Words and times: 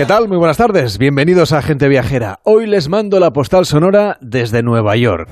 ¿Qué 0.00 0.06
tal? 0.06 0.28
Muy 0.28 0.38
buenas 0.38 0.56
tardes. 0.56 0.96
Bienvenidos 0.96 1.52
a 1.52 1.60
Gente 1.60 1.86
Viajera. 1.86 2.38
Hoy 2.44 2.66
les 2.66 2.88
mando 2.88 3.20
la 3.20 3.34
postal 3.34 3.66
sonora 3.66 4.16
desde 4.22 4.62
Nueva 4.62 4.96
York. 4.96 5.28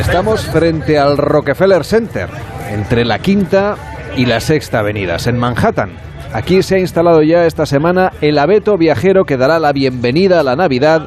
Estamos 0.00 0.46
frente 0.46 0.98
al 0.98 1.18
Rockefeller 1.18 1.84
Center, 1.84 2.30
entre 2.70 3.04
la 3.04 3.18
quinta 3.18 3.76
y 4.16 4.24
la 4.24 4.40
sexta 4.40 4.78
avenidas, 4.78 5.26
en 5.26 5.36
Manhattan. 5.36 5.90
Aquí 6.32 6.62
se 6.62 6.76
ha 6.76 6.78
instalado 6.78 7.20
ya 7.20 7.44
esta 7.44 7.66
semana 7.66 8.14
el 8.22 8.38
abeto 8.38 8.78
viajero 8.78 9.26
que 9.26 9.36
dará 9.36 9.58
la 9.58 9.74
bienvenida 9.74 10.40
a 10.40 10.42
la 10.42 10.56
Navidad 10.56 11.06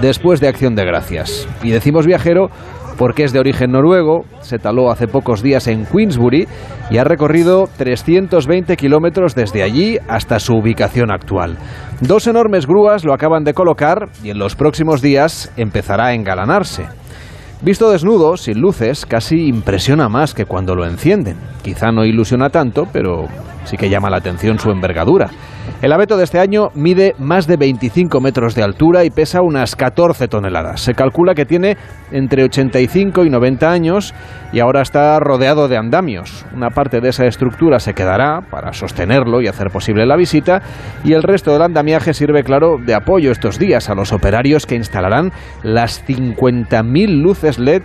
después 0.00 0.40
de 0.40 0.48
Acción 0.48 0.76
de 0.76 0.86
Gracias. 0.86 1.46
Y 1.62 1.72
decimos 1.72 2.06
viajero 2.06 2.50
porque 2.96 3.24
es 3.24 3.32
de 3.32 3.40
origen 3.40 3.72
noruego, 3.72 4.24
se 4.40 4.58
taló 4.58 4.90
hace 4.90 5.08
pocos 5.08 5.42
días 5.42 5.66
en 5.66 5.86
Queensbury 5.86 6.46
y 6.90 6.98
ha 6.98 7.04
recorrido 7.04 7.68
320 7.76 8.76
kilómetros 8.76 9.34
desde 9.34 9.62
allí 9.62 9.98
hasta 10.08 10.38
su 10.38 10.54
ubicación 10.54 11.10
actual. 11.10 11.58
Dos 12.00 12.26
enormes 12.26 12.66
grúas 12.66 13.04
lo 13.04 13.14
acaban 13.14 13.44
de 13.44 13.54
colocar 13.54 14.08
y 14.22 14.30
en 14.30 14.38
los 14.38 14.56
próximos 14.56 15.00
días 15.02 15.52
empezará 15.56 16.06
a 16.06 16.14
engalanarse. 16.14 16.86
Visto 17.62 17.90
desnudo, 17.90 18.36
sin 18.36 18.60
luces, 18.60 19.06
casi 19.06 19.46
impresiona 19.46 20.08
más 20.08 20.34
que 20.34 20.44
cuando 20.44 20.74
lo 20.74 20.84
encienden. 20.84 21.36
Quizá 21.62 21.92
no 21.92 22.04
ilusiona 22.04 22.50
tanto, 22.50 22.86
pero 22.92 23.26
sí 23.64 23.76
que 23.76 23.88
llama 23.88 24.10
la 24.10 24.18
atención 24.18 24.58
su 24.58 24.70
envergadura. 24.70 25.30
El 25.82 25.92
abeto 25.92 26.16
de 26.16 26.24
este 26.24 26.38
año 26.38 26.70
mide 26.74 27.14
más 27.18 27.46
de 27.46 27.56
25 27.56 28.20
metros 28.20 28.54
de 28.54 28.62
altura 28.62 29.04
y 29.04 29.10
pesa 29.10 29.42
unas 29.42 29.76
14 29.76 30.28
toneladas. 30.28 30.80
Se 30.80 30.94
calcula 30.94 31.34
que 31.34 31.44
tiene 31.44 31.76
entre 32.10 32.44
85 32.44 33.24
y 33.24 33.30
90 33.30 33.70
años 33.70 34.14
y 34.52 34.60
ahora 34.60 34.80
está 34.80 35.18
rodeado 35.20 35.68
de 35.68 35.76
andamios. 35.76 36.46
Una 36.54 36.70
parte 36.70 37.00
de 37.00 37.10
esa 37.10 37.26
estructura 37.26 37.80
se 37.80 37.92
quedará 37.92 38.40
para 38.50 38.72
sostenerlo 38.72 39.42
y 39.42 39.46
hacer 39.46 39.70
posible 39.70 40.06
la 40.06 40.16
visita 40.16 40.62
y 41.04 41.12
el 41.12 41.22
resto 41.22 41.52
del 41.52 41.62
andamiaje 41.62 42.14
sirve, 42.14 42.44
claro, 42.44 42.78
de 42.78 42.94
apoyo 42.94 43.30
estos 43.30 43.58
días 43.58 43.90
a 43.90 43.94
los 43.94 44.12
operarios 44.12 44.66
que 44.66 44.76
instalarán 44.76 45.32
las 45.62 46.02
50.000 46.06 47.20
luces 47.20 47.58
LED 47.58 47.82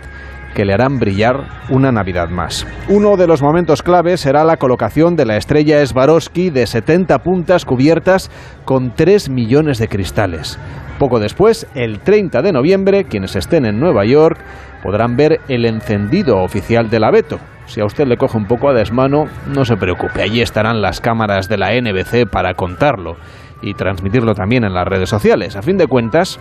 que 0.54 0.64
le 0.64 0.72
harán 0.72 0.98
brillar 0.98 1.44
una 1.68 1.92
Navidad 1.92 2.28
más. 2.28 2.66
Uno 2.88 3.16
de 3.16 3.26
los 3.26 3.42
momentos 3.42 3.82
claves 3.82 4.20
será 4.20 4.44
la 4.44 4.56
colocación 4.56 5.16
de 5.16 5.26
la 5.26 5.36
estrella 5.36 5.84
Swarovski 5.84 6.50
de 6.50 6.66
70 6.66 7.18
puntas 7.20 7.64
cubiertas 7.64 8.30
con 8.64 8.94
3 8.94 9.30
millones 9.30 9.78
de 9.78 9.88
cristales. 9.88 10.58
Poco 10.98 11.18
después, 11.18 11.66
el 11.74 12.00
30 12.00 12.42
de 12.42 12.52
noviembre, 12.52 13.04
quienes 13.04 13.34
estén 13.36 13.64
en 13.64 13.80
Nueva 13.80 14.04
York 14.04 14.38
podrán 14.82 15.16
ver 15.16 15.40
el 15.48 15.64
encendido 15.64 16.42
oficial 16.42 16.90
del 16.90 17.04
abeto. 17.04 17.38
Si 17.66 17.80
a 17.80 17.84
usted 17.84 18.06
le 18.06 18.16
coge 18.16 18.36
un 18.36 18.46
poco 18.46 18.68
a 18.68 18.74
desmano, 18.74 19.26
no 19.46 19.64
se 19.64 19.76
preocupe, 19.76 20.22
allí 20.22 20.42
estarán 20.42 20.82
las 20.82 21.00
cámaras 21.00 21.48
de 21.48 21.56
la 21.56 21.70
NBC 21.72 22.28
para 22.30 22.54
contarlo 22.54 23.16
y 23.62 23.74
transmitirlo 23.74 24.34
también 24.34 24.64
en 24.64 24.74
las 24.74 24.86
redes 24.86 25.08
sociales. 25.08 25.56
A 25.56 25.62
fin 25.62 25.76
de 25.76 25.86
cuentas, 25.86 26.40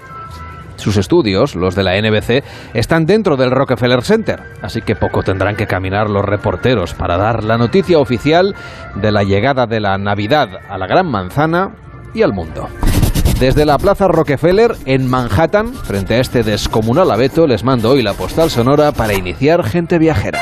sus 0.80 0.98
estudios, 0.98 1.56
los 1.56 1.76
de 1.76 1.84
la 1.84 2.00
NBC, 2.02 2.44
están 2.74 3.06
dentro 3.06 3.38
del 3.38 3.52
Rockefeller 3.52 4.02
Center, 4.02 4.42
así 4.62 4.82
que 4.82 4.96
poco 4.96 5.22
tendrán 5.22 5.56
que 5.56 5.68
caminar 5.68 6.10
los 6.10 6.26
reporteros 6.26 6.94
para 6.94 7.18
dar 7.18 7.44
la 7.44 7.58
noticia 7.58 8.00
oficial 8.00 8.56
de 8.96 9.12
la 9.12 9.24
llegada 9.24 9.68
de 9.68 9.80
la 9.80 9.98
Navidad 9.98 10.50
a 10.70 10.78
la 10.78 10.88
Gran 10.88 11.08
Manzana 11.08 11.72
y 12.14 12.24
al 12.24 12.34
mundo. 12.34 12.68
Desde 13.40 13.66
la 13.66 13.78
Plaza 13.78 14.08
Rockefeller, 14.08 14.76
en 14.86 15.08
Manhattan, 15.10 15.74
frente 15.74 16.16
a 16.16 16.20
este 16.20 16.44
descomunal 16.44 17.10
abeto, 17.10 17.48
les 17.48 17.64
mando 17.64 17.92
hoy 17.92 18.02
la 18.02 18.14
postal 18.14 18.50
sonora 18.50 18.92
para 18.92 19.14
iniciar 19.14 19.64
Gente 19.64 19.98
Viajera. 19.98 20.42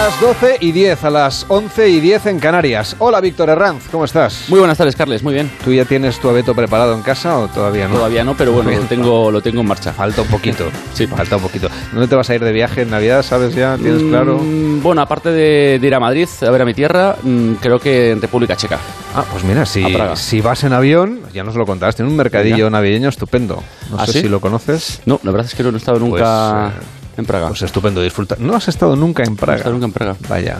A 0.00 0.04
las 0.04 0.18
12 0.18 0.56
y 0.60 0.72
10, 0.72 1.04
a 1.04 1.10
las 1.10 1.44
11 1.48 1.88
y 1.90 2.00
10 2.00 2.24
en 2.26 2.38
Canarias. 2.38 2.96
Hola 3.00 3.20
Víctor 3.20 3.50
Herranz, 3.50 3.84
¿cómo 3.92 4.06
estás? 4.06 4.46
Muy 4.48 4.58
buenas 4.58 4.78
tardes, 4.78 4.96
Carles, 4.96 5.22
muy 5.22 5.34
bien. 5.34 5.50
¿Tú 5.62 5.74
ya 5.74 5.84
tienes 5.84 6.18
tu 6.18 6.30
abeto 6.30 6.54
preparado 6.54 6.94
en 6.94 7.02
casa 7.02 7.36
o 7.38 7.48
todavía 7.48 7.86
no? 7.86 7.96
Todavía 7.96 8.24
no, 8.24 8.34
pero 8.34 8.52
bueno, 8.52 8.70
lo 8.70 8.80
tengo, 8.84 9.30
lo 9.30 9.42
tengo 9.42 9.60
en 9.60 9.66
marcha. 9.66 9.92
Falta 9.92 10.22
un 10.22 10.28
poquito. 10.28 10.64
Sí. 10.94 11.06
Falta 11.06 11.36
un 11.36 11.42
poquito. 11.42 11.68
¿Dónde 11.92 12.08
te 12.08 12.14
vas 12.16 12.28
a 12.30 12.34
ir 12.34 12.42
de 12.42 12.52
viaje 12.52 12.82
en 12.82 12.90
Navidad? 12.90 13.22
¿Sabes 13.22 13.54
ya? 13.54 13.76
¿Tienes 13.76 14.02
claro? 14.02 14.38
Mm, 14.38 14.82
bueno, 14.82 15.00
aparte 15.02 15.30
de, 15.30 15.78
de 15.78 15.86
ir 15.86 15.94
a 15.94 16.00
Madrid 16.00 16.28
a 16.46 16.50
ver 16.50 16.62
a 16.62 16.64
mi 16.64 16.74
tierra, 16.74 17.16
mm, 17.22 17.52
creo 17.54 17.78
que 17.78 18.10
en 18.12 18.20
República 18.22 18.56
Checa. 18.56 18.78
Ah, 19.14 19.24
pues 19.30 19.44
mira, 19.44 19.64
si, 19.66 19.84
si 20.16 20.40
vas 20.40 20.64
en 20.64 20.72
avión, 20.72 21.20
ya 21.32 21.42
nos 21.44 21.54
lo 21.56 21.64
contaste, 21.66 21.98
tiene 21.98 22.10
un 22.10 22.16
mercadillo 22.16 22.56
Venga. 22.66 22.70
navideño 22.70 23.08
estupendo. 23.10 23.62
No 23.90 23.98
¿Ah, 23.98 24.06
sé 24.06 24.12
sí? 24.14 24.20
si 24.22 24.28
lo 24.28 24.40
conoces. 24.40 25.00
No, 25.06 25.20
la 25.22 25.30
verdad 25.30 25.46
es 25.46 25.54
que 25.54 25.62
no 25.62 25.70
he 25.70 25.76
estado 25.76 25.98
nunca 25.98 26.72
Pues, 26.74 26.86
en 27.16 27.26
Praga. 27.26 27.48
Pues 27.48 27.62
estupendo, 27.62 28.00
disfruta. 28.02 28.36
No 28.38 28.54
has 28.54 28.68
estado 28.68 28.96
nunca 28.96 29.22
en 29.22 29.30
no 29.30 29.34
he 29.34 29.38
Praga. 29.38 29.56
estado 29.58 29.74
nunca 29.74 29.86
en 29.86 29.92
Praga. 29.92 30.16
Vaya. 30.28 30.58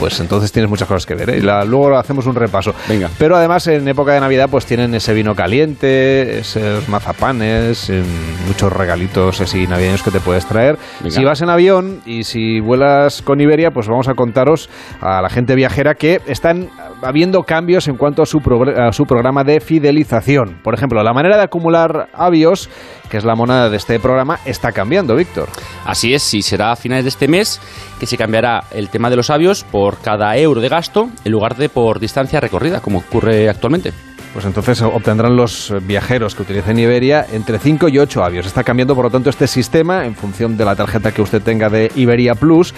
Pues 0.00 0.18
entonces 0.18 0.50
tienes 0.50 0.68
muchas 0.68 0.88
cosas 0.88 1.06
que 1.06 1.14
ver. 1.14 1.30
¿eh? 1.30 1.38
Y 1.38 1.42
la- 1.42 1.62
luego 1.64 1.94
hacemos 1.96 2.26
un 2.26 2.34
repaso. 2.34 2.74
Venga. 2.88 3.08
Pero 3.18 3.36
además 3.36 3.66
en 3.68 3.86
época 3.86 4.14
de 4.14 4.20
Navidad 4.20 4.48
pues 4.50 4.64
tienen 4.66 4.94
ese 4.94 5.12
vino 5.14 5.34
caliente, 5.36 6.38
esos 6.40 6.88
mazapanes, 6.88 7.90
em, 7.90 8.02
muchos 8.46 8.72
regalitos 8.72 9.40
así 9.40 9.66
navideños 9.66 10.02
que 10.02 10.10
te 10.10 10.20
puedes 10.20 10.46
traer. 10.46 10.78
Venga. 11.00 11.14
Si 11.14 11.22
vas 11.24 11.42
en 11.42 11.50
avión 11.50 12.00
y 12.06 12.24
si 12.24 12.60
vuelas 12.60 13.22
con 13.22 13.40
Iberia, 13.40 13.70
pues 13.70 13.86
vamos 13.88 14.08
a 14.08 14.14
contaros 14.14 14.70
a 15.00 15.20
la 15.20 15.28
gente 15.28 15.54
viajera 15.54 15.94
que 15.94 16.20
están 16.26 16.70
habiendo 17.02 17.42
cambios 17.42 17.86
en 17.88 17.96
cuanto 17.96 18.22
a 18.22 18.26
su, 18.26 18.38
a 18.78 18.92
su 18.92 19.04
programa 19.04 19.44
de 19.44 19.60
fidelización. 19.60 20.58
Por 20.62 20.74
ejemplo, 20.74 21.02
la 21.02 21.12
manera 21.12 21.36
de 21.36 21.42
acumular 21.44 22.08
avios, 22.14 22.68
que 23.10 23.18
es 23.18 23.24
la 23.24 23.34
moneda 23.34 23.68
de 23.68 23.76
este 23.76 23.98
programa, 24.00 24.38
está 24.46 24.72
cambiando, 24.72 25.14
Víctor. 25.14 25.48
Así 25.84 26.14
es, 26.14 26.32
y 26.34 26.42
será 26.42 26.72
a 26.72 26.76
finales 26.76 27.04
de 27.04 27.08
este 27.10 27.28
mes 27.28 27.60
que 27.98 28.06
se 28.06 28.16
cambiará 28.16 28.64
el 28.70 28.88
tema 28.88 29.10
de 29.10 29.16
los 29.16 29.28
avios 29.30 29.64
por 29.64 29.89
cada 29.98 30.36
euro 30.36 30.60
de 30.60 30.68
gasto 30.68 31.08
en 31.24 31.32
lugar 31.32 31.56
de 31.56 31.68
por 31.68 32.00
distancia 32.00 32.40
recorrida, 32.40 32.80
como 32.80 32.98
ocurre 32.98 33.48
actualmente. 33.48 33.92
Pues 34.32 34.44
entonces 34.44 34.80
obtendrán 34.82 35.34
los 35.34 35.74
viajeros 35.82 36.36
que 36.36 36.42
utilicen 36.42 36.78
Iberia 36.78 37.26
entre 37.32 37.58
5 37.58 37.88
y 37.88 37.98
8 37.98 38.22
avios. 38.22 38.46
Está 38.46 38.62
cambiando, 38.62 38.94
por 38.94 39.06
lo 39.06 39.10
tanto, 39.10 39.28
este 39.28 39.48
sistema 39.48 40.06
en 40.06 40.14
función 40.14 40.56
de 40.56 40.64
la 40.64 40.76
tarjeta 40.76 41.10
que 41.10 41.20
usted 41.20 41.42
tenga 41.42 41.68
de 41.68 41.90
Iberia 41.96 42.36
Plus. 42.36 42.72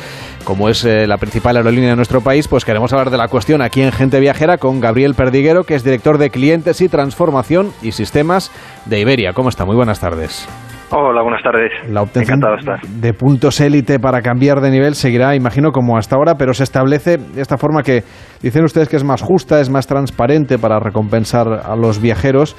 Como 0.44 0.70
es 0.70 0.82
eh, 0.84 1.06
la 1.06 1.18
principal 1.18 1.58
aerolínea 1.58 1.90
de 1.90 1.96
nuestro 1.96 2.22
país, 2.22 2.48
pues 2.48 2.64
queremos 2.64 2.90
hablar 2.94 3.10
de 3.10 3.18
la 3.18 3.28
cuestión 3.28 3.60
aquí 3.60 3.82
en 3.82 3.92
Gente 3.92 4.18
Viajera 4.18 4.56
con 4.56 4.80
Gabriel 4.80 5.14
Perdiguero, 5.14 5.64
que 5.64 5.74
es 5.74 5.84
director 5.84 6.16
de 6.16 6.30
clientes 6.30 6.80
y 6.80 6.88
transformación 6.88 7.72
y 7.82 7.92
sistemas 7.92 8.50
de 8.86 9.00
Iberia. 9.00 9.34
¿Cómo 9.34 9.50
está? 9.50 9.66
Muy 9.66 9.76
buenas 9.76 10.00
tardes. 10.00 10.48
Hola, 10.94 11.22
buenas 11.22 11.42
tardes. 11.42 11.72
La 11.88 12.02
obtención 12.02 12.38
Encantado 12.38 12.54
de 12.56 12.60
estar. 12.60 12.80
de 13.00 13.14
puntos 13.14 13.58
élite 13.62 13.98
para 13.98 14.20
cambiar 14.20 14.60
de 14.60 14.70
nivel 14.70 14.94
seguirá, 14.94 15.34
imagino, 15.34 15.70
como 15.72 15.96
hasta 15.96 16.16
ahora, 16.16 16.34
pero 16.38 16.52
se 16.52 16.64
establece 16.64 17.16
de 17.16 17.40
esta 17.40 17.56
forma 17.56 17.82
que 17.82 18.02
dicen 18.42 18.62
ustedes 18.64 18.90
que 18.90 18.96
es 18.96 19.04
más 19.04 19.22
justa, 19.22 19.60
es 19.60 19.70
más 19.70 19.86
transparente 19.86 20.58
para 20.58 20.78
recompensar 20.80 21.46
a 21.48 21.74
los 21.76 22.02
viajeros. 22.02 22.54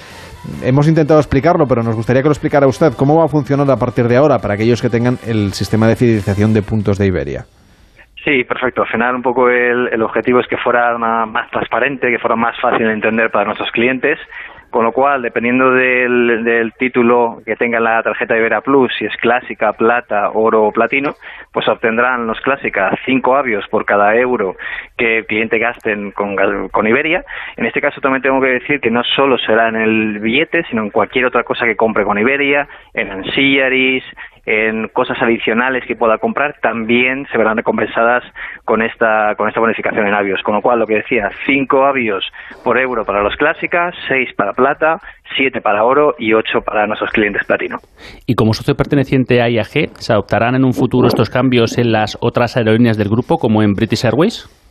Hemos 0.63 0.87
intentado 0.87 1.19
explicarlo, 1.19 1.67
pero 1.67 1.83
nos 1.83 1.95
gustaría 1.95 2.23
que 2.23 2.27
lo 2.29 2.33
explicara 2.33 2.65
usted. 2.65 2.93
¿Cómo 2.97 3.19
va 3.19 3.25
a 3.25 3.27
funcionar 3.27 3.69
a 3.69 3.77
partir 3.77 4.07
de 4.07 4.17
ahora 4.17 4.39
para 4.39 4.55
aquellos 4.55 4.81
que 4.81 4.89
tengan 4.89 5.17
el 5.27 5.53
sistema 5.53 5.87
de 5.87 5.95
fidelización 5.95 6.55
de 6.55 6.63
puntos 6.63 6.97
de 6.97 7.05
Iberia? 7.05 7.45
Sí, 8.25 8.43
perfecto. 8.45 8.81
Al 8.81 8.87
final, 8.87 9.15
un 9.15 9.21
poco 9.21 9.49
el, 9.49 9.89
el 9.91 10.01
objetivo 10.01 10.39
es 10.39 10.47
que 10.47 10.57
fuera 10.57 10.97
más 10.97 11.51
transparente, 11.51 12.09
que 12.09 12.17
fuera 12.19 12.35
más 12.37 12.55
fácil 12.59 12.87
de 12.87 12.93
entender 12.93 13.29
para 13.29 13.45
nuestros 13.45 13.69
clientes. 13.71 14.17
Con 14.73 14.85
lo 14.85 14.91
cual, 14.91 15.21
dependiendo 15.21 15.69
del, 15.69 16.43
del 16.43 16.73
título 16.73 17.43
que 17.45 17.55
tenga 17.55 17.79
la 17.79 18.01
tarjeta 18.01 18.35
Ibera 18.35 18.61
Plus, 18.61 18.91
si 18.97 19.05
es 19.05 19.15
clásica, 19.17 19.71
plata, 19.73 20.31
oro 20.31 20.63
o 20.63 20.71
platino, 20.71 21.13
pues 21.51 21.67
obtendrán 21.67 22.25
los 22.25 22.41
clásicas 22.41 22.95
cinco 23.05 23.35
avios 23.35 23.67
por 23.67 23.85
cada 23.85 24.15
euro 24.15 24.55
que 24.97 25.19
el 25.19 25.27
cliente 25.27 25.59
gasten 25.59 26.09
con, 26.09 26.35
con 26.69 26.87
Iberia. 26.87 27.23
En 27.55 27.67
este 27.67 27.81
caso 27.81 28.01
también 28.01 28.23
tengo 28.23 28.41
que 28.41 28.47
decir 28.47 28.81
que 28.81 28.89
no 28.89 29.03
solo 29.03 29.37
será 29.37 29.69
en 29.69 29.75
el 29.75 30.17
billete, 30.17 30.63
sino 30.63 30.81
en 30.81 30.89
cualquier 30.89 31.27
otra 31.27 31.43
cosa 31.43 31.65
que 31.65 31.75
compre 31.75 32.03
con 32.03 32.17
Iberia, 32.17 32.67
en 32.95 33.11
ancillaries, 33.11 34.03
en 34.45 34.89
cosas 34.89 35.17
adicionales 35.21 35.85
que 35.87 35.95
pueda 35.95 36.17
comprar, 36.17 36.55
también 36.61 37.25
se 37.31 37.37
verán 37.37 37.57
recompensadas 37.57 38.23
con 38.65 38.81
esta, 38.81 39.35
con 39.35 39.47
esta 39.47 39.59
bonificación 39.59 40.07
en 40.07 40.13
avios. 40.13 40.41
Con 40.43 40.55
lo 40.55 40.61
cual, 40.61 40.79
lo 40.79 40.87
que 40.87 40.95
decía, 40.95 41.29
cinco 41.45 41.85
avios 41.85 42.25
por 42.63 42.77
euro 42.77 43.05
para 43.05 43.23
los 43.23 43.35
clásicas, 43.35 43.95
seis 44.07 44.29
para 44.35 44.53
plata, 44.53 44.99
siete 45.37 45.61
para 45.61 45.83
oro 45.83 46.15
y 46.17 46.33
ocho 46.33 46.61
para 46.61 46.85
nuestros 46.87 47.11
clientes 47.11 47.45
platino. 47.45 47.77
Y 48.25 48.35
como 48.35 48.53
socio 48.53 48.75
perteneciente 48.75 49.41
a 49.41 49.49
IAG, 49.49 49.89
¿se 49.95 50.13
adoptarán 50.13 50.55
en 50.55 50.65
un 50.65 50.73
futuro 50.73 51.07
estos 51.07 51.29
cambios 51.29 51.77
en 51.77 51.91
las 51.91 52.17
otras 52.21 52.57
aerolíneas 52.57 52.97
del 52.97 53.09
grupo, 53.09 53.37
como 53.37 53.63
en 53.63 53.73
British 53.73 54.05
Airways? 54.05 54.62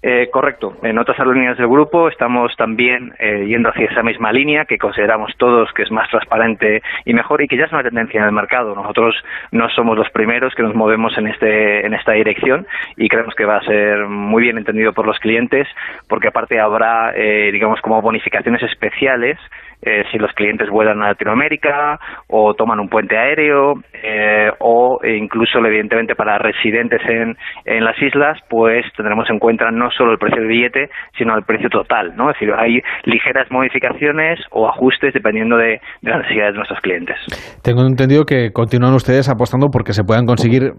Eh, 0.00 0.28
correcto. 0.30 0.76
En 0.84 0.96
otras 0.96 1.18
aerolíneas 1.18 1.58
del 1.58 1.66
grupo 1.66 2.08
estamos 2.08 2.54
también 2.56 3.14
eh, 3.18 3.46
yendo 3.48 3.70
hacia 3.70 3.86
esa 3.86 4.04
misma 4.04 4.30
línea 4.30 4.64
que 4.64 4.78
consideramos 4.78 5.32
todos 5.36 5.72
que 5.72 5.82
es 5.82 5.90
más 5.90 6.08
transparente 6.08 6.82
y 7.04 7.14
mejor 7.14 7.42
y 7.42 7.48
que 7.48 7.56
ya 7.56 7.64
es 7.64 7.72
una 7.72 7.82
tendencia 7.82 8.20
en 8.20 8.26
el 8.26 8.32
mercado. 8.32 8.76
Nosotros 8.76 9.16
no 9.50 9.68
somos 9.70 9.98
los 9.98 10.08
primeros 10.10 10.54
que 10.54 10.62
nos 10.62 10.76
movemos 10.76 11.18
en, 11.18 11.26
este, 11.26 11.84
en 11.84 11.94
esta 11.94 12.12
dirección 12.12 12.64
y 12.96 13.08
creemos 13.08 13.34
que 13.34 13.44
va 13.44 13.56
a 13.56 13.64
ser 13.64 14.06
muy 14.06 14.44
bien 14.44 14.56
entendido 14.58 14.92
por 14.92 15.04
los 15.04 15.18
clientes 15.18 15.66
porque 16.08 16.28
aparte 16.28 16.60
habrá, 16.60 17.12
eh, 17.16 17.50
digamos, 17.50 17.80
como 17.80 18.00
bonificaciones 18.00 18.62
especiales 18.62 19.36
eh, 19.82 20.04
si 20.10 20.18
los 20.18 20.32
clientes 20.32 20.68
vuelan 20.70 21.02
a 21.02 21.08
Latinoamérica 21.08 21.98
o 22.28 22.54
toman 22.54 22.80
un 22.80 22.88
puente 22.88 23.16
aéreo 23.16 23.74
eh, 23.92 24.50
o 24.58 24.98
incluso 25.04 25.58
evidentemente 25.58 26.14
para 26.14 26.38
residentes 26.38 27.00
en, 27.08 27.36
en 27.64 27.84
las 27.84 28.00
islas 28.02 28.38
pues 28.50 28.84
tendremos 28.96 29.30
en 29.30 29.38
cuenta 29.38 29.70
no 29.70 29.90
solo 29.90 30.12
el 30.12 30.18
precio 30.18 30.40
del 30.40 30.48
billete 30.48 30.90
sino 31.16 31.36
el 31.36 31.44
precio 31.44 31.68
total 31.68 32.16
no 32.16 32.30
es 32.30 32.38
decir 32.38 32.52
hay 32.58 32.80
ligeras 33.04 33.50
modificaciones 33.50 34.40
o 34.50 34.68
ajustes 34.68 35.14
dependiendo 35.14 35.56
de, 35.56 35.80
las 36.02 36.18
necesidades 36.22 36.54
de 36.54 36.58
nuestros 36.58 36.80
clientes 36.80 37.16
tengo 37.62 37.86
entendido 37.86 38.24
que 38.24 38.50
continúan 38.52 38.94
ustedes 38.94 39.28
apostando 39.28 39.68
porque 39.70 39.92
se 39.92 40.02
puedan 40.02 40.26
conseguir 40.26 40.72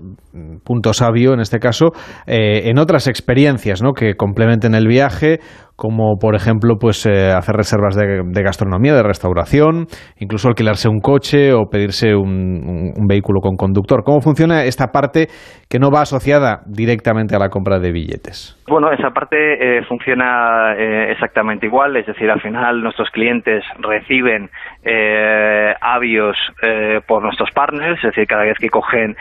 punto 0.65 0.93
sabio 0.93 1.33
en 1.33 1.39
este 1.39 1.59
caso 1.59 1.91
eh, 2.27 2.69
en 2.69 2.79
otras 2.79 3.07
experiencias 3.07 3.81
¿no? 3.81 3.93
que 3.93 4.15
complementen 4.15 4.75
el 4.75 4.87
viaje 4.87 5.39
como 5.79 6.17
por 6.19 6.35
ejemplo 6.35 6.75
pues 6.79 7.05
eh, 7.05 7.31
hacer 7.31 7.55
reservas 7.55 7.95
de, 7.95 8.43
gastronomía, 8.43 8.93
de 8.93 9.01
restauración, 9.01 9.85
incluso 10.19 10.49
alquilarse 10.49 10.89
un 10.89 10.99
coche 10.99 11.53
o 11.53 11.69
pedirse 11.71 12.13
un, 12.15 12.93
vehículo 13.07 13.39
con 13.39 13.55
conductor. 13.55 14.03
¿Cómo 14.03 14.19
funciona 14.19 14.65
esta 14.65 14.87
parte 14.87 15.27
que 15.69 15.79
no 15.79 15.89
va 15.89 16.01
asociada 16.01 16.61
directamente 16.67 17.35
a 17.35 17.39
la 17.39 17.49
compra 17.49 17.79
de 17.79 17.91
billetes? 17.91 18.59
Bueno, 18.67 18.91
esa 18.91 19.09
parte 19.09 19.37
eh, 19.37 19.83
funciona 19.87 20.75
eh, 20.77 21.11
exactamente 21.11 21.65
igual, 21.65 21.95
es 21.95 22.05
decir, 22.05 22.29
al 22.29 22.41
final 22.41 22.83
nuestros 22.83 23.09
clientes 23.09 23.63
reciben 23.79 24.49
eh, 24.83 25.73
avios 25.81 26.37
eh, 26.61 26.99
por 27.07 27.23
nuestros 27.23 27.49
partners, 27.51 27.97
es 27.97 28.11
decir, 28.11 28.27
cada 28.27 28.43
vez 28.43 28.57
que 28.59 28.69
cogen 28.69 29.15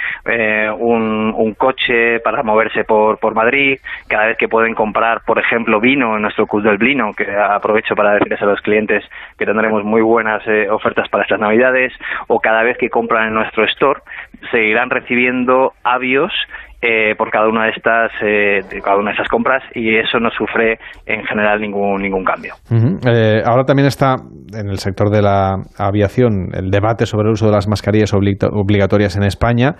un, 0.78 1.32
un, 1.34 1.54
coche 1.54 2.20
para 2.20 2.42
moverse 2.42 2.84
por, 2.84 3.18
por 3.18 3.34
Madrid, 3.34 3.78
cada 4.08 4.26
vez 4.26 4.36
que 4.36 4.48
pueden 4.48 4.74
comprar, 4.74 5.22
por 5.26 5.38
ejemplo, 5.38 5.80
vino 5.80 6.16
en 6.16 6.22
nuestro 6.22 6.46
Club 6.48 6.64
del 6.64 6.78
Vino, 6.78 7.12
que 7.16 7.24
aprovecho 7.30 7.94
para 7.94 8.14
decirles 8.14 8.42
a 8.42 8.46
los 8.46 8.60
clientes 8.60 9.04
que 9.38 9.46
tendremos 9.46 9.84
muy 9.84 10.02
buenas 10.02 10.42
eh, 10.46 10.68
ofertas 10.70 11.08
para 11.08 11.22
estas 11.22 11.40
Navidades, 11.40 11.92
o 12.26 12.40
cada 12.40 12.62
vez 12.62 12.76
que 12.78 12.88
compran 12.88 13.28
en 13.28 13.34
nuestro 13.34 13.64
store, 13.64 14.00
seguirán 14.50 14.90
recibiendo 14.90 15.72
avios 15.84 16.32
eh, 16.80 17.16
por 17.16 17.28
cada 17.32 17.48
una 17.48 17.64
de 17.64 17.70
estas 17.70 18.12
eh, 18.22 18.60
cada 18.84 18.98
una 18.98 19.10
de 19.10 19.14
esas 19.14 19.26
compras 19.26 19.64
y 19.74 19.96
eso 19.96 20.20
no 20.20 20.30
sufre 20.30 20.78
en 21.06 21.24
general 21.24 21.60
ningún 21.60 22.00
ningún 22.00 22.22
cambio. 22.22 22.54
Eh, 22.70 23.42
ahora 23.44 23.64
también 23.64 23.88
está 23.88 24.14
en 24.54 24.68
el 24.68 24.78
sector 24.78 25.10
de 25.10 25.20
la 25.20 25.56
aviación 25.76 26.50
el 26.52 26.70
debate 26.70 27.04
sobre 27.04 27.26
el 27.26 27.32
uso 27.32 27.46
de 27.46 27.52
las 27.52 27.66
mascarillas 27.66 28.14
obligatorias 28.14 29.16
en 29.16 29.24
España 29.24 29.74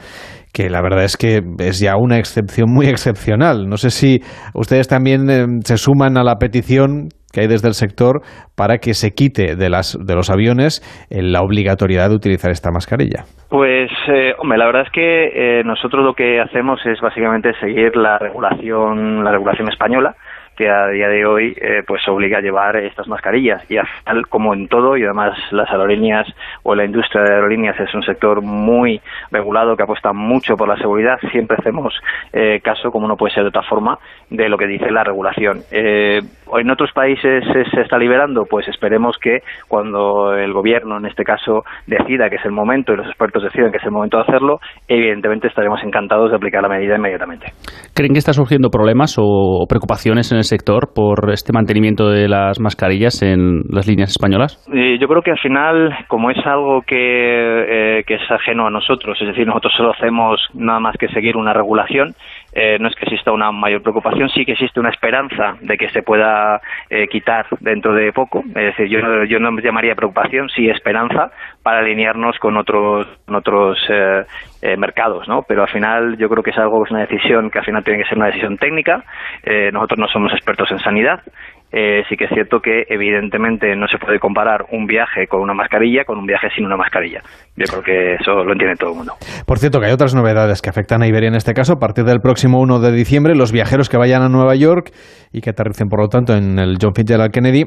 que 0.52 0.70
la 0.70 0.80
verdad 0.82 1.04
es 1.04 1.16
que 1.16 1.40
es 1.58 1.80
ya 1.80 1.96
una 1.96 2.18
excepción 2.18 2.68
muy 2.72 2.86
excepcional. 2.86 3.68
No 3.68 3.76
sé 3.76 3.90
si 3.90 4.20
ustedes 4.54 4.88
también 4.88 5.30
eh, 5.30 5.46
se 5.64 5.76
suman 5.76 6.18
a 6.18 6.24
la 6.24 6.36
petición 6.36 7.08
que 7.32 7.42
hay 7.42 7.46
desde 7.46 7.68
el 7.68 7.74
sector 7.74 8.20
para 8.56 8.78
que 8.78 8.94
se 8.94 9.10
quite 9.10 9.56
de, 9.56 9.68
las, 9.68 9.98
de 9.98 10.14
los 10.14 10.30
aviones 10.30 10.80
eh, 11.10 11.22
la 11.22 11.42
obligatoriedad 11.42 12.08
de 12.08 12.16
utilizar 12.16 12.50
esta 12.50 12.70
mascarilla. 12.70 13.24
Pues, 13.48 13.90
eh, 14.08 14.34
hombre, 14.38 14.58
la 14.58 14.66
verdad 14.66 14.82
es 14.82 14.92
que 14.92 15.58
eh, 15.58 15.64
nosotros 15.64 16.04
lo 16.04 16.14
que 16.14 16.40
hacemos 16.40 16.84
es 16.86 17.00
básicamente 17.00 17.52
seguir 17.60 17.96
la 17.96 18.18
regulación, 18.18 19.24
la 19.24 19.32
regulación 19.32 19.68
española 19.68 20.14
que 20.58 20.68
a 20.68 20.88
día 20.88 21.08
de 21.08 21.24
hoy 21.24 21.54
eh, 21.56 21.82
pues 21.86 22.06
obliga 22.08 22.38
a 22.38 22.40
llevar 22.40 22.76
estas 22.76 23.06
mascarillas. 23.06 23.62
Y 23.70 23.76
al 23.76 23.86
final 23.86 24.26
como 24.26 24.52
en 24.52 24.66
todo 24.66 24.96
y 24.96 25.04
además 25.04 25.38
las 25.52 25.70
aerolíneas 25.70 26.26
o 26.64 26.74
la 26.74 26.84
industria 26.84 27.22
de 27.22 27.34
aerolíneas 27.34 27.78
es 27.78 27.94
un 27.94 28.02
sector 28.02 28.42
muy 28.42 29.00
regulado 29.30 29.76
que 29.76 29.84
apuesta 29.84 30.12
mucho 30.12 30.56
por 30.56 30.68
la 30.68 30.76
seguridad 30.76 31.16
siempre 31.30 31.56
hacemos 31.60 31.94
eh, 32.32 32.60
caso 32.60 32.90
como 32.90 33.06
no 33.06 33.16
puede 33.16 33.34
ser 33.34 33.44
de 33.44 33.50
otra 33.50 33.62
forma 33.62 33.98
de 34.30 34.48
lo 34.48 34.58
que 34.58 34.66
dice 34.66 34.90
la 34.90 35.04
regulación. 35.04 35.60
Eh, 35.70 36.18
en 36.58 36.70
otros 36.70 36.90
países 36.92 37.44
se, 37.52 37.80
está 37.80 37.96
liberando 37.96 38.44
pues 38.44 38.66
esperemos 38.66 39.16
que 39.18 39.38
cuando 39.68 40.34
el 40.34 40.52
gobierno 40.52 40.98
en 40.98 41.06
este 41.06 41.22
caso 41.22 41.62
decida 41.86 42.28
que 42.28 42.36
es 42.36 42.44
el 42.44 42.52
momento 42.52 42.92
y 42.92 42.96
los 42.96 43.06
expertos 43.06 43.44
decidan 43.44 43.70
que 43.70 43.76
es 43.76 43.84
el 43.84 43.92
momento 43.92 44.16
de 44.16 44.24
hacerlo 44.24 44.58
evidentemente 44.88 45.46
estaremos 45.46 45.80
encantados 45.84 46.30
de 46.30 46.36
aplicar 46.36 46.62
la 46.62 46.68
medida 46.68 46.96
inmediatamente. 46.96 47.52
¿Creen 47.94 48.12
que 48.12 48.18
está 48.18 48.32
surgiendo 48.32 48.70
problemas 48.70 49.16
o 49.18 49.66
preocupaciones 49.68 50.32
en 50.32 50.38
el 50.38 50.44
sector 50.48 50.92
por 50.94 51.30
este 51.30 51.52
mantenimiento 51.52 52.08
de 52.08 52.28
las 52.28 52.58
mascarillas 52.60 53.22
en 53.22 53.62
las 53.70 53.86
líneas 53.86 54.10
españolas? 54.10 54.58
Eh, 54.72 54.98
yo 55.00 55.06
creo 55.08 55.22
que 55.22 55.30
al 55.30 55.38
final, 55.38 55.94
como 56.08 56.30
es 56.30 56.38
algo 56.46 56.82
que, 56.82 56.96
eh, 56.96 58.04
que 58.06 58.14
es 58.14 58.30
ajeno 58.30 58.66
a 58.66 58.70
nosotros, 58.70 59.18
es 59.20 59.28
decir, 59.28 59.46
nosotros 59.46 59.72
solo 59.76 59.92
hacemos 59.92 60.40
nada 60.54 60.80
más 60.80 60.96
que 60.96 61.08
seguir 61.08 61.36
una 61.36 61.52
regulación, 61.52 62.14
eh, 62.60 62.76
no 62.80 62.88
es 62.88 62.96
que 62.96 63.04
exista 63.04 63.30
una 63.30 63.52
mayor 63.52 63.82
preocupación, 63.82 64.28
sí 64.30 64.44
que 64.44 64.52
existe 64.52 64.80
una 64.80 64.90
esperanza 64.90 65.56
de 65.60 65.76
que 65.76 65.88
se 65.90 66.02
pueda 66.02 66.60
eh, 66.90 67.06
quitar 67.06 67.46
dentro 67.60 67.94
de 67.94 68.12
poco. 68.12 68.42
Es 68.48 68.76
decir, 68.76 68.88
yo, 68.88 68.98
yo 69.24 69.38
no 69.38 69.56
llamaría 69.60 69.94
preocupación, 69.94 70.48
sí 70.48 70.68
esperanza 70.68 71.30
para 71.62 71.78
alinearnos 71.78 72.36
con 72.38 72.56
otros, 72.56 73.06
con 73.26 73.36
otros 73.36 73.78
eh, 73.88 74.24
eh, 74.60 74.76
mercados, 74.76 75.28
¿no? 75.28 75.42
Pero 75.46 75.62
al 75.62 75.68
final 75.68 76.16
yo 76.18 76.28
creo 76.28 76.42
que 76.42 76.50
es 76.50 76.58
algo, 76.58 76.84
es 76.84 76.90
una 76.90 77.06
decisión 77.06 77.48
que 77.48 77.60
al 77.60 77.64
final 77.64 77.84
tiene 77.84 78.02
que 78.02 78.08
ser 78.08 78.18
una 78.18 78.26
decisión 78.26 78.56
técnica. 78.58 79.04
Eh, 79.44 79.70
nosotros 79.72 80.00
no 80.00 80.08
somos 80.08 80.32
expertos 80.32 80.68
en 80.72 80.80
sanidad. 80.80 81.20
Eh, 81.70 82.02
sí 82.08 82.16
que 82.16 82.24
es 82.24 82.30
cierto 82.32 82.60
que 82.60 82.84
evidentemente 82.88 83.76
no 83.76 83.86
se 83.88 83.98
puede 83.98 84.18
comparar 84.18 84.66
un 84.72 84.86
viaje 84.86 85.26
con 85.26 85.40
una 85.40 85.52
mascarilla 85.52 86.04
con 86.04 86.18
un 86.18 86.26
viaje 86.26 86.48
sin 86.54 86.64
una 86.64 86.76
mascarilla. 86.76 87.20
Yo 87.56 87.64
creo 87.66 87.82
que 87.82 88.14
eso 88.14 88.44
lo 88.44 88.52
entiende 88.52 88.76
todo 88.76 88.92
el 88.92 88.96
mundo. 88.96 89.12
Por 89.46 89.58
cierto, 89.58 89.80
que 89.80 89.86
hay 89.86 89.92
otras 89.92 90.14
novedades 90.14 90.62
que 90.62 90.70
afectan 90.70 91.02
a 91.02 91.06
Iberia 91.06 91.28
en 91.28 91.34
este 91.34 91.52
caso. 91.52 91.74
A 91.74 91.78
partir 91.78 92.04
del 92.04 92.20
próximo 92.20 92.60
1 92.60 92.80
de 92.80 92.92
diciembre, 92.92 93.34
los 93.34 93.52
viajeros 93.52 93.88
que 93.88 93.98
vayan 93.98 94.22
a 94.22 94.28
Nueva 94.28 94.54
York 94.54 94.90
y 95.32 95.40
que 95.40 95.50
aterricen, 95.50 95.88
por 95.88 96.00
lo 96.00 96.08
tanto, 96.08 96.34
en 96.34 96.58
el 96.58 96.76
John 96.80 96.94
Fitzgerald 96.94 97.32
Kennedy 97.32 97.64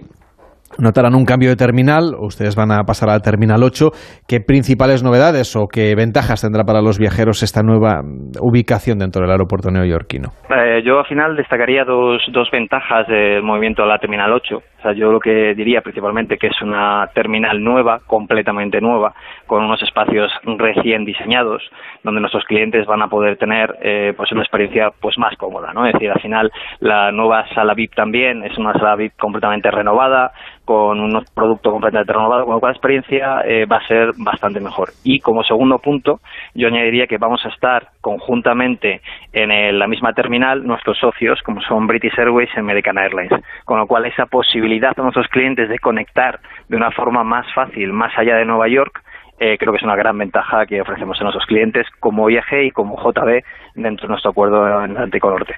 notarán 0.79 1.15
un 1.15 1.25
cambio 1.25 1.49
de 1.49 1.55
terminal, 1.55 2.15
ustedes 2.19 2.55
van 2.55 2.71
a 2.71 2.83
pasar 2.83 3.09
al 3.09 3.21
terminal 3.21 3.63
8. 3.63 3.89
¿Qué 4.27 4.39
principales 4.39 5.03
novedades 5.03 5.55
o 5.55 5.67
qué 5.67 5.93
ventajas 5.95 6.41
tendrá 6.41 6.63
para 6.63 6.81
los 6.81 6.99
viajeros 6.99 7.43
esta 7.43 7.61
nueva 7.61 8.01
ubicación 8.39 8.99
dentro 8.99 9.21
del 9.21 9.31
aeropuerto 9.31 9.69
neoyorquino? 9.71 10.29
Eh, 10.49 10.81
yo 10.83 10.99
al 10.99 11.05
final 11.05 11.35
destacaría 11.35 11.83
dos, 11.83 12.21
dos 12.31 12.49
ventajas 12.51 13.07
del 13.07 13.43
movimiento 13.43 13.83
a 13.83 13.87
la 13.87 13.97
terminal 13.97 14.31
8. 14.31 14.57
O 14.57 14.81
sea, 14.81 14.93
yo 14.93 15.11
lo 15.11 15.19
que 15.19 15.53
diría 15.53 15.81
principalmente 15.81 16.37
que 16.37 16.47
es 16.47 16.61
una 16.61 17.05
terminal 17.13 17.63
nueva, 17.63 17.99
completamente 18.07 18.81
nueva, 18.81 19.13
con 19.45 19.63
unos 19.63 19.79
espacios 19.83 20.31
recién 20.57 21.05
diseñados, 21.05 21.61
donde 22.03 22.19
nuestros 22.19 22.45
clientes 22.45 22.87
van 22.87 23.03
a 23.03 23.07
poder 23.07 23.37
tener 23.37 23.75
eh, 23.83 24.13
pues 24.17 24.31
una 24.31 24.41
experiencia 24.41 24.89
pues 24.99 25.19
más 25.19 25.37
cómoda, 25.37 25.71
¿no? 25.71 25.85
Es 25.85 25.93
decir, 25.93 26.09
al 26.09 26.19
final 26.19 26.51
la 26.79 27.11
nueva 27.11 27.45
sala 27.53 27.75
VIP 27.75 27.93
también 27.93 28.43
es 28.43 28.57
una 28.57 28.73
sala 28.73 28.95
VIP 28.95 29.13
completamente 29.19 29.69
renovada, 29.69 30.31
con 30.65 30.99
un 30.99 31.25
producto 31.33 31.71
completamente 31.71 32.13
renovado, 32.13 32.45
con 32.45 32.55
lo 32.55 32.59
cual 32.59 32.71
la 32.71 32.77
experiencia 32.77 33.41
eh, 33.45 33.65
va 33.65 33.77
a 33.77 33.87
ser 33.87 34.11
bastante 34.17 34.59
mejor. 34.59 34.89
Y 35.03 35.19
como 35.19 35.43
segundo 35.43 35.79
punto, 35.79 36.19
yo 36.53 36.67
añadiría 36.67 37.07
que 37.07 37.17
vamos 37.17 37.45
a 37.45 37.49
estar 37.49 37.89
conjuntamente 38.01 39.01
en 39.33 39.51
el, 39.51 39.79
la 39.79 39.87
misma 39.87 40.13
terminal 40.13 40.65
nuestros 40.65 40.97
socios, 40.99 41.41
como 41.43 41.61
son 41.61 41.87
British 41.87 42.17
Airways 42.17 42.49
y 42.55 42.59
American 42.59 42.97
Airlines, 42.97 43.31
con 43.65 43.79
lo 43.79 43.87
cual 43.87 44.05
esa 44.05 44.25
posibilidad 44.25 44.93
a 44.97 45.01
nuestros 45.01 45.27
clientes 45.27 45.69
de 45.69 45.79
conectar 45.79 46.39
de 46.69 46.77
una 46.77 46.91
forma 46.91 47.23
más 47.23 47.45
fácil 47.53 47.93
más 47.93 48.17
allá 48.17 48.35
de 48.35 48.45
Nueva 48.45 48.67
York 48.67 49.01
eh, 49.43 49.57
creo 49.57 49.73
que 49.73 49.77
es 49.77 49.83
una 49.83 49.95
gran 49.95 50.15
ventaja 50.19 50.67
que 50.67 50.79
ofrecemos 50.81 51.19
a 51.19 51.23
nuestros 51.23 51.47
clientes 51.47 51.87
como 51.99 52.29
IAG 52.29 52.65
y 52.65 52.69
como 52.69 52.95
JB 52.95 53.41
dentro 53.73 54.05
de 54.05 54.11
nuestro 54.11 54.29
acuerdo 54.29 54.83
en 54.83 54.91
Atlántico 54.91 55.31
Norte. 55.31 55.55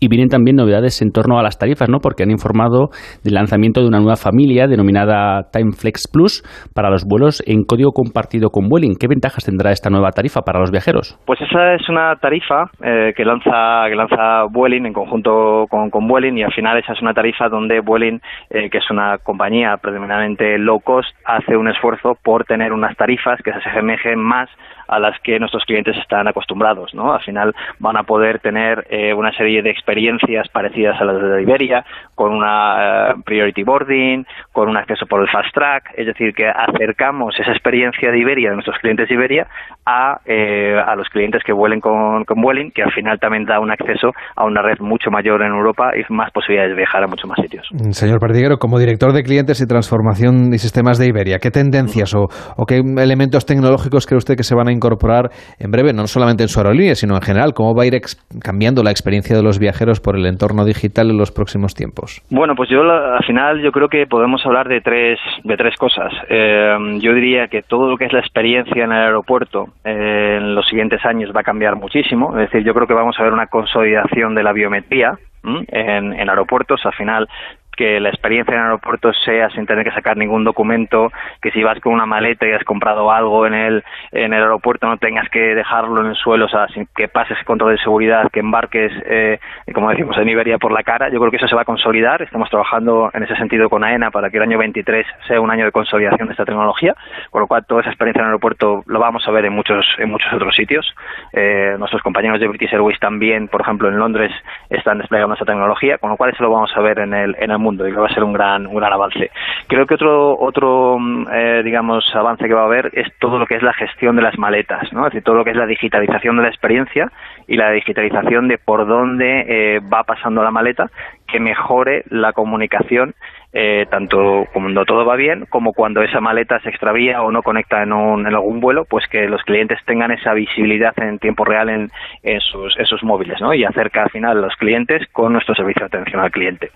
Y 0.00 0.08
vienen 0.08 0.28
también 0.28 0.56
novedades 0.56 1.02
en 1.02 1.10
torno 1.10 1.38
a 1.38 1.42
las 1.42 1.58
tarifas, 1.58 1.88
¿no? 1.88 1.98
Porque 1.98 2.22
han 2.22 2.30
informado 2.30 2.88
del 3.24 3.34
lanzamiento 3.34 3.80
de 3.80 3.88
una 3.88 3.98
nueva 3.98 4.16
familia 4.16 4.66
denominada 4.66 5.50
TimeFlex 5.52 6.08
Plus 6.12 6.42
para 6.74 6.90
los 6.90 7.04
vuelos 7.04 7.42
en 7.46 7.64
código 7.64 7.92
compartido 7.92 8.50
con 8.50 8.68
Vueling. 8.68 8.96
¿Qué 8.98 9.08
ventajas 9.08 9.44
tendrá 9.44 9.72
esta 9.72 9.90
nueva 9.90 10.10
tarifa 10.10 10.42
para 10.42 10.60
los 10.60 10.70
viajeros? 10.70 11.18
Pues 11.26 11.40
esa 11.40 11.74
es 11.74 11.88
una 11.88 12.16
tarifa 12.16 12.70
eh, 12.82 13.12
que 13.16 13.24
lanza 13.24 13.86
que 13.88 13.94
lanza 13.94 14.44
Vueling 14.50 14.86
en 14.86 14.92
conjunto 14.92 15.66
con, 15.68 15.90
con 15.90 16.06
Vueling 16.06 16.38
y 16.38 16.42
al 16.42 16.52
final 16.52 16.78
esa 16.78 16.92
es 16.92 17.02
una 17.02 17.14
tarifa 17.14 17.48
donde 17.48 17.80
Vueling, 17.80 18.20
eh, 18.50 18.68
que 18.70 18.78
es 18.78 18.90
una 18.90 19.18
compañía 19.18 19.76
predominantemente 19.76 20.58
low 20.58 20.80
cost, 20.80 21.08
hace 21.24 21.56
un 21.56 21.68
esfuerzo 21.68 22.16
por 22.22 22.44
tener 22.44 22.72
unas 22.72 22.96
tarifas 22.96 23.40
que 23.42 23.52
se 23.52 23.68
asemejen 23.70 24.18
más 24.18 24.48
a 24.88 24.98
las 24.98 25.18
que 25.20 25.38
nuestros 25.38 25.64
clientes 25.64 25.96
están 25.96 26.28
acostumbrados, 26.28 26.94
¿no? 26.94 27.12
Al 27.12 27.22
final 27.22 27.54
van 27.78 27.96
a 27.96 28.04
poder 28.04 28.40
tener 28.40 28.86
eh, 28.90 29.12
una 29.14 29.32
serie 29.32 29.62
de 29.62 29.70
experiencias 29.70 30.48
parecidas 30.48 31.00
a 31.00 31.04
las 31.04 31.20
de 31.20 31.42
Iberia, 31.42 31.84
con 32.14 32.32
una 32.32 33.10
eh, 33.10 33.14
priority 33.24 33.62
boarding, 33.62 34.24
con 34.52 34.68
un 34.68 34.76
acceso 34.76 35.06
por 35.06 35.20
el 35.20 35.28
fast 35.28 35.52
track, 35.54 35.92
es 35.96 36.06
decir, 36.06 36.32
que 36.34 36.48
acercamos 36.48 37.38
esa 37.38 37.52
experiencia 37.52 38.10
de 38.10 38.18
Iberia, 38.18 38.50
de 38.50 38.56
nuestros 38.56 38.78
clientes 38.78 39.10
Iberia, 39.10 39.46
a, 39.84 40.18
eh, 40.24 40.76
a 40.84 40.94
los 40.96 41.08
clientes 41.08 41.42
que 41.44 41.52
vuelen 41.52 41.80
con, 41.80 42.24
con 42.24 42.40
Vueling, 42.40 42.70
que 42.72 42.82
al 42.82 42.92
final 42.92 43.18
también 43.18 43.44
da 43.44 43.60
un 43.60 43.70
acceso 43.70 44.10
a 44.34 44.44
una 44.44 44.62
red 44.62 44.78
mucho 44.80 45.10
mayor 45.10 45.42
en 45.42 45.52
Europa 45.52 45.90
y 45.96 46.12
más 46.12 46.30
posibilidades 46.32 46.72
de 46.72 46.76
viajar 46.76 47.02
a 47.04 47.06
muchos 47.06 47.28
más 47.28 47.38
sitios. 47.40 47.66
Señor 47.90 48.18
Perdiguero, 48.18 48.56
como 48.58 48.78
director 48.78 49.12
de 49.12 49.22
clientes 49.22 49.60
y 49.60 49.66
transformación 49.66 50.52
y 50.52 50.58
sistemas 50.58 50.98
de 50.98 51.06
Iberia, 51.06 51.38
¿qué 51.38 51.50
tendencias 51.50 52.14
o, 52.14 52.26
o 52.56 52.66
qué 52.66 52.76
elementos 52.78 53.46
tecnológicos 53.46 54.06
cree 54.06 54.18
usted 54.18 54.36
que 54.36 54.42
se 54.42 54.54
van 54.54 54.68
a 54.68 54.72
incorporar 54.76 55.30
en 55.58 55.70
breve, 55.70 55.92
no 55.92 56.06
solamente 56.06 56.42
en 56.42 56.48
su 56.48 56.60
aerolínea, 56.60 56.94
sino 56.94 57.14
en 57.14 57.22
general? 57.22 57.52
¿Cómo 57.54 57.74
va 57.74 57.82
a 57.82 57.86
ir 57.86 57.94
cambiando 58.42 58.82
la 58.82 58.90
experiencia 58.90 59.36
de 59.36 59.42
los 59.42 59.58
viajeros 59.58 60.00
por 60.00 60.16
el 60.16 60.26
entorno 60.26 60.64
digital 60.64 61.10
en 61.10 61.18
los 61.18 61.32
próximos 61.32 61.74
tiempos? 61.74 62.22
Bueno, 62.30 62.54
pues 62.54 62.68
yo 62.70 62.82
al 62.82 63.24
final 63.24 63.60
yo 63.62 63.72
creo 63.72 63.88
que 63.88 64.06
podemos 64.06 64.44
hablar 64.44 64.68
de 64.68 64.80
tres, 64.80 65.18
de 65.44 65.56
tres 65.56 65.76
cosas. 65.76 66.12
Eh, 66.28 66.76
yo 67.00 67.14
diría 67.14 67.48
que 67.48 67.62
todo 67.62 67.88
lo 67.88 67.96
que 67.96 68.04
es 68.04 68.12
la 68.12 68.20
experiencia 68.20 68.84
en 68.84 68.92
el 68.92 68.98
aeropuerto 68.98 69.66
eh, 69.84 70.36
en 70.38 70.54
los 70.54 70.66
siguientes 70.68 71.04
años 71.04 71.30
va 71.34 71.40
a 71.40 71.44
cambiar 71.44 71.76
muchísimo. 71.76 72.30
Es 72.38 72.50
decir, 72.50 72.64
yo 72.64 72.74
creo 72.74 72.86
que 72.86 72.94
vamos 72.94 73.16
a 73.18 73.22
ver 73.22 73.32
una 73.32 73.46
consolidación 73.46 74.34
de 74.34 74.42
la 74.42 74.52
biometría 74.52 75.18
en, 75.44 76.12
en, 76.12 76.28
aeropuertos. 76.28 76.84
Al 76.84 76.92
final, 76.94 77.28
que 77.76 78.00
la 78.00 78.08
experiencia 78.08 78.54
en 78.54 78.60
aeropuertos 78.60 79.16
sea 79.24 79.50
sin 79.50 79.66
tener 79.66 79.84
que 79.84 79.92
sacar 79.92 80.16
ningún 80.16 80.44
documento, 80.44 81.12
que 81.42 81.50
si 81.50 81.62
vas 81.62 81.78
con 81.80 81.92
una 81.92 82.06
maleta 82.06 82.46
y 82.46 82.52
has 82.52 82.64
comprado 82.64 83.10
algo 83.12 83.46
en 83.46 83.54
el, 83.54 83.84
en 84.12 84.32
el 84.32 84.42
aeropuerto 84.42 84.86
no 84.86 84.96
tengas 84.96 85.28
que 85.28 85.54
dejarlo 85.54 86.00
en 86.00 86.08
el 86.08 86.16
suelo, 86.16 86.46
o 86.46 86.48
sea, 86.48 86.66
sin 86.68 86.88
que 86.96 87.08
pases 87.08 87.38
control 87.44 87.72
de 87.72 87.78
seguridad, 87.78 88.30
que 88.32 88.40
embarques, 88.40 88.92
eh, 89.06 89.38
como 89.74 89.90
decimos 89.90 90.16
en 90.18 90.28
Iberia, 90.28 90.58
por 90.58 90.72
la 90.72 90.82
cara. 90.82 91.08
Yo 91.10 91.18
creo 91.18 91.30
que 91.30 91.36
eso 91.36 91.48
se 91.48 91.54
va 91.54 91.62
a 91.62 91.66
consolidar. 91.66 92.22
Estamos 92.22 92.48
trabajando 92.50 93.10
en 93.12 93.22
ese 93.22 93.36
sentido 93.36 93.68
con 93.68 93.84
AENA 93.84 94.10
para 94.10 94.30
que 94.30 94.38
el 94.38 94.42
año 94.42 94.58
23 94.58 95.06
sea 95.26 95.40
un 95.40 95.50
año 95.50 95.64
de 95.64 95.72
consolidación 95.72 96.28
de 96.28 96.32
esta 96.32 96.44
tecnología, 96.44 96.94
con 97.30 97.42
lo 97.42 97.46
cual 97.46 97.64
toda 97.66 97.82
esa 97.82 97.90
experiencia 97.90 98.20
en 98.20 98.26
aeropuerto 98.26 98.82
lo 98.86 98.98
vamos 98.98 99.26
a 99.26 99.30
ver 99.30 99.44
en 99.44 99.52
muchos, 99.52 99.84
en 99.98 100.10
muchos 100.10 100.32
otros 100.32 100.54
sitios. 100.54 100.86
Eh, 101.32 101.76
nuestros 101.78 102.02
compañeros 102.02 102.40
de 102.40 102.48
British 102.48 102.72
Airways 102.72 102.98
también, 102.98 103.48
por 103.48 103.60
ejemplo, 103.60 103.88
en 103.88 103.98
Londres 103.98 104.32
están 104.70 104.98
desplegando 104.98 105.34
esta 105.34 105.44
tecnología, 105.44 105.98
con 105.98 106.10
lo 106.10 106.16
cual 106.16 106.30
eso 106.30 106.42
lo 106.42 106.50
vamos 106.50 106.72
a 106.74 106.80
ver 106.80 106.98
en 106.98 107.14
el, 107.14 107.36
en 107.38 107.50
el 107.50 107.58
mundo 107.66 107.86
y 107.86 107.92
que 107.92 107.98
va 107.98 108.06
a 108.06 108.14
ser 108.14 108.24
un 108.24 108.32
gran, 108.32 108.66
un 108.66 108.76
gran 108.76 108.92
avance. 108.92 109.30
Creo 109.66 109.86
que 109.86 109.94
otro, 109.94 110.38
otro 110.38 110.98
mm, 110.98 111.26
eh, 111.32 111.62
digamos, 111.64 112.04
avance 112.14 112.46
que 112.46 112.54
va 112.54 112.62
a 112.62 112.66
haber 112.66 112.90
es 112.92 113.08
todo 113.18 113.38
lo 113.38 113.46
que 113.46 113.56
es 113.56 113.62
la 113.62 113.74
gestión 113.74 114.16
de 114.16 114.22
las 114.22 114.38
maletas, 114.38 114.92
¿no? 114.92 115.06
Es 115.06 115.12
decir, 115.12 115.24
todo 115.24 115.36
lo 115.36 115.44
que 115.44 115.50
es 115.50 115.56
la 115.56 115.66
digitalización 115.66 116.36
de 116.36 116.42
la 116.42 116.48
experiencia 116.48 117.10
y 117.48 117.56
la 117.56 117.70
digitalización 117.70 118.48
de 118.48 118.58
por 118.58 118.86
dónde 118.86 119.44
eh, 119.48 119.80
va 119.80 120.04
pasando 120.04 120.42
la 120.42 120.50
maleta 120.50 120.90
que 121.26 121.40
mejore 121.40 122.04
la 122.08 122.32
comunicación 122.32 123.14
eh, 123.58 123.86
tanto 123.90 124.44
cuando 124.52 124.84
todo 124.84 125.06
va 125.06 125.16
bien 125.16 125.46
como 125.48 125.72
cuando 125.72 126.02
esa 126.02 126.20
maleta 126.20 126.60
se 126.60 126.68
extravía 126.68 127.22
o 127.22 127.32
no 127.32 127.42
conecta 127.42 127.82
en, 127.82 127.90
un, 127.90 128.26
en 128.26 128.34
algún 128.34 128.60
vuelo, 128.60 128.84
pues 128.84 129.06
que 129.06 129.26
los 129.28 129.42
clientes 129.44 129.78
tengan 129.86 130.10
esa 130.10 130.34
visibilidad 130.34 130.92
en 130.98 131.18
tiempo 131.18 131.42
real 131.42 131.70
en, 131.70 131.90
en, 132.22 132.40
sus, 132.40 132.76
en 132.78 132.84
móviles 133.08 133.40
¿no? 133.40 133.54
y 133.54 133.64
acerca 133.64 134.02
al 134.02 134.10
final 134.10 134.36
a 134.36 134.40
los 134.42 134.56
clientes 134.56 135.06
con 135.10 135.32
nuestro 135.32 135.54
servicio 135.54 135.80
de 135.80 135.86
atención 135.86 136.20
al 136.20 136.30
cliente. 136.30 136.70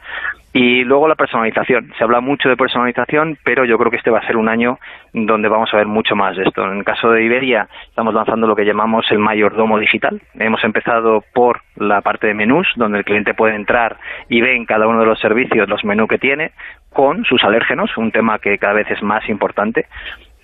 Y 0.53 0.83
luego 0.83 1.07
la 1.07 1.15
personalización. 1.15 1.93
Se 1.97 2.03
habla 2.03 2.21
mucho 2.21 2.49
de 2.49 2.57
personalización, 2.57 3.39
pero 3.45 3.65
yo 3.65 3.79
creo 3.79 3.91
que 3.91 3.99
este 3.99 4.11
va 4.11 4.19
a 4.19 4.27
ser 4.27 4.37
un 4.37 4.49
año 4.49 4.79
donde 5.13 5.49
vamos 5.49 5.73
a 5.73 5.77
ver 5.77 5.87
mucho 5.87 6.17
más 6.17 6.37
de 6.37 6.43
esto. 6.43 6.65
En 6.65 6.79
el 6.79 6.85
caso 6.85 7.11
de 7.11 7.25
Iberia, 7.25 7.69
estamos 7.89 8.13
lanzando 8.13 8.49
lo 8.49 8.57
que 8.57 8.65
llamamos 8.65 9.07
el 9.11 9.21
mayordomo 9.21 9.79
digital. 9.79 10.21
Hemos 10.35 10.65
empezado 10.65 11.23
por 11.33 11.61
la 11.77 12.01
parte 12.01 12.27
de 12.27 12.35
menús, 12.35 12.67
donde 12.75 12.99
el 12.99 13.05
cliente 13.05 13.35
puede 13.35 13.55
entrar 13.55 13.99
y 14.29 14.41
ve 14.41 14.57
en 14.57 14.67
cada 14.67 14.89
uno 14.89 15.01
de 15.01 15.07
los 15.07 15.21
servicios 15.21 15.69
los 15.69 15.85
menús 15.85 16.09
que 16.09 16.19
tiene, 16.19 16.51
con 16.93 17.25
sus 17.25 17.45
alérgenos, 17.45 17.97
un 17.97 18.11
tema 18.11 18.41
que 18.41 18.59
cada 18.59 18.73
vez 18.73 18.91
es 18.91 19.03
más 19.03 19.29
importante 19.29 19.87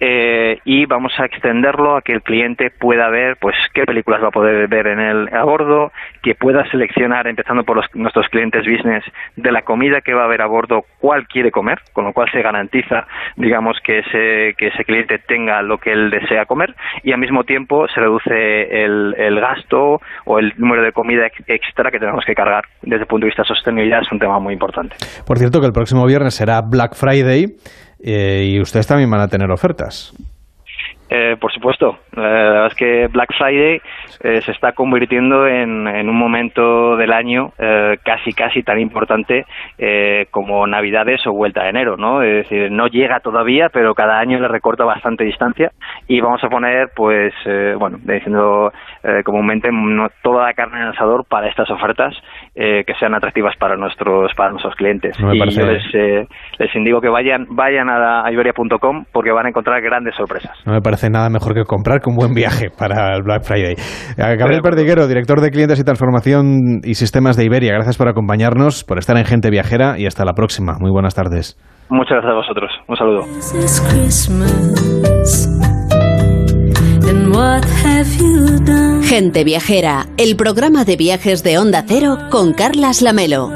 eh, 0.01 0.59
y 0.65 0.87
vamos 0.87 1.13
a 1.19 1.25
extenderlo 1.25 1.97
a 1.97 2.03
que 2.03 2.13
el 2.13 2.23
cliente 2.23 2.71
pueda 2.71 3.09
ver 3.09 3.37
pues 3.41 3.57
qué 3.73 3.85
películas 3.85 4.23
va 4.23 4.29
a 4.29 4.31
poder 4.33 4.69
ver 4.69 4.87
en 4.89 5.01
el 5.01 5.35
a 5.35 5.45
bordo, 5.45 5.93
que 6.23 6.35
pueda 6.35 6.69
seleccionar 6.71 7.27
empezando 7.27 7.65
por 7.65 7.77
los, 7.77 7.87
nuestros 7.95 8.29
clientes 8.29 8.65
business 8.67 9.05
de 9.37 9.53
la 9.53 9.63
comida 9.63 10.01
que 10.01 10.15
va 10.15 10.23
a 10.23 10.25
haber 10.25 10.43
a 10.43 10.47
bordo 10.47 10.85
cuál 10.99 11.27
quiere 11.27 11.51
comer, 11.51 11.81
con 11.93 12.05
lo 12.05 12.13
cual 12.13 12.29
se 12.31 12.43
garantiza 12.43 13.07
digamos 13.37 13.79
que 13.83 14.01
ese 14.01 14.55
que 14.57 14.69
ese 14.69 14.85
cliente 14.85 15.19
tenga 15.19 15.63
lo 15.63 15.79
que 15.79 15.93
él 15.93 16.11
desea 16.11 16.47
comer 16.47 16.75
y 17.03 17.13
al 17.13 17.19
mismo 17.19 17.45
tiempo 17.45 17.87
se 17.89 18.01
reduce 18.01 18.85
el, 18.85 19.15
el 19.17 19.41
gasto 19.41 20.01
o 20.25 20.39
el 20.39 20.53
número 20.57 20.83
de 20.83 20.93
comida 20.93 21.27
extra 21.47 21.91
que 21.91 21.99
tenemos 21.99 22.25
que 22.25 22.35
cargar 22.35 22.65
desde 22.83 23.03
el 23.03 23.07
punto 23.07 23.25
de 23.25 23.31
vista 23.31 23.43
de 23.43 23.49
sostenibilidad 23.49 24.03
es 24.03 24.13
un 24.13 24.19
tema 24.19 24.39
muy 24.39 24.53
importante. 24.53 24.97
Por 25.27 25.39
cierto 25.39 25.61
que 25.61 25.67
el 25.67 25.73
próximo 25.73 26.07
viernes 26.07 26.35
será 26.35 26.61
Black 26.61 26.95
Friday 26.95 27.57
eh, 28.01 28.51
y 28.53 28.61
ustedes 28.61 28.87
también 28.87 29.11
van 29.11 29.21
a 29.21 29.29
tener 29.29 29.51
ofertas. 29.51 30.13
Eh, 31.09 31.37
por 31.41 31.53
supuesto. 31.53 31.99
La 32.17 32.23
verdad 32.23 32.67
es 32.67 32.75
que 32.75 33.07
Black 33.09 33.33
Friday 33.37 33.81
eh, 34.21 34.41
se 34.43 34.51
está 34.51 34.73
convirtiendo 34.73 35.47
en, 35.47 35.87
en, 35.87 36.09
un 36.09 36.17
momento 36.17 36.97
del 36.97 37.13
año 37.13 37.53
eh, 37.59 37.99
casi 38.03 38.33
casi 38.33 38.63
tan 38.63 38.81
importante 38.81 39.47
eh, 39.79 40.27
como 40.31 40.67
Navidades 40.67 41.25
o 41.27 41.33
Vuelta 41.33 41.63
de 41.63 41.71
Enero, 41.71 41.97
¿no? 41.97 42.23
Es 42.23 42.49
decir, 42.49 42.73
no 42.73 42.89
llega 42.89 43.21
todavía, 43.21 43.69
pero 43.69 43.95
cada 43.95 44.19
año 44.19 44.41
le 44.41 44.49
recorta 44.49 44.85
bastante 44.85 45.25
distancia 45.25 45.71
y 46.09 46.21
vamos 46.21 46.43
a 46.43 46.49
poner, 46.49 46.91
pues, 46.97 47.33
eh, 47.45 47.75
bueno, 47.79 47.99
diciendo 48.03 48.73
comúnmente 49.25 49.71
no, 49.71 50.09
toda 50.21 50.47
la 50.47 50.55
carne 50.55 50.79
en 50.79 50.83
el 50.83 50.89
asador 50.89 51.25
para 51.27 51.49
estas 51.49 51.71
ofertas 51.71 52.13
que 52.55 52.95
sean 52.99 53.15
atractivas 53.15 53.57
para 53.57 53.77
nuestros 53.77 54.35
para 54.35 54.51
nuestros 54.51 54.75
clientes. 54.75 55.19
No 55.21 55.33
y 55.33 55.39
yo 55.51 55.65
les, 55.65 55.85
les 56.59 56.75
indico 56.75 57.01
que 57.01 57.09
vayan 57.09 57.47
vayan 57.51 57.89
a, 57.89 58.29
iberia.com 58.33 59.05
porque 59.13 59.31
van 59.31 59.47
a 59.47 59.49
encontrar 59.51 59.81
grandes 59.81 60.17
sorpresas. 60.17 60.59
No 60.67 60.73
me 60.73 60.81
parece 60.81 60.96
nada 61.11 61.29
mejor 61.31 61.55
que 61.55 61.65
comprar 61.65 62.01
que 62.01 62.11
un 62.11 62.17
buen 62.17 62.35
viaje 62.35 62.69
para 62.77 63.15
el 63.15 63.23
Black 63.23 63.45
Friday. 63.45 63.75
Gabriel 64.17 64.63
Perdiguero, 64.63 65.07
director 65.07 65.41
de 65.41 65.51
clientes 65.51 65.79
y 65.79 65.85
transformación 65.85 66.81
y 66.83 66.95
sistemas 66.95 67.37
de 67.37 67.45
Iberia, 67.45 67.73
gracias 67.75 67.97
por 67.97 68.09
acompañarnos, 68.09 68.85
por 68.85 68.99
estar 68.99 69.17
en 69.17 69.25
Gente 69.25 69.51
Viajera 69.51 69.99
y 69.99 70.07
hasta 70.07 70.25
la 70.25 70.33
próxima. 70.33 70.77
Muy 70.79 70.91
buenas 70.91 71.15
tardes. 71.15 71.57
Muchas 71.89 72.23
gracias 72.23 72.33
a 72.33 72.37
vosotros. 72.37 72.71
Un 72.89 72.97
saludo. 72.97 73.23
Gente 79.03 79.45
Viajera, 79.45 80.07
el 80.17 80.37
programa 80.37 80.85
de 80.85 80.97
viajes 80.97 81.45
de 81.45 81.59
Onda 81.59 81.85
Cero 81.87 82.17
con 82.31 82.53
Carlas 82.55 83.03
Lamelo. 83.03 83.51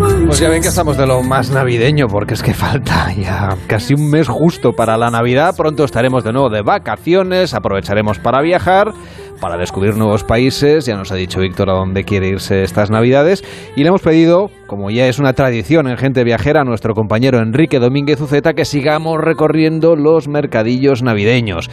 Pues 0.00 0.38
ya 0.38 0.48
ven 0.48 0.62
que 0.62 0.68
estamos 0.68 0.96
de 0.96 1.06
lo 1.06 1.22
más 1.22 1.50
navideño, 1.50 2.06
porque 2.06 2.32
es 2.32 2.42
que 2.42 2.54
falta 2.54 3.12
ya 3.12 3.56
casi 3.66 3.92
un 3.92 4.08
mes 4.08 4.28
justo 4.28 4.72
para 4.72 4.96
la 4.96 5.10
Navidad. 5.10 5.54
Pronto 5.56 5.84
estaremos 5.84 6.24
de 6.24 6.32
nuevo 6.32 6.48
de 6.48 6.62
vacaciones, 6.62 7.52
aprovecharemos 7.52 8.18
para 8.18 8.40
viajar, 8.40 8.92
para 9.40 9.58
descubrir 9.58 9.96
nuevos 9.96 10.24
países. 10.24 10.86
Ya 10.86 10.96
nos 10.96 11.12
ha 11.12 11.16
dicho 11.16 11.40
Víctor 11.40 11.68
a 11.68 11.74
dónde 11.74 12.04
quiere 12.04 12.28
irse 12.28 12.62
estas 12.62 12.90
Navidades. 12.90 13.44
Y 13.76 13.82
le 13.82 13.88
hemos 13.88 14.00
pedido, 14.00 14.50
como 14.66 14.90
ya 14.90 15.06
es 15.06 15.18
una 15.18 15.34
tradición 15.34 15.86
en 15.88 15.98
Gente 15.98 16.24
Viajera, 16.24 16.62
a 16.62 16.64
nuestro 16.64 16.94
compañero 16.94 17.38
Enrique 17.38 17.78
Domínguez 17.78 18.20
Uceta 18.22 18.54
que 18.54 18.64
sigamos 18.64 19.18
recorriendo 19.20 19.96
los 19.96 20.28
mercadillos 20.28 21.02
navideños. 21.02 21.68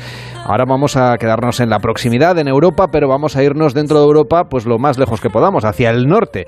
Ahora 0.46 0.66
vamos 0.68 0.98
a 0.98 1.16
quedarnos 1.18 1.62
en 1.62 1.70
la 1.70 1.80
proximidad, 1.80 2.38
en 2.40 2.50
Europa, 2.50 2.88
pero 2.92 3.08
vamos 3.08 3.38
a 3.38 3.44
irnos 3.44 3.74
dentro 3.74 4.00
de 4.00 4.06
Europa, 4.06 4.46
pues 4.50 4.66
lo 4.66 4.80
más 4.80 4.98
lejos 4.98 5.22
que 5.22 5.30
podamos, 5.30 5.64
hacia 5.64 5.92
el 5.92 6.08
norte 6.08 6.48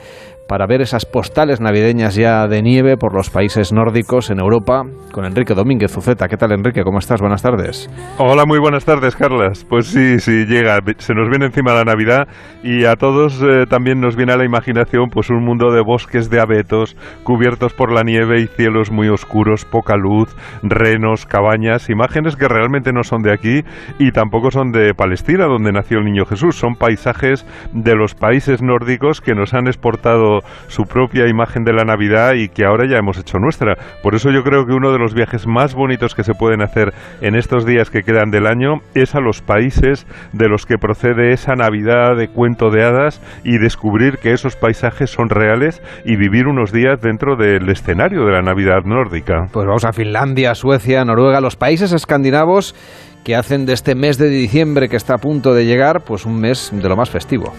para 0.50 0.66
ver 0.66 0.82
esas 0.82 1.06
postales 1.06 1.62
navideñas 1.62 2.16
ya 2.16 2.48
de 2.48 2.64
nieve 2.64 2.98
por 2.98 3.14
los 3.14 3.30
países 3.30 3.72
nórdicos 3.72 4.32
en 4.32 4.40
Europa 4.40 4.82
con 5.12 5.24
Enrique 5.24 5.54
Domínguez 5.54 5.92
Zuceta. 5.92 6.28
¿Qué 6.28 6.38
tal, 6.38 6.52
Enrique? 6.52 6.84
¿Cómo 6.84 6.98
estás? 6.98 7.22
Buenas 7.22 7.44
tardes. 7.44 7.88
Hola, 8.18 8.46
muy 8.48 8.58
buenas 8.58 8.84
tardes, 8.84 9.16
Carlas. 9.16 9.64
Pues 9.70 9.86
sí, 9.88 10.20
sí, 10.20 10.46
llega. 10.48 10.80
Se 10.98 11.14
nos 11.14 11.30
viene 11.30 11.46
encima 11.46 11.74
la 11.74 11.84
Navidad 11.84 12.28
y 12.64 12.86
a 12.86 12.96
todos 12.96 13.42
eh, 13.44 13.66
también 13.70 14.02
nos 14.02 14.16
viene 14.16 14.34
a 14.34 14.38
la 14.38 14.46
imaginación 14.46 15.10
pues 15.12 15.30
un 15.30 15.46
mundo 15.46 15.72
de 15.72 15.82
bosques 15.82 16.32
de 16.32 16.42
abetos 16.42 16.98
cubiertos 17.24 17.74
por 17.74 17.94
la 17.94 18.02
nieve 18.02 18.42
y 18.42 18.48
cielos 18.48 18.92
muy 18.92 19.08
oscuros, 19.08 19.66
poca 19.66 19.98
luz, 19.98 20.36
renos, 20.64 21.28
cabañas, 21.28 21.92
imágenes 21.92 22.36
que 22.36 22.48
realmente 22.48 22.92
no 22.92 23.04
son 23.04 23.22
de 23.22 23.34
aquí 23.34 23.62
y 24.00 24.12
tampoco 24.12 24.50
son 24.50 24.72
de 24.72 24.96
Palestina, 24.96 25.46
donde 25.46 25.72
nació 25.72 26.00
el 26.00 26.06
niño 26.06 26.26
Jesús. 26.26 26.56
Son 26.56 26.74
paisajes 26.74 27.46
de 27.72 27.96
los 27.96 28.16
países 28.16 28.64
nórdicos 28.64 29.22
que 29.22 29.36
nos 29.36 29.54
han 29.54 29.68
exportado 29.68 30.39
su 30.68 30.84
propia 30.84 31.28
imagen 31.28 31.64
de 31.64 31.74
la 31.74 31.84
Navidad 31.84 32.34
y 32.34 32.50
que 32.50 32.66
ahora 32.66 32.86
ya 32.90 32.98
hemos 32.98 33.18
hecho 33.18 33.40
nuestra. 33.40 33.76
Por 34.04 34.16
eso 34.16 34.32
yo 34.32 34.44
creo 34.44 34.66
que 34.66 34.74
uno 34.74 34.92
de 34.92 35.00
los 35.00 35.14
viajes 35.14 35.48
más 35.48 35.74
bonitos 35.74 36.16
que 36.16 36.24
se 36.24 36.34
pueden 36.34 36.62
hacer 36.62 36.94
en 37.22 37.36
estos 37.36 37.66
días 37.66 37.90
que 37.90 38.04
quedan 38.04 38.32
del 38.32 38.48
año 38.48 38.82
es 38.94 39.16
a 39.16 39.20
los 39.20 39.42
países 39.42 40.06
de 40.34 40.48
los 40.48 40.66
que 40.66 40.78
procede 40.78 41.32
esa 41.34 41.56
Navidad 41.56 42.16
de 42.16 42.28
cuento 42.28 42.70
de 42.70 42.84
hadas 42.84 43.22
y 43.44 43.58
descubrir 43.58 44.18
que 44.18 44.32
esos 44.32 44.56
paisajes 44.56 45.10
son 45.10 45.30
reales 45.30 45.82
y 46.06 46.16
vivir 46.16 46.48
unos 46.48 46.72
días 46.72 47.02
dentro 47.02 47.36
del 47.36 47.70
escenario 47.70 48.26
de 48.26 48.32
la 48.32 48.42
Navidad 48.42 48.84
nórdica. 48.86 49.48
Pues 49.52 49.66
vamos 49.66 49.86
a 49.86 49.94
Finlandia, 49.94 50.56
Suecia, 50.56 51.04
Noruega, 51.06 51.42
los 51.42 51.56
países 51.56 51.92
escandinavos 51.92 52.76
que 53.24 53.36
hacen 53.36 53.66
de 53.66 53.74
este 53.74 53.96
mes 53.96 54.18
de 54.18 54.30
diciembre 54.30 54.90
que 54.90 54.96
está 54.96 55.16
a 55.16 55.18
punto 55.18 55.54
de 55.54 55.66
llegar, 55.66 56.02
pues 56.06 56.26
un 56.26 56.40
mes 56.40 56.72
de 56.74 56.90
lo 56.90 56.96
más 56.96 57.10
festivo. 57.10 57.54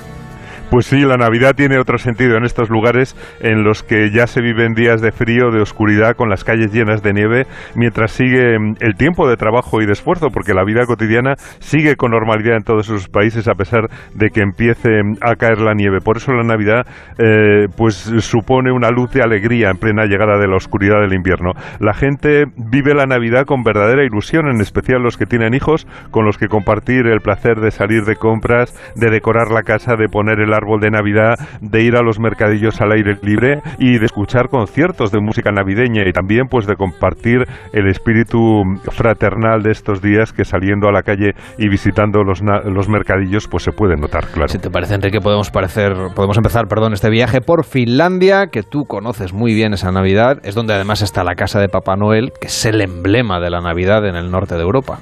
Pues 0.70 0.86
sí, 0.86 1.00
la 1.00 1.16
Navidad 1.16 1.56
tiene 1.56 1.80
otro 1.80 1.98
sentido 1.98 2.36
en 2.36 2.44
estos 2.44 2.70
lugares 2.70 3.16
en 3.40 3.64
los 3.64 3.82
que 3.82 4.12
ya 4.12 4.28
se 4.28 4.40
viven 4.40 4.74
días 4.74 5.00
de 5.00 5.10
frío, 5.10 5.50
de 5.50 5.60
oscuridad, 5.60 6.14
con 6.14 6.30
las 6.30 6.44
calles 6.44 6.72
llenas 6.72 7.02
de 7.02 7.12
nieve, 7.12 7.46
mientras 7.74 8.12
sigue 8.12 8.56
mm, 8.56 8.76
el 8.78 8.94
tiempo 8.94 9.28
de 9.28 9.36
trabajo 9.36 9.82
y 9.82 9.86
de 9.86 9.92
esfuerzo, 9.92 10.28
porque 10.32 10.54
la 10.54 10.62
vida 10.62 10.86
cotidiana 10.86 11.34
sigue 11.58 11.96
con 11.96 12.12
normalidad 12.12 12.56
en 12.56 12.62
todos 12.62 12.88
esos 12.88 13.08
países 13.08 13.48
a 13.48 13.54
pesar 13.54 13.88
de 14.14 14.30
que 14.30 14.42
empiece 14.42 15.02
mm, 15.02 15.16
a 15.22 15.34
caer 15.34 15.58
la 15.58 15.74
nieve. 15.74 15.98
Por 16.04 16.18
eso 16.18 16.32
la 16.32 16.44
Navidad 16.44 16.86
eh, 17.18 17.66
pues 17.76 17.96
supone 17.96 18.70
una 18.70 18.90
luz 18.90 19.10
de 19.10 19.24
alegría 19.24 19.70
en 19.70 19.76
plena 19.76 20.04
llegada 20.04 20.38
de 20.38 20.46
la 20.46 20.54
oscuridad 20.54 21.00
del 21.00 21.14
invierno. 21.14 21.50
La 21.80 21.94
gente 21.94 22.44
vive 22.56 22.94
la 22.94 23.06
Navidad 23.06 23.44
con 23.44 23.64
verdadera 23.64 24.04
ilusión, 24.04 24.46
en 24.46 24.60
especial 24.60 25.02
los 25.02 25.16
que 25.16 25.26
tienen 25.26 25.52
hijos, 25.52 25.88
con 26.12 26.24
los 26.24 26.38
que 26.38 26.46
compartir 26.46 27.08
el 27.08 27.22
placer 27.22 27.56
de 27.56 27.72
salir 27.72 28.04
de 28.04 28.14
compras, 28.14 28.72
de 28.94 29.10
decorar 29.10 29.50
la 29.50 29.62
casa, 29.62 29.96
de 29.96 30.06
poner 30.06 30.38
el 30.38 30.52
árbol 30.52 30.59
de 30.80 30.90
Navidad, 30.90 31.38
de 31.60 31.82
ir 31.82 31.96
a 31.96 32.02
los 32.02 32.18
mercadillos 32.18 32.80
al 32.80 32.92
aire 32.92 33.16
libre 33.22 33.60
y 33.78 33.98
de 33.98 34.06
escuchar 34.06 34.48
conciertos 34.48 35.10
de 35.10 35.20
música 35.20 35.50
navideña 35.50 36.06
y 36.06 36.12
también 36.12 36.46
pues 36.48 36.66
de 36.66 36.76
compartir 36.76 37.44
el 37.72 37.88
espíritu 37.88 38.62
fraternal 38.90 39.62
de 39.62 39.72
estos 39.72 40.00
días 40.02 40.32
que 40.32 40.44
saliendo 40.44 40.88
a 40.88 40.92
la 40.92 41.02
calle 41.02 41.32
y 41.58 41.68
visitando 41.68 42.22
los, 42.22 42.42
los 42.42 42.88
mercadillos 42.88 43.48
pues 43.48 43.64
se 43.64 43.72
puede 43.72 43.96
notar, 43.96 44.26
claro. 44.28 44.48
Si 44.48 44.58
te 44.58 44.70
parece, 44.70 44.94
Enrique, 44.94 45.20
podemos, 45.20 45.50
parecer, 45.50 45.92
podemos 46.14 46.36
empezar 46.36 46.66
perdón, 46.68 46.92
este 46.92 47.10
viaje 47.10 47.40
por 47.40 47.64
Finlandia, 47.64 48.48
que 48.48 48.62
tú 48.62 48.84
conoces 48.84 49.32
muy 49.32 49.54
bien 49.54 49.72
esa 49.72 49.90
Navidad, 49.90 50.38
es 50.44 50.54
donde 50.54 50.74
además 50.74 51.02
está 51.02 51.24
la 51.24 51.34
casa 51.34 51.60
de 51.60 51.68
Papá 51.68 51.96
Noel, 51.96 52.32
que 52.40 52.48
es 52.48 52.64
el 52.66 52.80
emblema 52.80 53.40
de 53.40 53.50
la 53.50 53.60
Navidad 53.60 54.06
en 54.06 54.16
el 54.16 54.30
norte 54.30 54.54
de 54.54 54.62
Europa. 54.62 54.98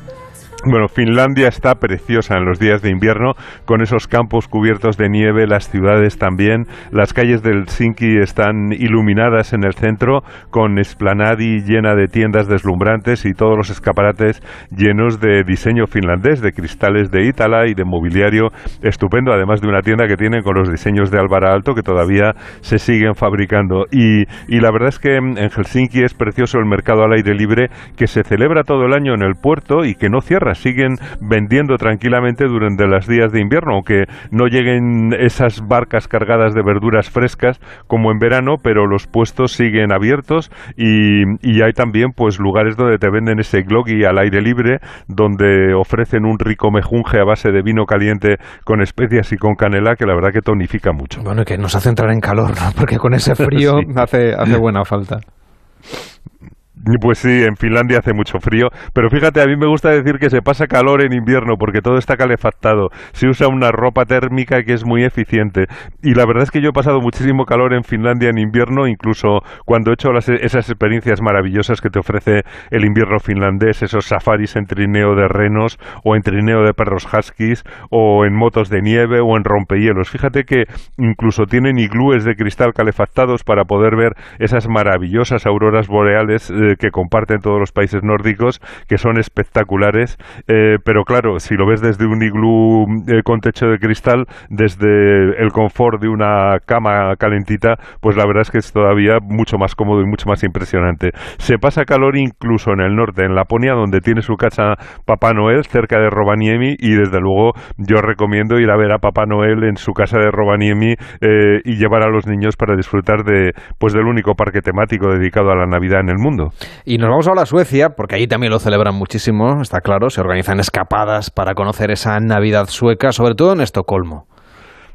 Bueno, 0.70 0.88
Finlandia 0.88 1.48
está 1.48 1.76
preciosa 1.76 2.36
en 2.36 2.44
los 2.44 2.58
días 2.58 2.82
de 2.82 2.90
invierno, 2.90 3.32
con 3.64 3.80
esos 3.80 4.06
campos 4.06 4.48
cubiertos 4.48 4.98
de 4.98 5.08
nieve, 5.08 5.46
las 5.46 5.70
ciudades 5.70 6.18
también. 6.18 6.66
Las 6.90 7.14
calles 7.14 7.42
del 7.42 7.60
Helsinki 7.60 8.18
están 8.18 8.74
iluminadas 8.74 9.54
en 9.54 9.64
el 9.64 9.72
centro, 9.72 10.20
con 10.50 10.78
esplanadi 10.78 11.62
llena 11.62 11.94
de 11.94 12.06
tiendas 12.08 12.48
deslumbrantes 12.48 13.24
y 13.24 13.32
todos 13.32 13.56
los 13.56 13.70
escaparates 13.70 14.42
llenos 14.70 15.20
de 15.20 15.42
diseño 15.42 15.86
finlandés, 15.86 16.42
de 16.42 16.52
cristales 16.52 17.10
de 17.10 17.24
Ítala 17.24 17.66
y 17.66 17.72
de 17.72 17.86
mobiliario 17.86 18.48
estupendo, 18.82 19.32
además 19.32 19.62
de 19.62 19.68
una 19.68 19.80
tienda 19.80 20.06
que 20.06 20.16
tienen 20.16 20.42
con 20.42 20.54
los 20.54 20.70
diseños 20.70 21.10
de 21.10 21.18
Álvaro 21.18 21.50
Alto 21.50 21.72
que 21.72 21.82
todavía 21.82 22.34
se 22.60 22.78
siguen 22.78 23.14
fabricando. 23.14 23.86
Y, 23.90 24.24
y 24.48 24.60
la 24.60 24.70
verdad 24.70 24.90
es 24.90 24.98
que 24.98 25.16
en 25.16 25.48
Helsinki 25.48 26.02
es 26.02 26.12
precioso 26.12 26.58
el 26.58 26.66
mercado 26.66 27.04
al 27.04 27.14
aire 27.14 27.34
libre 27.34 27.70
que 27.96 28.06
se 28.06 28.22
celebra 28.22 28.64
todo 28.64 28.84
el 28.84 28.92
año 28.92 29.14
en 29.14 29.22
el 29.22 29.36
puerto 29.40 29.86
y 29.86 29.94
que 29.94 30.10
no 30.10 30.20
cierra 30.20 30.54
siguen 30.58 30.96
vendiendo 31.20 31.76
tranquilamente 31.76 32.44
durante 32.46 32.86
los 32.86 33.06
días 33.06 33.32
de 33.32 33.40
invierno, 33.40 33.74
aunque 33.74 34.04
no 34.30 34.46
lleguen 34.46 35.14
esas 35.18 35.66
barcas 35.66 36.08
cargadas 36.08 36.54
de 36.54 36.62
verduras 36.62 37.10
frescas 37.10 37.60
como 37.86 38.10
en 38.10 38.18
verano, 38.18 38.56
pero 38.62 38.86
los 38.86 39.06
puestos 39.06 39.52
siguen 39.52 39.92
abiertos 39.92 40.50
y, 40.76 41.22
hay 41.58 41.72
también 41.72 42.12
pues 42.14 42.38
lugares 42.38 42.76
donde 42.76 42.98
te 42.98 43.10
venden 43.10 43.40
ese 43.40 43.62
gloggy 43.62 44.04
al 44.04 44.18
aire 44.18 44.40
libre, 44.40 44.78
donde 45.08 45.74
ofrecen 45.74 46.24
un 46.24 46.38
rico 46.38 46.70
mejunje 46.70 47.18
a 47.18 47.24
base 47.24 47.50
de 47.50 47.62
vino 47.62 47.84
caliente 47.84 48.36
con 48.64 48.80
especias 48.80 49.32
y 49.32 49.36
con 49.36 49.56
canela 49.56 49.96
que 49.96 50.06
la 50.06 50.14
verdad 50.14 50.30
que 50.32 50.40
tonifica 50.40 50.92
mucho. 50.92 51.20
Bueno, 51.22 51.42
y 51.42 51.44
que 51.44 51.58
nos 51.58 51.74
hace 51.74 51.88
entrar 51.88 52.10
en 52.10 52.20
calor, 52.20 52.50
¿no? 52.50 52.70
Porque 52.76 52.96
con 52.96 53.12
ese 53.14 53.34
frío 53.34 53.80
hace, 53.96 54.34
hace 54.34 54.56
buena 54.56 54.84
falta. 54.84 55.18
Pues 57.00 57.18
sí, 57.18 57.42
en 57.44 57.56
Finlandia 57.56 57.98
hace 57.98 58.12
mucho 58.12 58.38
frío, 58.40 58.68
pero 58.92 59.10
fíjate, 59.10 59.42
a 59.42 59.46
mí 59.46 59.56
me 59.56 59.66
gusta 59.66 59.90
decir 59.90 60.18
que 60.18 60.30
se 60.30 60.42
pasa 60.42 60.66
calor 60.66 61.02
en 61.02 61.12
invierno 61.12 61.56
porque 61.58 61.82
todo 61.82 61.98
está 61.98 62.16
calefactado, 62.16 62.90
se 63.12 63.28
usa 63.28 63.48
una 63.48 63.70
ropa 63.70 64.04
térmica 64.04 64.62
que 64.62 64.72
es 64.72 64.84
muy 64.84 65.04
eficiente 65.04 65.66
y 66.02 66.14
la 66.14 66.24
verdad 66.24 66.44
es 66.44 66.50
que 66.50 66.60
yo 66.60 66.70
he 66.70 66.72
pasado 66.72 67.00
muchísimo 67.00 67.44
calor 67.44 67.74
en 67.74 67.84
Finlandia 67.84 68.30
en 68.30 68.38
invierno, 68.38 68.86
incluso 68.86 69.42
cuando 69.64 69.90
he 69.90 69.94
hecho 69.94 70.10
esas 70.16 70.70
experiencias 70.70 71.20
maravillosas 71.20 71.80
que 71.80 71.90
te 71.90 71.98
ofrece 71.98 72.44
el 72.70 72.84
invierno 72.84 73.20
finlandés, 73.20 73.82
esos 73.82 74.06
safaris 74.06 74.56
en 74.56 74.66
trineo 74.66 75.14
de 75.14 75.28
renos 75.28 75.78
o 76.04 76.16
en 76.16 76.22
trineo 76.22 76.62
de 76.62 76.74
perros 76.74 77.06
huskies 77.12 77.64
o 77.90 78.24
en 78.24 78.34
motos 78.34 78.70
de 78.70 78.82
nieve 78.82 79.20
o 79.20 79.36
en 79.36 79.44
rompehielos. 79.44 80.10
Fíjate 80.10 80.44
que 80.44 80.64
incluso 80.96 81.46
tienen 81.46 81.78
iglúes 81.78 82.24
de 82.24 82.36
cristal 82.36 82.72
calefactados 82.72 83.44
para 83.44 83.64
poder 83.64 83.96
ver 83.96 84.14
esas 84.38 84.68
maravillosas 84.68 85.46
auroras 85.46 85.88
boreales 85.88 86.50
eh, 86.50 86.67
que 86.76 86.90
comparten 86.90 87.40
todos 87.40 87.58
los 87.58 87.72
países 87.72 88.02
nórdicos, 88.02 88.60
que 88.88 88.98
son 88.98 89.18
espectaculares, 89.18 90.16
eh, 90.46 90.76
pero 90.84 91.04
claro, 91.04 91.38
si 91.38 91.54
lo 91.54 91.66
ves 91.66 91.80
desde 91.80 92.06
un 92.06 92.22
iglú 92.22 92.86
eh, 93.08 93.22
con 93.24 93.40
techo 93.40 93.66
de 93.66 93.78
cristal, 93.78 94.26
desde 94.48 95.40
el 95.42 95.50
confort 95.52 96.00
de 96.00 96.08
una 96.08 96.58
cama 96.64 97.14
calentita, 97.16 97.76
pues 98.00 98.16
la 98.16 98.26
verdad 98.26 98.42
es 98.42 98.50
que 98.50 98.58
es 98.58 98.72
todavía 98.72 99.18
mucho 99.20 99.58
más 99.58 99.74
cómodo 99.74 100.02
y 100.02 100.06
mucho 100.06 100.28
más 100.28 100.42
impresionante. 100.44 101.10
Se 101.38 101.58
pasa 101.58 101.84
calor 101.84 102.16
incluso 102.16 102.72
en 102.72 102.80
el 102.80 102.94
norte, 102.94 103.24
en 103.24 103.34
Laponia, 103.34 103.74
donde 103.74 104.00
tiene 104.00 104.22
su 104.22 104.36
casa 104.36 104.74
Papá 105.04 105.32
Noel, 105.32 105.64
cerca 105.64 105.98
de 105.98 106.10
Rovaniemi, 106.10 106.76
y 106.78 106.94
desde 106.94 107.20
luego 107.20 107.52
yo 107.76 108.00
recomiendo 108.00 108.58
ir 108.58 108.70
a 108.70 108.76
ver 108.76 108.92
a 108.92 108.98
Papá 108.98 109.26
Noel 109.26 109.64
en 109.64 109.76
su 109.76 109.92
casa 109.92 110.18
de 110.18 110.30
Rovaniemi 110.30 110.94
eh, 111.20 111.60
y 111.64 111.76
llevar 111.76 112.02
a 112.02 112.10
los 112.10 112.26
niños 112.26 112.56
para 112.56 112.76
disfrutar 112.76 113.24
de 113.24 113.52
pues 113.78 113.92
del 113.92 114.06
único 114.06 114.34
parque 114.34 114.60
temático 114.60 115.08
dedicado 115.10 115.50
a 115.50 115.56
la 115.56 115.66
Navidad 115.66 116.00
en 116.00 116.10
el 116.10 116.18
mundo. 116.18 116.50
Y 116.84 116.98
nos 116.98 117.08
vamos 117.10 117.28
ahora 117.28 117.42
a 117.42 117.46
Suecia, 117.46 117.90
porque 117.90 118.16
allí 118.16 118.26
también 118.26 118.52
lo 118.52 118.58
celebran 118.58 118.94
muchísimo, 118.94 119.62
está 119.62 119.80
claro, 119.80 120.10
se 120.10 120.20
organizan 120.20 120.60
escapadas 120.60 121.30
para 121.30 121.54
conocer 121.54 121.90
esa 121.90 122.18
Navidad 122.20 122.68
sueca, 122.68 123.12
sobre 123.12 123.34
todo 123.34 123.52
en 123.52 123.60
Estocolmo. 123.60 124.26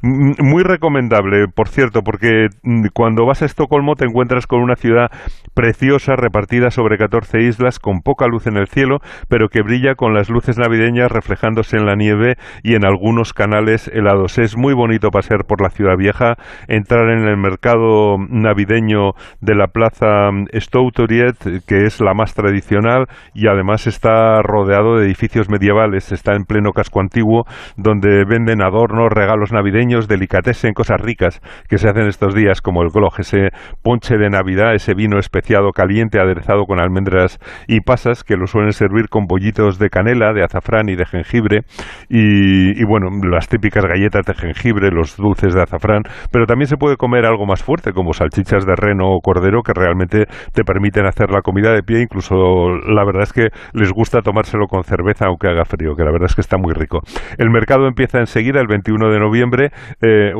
Muy 0.05 0.63
recomendable, 0.63 1.47
por 1.47 1.69
cierto, 1.69 2.01
porque 2.01 2.47
mm, 2.63 2.87
cuando 2.93 3.25
vas 3.25 3.41
a 3.41 3.45
Estocolmo 3.45 3.95
te 3.95 4.03
encuentras 4.03 4.47
con 4.47 4.59
una 4.59 4.75
ciudad 4.75 5.09
preciosa 5.53 6.17
repartida 6.17 6.71
sobre 6.71 6.97
14 6.97 7.39
islas 7.43 7.79
con 7.79 8.01
poca 8.01 8.27
luz 8.27 8.45
en 8.45 8.57
el 8.57 8.67
cielo, 8.67 8.97
pero 9.29 9.47
que 9.47 9.61
brilla 9.61 9.95
con 9.95 10.13
las 10.13 10.29
luces 10.29 10.57
navideñas 10.57 11.09
reflejándose 11.09 11.77
en 11.77 11.85
la 11.85 11.95
nieve 11.95 12.35
y 12.63 12.75
en 12.75 12.83
algunos 12.83 13.31
canales 13.31 13.89
helados. 13.93 14.39
Es 14.39 14.57
muy 14.57 14.73
bonito 14.73 15.09
pasear 15.09 15.45
por 15.47 15.61
la 15.61 15.69
ciudad 15.69 15.95
vieja, 15.95 16.35
entrar 16.67 17.09
en 17.09 17.25
el 17.25 17.37
mercado 17.37 18.17
navideño 18.27 19.11
de 19.39 19.55
la 19.55 19.67
plaza 19.67 20.31
Stoutoriet, 20.53 21.63
que 21.65 21.85
es 21.85 22.01
la 22.01 22.13
más 22.13 22.33
tradicional 22.33 23.05
y 23.33 23.47
además 23.47 23.87
está 23.87 24.41
rodeado 24.41 24.97
de 24.97 25.05
edificios 25.05 25.49
medievales, 25.49 26.11
está 26.11 26.35
en 26.35 26.43
pleno 26.43 26.71
casco 26.71 26.99
antiguo 26.99 27.45
donde 27.77 28.25
venden 28.25 28.61
adornos, 28.61 29.07
regalos 29.09 29.53
navideños 29.53 29.92
en 29.93 30.73
cosas 30.73 30.99
ricas 30.99 31.41
que 31.67 31.77
se 31.77 31.89
hacen 31.89 32.07
estos 32.07 32.33
días, 32.33 32.61
como 32.61 32.81
el 32.81 32.89
gloj, 32.89 33.19
ese 33.19 33.49
ponche 33.81 34.17
de 34.17 34.29
Navidad, 34.29 34.73
ese 34.73 34.93
vino 34.93 35.19
especiado 35.19 35.71
caliente 35.71 36.19
aderezado 36.19 36.65
con 36.65 36.79
almendras 36.79 37.39
y 37.67 37.81
pasas, 37.81 38.23
que 38.23 38.35
lo 38.35 38.47
suelen 38.47 38.73
servir 38.73 39.09
con 39.09 39.25
bollitos 39.25 39.79
de 39.79 39.89
canela, 39.89 40.33
de 40.33 40.43
azafrán 40.43 40.89
y 40.89 40.95
de 40.95 41.05
jengibre, 41.05 41.61
y, 42.09 42.83
bueno, 42.85 43.09
las 43.23 43.47
típicas 43.47 43.85
galletas 43.85 44.25
de 44.25 44.33
jengibre, 44.33 44.89
los 44.91 45.17
dulces 45.17 45.53
de 45.53 45.61
azafrán, 45.61 46.03
pero 46.31 46.45
también 46.45 46.67
se 46.67 46.77
puede 46.77 46.97
comer 46.97 47.25
algo 47.25 47.45
más 47.45 47.63
fuerte, 47.63 47.93
como 47.93 48.13
salchichas 48.13 48.65
de 48.65 48.75
reno 48.75 49.09
o 49.09 49.21
cordero, 49.21 49.61
que 49.61 49.73
realmente 49.73 50.25
te 50.53 50.63
permiten 50.63 51.05
hacer 51.05 51.29
la 51.31 51.41
comida 51.41 51.73
de 51.73 51.83
pie, 51.83 52.01
incluso 52.01 52.69
la 52.87 53.03
verdad 53.05 53.23
es 53.23 53.33
que 53.33 53.49
les 53.73 53.91
gusta 53.91 54.21
tomárselo 54.21 54.67
con 54.67 54.83
cerveza, 54.83 55.25
aunque 55.27 55.47
haga 55.47 55.65
frío, 55.65 55.95
que 55.95 56.03
la 56.03 56.11
verdad 56.11 56.27
es 56.29 56.35
que 56.35 56.41
está 56.41 56.57
muy 56.57 56.73
rico. 56.73 57.01
El 57.37 57.49
mercado 57.49 57.87
empieza 57.87 58.19
enseguida, 58.19 58.59
el 58.59 58.67
21 58.67 59.09
de 59.09 59.19
noviembre, 59.19 59.71
eh, 60.01 60.31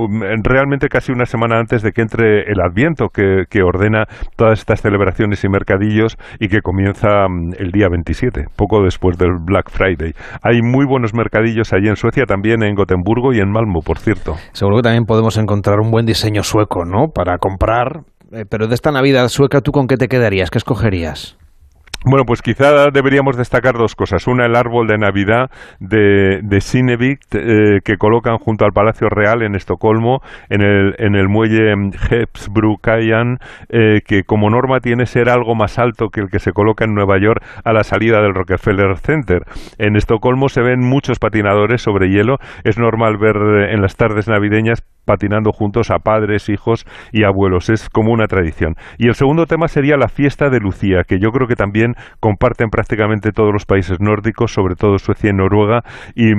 realmente 0.44 0.88
casi 0.88 1.12
una 1.12 1.26
semana 1.26 1.58
antes 1.60 1.82
de 1.82 1.92
que 1.92 2.02
entre 2.02 2.44
el 2.52 2.62
Adviento, 2.62 3.08
que, 3.10 3.64
ordena 3.64 4.06
todas 4.36 4.60
estas 4.60 4.82
celebraciones 4.82 5.44
y 5.44 5.50
mercadillos 5.50 6.18
y 6.40 6.48
que 6.50 6.62
comienza 6.62 7.28
mm, 7.28 7.54
el 7.58 7.72
día 7.72 7.88
27, 7.90 8.46
poco 8.56 8.84
después 8.84 9.18
del 9.18 9.38
Black 9.44 9.70
Friday. 9.70 10.14
Hay 10.42 10.62
muy 10.62 10.86
buenos 10.86 11.14
mercadillos 11.14 11.72
allí 11.74 11.88
en 11.88 11.96
Suecia, 11.96 12.26
también 12.26 12.64
en 12.64 12.76
Gotemburgo 12.76 13.34
y 13.34 13.40
en 13.40 13.50
Malmo, 13.50 13.82
por 13.82 14.00
cierto. 14.00 14.36
Seguro 14.52 14.78
que 14.78 14.84
también 14.84 15.06
podemos 15.06 15.38
encontrar 15.38 15.80
un 15.80 15.92
buen 15.92 16.06
diseño 16.06 16.44
sueco, 16.44 16.86
¿no? 16.86 17.08
Para 17.14 17.38
comprar. 17.38 18.02
Eh, 18.32 18.46
pero 18.50 18.68
de 18.68 18.76
esta 18.76 18.92
Navidad 18.92 19.28
sueca, 19.28 19.62
¿tú 19.62 19.72
con 19.72 19.88
qué 19.88 19.96
te 19.96 20.08
quedarías? 20.08 20.50
¿Qué 20.50 20.58
escogerías? 20.58 21.38
Bueno, 22.06 22.26
pues 22.26 22.42
quizá 22.42 22.90
deberíamos 22.92 23.38
destacar 23.38 23.76
dos 23.78 23.96
cosas. 23.96 24.28
Una, 24.28 24.46
el 24.46 24.56
árbol 24.58 24.88
de 24.88 24.98
Navidad 24.98 25.50
de, 25.80 26.42
de 26.44 27.18
eh, 27.32 27.80
que 27.84 27.98
colocan 27.98 28.38
junto 28.40 28.66
al 28.66 28.74
Palacio 28.74 29.08
Real 29.10 29.42
en 29.42 29.56
Estocolmo, 29.56 30.20
en 30.50 30.62
el, 30.62 30.96
en 30.98 31.16
el 31.16 31.30
muelle 31.30 31.72
Hepsbrukayan, 32.10 33.38
eh, 33.70 34.02
que 34.06 34.24
como 34.24 34.50
norma 34.50 34.82
tiene 34.82 35.06
ser 35.06 35.30
algo 35.30 35.56
más 35.56 35.80
alto 35.80 36.10
que 36.10 36.22
el 36.22 36.30
que 36.30 36.40
se 36.40 36.52
coloca 36.52 36.84
en 36.84 36.94
Nueva 36.94 37.20
York 37.20 37.42
a 37.64 37.72
la 37.72 37.84
salida 37.84 38.22
del 38.22 38.34
Rockefeller 38.34 38.98
Center. 38.98 39.44
En 39.78 39.96
Estocolmo 39.96 40.50
se 40.50 40.62
ven 40.62 40.82
muchos 40.82 41.20
patinadores 41.20 41.82
sobre 41.82 42.10
hielo. 42.10 42.38
Es 42.66 42.78
normal 42.78 43.18
ver 43.18 43.38
en 43.70 43.82
las 43.82 43.96
tardes 43.96 44.28
navideñas 44.28 44.84
patinando 45.06 45.52
juntos 45.52 45.92
a 45.92 46.00
padres, 46.00 46.50
hijos 46.50 46.86
y 47.12 47.24
abuelos. 47.24 47.70
Es 47.70 47.90
como 47.90 48.12
una 48.12 48.28
tradición. 48.28 48.76
Y 48.98 49.08
el 49.08 49.16
segundo 49.16 49.46
tema 49.46 49.68
sería 49.68 49.98
la 49.98 50.08
fiesta 50.08 50.50
de 50.50 50.60
Lucía, 50.60 51.04
que 51.08 51.20
yo 51.20 51.32
creo 51.32 51.48
que 51.48 51.56
también 51.56 51.93
comparten 52.20 52.70
prácticamente 52.70 53.32
todos 53.32 53.52
los 53.54 53.66
países 53.66 54.00
nórdicos, 54.00 54.54
sobre 54.54 54.76
todo 54.76 54.98
Suecia 54.98 55.30
y 55.30 55.34
Noruega, 55.34 55.82
y, 56.16 56.34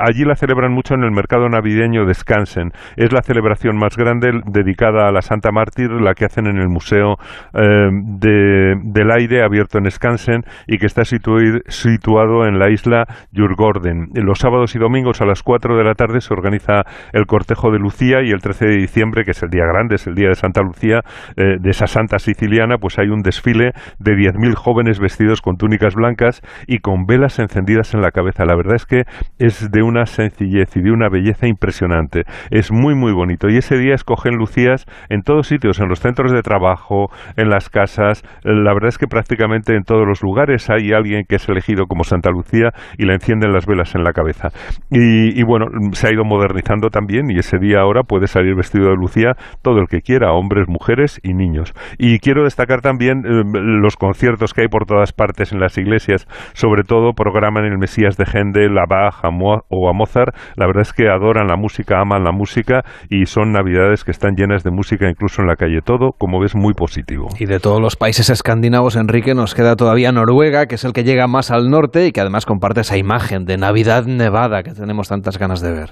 allí 0.00 0.24
la 0.24 0.36
celebran 0.36 0.72
mucho 0.72 0.94
en 0.94 1.04
el 1.04 1.10
mercado 1.10 1.48
navideño 1.48 2.04
de 2.04 2.14
Skansen. 2.14 2.72
Es 2.96 3.12
la 3.12 3.22
celebración 3.22 3.76
más 3.76 3.96
grande 3.96 4.40
dedicada 4.46 5.08
a 5.08 5.12
la 5.12 5.22
Santa 5.22 5.50
Mártir, 5.52 5.90
la 5.90 6.14
que 6.14 6.24
hacen 6.24 6.46
en 6.46 6.58
el 6.58 6.68
Museo 6.68 7.16
eh, 7.54 7.90
del 7.92 9.10
Aire 9.10 9.42
abierto 9.42 9.78
en 9.78 9.90
Skansen 9.90 10.44
y 10.66 10.78
que 10.78 10.86
está 10.86 11.04
situado 11.04 12.46
en 12.46 12.58
la 12.58 12.70
isla 12.70 13.06
Jurgården. 13.34 14.08
Los 14.14 14.38
sábados 14.38 14.74
y 14.74 14.78
domingos 14.78 15.20
a 15.20 15.26
las 15.26 15.42
4 15.42 15.76
de 15.76 15.84
la 15.84 15.94
tarde 15.94 16.20
se 16.20 16.32
organiza 16.32 16.82
el 17.12 17.26
cortejo 17.26 17.70
de 17.70 17.78
Lucía 17.78 18.22
y 18.22 18.30
el 18.30 18.40
13 18.40 18.66
de 18.66 18.76
diciembre, 18.76 19.24
que 19.24 19.32
es 19.32 19.42
el 19.42 19.50
día 19.50 19.64
grande, 19.66 19.96
es 19.96 20.06
el 20.06 20.14
día 20.14 20.28
de 20.28 20.34
Santa 20.34 20.62
Lucía, 20.62 21.00
eh, 21.36 21.56
de 21.60 21.70
esa 21.70 21.86
santa 21.86 22.18
siciliana, 22.18 22.78
pues 22.78 22.98
hay 22.98 23.08
un 23.08 23.22
desfile 23.22 23.72
de 23.98 24.14
10.000 24.18 24.54
jóvenes 24.54 24.98
vestidos 24.98 25.40
con 25.40 25.56
túnicas 25.56 25.94
blancas 25.94 26.42
y 26.66 26.80
con 26.80 27.06
velas 27.06 27.38
encendidas 27.38 27.94
en 27.94 28.02
la 28.02 28.10
cabeza. 28.10 28.44
La 28.44 28.56
verdad 28.56 28.74
es 28.74 28.86
que 28.86 29.04
es 29.38 29.70
de 29.70 29.82
una 29.82 30.06
sencillez 30.06 30.76
y 30.76 30.80
de 30.80 30.90
una 30.90 31.08
belleza 31.08 31.46
impresionante. 31.46 32.24
Es 32.50 32.72
muy, 32.72 32.94
muy 32.94 33.12
bonito. 33.12 33.48
Y 33.48 33.56
ese 33.56 33.78
día 33.78 33.94
escogen 33.94 34.34
Lucías 34.34 34.86
en 35.08 35.22
todos 35.22 35.46
sitios, 35.46 35.80
en 35.80 35.88
los 35.88 36.00
centros 36.00 36.32
de 36.32 36.42
trabajo, 36.42 37.10
en 37.36 37.48
las 37.48 37.70
casas. 37.70 38.24
La 38.42 38.74
verdad 38.74 38.88
es 38.88 38.98
que 38.98 39.06
prácticamente 39.06 39.74
en 39.74 39.84
todos 39.84 40.06
los 40.06 40.22
lugares 40.22 40.68
hay 40.70 40.92
alguien 40.92 41.24
que 41.28 41.36
es 41.36 41.48
elegido 41.48 41.86
como 41.86 42.04
Santa 42.04 42.30
Lucía 42.30 42.72
y 42.96 43.04
le 43.04 43.14
encienden 43.14 43.52
las 43.52 43.66
velas 43.66 43.94
en 43.94 44.04
la 44.04 44.12
cabeza. 44.12 44.48
Y, 44.90 45.38
y 45.38 45.42
bueno, 45.44 45.66
se 45.92 46.08
ha 46.08 46.12
ido 46.12 46.24
modernizando 46.24 46.90
también 46.90 47.30
y 47.30 47.38
ese 47.38 47.58
día 47.58 47.80
ahora 47.80 48.02
puede 48.02 48.26
salir 48.26 48.54
vestido 48.54 48.90
de 48.90 48.96
Lucía 48.96 49.36
todo 49.62 49.78
el 49.78 49.86
que 49.88 50.00
quiera, 50.00 50.32
hombres, 50.32 50.68
mujeres 50.68 51.20
y 51.22 51.34
niños. 51.34 51.74
Y 51.98 52.18
quiero 52.18 52.44
destacar 52.44 52.80
también 52.80 53.24
eh, 53.24 53.42
los 53.54 53.96
conciertos 54.08 54.54
que 54.54 54.62
hay 54.62 54.68
por 54.68 54.86
todas 54.86 55.12
partes 55.12 55.52
en 55.52 55.60
las 55.60 55.76
iglesias, 55.76 56.26
sobre 56.54 56.82
todo 56.82 57.12
programan 57.12 57.66
el 57.66 57.76
Mesías 57.76 58.16
de 58.16 58.24
Händel, 58.24 58.78
a 58.78 58.86
Bach 58.88 59.22
o 59.68 59.90
a 59.90 59.92
Mozart. 59.92 60.34
La 60.56 60.66
verdad 60.66 60.80
es 60.80 60.94
que 60.94 61.10
adoran 61.10 61.46
la 61.46 61.56
música, 61.56 62.00
aman 62.00 62.24
la 62.24 62.32
música 62.32 62.84
y 63.10 63.26
son 63.26 63.52
navidades 63.52 64.04
que 64.04 64.10
están 64.10 64.34
llenas 64.34 64.64
de 64.64 64.70
música 64.70 65.10
incluso 65.10 65.42
en 65.42 65.48
la 65.48 65.56
calle. 65.56 65.82
Todo, 65.84 66.12
como 66.16 66.40
ves, 66.40 66.54
muy 66.54 66.72
positivo. 66.72 67.28
Y 67.38 67.44
de 67.44 67.60
todos 67.60 67.82
los 67.82 67.96
países 67.96 68.30
escandinavos, 68.30 68.96
Enrique, 68.96 69.34
nos 69.34 69.54
queda 69.54 69.76
todavía 69.76 70.10
Noruega, 70.10 70.64
que 70.64 70.76
es 70.76 70.84
el 70.84 70.94
que 70.94 71.04
llega 71.04 71.26
más 71.26 71.50
al 71.50 71.68
norte 71.68 72.06
y 72.06 72.12
que 72.12 72.22
además 72.22 72.46
comparte 72.46 72.80
esa 72.80 72.96
imagen 72.96 73.44
de 73.44 73.58
Navidad 73.58 74.06
nevada 74.06 74.62
que 74.62 74.72
tenemos 74.72 75.08
tantas 75.08 75.36
ganas 75.36 75.60
de 75.60 75.72
ver. 75.72 75.90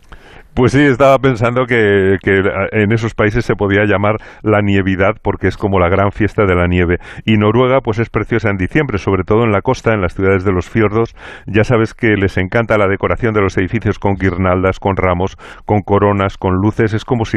Pues 0.57 0.73
sí, 0.73 0.81
estaba 0.81 1.19
pensando 1.19 1.67
que, 1.67 2.17
en 2.73 2.91
esos 2.91 3.15
países 3.15 3.45
se 3.45 3.57
podía 3.57 3.85
llamar 3.85 4.17
la 4.43 4.63
nievidad 4.63 5.17
porque 5.21 5.49
es 5.49 5.59
como 5.59 5.79
la 5.79 5.91
gran 5.91 6.13
fiesta 6.13 6.47
de 6.47 6.55
la 6.55 6.67
nieve. 6.67 6.97
Y 7.27 7.37
Noruega 7.37 7.83
pues 7.83 7.99
es 7.99 8.09
preciosa 8.09 8.49
en 8.49 8.57
diciembre, 8.57 8.97
sobre 8.97 9.25
todo 9.25 9.45
en 9.45 9.53
la 9.53 9.61
costa, 9.61 9.93
en 9.93 10.01
las 10.01 10.15
ciudades 10.15 10.47
de 10.47 10.53
los 10.53 10.71
fiordos. 10.71 11.15
Ya 11.45 11.63
sabes 11.63 11.93
que 11.93 12.17
les 12.17 12.39
encanta 12.39 12.79
la 12.79 12.89
decoración 12.89 13.35
de 13.35 13.43
los 13.43 13.59
edificios 13.59 13.99
con 13.99 14.15
guirnaldas, 14.15 14.81
con 14.81 14.97
ramos, 14.97 15.37
con 15.67 15.83
coronas, 15.83 16.39
con 16.39 16.55
luces. 16.55 16.95
Es 16.95 17.05
como 17.05 17.27
si 17.27 17.37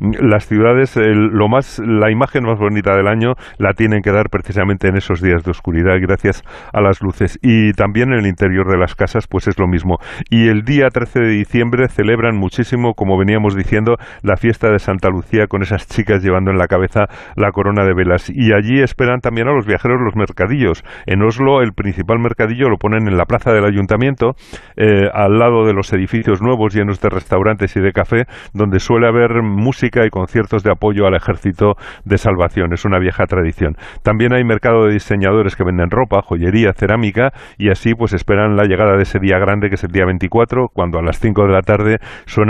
las 0.00 0.48
ciudades, 0.48 0.96
lo 0.96 1.46
más, 1.48 1.78
la 1.78 2.10
imagen 2.10 2.42
más 2.42 2.58
bonita 2.58 2.96
del 2.96 3.06
año 3.06 3.34
la 3.58 3.74
tienen 3.74 4.02
que 4.02 4.10
dar 4.10 4.28
precisamente 4.28 4.88
en 4.88 4.96
esos 4.96 5.22
días 5.22 5.44
de 5.44 5.52
oscuridad 5.52 6.00
gracias 6.00 6.42
a 6.72 6.80
las 6.80 7.00
luces. 7.00 7.38
Y 7.42 7.74
también 7.74 8.12
en 8.12 8.18
el 8.18 8.26
interior 8.26 8.68
de 8.68 8.76
las 8.76 8.96
casas 8.96 9.28
pues 9.28 9.46
es 9.46 9.56
lo 9.56 9.68
mismo. 9.68 9.98
Y 10.30 10.48
el 10.48 10.62
día 10.62 10.88
13 10.88 11.20
de 11.20 11.28
diciembre 11.28 11.86
celebran 11.86 12.36
mucho 12.36 12.55
muchísimo, 12.56 12.94
como 12.94 13.18
veníamos 13.18 13.54
diciendo, 13.54 13.96
la 14.22 14.38
fiesta 14.38 14.70
de 14.70 14.78
Santa 14.78 15.10
Lucía 15.10 15.46
con 15.46 15.62
esas 15.62 15.86
chicas 15.86 16.22
llevando 16.22 16.50
en 16.50 16.56
la 16.56 16.68
cabeza 16.68 17.04
la 17.36 17.52
corona 17.52 17.84
de 17.84 17.92
velas. 17.92 18.30
Y 18.30 18.54
allí 18.54 18.80
esperan 18.80 19.20
también 19.20 19.46
a 19.46 19.52
los 19.52 19.66
viajeros 19.66 20.00
los 20.00 20.16
mercadillos. 20.16 20.82
En 21.04 21.22
Oslo 21.22 21.60
el 21.60 21.74
principal 21.74 22.18
mercadillo 22.18 22.70
lo 22.70 22.78
ponen 22.78 23.08
en 23.08 23.18
la 23.18 23.26
plaza 23.26 23.52
del 23.52 23.66
ayuntamiento, 23.66 24.36
eh, 24.76 25.10
al 25.12 25.38
lado 25.38 25.66
de 25.66 25.74
los 25.74 25.92
edificios 25.92 26.40
nuevos 26.40 26.74
llenos 26.74 26.98
de 27.02 27.10
restaurantes 27.10 27.76
y 27.76 27.80
de 27.80 27.92
café, 27.92 28.24
donde 28.54 28.80
suele 28.80 29.06
haber 29.06 29.42
música 29.42 30.06
y 30.06 30.08
conciertos 30.08 30.62
de 30.62 30.72
apoyo 30.72 31.06
al 31.06 31.14
ejército 31.14 31.74
de 32.06 32.16
salvación. 32.16 32.72
Es 32.72 32.86
una 32.86 32.98
vieja 32.98 33.26
tradición. 33.26 33.76
También 34.02 34.32
hay 34.32 34.44
mercado 34.44 34.86
de 34.86 34.94
diseñadores 34.94 35.56
que 35.56 35.64
venden 35.64 35.90
ropa, 35.90 36.22
joyería, 36.22 36.72
cerámica 36.72 37.34
y 37.58 37.68
así 37.68 37.94
pues 37.94 38.14
esperan 38.14 38.56
la 38.56 38.64
llegada 38.64 38.96
de 38.96 39.02
ese 39.02 39.18
día 39.18 39.38
grande 39.38 39.68
que 39.68 39.74
es 39.74 39.84
el 39.84 39.92
día 39.92 40.06
24, 40.06 40.68
cuando 40.72 40.98
a 40.98 41.02
las 41.02 41.20
5 41.20 41.42
de 41.42 41.52
la 41.52 41.60
tarde 41.60 41.98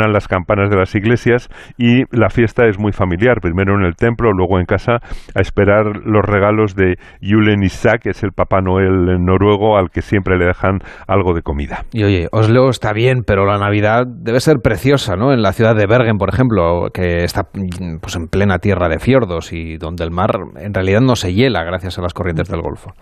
son 0.03 0.13
las 0.13 0.29
campanas 0.29 0.71
de 0.71 0.77
las 0.77 0.95
iglesias 0.95 1.49
y 1.77 2.05
la 2.11 2.31
fiesta 2.31 2.67
es 2.67 2.79
muy 2.79 2.93
familiar, 2.93 3.41
primero 3.41 3.75
en 3.75 3.85
el 3.85 3.95
templo, 3.95 4.33
luego 4.33 4.59
en 4.59 4.67
casa, 4.67 4.99
a 5.35 5.41
esperar 5.41 5.97
los 6.05 6.25
regalos 6.25 6.75
de 6.75 6.97
Julen 7.23 7.63
Isaac, 7.63 8.03
que 8.03 8.11
es 8.11 8.23
el 8.23 8.33
Papá 8.33 8.61
Noel 8.61 9.25
noruego 9.25 9.77
al 9.77 9.91
que 9.91 10.03
siempre 10.03 10.39
le 10.39 10.47
dejan 10.47 10.81
algo 11.07 11.35
de 11.35 11.43
comida. 11.43 11.85
Y 11.93 12.05
oye, 12.05 12.29
Oslo 12.33 12.69
está 12.71 12.93
bien, 12.93 13.23
pero 13.27 13.47
la 13.47 13.59
Navidad 13.59 14.05
debe 14.07 14.41
ser 14.41 14.57
preciosa, 14.63 15.17
¿no? 15.17 15.33
En 15.33 15.43
la 15.43 15.53
ciudad 15.53 15.75
de 15.75 15.87
Bergen, 15.87 16.19
por 16.19 16.29
ejemplo, 16.29 16.89
que 16.93 17.25
está 17.25 17.45
pues 18.01 18.17
en 18.17 18.29
plena 18.29 18.59
tierra 18.59 18.89
de 18.89 18.99
fiordos 18.99 19.53
y 19.53 19.77
donde 19.77 20.05
el 20.05 20.11
mar 20.11 20.31
en 20.57 20.75
realidad 20.75 21.01
no 21.01 21.17
se 21.17 21.33
hiela 21.33 21.65
gracias 21.65 21.99
a 21.99 22.03
las 22.03 22.15
corrientes 22.15 22.49
del 22.49 22.61
Golfo. 22.61 22.93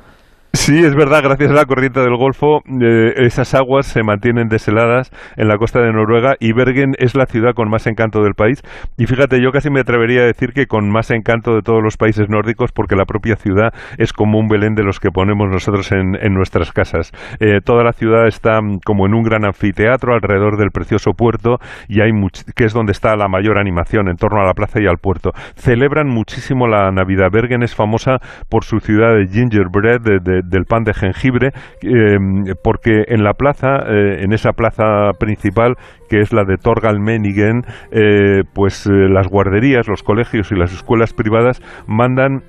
Sí, 0.54 0.78
es 0.78 0.94
verdad, 0.94 1.20
gracias 1.24 1.50
a 1.50 1.54
la 1.54 1.64
corriente 1.64 1.98
del 1.98 2.16
Golfo, 2.16 2.62
eh, 2.80 3.12
esas 3.16 3.54
aguas 3.54 3.86
se 3.86 4.04
mantienen 4.04 4.48
desheladas 4.48 5.10
en 5.36 5.48
la 5.48 5.58
costa 5.58 5.80
de 5.80 5.92
Noruega 5.92 6.36
y 6.38 6.52
Bergen 6.52 6.92
es 6.98 7.16
la 7.16 7.26
ciudad 7.26 7.54
con 7.54 7.68
más 7.68 7.88
encanto 7.88 8.22
del 8.22 8.34
país. 8.34 8.62
Y 8.96 9.06
fíjate, 9.06 9.42
yo 9.42 9.50
casi 9.50 9.68
me 9.68 9.80
atrevería 9.80 10.20
a 10.20 10.26
decir 10.26 10.52
que 10.52 10.66
con 10.66 10.88
más 10.90 11.10
encanto 11.10 11.56
de 11.56 11.62
todos 11.62 11.82
los 11.82 11.96
países 11.96 12.28
nórdicos, 12.28 12.70
porque 12.70 12.94
la 12.94 13.04
propia 13.04 13.34
ciudad 13.34 13.74
es 13.98 14.12
como 14.12 14.38
un 14.38 14.46
Belén 14.46 14.76
de 14.76 14.84
los 14.84 15.00
que 15.00 15.10
ponemos 15.10 15.50
nosotros 15.50 15.90
en, 15.90 16.12
nuestras 16.34 16.70
casas. 16.70 17.10
Eh, 17.40 17.58
toda 17.62 17.82
la 17.82 17.92
ciudad 17.92 18.28
está 18.28 18.60
como 18.84 19.06
en 19.06 19.14
un 19.14 19.24
gran 19.24 19.44
anfiteatro 19.44 20.14
alrededor 20.14 20.56
del 20.56 20.70
precioso 20.70 21.14
puerto 21.14 21.58
y 21.88 22.00
hay 22.00 22.12
que 22.54 22.64
es 22.64 22.72
donde 22.72 22.92
está 22.92 23.16
la 23.16 23.26
mayor 23.26 23.58
animación 23.58 24.08
en 24.08 24.16
torno 24.16 24.40
a 24.40 24.46
la 24.46 24.54
plaza 24.54 24.80
y 24.80 24.86
al 24.86 24.98
puerto. 24.98 25.32
Celebran 25.56 26.06
muchísimo 26.08 26.68
la 26.68 26.92
Navidad. 26.92 27.32
Bergen 27.32 27.64
es 27.64 27.74
famosa 27.74 28.20
por 28.48 28.62
su 28.62 28.78
ciudad 28.78 29.16
de 29.16 29.26
gingerbread, 29.26 30.00
de 30.00 30.43
del 30.44 30.64
pan 30.64 30.85
de 30.85 30.94
jengibre, 30.94 31.50
eh, 31.83 32.18
porque 32.62 33.04
en 33.09 33.24
la 33.24 33.33
plaza, 33.35 33.78
eh, 33.88 34.22
en 34.22 34.33
esa 34.33 34.52
plaza 34.52 35.11
principal, 35.18 35.76
que 36.09 36.20
es 36.20 36.33
la 36.33 36.44
de 36.44 36.57
Torgalmenigen, 36.57 37.62
eh, 37.90 38.42
pues 38.52 38.87
las 38.87 39.26
guarderías, 39.28 39.88
los 39.88 40.02
colegios 40.02 40.52
y 40.52 40.54
las 40.54 40.72
escuelas 40.72 41.12
privadas 41.12 41.61
mandan 41.87 42.42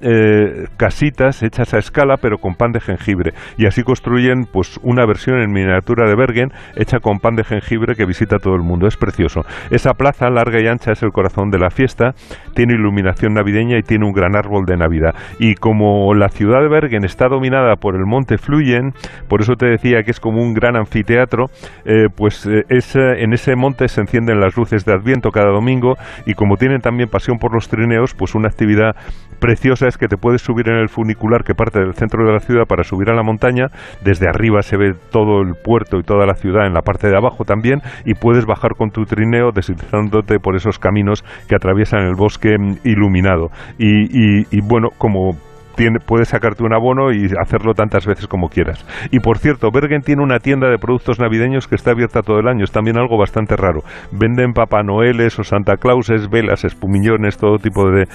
casitas 0.78 1.42
hechas 1.42 1.74
a 1.74 1.80
escala, 1.80 2.18
pero 2.18 2.38
con 2.38 2.56
pan 2.56 2.72
de 2.72 2.80
jengibre. 2.80 3.32
Y 3.58 3.66
así 3.66 3.84
construyen 3.84 4.46
pues 4.52 4.80
una 4.84 5.06
versión 5.06 5.42
en 5.42 5.52
miniatura 5.52 6.08
de 6.08 6.16
Bergen 6.16 6.52
hecha 6.76 7.00
con 7.00 7.20
pan 7.20 7.36
de 7.36 7.44
jengibre 7.44 7.96
que 7.96 8.06
visita 8.06 8.38
todo 8.38 8.56
el 8.56 8.62
mundo. 8.62 8.88
Es 8.88 8.98
precioso. 8.98 9.42
Esa 9.72 9.94
plaza 9.94 10.30
larga 10.30 10.62
y 10.62 10.68
ancha 10.68 10.92
es 10.92 11.02
el 11.04 11.12
corazón 11.12 11.50
de 11.50 11.60
la 11.60 11.70
fiesta, 11.70 12.14
tiene 12.54 12.74
iluminación 12.74 13.34
navideña 13.34 13.78
y 13.78 13.84
tiene 13.84 14.06
un 14.06 14.14
gran 14.14 14.36
árbol 14.36 14.66
de 14.66 14.78
Navidad. 14.78 15.16
Y 15.40 15.56
como 15.56 16.14
la 16.14 16.30
ciudad 16.30 16.62
de 16.62 16.70
Bergen 16.70 17.06
está 17.06 17.28
dominada 17.28 17.76
por 17.86 17.96
el 17.96 18.08
monte 18.08 18.40
Fluyen, 18.40 18.94
por 19.30 19.42
eso 19.42 19.54
te 19.54 19.68
decía 19.68 20.02
que 20.02 20.10
es 20.10 20.20
como 20.20 20.42
un 20.42 20.56
gran 20.56 20.76
anfiteatro, 20.76 21.52
eh, 21.86 22.08
pues 22.16 22.48
eh, 22.48 22.64
en 22.68 23.32
ese 23.32 23.56
monte 23.56 23.88
se 23.88 24.02
encienden 24.02 24.40
las 24.40 24.58
luces 24.58 24.86
de 24.86 24.94
Adviento 24.94 25.30
cada 25.30 25.52
domingo 25.52 25.94
y 26.26 26.34
como 26.34 26.58
tienen 26.58 26.82
también 26.82 27.10
pasión 27.10 27.38
por 27.38 27.54
los 27.54 27.70
trineos, 27.70 28.16
pues 28.16 28.34
una 28.34 28.48
actividad 28.48 28.96
preciosa 29.40 29.88
es 29.88 30.00
que 30.00 30.08
te 30.08 30.18
puedes 30.18 30.42
subir 30.42 30.68
en 30.68 30.78
el 30.78 30.90
funicular 30.90 31.44
que 31.44 31.54
parte 31.54 31.78
del 31.78 31.94
centro 31.94 32.26
de 32.26 32.34
la 32.34 32.40
ciudad 32.40 32.66
para 32.68 32.84
subir 32.84 33.12
a 33.12 33.14
la 33.14 33.22
montaña, 33.22 33.68
desde 34.04 34.28
arriba 34.28 34.64
se 34.64 34.78
ve 34.78 34.96
todo 35.12 35.44
el 35.44 35.54
puerto 35.54 36.00
y 36.00 36.02
toda 36.02 36.26
la 36.26 36.34
ciudad 36.34 36.66
en 36.66 36.74
la 36.74 36.82
parte 36.82 37.08
de 37.08 37.16
abajo 37.16 37.46
también 37.46 37.82
y 38.04 38.16
puedes 38.16 38.48
bajar 38.48 38.72
con 38.76 38.90
tu 38.90 39.06
trineo 39.06 39.52
deslizándote 39.52 40.40
por 40.40 40.56
esos 40.56 40.80
caminos 40.80 41.24
que 41.48 41.54
atraviesan 41.54 42.00
el 42.08 42.16
bosque 42.16 42.58
mm, 42.58 42.78
iluminado. 42.84 43.52
Y 43.78 44.60
bueno 44.62 44.90
como 44.98 45.38
tiene, 45.76 46.00
puedes 46.00 46.30
sacarte 46.30 46.64
un 46.64 46.74
abono 46.74 47.12
y 47.12 47.28
hacerlo 47.40 47.74
tantas 47.74 48.06
veces 48.06 48.28
como 48.28 48.50
quieras. 48.50 48.86
Y 49.12 49.20
por 49.20 49.38
cierto, 49.38 49.70
Bergen 49.72 50.02
tiene 50.02 50.24
una 50.24 50.40
tienda 50.40 50.70
de 50.70 50.78
productos 50.78 51.20
navideños 51.20 51.68
que 51.68 51.76
está 51.76 51.92
abierta 51.92 52.22
todo 52.22 52.40
el 52.40 52.48
año. 52.48 52.64
Es 52.64 52.72
también 52.72 52.98
algo 52.98 53.18
bastante 53.18 53.56
raro. 53.56 53.82
Venden 54.12 54.54
Papá 54.54 54.84
Noeles 54.84 55.38
o 55.40 55.44
Santa 55.44 55.78
Clauses, 55.78 56.30
velas, 56.30 56.64
espumillones, 56.66 57.38
todo 57.38 57.58
tipo 57.58 57.90
de 57.90 58.06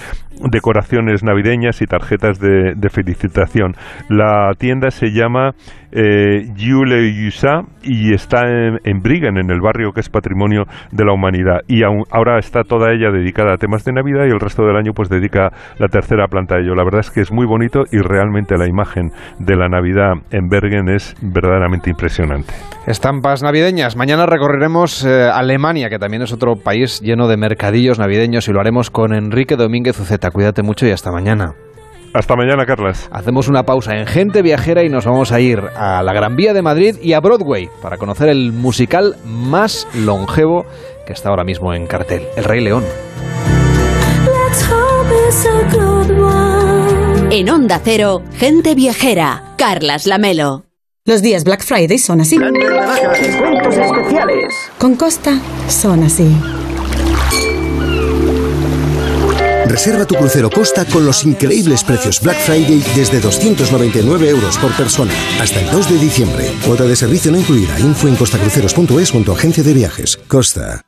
decoraciones 0.49 1.23
navideñas 1.23 1.81
y 1.81 1.85
tarjetas 1.85 2.39
de, 2.39 2.73
de 2.75 2.89
felicitación. 2.89 3.73
La 4.09 4.51
tienda 4.57 4.91
se 4.91 5.11
llama 5.11 5.51
eh, 5.91 6.47
y 7.83 8.13
está 8.13 8.41
en, 8.47 8.79
en, 8.83 9.37
en 9.37 9.51
el 9.51 9.61
barrio 9.61 9.91
que 9.91 9.99
es 9.99 10.09
patrimonio 10.09 10.65
de 10.91 11.05
la 11.05 11.13
humanidad. 11.13 11.61
Y 11.67 11.83
ahora 11.83 12.39
está 12.39 12.63
toda 12.63 12.91
ella 12.91 13.11
dedicada 13.11 13.53
a 13.53 13.57
temas 13.57 13.83
de 13.83 13.93
Navidad 13.93 14.25
y 14.27 14.31
el 14.31 14.39
resto 14.39 14.63
del 14.63 14.77
año 14.77 14.93
pues 14.93 15.09
dedica 15.09 15.49
la 15.77 15.87
tercera 15.87 16.27
planta 16.27 16.55
a 16.55 16.59
ello. 16.59 16.75
La 16.75 16.83
verdad 16.83 17.01
es 17.01 17.11
que 17.11 17.21
es 17.21 17.31
muy 17.31 17.45
bonito 17.45 17.83
y 17.91 17.99
realmente 17.99 18.57
la 18.57 18.67
imagen 18.67 19.11
de 19.39 19.55
la 19.55 19.67
Navidad 19.67 20.13
en 20.31 20.47
Bergen 20.47 20.89
es 20.89 21.15
verdaderamente 21.21 21.89
impresionante. 21.89 22.53
Estampas 22.87 23.43
navideñas. 23.43 23.95
Mañana 23.95 24.25
recorreremos 24.25 25.05
eh, 25.05 25.29
Alemania, 25.31 25.89
que 25.89 25.99
también 25.99 26.23
es 26.23 26.33
otro 26.33 26.55
país 26.55 27.01
lleno 27.01 27.27
de 27.27 27.37
mercadillos 27.37 27.99
navideños 27.99 28.47
y 28.47 28.53
lo 28.53 28.59
haremos 28.59 28.89
con 28.89 29.13
Enrique 29.13 29.55
Domínguez 29.55 29.99
Uceta. 29.99 30.31
Cuídate 30.31 30.63
mucho 30.63 30.87
y 30.87 30.91
hasta 30.91 31.11
mañana. 31.11 31.53
Hasta 32.13 32.35
mañana, 32.35 32.65
Carlas. 32.65 33.07
Hacemos 33.11 33.47
una 33.47 33.63
pausa 33.63 33.95
en 33.95 34.05
Gente 34.05 34.41
Viajera 34.41 34.83
y 34.83 34.89
nos 34.89 35.05
vamos 35.05 35.31
a 35.31 35.39
ir 35.39 35.61
a 35.75 36.03
la 36.03 36.13
Gran 36.13 36.35
Vía 36.35 36.53
de 36.53 36.61
Madrid 36.61 36.97
y 37.01 37.13
a 37.13 37.21
Broadway 37.21 37.69
para 37.81 37.97
conocer 37.97 38.27
el 38.29 38.51
musical 38.51 39.15
más 39.25 39.87
longevo 39.93 40.65
que 41.05 41.13
está 41.13 41.29
ahora 41.29 41.43
mismo 41.43 41.73
en 41.73 41.87
cartel, 41.87 42.23
El 42.35 42.43
Rey 42.43 42.61
León. 42.61 42.83
En 47.29 47.49
Onda 47.49 47.79
Cero, 47.83 48.21
Gente 48.33 48.75
Viajera, 48.75 49.53
Carlas 49.57 50.05
Lamelo. 50.05 50.65
Los 51.05 51.21
días 51.21 51.45
Black 51.45 51.63
Friday 51.63 51.97
son 51.97 52.21
así. 52.21 52.37
especiales. 53.71 54.53
Con 54.77 54.95
Costa 54.95 55.39
son 55.67 56.03
así. 56.03 56.29
Reserva 59.71 60.05
tu 60.05 60.15
crucero 60.15 60.49
Costa 60.49 60.83
con 60.83 61.05
los 61.05 61.23
increíbles 61.23 61.85
precios 61.85 62.19
Black 62.21 62.35
Friday 62.39 62.83
desde 62.93 63.21
299 63.21 64.27
euros 64.27 64.57
por 64.57 64.73
persona 64.73 65.13
hasta 65.41 65.61
el 65.61 65.71
2 65.71 65.91
de 65.91 65.97
diciembre. 65.97 66.51
Cuota 66.65 66.83
de 66.83 66.93
servicio 66.93 67.31
no 67.31 67.39
incluida. 67.39 67.79
Info 67.79 68.09
en 68.09 68.17
costacruceros.es 68.17 69.11
junto 69.11 69.31
a 69.31 69.35
agencia 69.35 69.63
de 69.63 69.73
viajes. 69.73 70.17
Costa. 70.27 70.81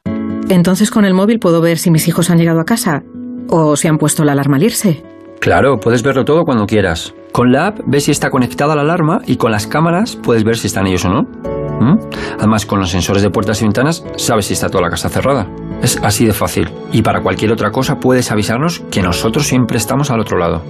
Entonces 0.50 0.92
con 0.92 1.06
el 1.06 1.14
móvil 1.14 1.40
puedo 1.40 1.62
ver 1.62 1.78
si 1.78 1.92
mis 1.92 2.10
hijos 2.10 2.30
han 2.30 2.40
llegado 2.40 2.60
a 2.60 2.66
casa 2.66 3.04
o 3.48 3.78
si 3.78 3.88
han 3.88 3.98
puesto 3.98 4.26
la 4.26 4.34
alarma 4.34 4.58
al 4.58 4.64
irse. 4.64 5.02
Claro, 5.40 5.80
puedes 5.80 6.04
verlo 6.04 6.26
todo 6.26 6.44
cuando 6.44 6.66
quieras. 6.66 7.14
Con 7.32 7.54
la 7.54 7.68
app 7.68 7.80
ves 7.88 8.04
si 8.04 8.12
está 8.12 8.30
conectada 8.30 8.76
la 8.76 8.82
alarma 8.82 9.22
y 9.26 9.38
con 9.38 9.52
las 9.54 9.66
cámaras 9.66 10.18
puedes 10.18 10.44
ver 10.44 10.58
si 10.58 10.68
están 10.68 10.88
ellos 10.88 11.06
o 11.06 11.10
no. 11.10 11.22
¿Mm? 11.22 12.00
Además, 12.38 12.66
con 12.66 12.80
los 12.80 12.90
sensores 12.90 13.24
de 13.24 13.30
puertas 13.30 13.62
y 13.62 13.64
ventanas 13.64 14.04
sabes 14.18 14.48
si 14.48 14.54
está 14.54 14.68
toda 14.68 14.84
la 14.84 14.90
casa 14.90 15.08
cerrada. 15.08 15.48
Es 15.82 15.98
así 16.02 16.26
de 16.26 16.34
fácil. 16.34 16.72
Y 16.92 17.02
para 17.02 17.22
cualquier 17.22 17.52
otra 17.52 17.72
cosa 17.72 17.96
puedes 17.96 18.32
avisarnos 18.32 18.82
que 18.92 19.02
nosotros 19.02 19.48
siempre 19.48 19.78
estamos 19.78 20.12
al 20.12 20.20
otro 20.20 20.38
lado. 20.38 20.62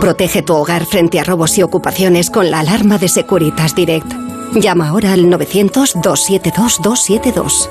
Protege 0.00 0.42
tu 0.42 0.54
hogar 0.54 0.84
frente 0.84 1.20
a 1.20 1.24
robos 1.24 1.56
y 1.56 1.62
ocupaciones 1.62 2.30
con 2.30 2.50
la 2.50 2.60
alarma 2.60 2.98
de 2.98 3.08
Securitas 3.08 3.74
Direct. 3.74 4.12
Llama 4.54 4.88
ahora 4.88 5.14
al 5.14 5.24
900-272-272. 5.26 7.70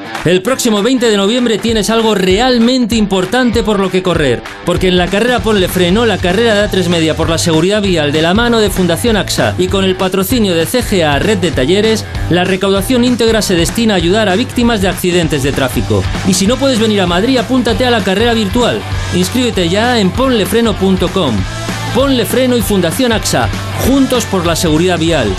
El 0.23 0.43
próximo 0.43 0.83
20 0.83 1.09
de 1.09 1.17
noviembre 1.17 1.57
tienes 1.57 1.89
algo 1.89 2.13
realmente 2.13 2.95
importante 2.95 3.63
por 3.63 3.79
lo 3.79 3.89
que 3.89 4.03
correr, 4.03 4.43
porque 4.65 4.87
en 4.87 4.97
la 4.97 5.07
carrera 5.07 5.39
Ponle 5.39 5.67
Freno, 5.67 6.05
la 6.05 6.19
carrera 6.19 6.53
de 6.53 6.69
A3 6.69 6.89
Media 6.89 7.15
por 7.15 7.27
la 7.27 7.39
seguridad 7.39 7.81
vial 7.81 8.11
de 8.11 8.21
la 8.21 8.35
mano 8.35 8.59
de 8.59 8.69
Fundación 8.69 9.17
AXA 9.17 9.55
y 9.57 9.67
con 9.67 9.83
el 9.83 9.95
patrocinio 9.95 10.53
de 10.53 10.67
CGA 10.67 11.17
Red 11.17 11.39
de 11.39 11.49
Talleres, 11.49 12.05
la 12.29 12.43
recaudación 12.43 13.03
íntegra 13.03 13.41
se 13.41 13.55
destina 13.55 13.95
a 13.95 13.97
ayudar 13.97 14.29
a 14.29 14.35
víctimas 14.35 14.79
de 14.83 14.89
accidentes 14.89 15.41
de 15.41 15.53
tráfico. 15.53 16.03
Y 16.27 16.35
si 16.35 16.45
no 16.45 16.55
puedes 16.57 16.79
venir 16.79 17.01
a 17.01 17.07
Madrid, 17.07 17.39
apúntate 17.39 17.87
a 17.87 17.91
la 17.91 18.03
carrera 18.03 18.35
virtual. 18.35 18.79
Inscríbete 19.15 19.69
ya 19.69 19.97
en 19.99 20.11
ponlefreno.com. 20.11 21.35
Ponle 21.95 22.27
Freno 22.27 22.55
y 22.57 22.61
Fundación 22.61 23.11
AXA, 23.11 23.49
juntos 23.87 24.25
por 24.25 24.45
la 24.45 24.55
seguridad 24.55 24.99
vial. 24.99 25.33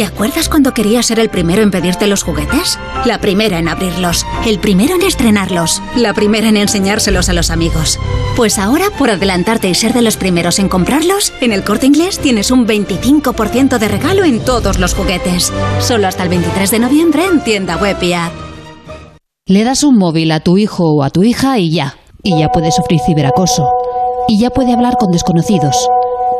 ¿Te 0.00 0.06
acuerdas 0.06 0.48
cuando 0.48 0.72
querías 0.72 1.04
ser 1.04 1.18
el 1.18 1.28
primero 1.28 1.60
en 1.60 1.70
pedirte 1.70 2.06
los 2.06 2.22
juguetes? 2.22 2.78
La 3.04 3.18
primera 3.20 3.58
en 3.58 3.68
abrirlos, 3.68 4.24
el 4.46 4.58
primero 4.58 4.94
en 4.94 5.02
estrenarlos, 5.02 5.82
la 5.94 6.14
primera 6.14 6.48
en 6.48 6.56
enseñárselos 6.56 7.28
a 7.28 7.34
los 7.34 7.50
amigos. 7.50 7.98
Pues 8.34 8.58
ahora, 8.58 8.86
por 8.96 9.10
adelantarte 9.10 9.68
y 9.68 9.74
ser 9.74 9.92
de 9.92 10.00
los 10.00 10.16
primeros 10.16 10.58
en 10.58 10.70
comprarlos, 10.70 11.34
en 11.42 11.52
el 11.52 11.64
corte 11.64 11.84
inglés 11.84 12.18
tienes 12.18 12.50
un 12.50 12.66
25% 12.66 13.76
de 13.76 13.88
regalo 13.88 14.24
en 14.24 14.42
todos 14.42 14.78
los 14.78 14.94
juguetes. 14.94 15.52
Solo 15.80 16.08
hasta 16.08 16.22
el 16.22 16.30
23 16.30 16.70
de 16.70 16.78
noviembre 16.78 17.26
en 17.26 17.44
tienda 17.44 17.76
web. 17.76 17.98
Le 19.44 19.64
das 19.64 19.82
un 19.82 19.98
móvil 19.98 20.32
a 20.32 20.40
tu 20.40 20.56
hijo 20.56 20.94
o 20.94 21.02
a 21.02 21.10
tu 21.10 21.24
hija 21.24 21.58
y 21.58 21.72
ya. 21.72 21.96
Y 22.22 22.38
ya 22.38 22.48
puede 22.48 22.72
sufrir 22.72 23.00
ciberacoso. 23.04 23.68
Y 24.28 24.40
ya 24.40 24.48
puede 24.48 24.72
hablar 24.72 24.96
con 24.98 25.10
desconocidos. 25.10 25.76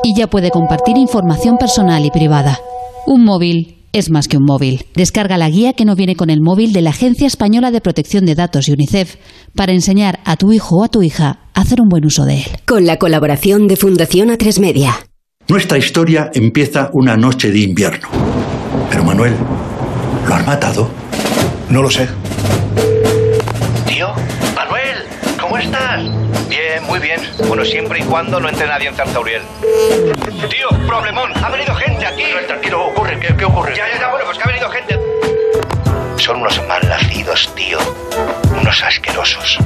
Y 0.03 0.17
ya 0.17 0.29
puede 0.29 0.51
compartir 0.51 0.97
información 0.97 1.59
personal 1.59 2.03
y 2.07 2.11
privada. 2.11 2.59
Un 3.07 3.25
móvil 3.25 3.77
es 3.93 4.11
más 4.11 4.29
que 4.29 4.37
un 4.37 4.45
móvil. 4.45 4.87
Descarga 4.95 5.37
la 5.37 5.49
guía 5.49 5.73
que 5.73 5.85
no 5.85 5.97
viene 5.97 6.15
con 6.15 6.31
el 6.31 6.41
móvil 6.41 6.73
de 6.73 6.83
la 6.83 6.91
Agencia 6.91 7.27
Española 7.27 7.71
de 7.71 7.81
Protección 7.81 8.25
de 8.25 8.35
Datos 8.35 8.69
y 8.69 8.73
UNICEF 8.73 9.17
para 9.57 9.73
enseñar 9.73 10.21
a 10.25 10.37
tu 10.37 10.53
hijo 10.53 10.77
o 10.77 10.85
a 10.85 10.89
tu 10.89 11.03
hija 11.03 11.41
a 11.55 11.61
hacer 11.61 11.81
un 11.81 11.89
buen 11.89 12.05
uso 12.05 12.25
de 12.25 12.39
él. 12.39 12.47
Con 12.67 12.87
la 12.87 12.99
colaboración 12.99 13.67
de 13.67 13.77
Fundación 13.77 14.29
A3 14.29 14.61
Media. 14.61 14.95
Nuestra 15.49 15.79
historia 15.79 16.31
empieza 16.33 16.91
una 16.93 17.17
noche 17.17 17.51
de 17.51 17.61
invierno. 17.61 18.09
Pero 18.91 19.05
Manuel, 19.05 19.35
¿lo 20.29 20.35
han 20.35 20.47
matado? 20.47 20.89
No 21.69 21.83
lo 21.83 21.91
sé. 21.91 22.09
Tío, 23.89 24.09
Manuel, 24.55 24.99
¿cómo 25.41 25.59
estás? 25.59 26.20
Bien, 27.01 27.21
muy 27.21 27.29
bien. 27.37 27.49
Bueno, 27.49 27.65
siempre 27.65 28.01
y 28.01 28.03
cuando 28.03 28.41
no 28.41 28.49
entre 28.49 28.67
nadie 28.67 28.89
en 28.89 28.95
Zarzauriel. 28.95 29.43
Tío, 30.51 30.69
problemón, 30.87 31.33
ha 31.43 31.51
venido 31.51 31.75
gente 31.75 32.07
aquí. 32.07 32.25
No, 32.35 32.47
tranquilo, 32.47 32.87
ocurre, 32.89 33.19
¿qué, 33.21 33.35
qué 33.37 33.45
ocurre? 33.45 33.75
Ya, 33.77 33.89
ya, 33.89 34.01
ya, 34.01 34.11
bueno, 34.11 34.25
pues 34.27 34.39
que 34.39 34.45
ha 34.45 34.47
venido 34.47 34.69
gente. 34.71 34.99
Son 36.17 36.41
unos 36.41 36.61
malnacidos, 36.69 37.55
tío. 37.55 37.79
Unos 38.61 38.83
asquerosos. 38.83 39.59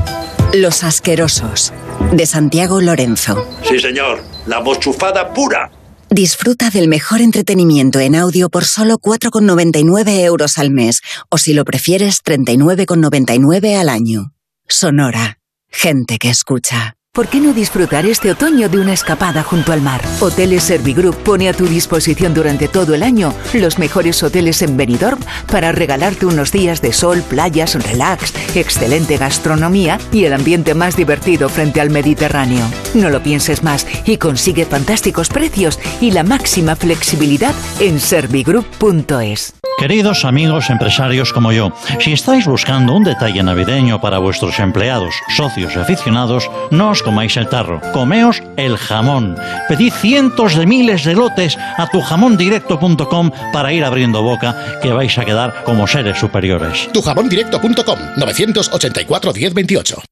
Los 0.52 0.84
asquerosos. 0.84 1.72
De 2.12 2.26
Santiago 2.26 2.80
Lorenzo. 2.80 3.46
Sí, 3.68 3.78
señor. 3.80 4.22
La 4.46 4.60
mochufada 4.60 5.32
pura. 5.32 5.70
Disfruta 6.10 6.70
del 6.70 6.86
mejor 6.86 7.20
entretenimiento 7.20 7.98
en 7.98 8.14
audio 8.14 8.48
por 8.50 8.64
solo 8.64 8.98
4,99 8.98 10.20
euros 10.20 10.58
al 10.58 10.70
mes. 10.70 11.00
O 11.28 11.38
si 11.38 11.54
lo 11.54 11.64
prefieres, 11.64 12.22
39,99 12.22 13.76
al 13.80 13.88
año. 13.88 14.32
Sonora. 14.68 15.38
Gente 15.68 16.18
que 16.18 16.30
escucha. 16.30 16.96
¿Por 17.14 17.28
qué 17.28 17.38
no 17.38 17.52
disfrutar 17.52 18.06
este 18.06 18.32
otoño 18.32 18.68
de 18.68 18.80
una 18.80 18.92
escapada 18.92 19.44
junto 19.44 19.72
al 19.72 19.80
mar? 19.80 20.02
Hoteles 20.18 20.64
Servigroup 20.64 21.14
pone 21.22 21.48
a 21.48 21.52
tu 21.52 21.64
disposición 21.64 22.34
durante 22.34 22.66
todo 22.66 22.92
el 22.92 23.04
año 23.04 23.32
los 23.52 23.78
mejores 23.78 24.20
hoteles 24.24 24.62
en 24.62 24.76
Benidorm 24.76 25.20
para 25.46 25.70
regalarte 25.70 26.26
unos 26.26 26.50
días 26.50 26.82
de 26.82 26.92
sol, 26.92 27.22
playas, 27.22 27.80
relax, 27.80 28.34
excelente 28.56 29.16
gastronomía 29.16 30.00
y 30.10 30.24
el 30.24 30.32
ambiente 30.32 30.74
más 30.74 30.96
divertido 30.96 31.48
frente 31.48 31.80
al 31.80 31.90
Mediterráneo. 31.90 32.66
No 32.94 33.10
lo 33.10 33.22
pienses 33.22 33.62
más 33.62 33.86
y 34.04 34.16
consigue 34.16 34.66
fantásticos 34.66 35.28
precios 35.28 35.78
y 36.00 36.10
la 36.10 36.24
máxima 36.24 36.74
flexibilidad 36.74 37.54
en 37.78 38.00
servigroup.es. 38.00 39.54
Queridos 39.78 40.24
amigos 40.24 40.70
empresarios 40.70 41.32
como 41.32 41.52
yo, 41.52 41.72
si 41.98 42.12
estáis 42.12 42.46
buscando 42.46 42.94
un 42.94 43.02
detalle 43.02 43.42
navideño 43.42 44.00
para 44.00 44.18
vuestros 44.18 44.58
empleados, 44.60 45.16
socios 45.36 45.74
y 45.74 45.78
aficionados, 45.80 46.48
no 46.70 46.90
os 46.90 47.02
comáis 47.04 47.36
el 47.36 47.48
tarro, 47.48 47.80
comeos 47.92 48.42
el 48.56 48.76
jamón. 48.76 49.36
Pedid 49.68 49.92
cientos 49.92 50.56
de 50.56 50.66
miles 50.66 51.04
de 51.04 51.14
lotes 51.14 51.56
a 51.76 51.86
tujamondirecto.com 51.86 53.30
para 53.52 53.72
ir 53.72 53.84
abriendo 53.84 54.22
boca 54.22 54.80
que 54.82 54.92
vais 54.92 55.16
a 55.18 55.24
quedar 55.24 55.62
como 55.64 55.86
seres 55.86 56.18
superiores. 56.18 56.88
Tujamondirecto.com 56.92 57.98
984 58.16 59.32
1028 59.32 60.02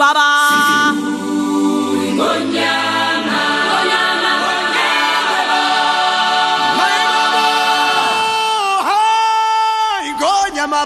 Baba. 0.00 0.39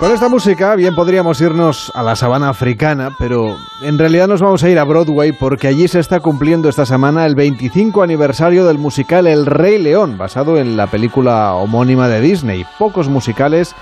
Con 0.05 0.13
esta 0.13 0.29
música 0.29 0.77
bien 0.77 0.95
podríamos 0.95 1.41
irnos 1.41 1.91
a 1.95 2.03
la 2.03 2.15
sabana 2.15 2.51
africana, 2.51 3.17
pero 3.19 3.57
en 3.81 3.99
realidad 3.99 4.29
nos 4.29 4.43
vamos 4.43 4.63
a 4.63 4.69
ir 4.69 4.79
a 4.79 4.85
Broadway 4.85 5.33
porque 5.33 5.67
allí 5.67 5.89
se 5.89 5.99
está 5.99 6.21
cumpliendo 6.21 6.69
esta 6.69 6.85
semana 6.85 7.25
el 7.25 7.35
25 7.35 8.03
aniversario 8.03 8.67
del 8.67 8.77
musical 8.77 9.27
El 9.27 9.47
Rey 9.47 9.79
León, 9.83 10.19
basado 10.19 10.59
en 10.59 10.77
la 10.77 10.89
película 10.89 11.55
homónima 11.55 12.07
de 12.07 12.21
Disney. 12.21 12.67
Pocos 12.79 13.09
musicales 13.09 13.75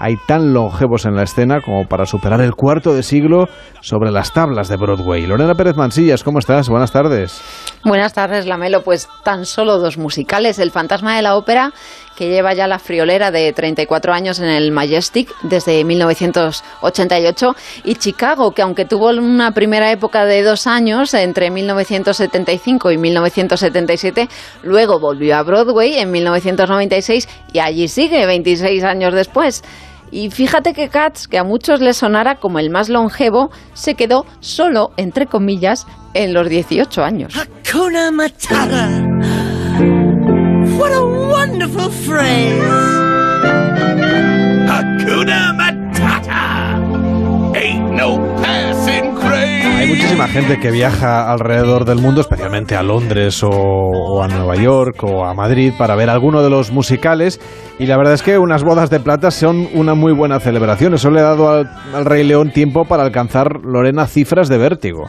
hay 0.00 0.16
tan 0.16 0.52
longevos 0.52 1.06
en 1.06 1.16
la 1.16 1.24
escena 1.24 1.60
como 1.60 1.86
para 1.86 2.06
superar 2.06 2.40
el 2.40 2.54
cuarto 2.54 2.94
de 2.94 3.02
siglo 3.02 3.48
sobre 3.80 4.12
las 4.12 4.32
tablas 4.32 4.68
de 4.68 4.76
Broadway. 4.76 5.26
Lorena 5.26 5.54
Pérez 5.54 5.76
Mansillas, 5.76 6.22
¿cómo 6.22 6.38
estás? 6.38 6.68
Buenas 6.68 6.92
tardes. 6.92 7.40
Buenas 7.84 8.12
tardes, 8.12 8.46
Lamelo. 8.46 8.82
Pues 8.82 9.08
tan 9.24 9.44
solo 9.44 9.78
dos 9.78 9.98
musicales. 9.98 10.60
El 10.60 10.70
Fantasma 10.70 11.16
de 11.16 11.22
la 11.22 11.36
Ópera, 11.36 11.72
que 12.18 12.28
lleva 12.28 12.52
ya 12.52 12.66
la 12.66 12.80
friolera 12.80 13.30
de 13.30 13.52
34 13.52 14.12
años 14.12 14.40
en 14.40 14.48
el 14.48 14.72
Majestic 14.72 15.32
desde 15.44 15.84
1988, 15.84 17.54
y 17.84 17.94
Chicago, 17.94 18.50
que 18.50 18.62
aunque 18.62 18.84
tuvo 18.84 19.10
una 19.10 19.52
primera 19.52 19.92
época 19.92 20.24
de 20.24 20.42
dos 20.42 20.66
años, 20.66 21.14
entre 21.14 21.52
1975 21.52 22.90
y 22.90 22.98
1977, 22.98 24.28
luego 24.64 24.98
volvió 24.98 25.36
a 25.36 25.44
Broadway 25.44 25.98
en 25.98 26.10
1996 26.10 27.28
y 27.52 27.60
allí 27.60 27.86
sigue 27.86 28.26
26 28.26 28.82
años 28.82 29.14
después. 29.14 29.62
Y 30.10 30.30
fíjate 30.30 30.72
que 30.72 30.88
Cats, 30.88 31.28
que 31.28 31.38
a 31.38 31.44
muchos 31.44 31.80
les 31.80 31.98
sonara 31.98 32.36
como 32.36 32.58
el 32.58 32.70
más 32.70 32.88
longevo, 32.88 33.50
se 33.74 33.94
quedó 33.94 34.26
solo, 34.40 34.90
entre 34.96 35.26
comillas, 35.26 35.86
en 36.14 36.34
los 36.34 36.48
18 36.48 37.04
años. 37.04 37.34
Hakuna 37.36 38.10
Matata. 38.10 39.47
What 40.78 40.92
a 40.92 41.04
wonderful 41.04 41.90
phrase. 41.90 42.62
Hakuna 44.68 45.52
Matata. 45.52 46.78
Ain't 47.56 47.90
no 47.94 48.18
passing 48.40 49.12
craze. 49.16 49.76
Hay 49.76 49.88
muchísima 49.88 50.28
gente 50.28 50.60
que 50.60 50.70
viaja 50.70 51.32
alrededor 51.32 51.84
del 51.84 51.98
mundo, 51.98 52.20
especialmente 52.20 52.76
a 52.76 52.84
Londres 52.84 53.42
o, 53.42 53.48
o, 53.50 54.22
a 54.22 54.28
Nueva 54.28 54.54
York 54.54 55.02
o 55.02 55.24
a 55.24 55.34
Madrid 55.34 55.72
para 55.76 55.96
ver 55.96 56.10
alguno 56.10 56.44
de 56.44 56.50
los 56.50 56.70
musicales 56.70 57.40
y 57.80 57.86
la 57.86 57.96
verdad 57.96 58.14
es 58.14 58.22
que 58.22 58.38
unas 58.38 58.62
bodas 58.62 58.88
de 58.88 59.00
plata 59.00 59.32
son 59.32 59.66
una 59.74 59.94
muy 59.94 60.12
buena 60.12 60.38
celebración. 60.38 60.94
Eso 60.94 61.10
le 61.10 61.18
ha 61.18 61.24
dado 61.24 61.50
al, 61.50 61.68
al 61.92 62.04
Rey 62.04 62.22
León 62.22 62.52
tiempo 62.52 62.84
para 62.84 63.02
alcanzar, 63.02 63.64
Lorena, 63.64 64.06
cifras 64.06 64.48
de 64.48 64.58
vértigo. 64.58 65.08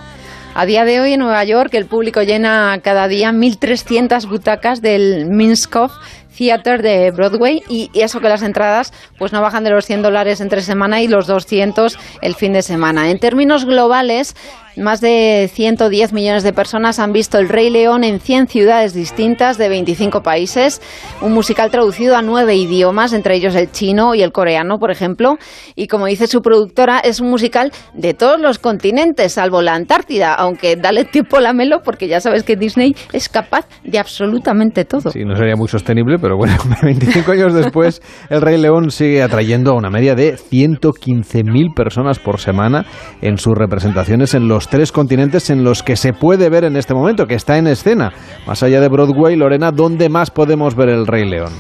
A 0.60 0.66
día 0.66 0.84
de 0.84 1.00
hoy 1.00 1.14
en 1.14 1.22
Nueva 1.22 1.42
York 1.46 1.74
el 1.74 1.86
público 1.86 2.22
llena 2.22 2.78
cada 2.84 3.08
día 3.08 3.32
1.300 3.32 4.28
butacas 4.28 4.82
del 4.82 5.26
Minskoff 5.26 5.94
Theater 6.40 6.82
de 6.82 7.12
Broadway 7.12 7.62
y, 7.68 7.92
eso 7.94 8.22
que 8.22 8.30
las 8.30 8.44
entradas 8.44 8.94
pues 9.18 9.34
no 9.34 9.42
bajan 9.42 9.66
de 9.66 9.72
los 9.72 9.86
100 9.86 10.04
dólares 10.04 10.40
entre 10.40 10.62
semana 10.62 11.02
y 11.02 11.10
los 11.10 11.28
200 11.28 12.00
el 12.22 12.34
fin 12.34 12.54
de 12.54 12.62
semana. 12.62 13.12
En 13.12 13.20
términos 13.20 13.66
globales, 13.66 14.38
más 14.78 15.02
de 15.02 15.50
110 15.52 16.14
millones 16.14 16.44
de 16.44 16.54
personas 16.54 17.00
han 17.00 17.12
visto 17.12 17.38
El 17.38 17.50
Rey 17.50 17.70
León 17.70 18.06
en 18.06 18.22
100 18.22 18.48
ciudades 18.48 18.94
distintas 18.94 19.58
de 19.58 19.68
25 19.68 20.22
países, 20.22 20.82
un 21.22 21.34
musical 21.34 21.70
traducido 21.72 22.16
a 22.16 22.22
nueve 22.22 22.56
idiomas, 22.56 23.12
entre 23.12 23.36
ellos 23.36 23.56
el 23.56 23.72
chino 23.72 24.16
y 24.16 24.22
el 24.22 24.32
coreano, 24.32 24.78
por 24.80 24.92
ejemplo, 24.92 25.38
y 25.76 25.88
como 25.88 26.06
dice 26.06 26.28
su 26.28 26.42
productora, 26.42 27.00
es 27.00 27.20
un 27.20 27.30
musical 27.30 27.74
de 27.94 28.14
todos 28.14 28.40
los 28.40 28.60
continentes, 28.60 29.34
salvo 29.34 29.62
la 29.62 29.74
Antártida, 29.74 30.34
aunque 30.34 30.78
dale 30.78 31.04
tiempo 31.04 31.40
la 31.40 31.52
melo 31.52 31.82
porque 31.84 32.08
ya 32.08 32.22
sabes 32.22 32.44
que 32.44 32.56
Disney 32.56 32.96
es 33.12 33.28
capaz 33.28 33.68
de 33.84 34.00
absolutamente 34.00 34.86
todo. 34.86 35.12
Sí, 35.12 35.26
no 35.26 35.36
sería 35.36 35.56
muy 35.58 35.68
sostenible, 35.68 36.18
pero 36.20 36.29
bueno, 36.38 36.56
25 36.84 37.32
años 37.32 37.54
después, 37.54 38.02
El 38.30 38.42
Rey 38.42 38.60
León 38.60 38.92
sigue 38.92 39.22
atrayendo 39.22 39.72
a 39.72 39.76
una 39.76 39.90
media 39.90 40.16
de 40.16 40.36
115.000 40.36 41.74
personas 41.74 42.20
por 42.20 42.40
semana 42.40 42.86
en 43.22 43.38
sus 43.38 43.58
representaciones 43.58 44.34
en 44.34 44.48
los 44.48 44.70
tres 44.70 44.92
continentes 44.92 45.50
en 45.50 45.64
los 45.64 45.84
que 45.84 45.96
se 45.96 46.14
puede 46.14 46.50
ver 46.50 46.64
en 46.64 46.76
este 46.76 46.94
momento, 46.94 47.28
que 47.28 47.36
está 47.36 47.58
en 47.58 47.68
escena. 47.68 48.14
Más 48.48 48.64
allá 48.64 48.82
de 48.82 48.90
Broadway, 48.90 49.36
Lorena, 49.36 49.72
¿dónde 49.72 50.10
más 50.10 50.32
podemos 50.32 50.76
ver 50.76 50.90
El 50.90 51.08
Rey 51.08 51.30
León? 51.30 51.52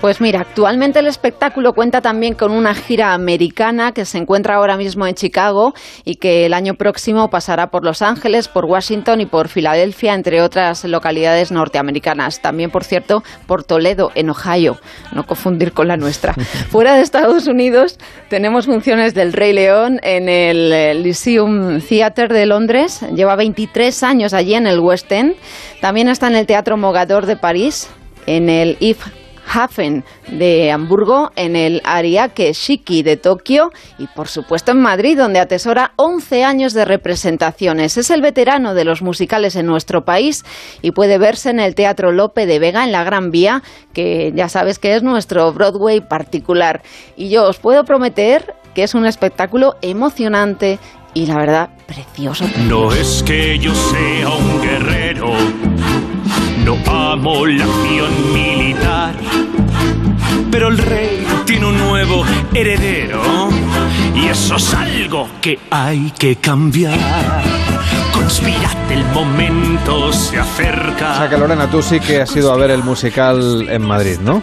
Pues 0.00 0.20
mira, 0.20 0.40
actualmente 0.40 0.98
el 0.98 1.06
espectáculo 1.06 1.72
cuenta 1.72 2.02
también 2.02 2.34
con 2.34 2.52
una 2.52 2.74
gira 2.74 3.14
americana 3.14 3.92
que 3.92 4.04
se 4.04 4.18
encuentra 4.18 4.56
ahora 4.56 4.76
mismo 4.76 5.06
en 5.06 5.14
Chicago 5.14 5.72
y 6.04 6.16
que 6.16 6.44
el 6.44 6.52
año 6.52 6.74
próximo 6.74 7.30
pasará 7.30 7.70
por 7.70 7.82
Los 7.82 8.02
Ángeles, 8.02 8.46
por 8.46 8.66
Washington 8.66 9.22
y 9.22 9.26
por 9.26 9.48
Filadelfia, 9.48 10.12
entre 10.12 10.42
otras 10.42 10.84
localidades 10.84 11.50
norteamericaas. 11.50 12.42
También, 12.42 12.70
por 12.70 12.84
cierto, 12.84 13.24
por 13.46 13.64
Toledo, 13.64 14.12
en 14.14 14.28
Ohio, 14.28 14.78
no 15.12 15.26
confundir 15.26 15.72
con 15.72 15.88
la 15.88 15.96
nuestra. 15.96 16.34
Fuera 16.70 16.94
de 16.94 17.00
Estados 17.00 17.46
Unidos 17.46 17.98
tenemos 18.28 18.66
funciones 18.66 19.14
del 19.14 19.32
Rey 19.32 19.54
León 19.54 19.98
en 20.02 20.28
el 20.28 21.02
Lyceum 21.02 21.80
Theatre 21.80 22.28
de 22.28 22.44
Londres. 22.44 23.00
Lleva 23.14 23.34
23 23.34 24.02
años 24.02 24.34
allí 24.34 24.54
en 24.54 24.66
el 24.66 24.78
West 24.78 25.10
End. 25.10 25.34
También 25.80 26.08
está 26.08 26.28
en 26.28 26.36
el 26.36 26.46
Teatro 26.46 26.76
Mogador 26.76 27.24
de 27.24 27.36
París, 27.36 27.88
en 28.26 28.50
el 28.50 28.76
IF 28.80 29.06
Hafen 29.52 30.04
de 30.28 30.70
Hamburgo, 30.70 31.30
en 31.36 31.56
el 31.56 31.80
Ariake 31.84 32.52
Shiki 32.52 33.02
de 33.02 33.16
Tokio 33.16 33.70
y 33.98 34.06
por 34.08 34.28
supuesto 34.28 34.72
en 34.72 34.80
Madrid, 34.80 35.16
donde 35.16 35.38
atesora 35.38 35.92
11 35.96 36.44
años 36.44 36.72
de 36.74 36.84
representaciones. 36.84 37.96
Es 37.96 38.10
el 38.10 38.22
veterano 38.22 38.74
de 38.74 38.84
los 38.84 39.02
musicales 39.02 39.56
en 39.56 39.66
nuestro 39.66 40.04
país 40.04 40.44
y 40.82 40.90
puede 40.90 41.18
verse 41.18 41.50
en 41.50 41.60
el 41.60 41.74
Teatro 41.74 42.12
Lope 42.12 42.46
de 42.46 42.58
Vega 42.58 42.84
en 42.84 42.92
la 42.92 43.04
Gran 43.04 43.30
Vía, 43.30 43.62
que 43.92 44.32
ya 44.34 44.48
sabes 44.48 44.78
que 44.78 44.94
es 44.94 45.02
nuestro 45.02 45.52
Broadway 45.52 46.00
particular. 46.00 46.82
Y 47.16 47.28
yo 47.30 47.44
os 47.44 47.58
puedo 47.58 47.84
prometer 47.84 48.54
que 48.74 48.82
es 48.82 48.94
un 48.94 49.06
espectáculo 49.06 49.76
emocionante 49.80 50.78
y 51.14 51.24
la 51.24 51.38
verdad 51.38 51.70
precioso. 51.86 52.44
No 52.68 52.92
es 52.92 53.22
que 53.22 53.58
yo 53.58 53.74
sea 53.74 54.28
un 54.28 54.60
guerrero 54.60 55.32
no 56.66 56.76
amo 56.88 57.46
la 57.46 57.62
acción 57.62 58.32
militar, 58.34 59.14
pero 60.50 60.66
el 60.66 60.78
rey 60.78 61.24
tiene 61.44 61.66
un 61.66 61.78
nuevo 61.78 62.24
heredero 62.52 63.22
y 64.12 64.26
eso 64.26 64.56
es 64.56 64.74
algo 64.74 65.28
que 65.40 65.60
hay 65.70 66.12
que 66.18 66.34
cambiar. 66.34 66.98
Conspirad, 68.12 68.90
el 68.90 69.04
momento 69.14 70.12
se 70.12 70.40
acerca. 70.40 71.12
O 71.12 71.16
sea 71.18 71.28
que 71.30 71.38
Lorena, 71.38 71.70
tú 71.70 71.80
sí 71.82 72.00
que 72.00 72.22
has 72.22 72.34
ido 72.34 72.52
a 72.52 72.56
ver 72.56 72.72
el 72.72 72.82
musical 72.82 73.68
en 73.70 73.82
Madrid, 73.82 74.18
¿no? 74.20 74.42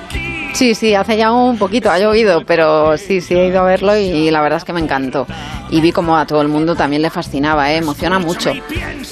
Sí, 0.53 0.75
sí, 0.75 0.93
hace 0.93 1.17
ya 1.17 1.31
un 1.31 1.57
poquito, 1.57 1.89
ha 1.89 1.97
llovido, 1.97 2.45
pero 2.45 2.95
sí, 2.97 3.21
sí 3.21 3.33
he 3.33 3.47
ido 3.47 3.61
a 3.61 3.63
verlo 3.63 3.97
y 3.97 4.29
la 4.29 4.39
verdad 4.39 4.57
es 4.57 4.63
que 4.63 4.71
me 4.71 4.79
encantó. 4.79 5.25
Y 5.71 5.81
vi 5.81 5.91
como 5.91 6.15
a 6.15 6.27
todo 6.27 6.43
el 6.43 6.47
mundo 6.47 6.75
también 6.75 7.01
le 7.01 7.09
fascinaba, 7.09 7.71
¿eh? 7.71 7.77
emociona 7.77 8.19
mucho. 8.19 8.51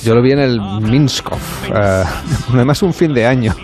Yo 0.04 0.14
lo 0.14 0.22
vi 0.22 0.34
en 0.34 0.40
el 0.40 0.62
Minskov, 0.62 1.40
uh, 1.70 2.54
además 2.54 2.84
un 2.84 2.94
fin 2.94 3.14
de 3.16 3.26
año, 3.26 3.56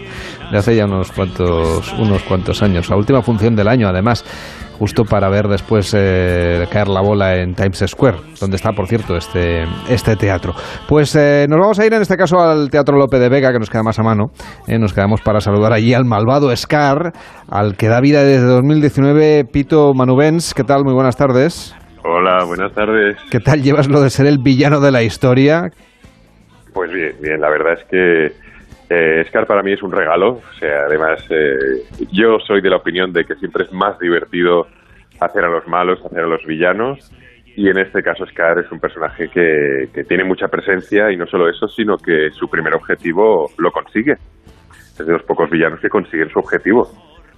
de 0.51 0.57
hace 0.57 0.75
ya 0.75 0.85
unos 0.85 1.11
cuantos, 1.11 1.93
unos 1.93 2.23
cuantos 2.23 2.63
años, 2.63 2.89
la 2.89 2.95
última 2.95 3.21
función 3.21 3.55
del 3.55 3.67
año 3.67 3.87
además 3.87 4.25
justo 4.77 5.03
para 5.03 5.29
ver 5.29 5.47
después 5.47 5.93
eh, 5.97 6.65
caer 6.71 6.87
la 6.87 7.01
bola 7.01 7.35
en 7.35 7.53
Times 7.55 7.83
Square, 7.87 8.17
donde 8.39 8.55
está, 8.55 8.71
por 8.73 8.87
cierto, 8.87 9.15
este, 9.15 9.63
este 9.89 10.15
teatro. 10.15 10.53
Pues 10.87 11.15
eh, 11.15 11.45
nos 11.49 11.59
vamos 11.59 11.79
a 11.79 11.85
ir 11.85 11.93
en 11.93 12.01
este 12.01 12.15
caso 12.17 12.39
al 12.39 12.69
Teatro 12.69 12.97
Lope 12.97 13.19
de 13.19 13.29
Vega, 13.29 13.51
que 13.51 13.59
nos 13.59 13.69
queda 13.69 13.83
más 13.83 13.99
a 13.99 14.03
mano. 14.03 14.27
Eh, 14.67 14.77
nos 14.77 14.93
quedamos 14.93 15.21
para 15.21 15.41
saludar 15.41 15.73
allí 15.73 15.93
al 15.93 16.05
malvado 16.05 16.55
Scar, 16.55 17.11
al 17.49 17.75
que 17.75 17.87
da 17.87 17.99
vida 18.01 18.23
desde 18.23 18.45
2019, 18.45 19.45
Pito 19.51 19.93
Manubens. 19.93 20.53
¿Qué 20.53 20.63
tal? 20.63 20.83
Muy 20.83 20.93
buenas 20.93 21.17
tardes. 21.17 21.75
Hola, 22.03 22.45
buenas 22.45 22.73
tardes. 22.73 23.17
¿Qué 23.29 23.39
tal 23.39 23.61
llevas 23.61 23.89
lo 23.89 24.01
de 24.01 24.09
ser 24.09 24.27
el 24.27 24.37
villano 24.37 24.79
de 24.79 24.91
la 24.91 25.03
historia? 25.03 25.69
Pues 26.73 26.91
bien, 26.91 27.15
bien, 27.21 27.41
la 27.41 27.49
verdad 27.49 27.73
es 27.73 27.83
que 27.89 28.47
eh, 28.89 29.23
Scar 29.27 29.45
para 29.45 29.63
mí 29.63 29.73
es 29.73 29.83
un 29.83 29.91
regalo, 29.91 30.35
o 30.35 30.53
sea, 30.59 30.85
además 30.87 31.25
eh, 31.29 31.83
yo 32.11 32.39
soy 32.39 32.61
de 32.61 32.69
la 32.69 32.77
opinión 32.77 33.11
de 33.11 33.25
que 33.25 33.35
siempre 33.35 33.65
es 33.65 33.73
más 33.73 33.97
divertido 33.99 34.67
hacer 35.19 35.43
a 35.43 35.49
los 35.49 35.67
malos, 35.67 35.99
hacer 36.05 36.19
a 36.19 36.27
los 36.27 36.45
villanos, 36.45 37.11
y 37.55 37.69
en 37.69 37.77
este 37.79 38.03
caso 38.03 38.25
Scar 38.27 38.59
es 38.59 38.71
un 38.71 38.79
personaje 38.79 39.29
que, 39.29 39.89
que 39.93 40.03
tiene 40.03 40.23
mucha 40.23 40.47
presencia 40.47 41.11
y 41.11 41.17
no 41.17 41.25
solo 41.25 41.49
eso, 41.49 41.67
sino 41.67 41.97
que 41.97 42.29
su 42.31 42.47
primer 42.47 42.75
objetivo 42.75 43.49
lo 43.57 43.71
consigue. 43.71 44.13
Es 44.99 45.05
de 45.05 45.13
los 45.13 45.23
pocos 45.23 45.49
villanos 45.49 45.79
que 45.79 45.89
consiguen 45.89 46.29
su 46.29 46.39
objetivo. 46.39 46.87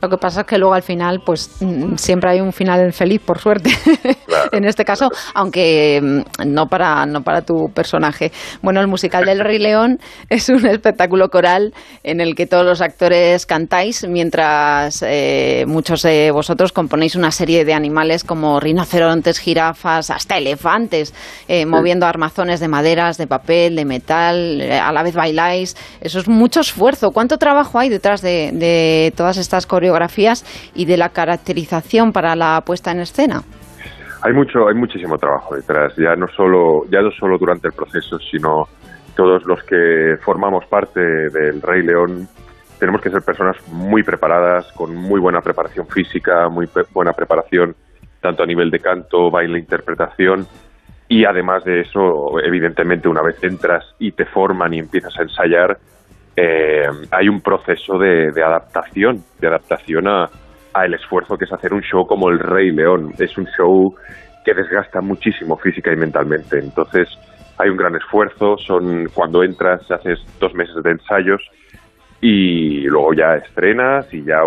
Lo 0.01 0.07
que 0.07 0.17
pasa 0.17 0.41
es 0.41 0.47
que 0.47 0.57
luego 0.57 0.73
al 0.73 0.81
final, 0.81 1.21
pues 1.25 1.57
mm, 1.59 1.95
siempre 1.95 2.29
hay 2.29 2.39
un 2.39 2.53
final 2.53 2.93
feliz, 2.93 3.21
por 3.21 3.39
suerte. 3.39 3.69
en 4.53 4.63
este 4.63 4.85
caso, 4.85 5.09
aunque 5.33 5.99
mm, 6.01 6.47
no 6.47 6.67
para, 6.67 7.05
no 7.05 7.21
para 7.21 7.41
tu 7.41 7.69
personaje. 7.73 8.31
Bueno, 8.62 8.79
el 8.79 8.88
musical 8.88 9.25
del 9.25 9.41
Rey 9.41 9.59
León 9.59 9.99
es 10.29 10.47
un 10.47 10.65
espectáculo 10.65 11.29
coral 11.29 11.73
en 12.03 12.21
el 12.21 12.35
que 12.35 12.47
todos 12.47 12.65
los 12.65 12.79
actores 12.79 13.45
cantáis 13.45 14.07
mientras 14.07 15.03
eh, 15.05 15.65
muchos 15.67 16.03
de 16.03 16.31
vosotros 16.31 16.71
componéis 16.71 17.15
una 17.15 17.31
serie 17.31 17.65
de 17.65 17.73
animales 17.73 18.23
como 18.23 18.59
rinocerontes, 18.62 19.38
jirafas, 19.39 20.12
hasta 20.12 20.38
elefantes, 20.38 21.13
eh, 21.49 21.65
moviendo 21.65 22.05
armazones 22.05 22.62
de 22.62 22.69
maderas, 22.69 23.17
de 23.17 23.27
papel, 23.27 23.75
de 23.75 23.83
metal, 23.83 24.62
eh, 24.62 24.79
a 24.79 24.93
la 24.93 25.03
vez 25.03 25.15
bailáis. 25.15 25.75
Eso 25.99 26.19
es 26.19 26.29
mucho 26.29 26.62
esfuerzo. 26.62 27.12
¿Cuánto 27.12 27.38
trabajo 27.38 27.79
hay 27.79 27.89
detrás 27.89 28.21
de, 28.21 28.51
de 28.53 29.12
todas 29.17 29.35
estas 29.35 29.65
coreografías? 29.65 29.88
Y 30.75 30.85
de 30.85 30.98
la 30.98 31.10
caracterización 31.10 32.12
para 32.12 32.35
la 32.35 32.62
puesta 32.65 32.92
en 32.92 33.00
escena? 33.00 33.42
Hay 34.21 34.33
mucho, 34.33 34.67
hay 34.67 34.75
muchísimo 34.75 35.17
trabajo 35.17 35.56
detrás, 35.56 35.94
ya 35.96 36.15
no 36.15 36.27
solo, 36.27 36.83
ya 36.92 37.02
no 37.02 37.12
solo 37.12 37.37
durante 37.37 37.67
el 37.67 37.73
proceso, 37.73 38.19
sino 38.19 38.67
todos 39.15 39.46
los 39.46 39.63
que 39.63 40.17
formamos 40.21 40.65
parte 40.65 41.00
del 41.00 41.62
Rey 41.62 41.83
León 41.83 42.27
tenemos 42.79 43.02
que 43.02 43.10
ser 43.10 43.21
personas 43.21 43.58
muy 43.67 44.04
preparadas, 44.04 44.71
con 44.71 44.96
muy 44.96 45.19
buena 45.19 45.42
preparación 45.42 45.85
física, 45.87 46.48
muy 46.48 46.67
buena 46.94 47.13
preparación 47.13 47.75
tanto 48.21 48.44
a 48.44 48.46
nivel 48.46 48.71
de 48.71 48.79
canto, 48.79 49.29
baile, 49.29 49.60
interpretación. 49.60 50.48
Y 51.08 51.25
además 51.25 51.63
de 51.63 51.81
eso, 51.81 52.40
evidentemente, 52.42 53.08
una 53.08 53.21
vez 53.21 53.44
entras 53.44 53.83
y 54.00 54.12
te 54.12 54.25
forman 54.25 54.73
y 54.73 54.79
empiezas 54.79 55.17
a 55.17 55.23
ensayar, 55.23 55.77
eh, 56.42 56.87
hay 57.12 57.27
un 57.27 57.42
proceso 57.42 57.98
de, 57.98 58.29
adaptación, 58.42 59.23
de 59.40 59.48
adaptación 59.48 60.08
a, 60.08 60.29
el 60.85 60.94
esfuerzo 60.94 61.37
que 61.37 61.44
es 61.44 61.52
hacer 61.52 61.73
un 61.73 61.81
show 61.81 62.06
como 62.08 62.29
El 62.29 62.40
Rey 62.40 62.71
León. 62.71 63.12
Es 63.19 63.37
un 63.37 63.46
show 63.58 63.94
que 64.46 64.54
desgasta 64.54 65.02
muchísimo 65.02 65.58
física 65.58 65.92
y 65.92 65.98
mentalmente. 65.98 66.60
Entonces, 66.60 67.10
hay 67.58 67.69
un 67.69 67.75
gran 67.75 67.96
esfuerzo. 67.96 68.58
Son 68.58 69.08
cuando 69.13 69.44
entras, 69.44 69.81
haces 69.92 70.19
dos 70.40 70.54
meses 70.54 70.81
de 70.81 70.92
ensayos 70.92 71.42
y 72.21 72.83
luego 72.83 73.13
ya 73.13 73.35
estrenas 73.35 74.13
y 74.13 74.23
ya 74.23 74.40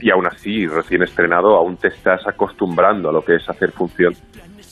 y 0.00 0.10
aún 0.10 0.26
así, 0.26 0.66
recién 0.66 1.02
estrenado, 1.02 1.56
aún 1.56 1.76
te 1.76 1.88
estás 1.88 2.26
acostumbrando 2.26 3.08
a 3.08 3.12
lo 3.12 3.24
que 3.24 3.36
es 3.36 3.48
hacer 3.48 3.70
función 3.70 4.12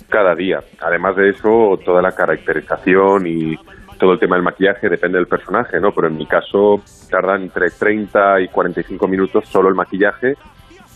cada 0.09 0.35
día. 0.35 0.59
Además 0.81 1.14
de 1.16 1.31
eso, 1.31 1.79
toda 1.85 2.03
la 2.03 2.11
caracterización 2.12 3.27
y 3.29 3.57
todo 4.01 4.14
el 4.14 4.18
tema 4.18 4.36
del 4.36 4.44
maquillaje 4.44 4.88
depende 4.88 5.18
del 5.18 5.26
personaje, 5.26 5.78
¿no? 5.78 5.90
Pero 5.94 6.09
en 6.09 6.16
mi 6.16 6.26
caso 6.26 6.82
tarda 7.09 7.36
entre 7.36 7.68
30 7.70 8.40
y 8.40 8.48
45 8.48 9.07
minutos 9.07 9.44
solo 9.46 9.68
el 9.68 9.74
maquillaje 9.74 10.34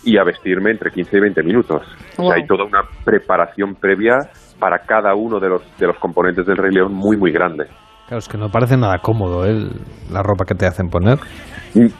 y 0.02 0.16
a 0.18 0.24
vestirme 0.24 0.70
entre 0.70 0.90
15 0.90 1.16
y 1.16 1.20
20 1.20 1.42
minutos. 1.42 1.82
O 2.16 2.26
sea, 2.26 2.36
hay 2.36 2.46
toda 2.46 2.64
una 2.64 2.82
preparación 3.04 3.74
previa 3.74 4.18
para 4.58 4.78
cada 4.80 5.14
uno 5.14 5.38
de 5.38 5.48
los, 5.48 5.62
de 5.78 5.86
los 5.86 5.98
componentes 5.98 6.46
del 6.46 6.56
Rey 6.56 6.72
León 6.72 6.92
muy, 6.92 7.16
muy 7.16 7.30
grande. 7.30 7.66
Claro, 8.06 8.18
es 8.18 8.28
que 8.28 8.38
no 8.38 8.50
parece 8.50 8.76
nada 8.76 8.98
cómodo 8.98 9.46
¿eh? 9.46 9.66
la 10.10 10.22
ropa 10.22 10.44
que 10.44 10.54
te 10.54 10.66
hacen 10.66 10.88
poner. 10.88 11.18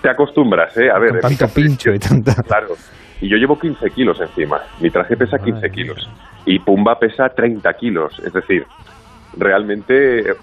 Te 0.03 0.11
acostumbras, 0.11 0.77
¿eh? 0.77 0.91
A 0.91 0.99
ver, 0.99 1.21
Con 1.21 1.21
tanto 1.21 1.47
pincho 1.55 1.93
y 1.93 1.99
tanta... 1.99 2.35
Claro. 2.47 2.75
Y 3.21 3.29
yo 3.29 3.37
llevo 3.37 3.59
15 3.59 3.91
kilos 3.91 4.21
encima. 4.21 4.59
Mi 4.81 4.91
traje 4.91 5.17
pesa 5.17 5.39
15 5.39 5.71
kilos. 5.71 6.11
Y 6.45 6.59
Pumba 6.59 6.99
pesa 6.99 7.29
30 7.29 7.73
kilos. 7.75 8.19
Es 8.19 8.33
decir, 8.33 8.67
realmente 9.39 10.35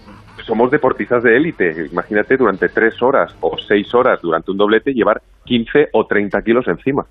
somos 0.46 0.72
deportistas 0.72 1.24
de 1.24 1.36
élite. 1.36 1.88
Imagínate 1.92 2.38
durante 2.38 2.70
tres 2.70 3.02
horas 3.02 3.36
o 3.42 3.58
seis 3.58 3.94
horas 3.94 4.20
durante 4.22 4.52
un 4.52 4.58
doblete 4.58 4.94
llevar 4.94 5.22
15 5.46 5.90
o 5.94 6.06
30 6.06 6.42
kilos 6.42 6.68
encima. 6.68 7.06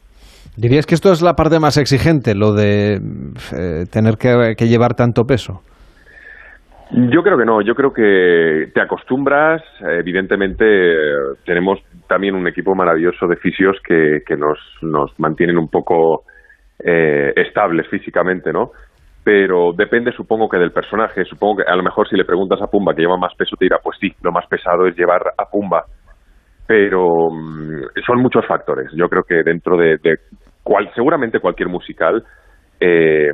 ¿Dirías 0.56 0.86
que 0.86 0.94
esto 0.94 1.12
es 1.12 1.22
la 1.22 1.34
parte 1.34 1.60
más 1.60 1.76
exigente, 1.76 2.34
lo 2.34 2.52
de 2.52 2.94
eh, 2.96 3.84
tener 3.90 4.16
que, 4.16 4.66
llevar 4.66 4.94
tanto 4.94 5.24
peso? 5.24 5.62
Yo 6.90 7.22
creo 7.22 7.38
que 7.38 7.44
no, 7.44 7.62
yo 7.62 7.74
creo 7.74 7.92
que 7.92 8.68
te 8.74 8.80
acostumbras, 8.80 9.62
evidentemente 9.80 10.64
tenemos 11.46 11.78
también 12.08 12.34
un 12.34 12.48
equipo 12.48 12.74
maravilloso 12.74 13.28
de 13.28 13.36
fisios 13.36 13.76
que, 13.86 14.22
que 14.26 14.36
nos, 14.36 14.58
nos 14.82 15.16
mantienen 15.20 15.56
un 15.56 15.68
poco 15.68 16.24
eh, 16.82 17.32
estables 17.36 17.86
físicamente, 17.88 18.52
¿no? 18.52 18.72
Pero 19.22 19.72
depende 19.72 20.12
supongo 20.12 20.48
que 20.48 20.58
del 20.58 20.72
personaje. 20.72 21.24
Supongo 21.24 21.58
que 21.58 21.70
a 21.70 21.76
lo 21.76 21.82
mejor 21.82 22.08
si 22.08 22.16
le 22.16 22.24
preguntas 22.24 22.60
a 22.62 22.66
Pumba 22.66 22.94
que 22.94 23.02
lleva 23.02 23.16
más 23.16 23.34
peso 23.34 23.56
te 23.56 23.66
dirá, 23.66 23.78
pues 23.82 23.98
sí, 24.00 24.12
lo 24.22 24.32
más 24.32 24.46
pesado 24.46 24.86
es 24.86 24.96
llevar 24.96 25.22
a 25.36 25.44
Pumba. 25.44 25.84
Pero 26.66 27.30
mm, 27.30 28.00
son 28.06 28.20
muchos 28.20 28.46
factores. 28.46 28.90
Yo 28.94 29.08
creo 29.08 29.22
que 29.24 29.42
dentro 29.42 29.76
de, 29.76 29.98
cual, 30.62 30.90
seguramente 30.94 31.40
cualquier 31.40 31.68
musical, 31.68 32.24
eh, 32.80 33.30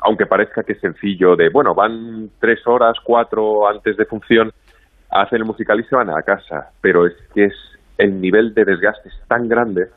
aunque 0.00 0.26
parezca 0.26 0.62
que 0.62 0.74
es 0.74 0.80
sencillo, 0.80 1.34
de 1.34 1.48
bueno, 1.48 1.74
van 1.74 2.30
tres 2.40 2.64
horas, 2.66 2.96
cuatro 3.02 3.68
antes 3.68 3.96
de 3.96 4.04
función, 4.04 4.52
hacen 5.10 5.38
el 5.38 5.44
musical 5.46 5.80
y 5.80 5.84
se 5.84 5.96
van 5.96 6.10
a 6.10 6.22
casa. 6.22 6.70
Pero 6.80 7.06
es 7.06 7.14
que 7.34 7.46
es 7.46 7.54
el 7.96 8.20
nivel 8.20 8.54
de 8.54 8.64
desgaste 8.64 9.08
es 9.08 9.20
tan 9.26 9.48
grande 9.48 9.88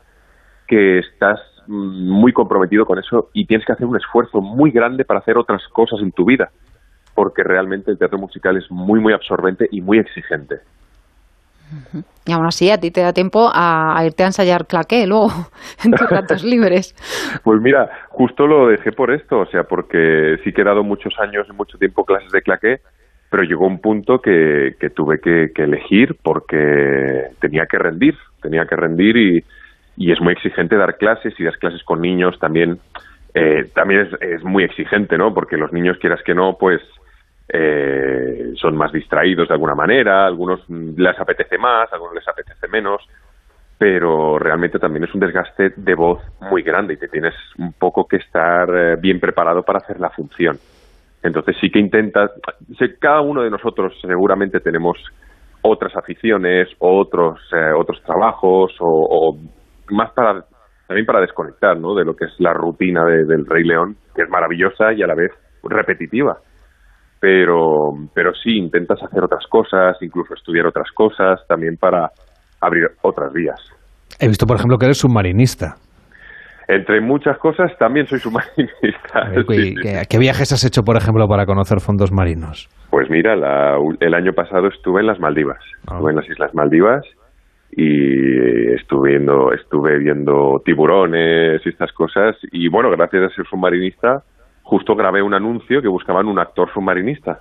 que 0.66 0.98
estás 0.98 1.40
muy 1.66 2.32
comprometido 2.32 2.84
con 2.84 2.98
eso 2.98 3.30
y 3.32 3.46
tienes 3.46 3.66
que 3.66 3.72
hacer 3.72 3.86
un 3.86 3.96
esfuerzo 3.96 4.40
muy 4.40 4.70
grande 4.70 5.04
para 5.04 5.20
hacer 5.20 5.36
otras 5.38 5.62
cosas 5.68 6.00
en 6.00 6.12
tu 6.12 6.24
vida, 6.24 6.50
porque 7.14 7.42
realmente 7.42 7.90
el 7.90 7.98
teatro 7.98 8.18
musical 8.18 8.56
es 8.56 8.70
muy, 8.70 9.00
muy 9.00 9.12
absorbente 9.12 9.68
y 9.70 9.80
muy 9.80 9.98
exigente. 9.98 10.60
Y 12.26 12.32
aún 12.32 12.46
así, 12.46 12.70
a 12.70 12.78
ti 12.78 12.90
te 12.90 13.00
da 13.00 13.12
tiempo 13.12 13.50
a, 13.52 14.00
irte 14.04 14.22
a 14.22 14.26
ensayar 14.26 14.66
claqué 14.66 15.06
luego, 15.06 15.30
en 15.84 15.92
tus 15.92 16.08
ratos 16.08 16.44
libres. 16.44 16.94
Pues 17.42 17.60
mira, 17.60 17.90
justo 18.10 18.46
lo 18.46 18.68
dejé 18.68 18.92
por 18.92 19.12
esto, 19.12 19.40
o 19.40 19.46
sea, 19.46 19.64
porque 19.64 20.36
sí 20.44 20.52
que 20.52 20.60
he 20.60 20.64
dado 20.64 20.84
muchos 20.84 21.14
años 21.18 21.46
y 21.48 21.52
mucho 21.52 21.78
tiempo 21.78 22.04
clases 22.04 22.30
de 22.30 22.42
claqué, 22.42 22.80
pero 23.30 23.42
llegó 23.42 23.66
un 23.66 23.80
punto 23.80 24.20
que, 24.20 24.76
que 24.78 24.90
tuve 24.90 25.18
que, 25.18 25.50
que, 25.54 25.62
elegir 25.62 26.16
porque 26.22 27.30
tenía 27.40 27.66
que 27.66 27.78
rendir, 27.78 28.16
tenía 28.42 28.66
que 28.66 28.76
rendir 28.76 29.16
y, 29.16 29.44
y 30.02 30.10
es 30.10 30.20
muy 30.20 30.32
exigente 30.32 30.76
dar 30.76 30.96
clases 30.96 31.32
y 31.38 31.44
das 31.44 31.56
clases 31.56 31.82
con 31.84 32.00
niños 32.00 32.36
también 32.40 32.80
eh, 33.34 33.70
también 33.72 34.08
es, 34.20 34.42
muy 34.42 34.64
exigente 34.64 35.16
no 35.16 35.32
porque 35.32 35.56
los 35.56 35.72
niños 35.72 35.96
quieras 35.98 36.20
que 36.24 36.34
no 36.34 36.56
pues 36.58 36.80
eh, 37.48 38.52
son 38.56 38.76
más 38.76 38.92
distraídos 38.92 39.46
de 39.46 39.54
alguna 39.54 39.76
manera 39.76 40.26
algunos 40.26 40.68
les 40.68 41.18
apetece 41.20 41.56
más 41.56 41.92
algunos 41.92 42.16
les 42.16 42.26
apetece 42.26 42.66
menos 42.66 43.00
pero 43.78 44.40
realmente 44.40 44.80
también 44.80 45.04
es 45.04 45.14
un 45.14 45.20
desgaste 45.20 45.72
de 45.76 45.94
voz 45.94 46.20
muy 46.40 46.62
grande 46.62 46.94
y 46.94 46.96
te 46.96 47.08
tienes 47.08 47.34
un 47.58 47.72
poco 47.72 48.06
que 48.06 48.16
estar 48.16 48.68
eh, 48.74 48.96
bien 48.96 49.18
preparado 49.18 49.64
para 49.64 49.78
hacer 49.80 49.98
la 49.98 50.10
función. 50.10 50.56
Entonces 51.20 51.56
sí 51.60 51.68
que 51.68 51.80
intentas 51.80 52.30
cada 53.00 53.22
uno 53.22 53.42
de 53.42 53.50
nosotros 53.50 53.92
seguramente 54.00 54.60
tenemos 54.60 54.98
otras 55.62 55.96
aficiones 55.96 56.68
otros 56.78 57.40
otros 57.76 58.00
trabajos 58.02 58.72
o 58.78 59.36
más 59.92 60.10
para 60.12 60.44
también 60.92 61.06
para 61.06 61.20
desconectar 61.20 61.78
¿no? 61.78 61.94
de 61.94 62.04
lo 62.04 62.14
que 62.14 62.26
es 62.26 62.32
la 62.38 62.52
rutina 62.52 63.04
del 63.04 63.46
Rey 63.46 63.64
León, 63.64 63.96
que 64.14 64.22
es 64.22 64.28
maravillosa 64.28 64.92
y 64.92 65.02
a 65.02 65.06
la 65.06 65.14
vez 65.14 65.30
repetitiva. 65.62 66.36
Pero, 67.18 67.92
pero 68.12 68.34
sí, 68.34 68.58
intentas 68.58 69.02
hacer 69.02 69.24
otras 69.24 69.46
cosas, 69.46 69.96
incluso 70.02 70.34
estudiar 70.34 70.66
otras 70.66 70.90
cosas, 70.92 71.40
también 71.48 71.76
para 71.78 72.10
abrir 72.60 72.90
otras 73.00 73.32
vías. 73.32 73.58
He 74.18 74.28
visto, 74.28 74.46
por 74.46 74.56
ejemplo, 74.56 74.76
que 74.76 74.86
eres 74.86 74.98
submarinista. 74.98 75.76
Entre 76.68 77.00
muchas 77.00 77.38
cosas, 77.38 77.72
también 77.78 78.06
soy 78.06 78.18
submarinista. 78.18 79.30
¿Qué, 80.08 80.18
viajes 80.18 80.52
has 80.52 80.64
hecho, 80.64 80.82
por 80.82 80.96
ejemplo, 80.96 81.26
para 81.26 81.46
conocer 81.46 81.80
fondos 81.80 82.12
marinos? 82.12 82.68
Pues 82.90 83.08
mira, 83.08 83.34
el 84.00 84.14
año 84.14 84.32
pasado 84.32 84.68
estuve 84.68 85.00
en 85.00 85.06
las 85.06 85.20
Maldivas. 85.20 85.60
Ah. 85.86 85.94
Estuve 85.94 86.10
en 86.10 86.16
las 86.16 86.28
Islas 86.28 86.54
Maldivas 86.54 87.02
y 87.72 88.72
estuve 88.74 89.10
viendo, 89.10 89.52
estuve 89.52 89.98
viendo 89.98 90.62
tiburones 90.64 91.64
y 91.64 91.68
estas 91.68 91.92
cosas. 91.92 92.36
Y 92.52 92.68
bueno, 92.68 92.90
gracias 92.90 93.32
a 93.32 93.34
ser 93.34 93.46
submarinista 93.46 94.22
justo 94.62 94.94
grabé 94.94 95.22
un 95.22 95.34
anuncio 95.34 95.82
que 95.82 95.88
buscaban 95.88 96.26
un 96.26 96.38
actor 96.38 96.72
submarinista 96.72 97.40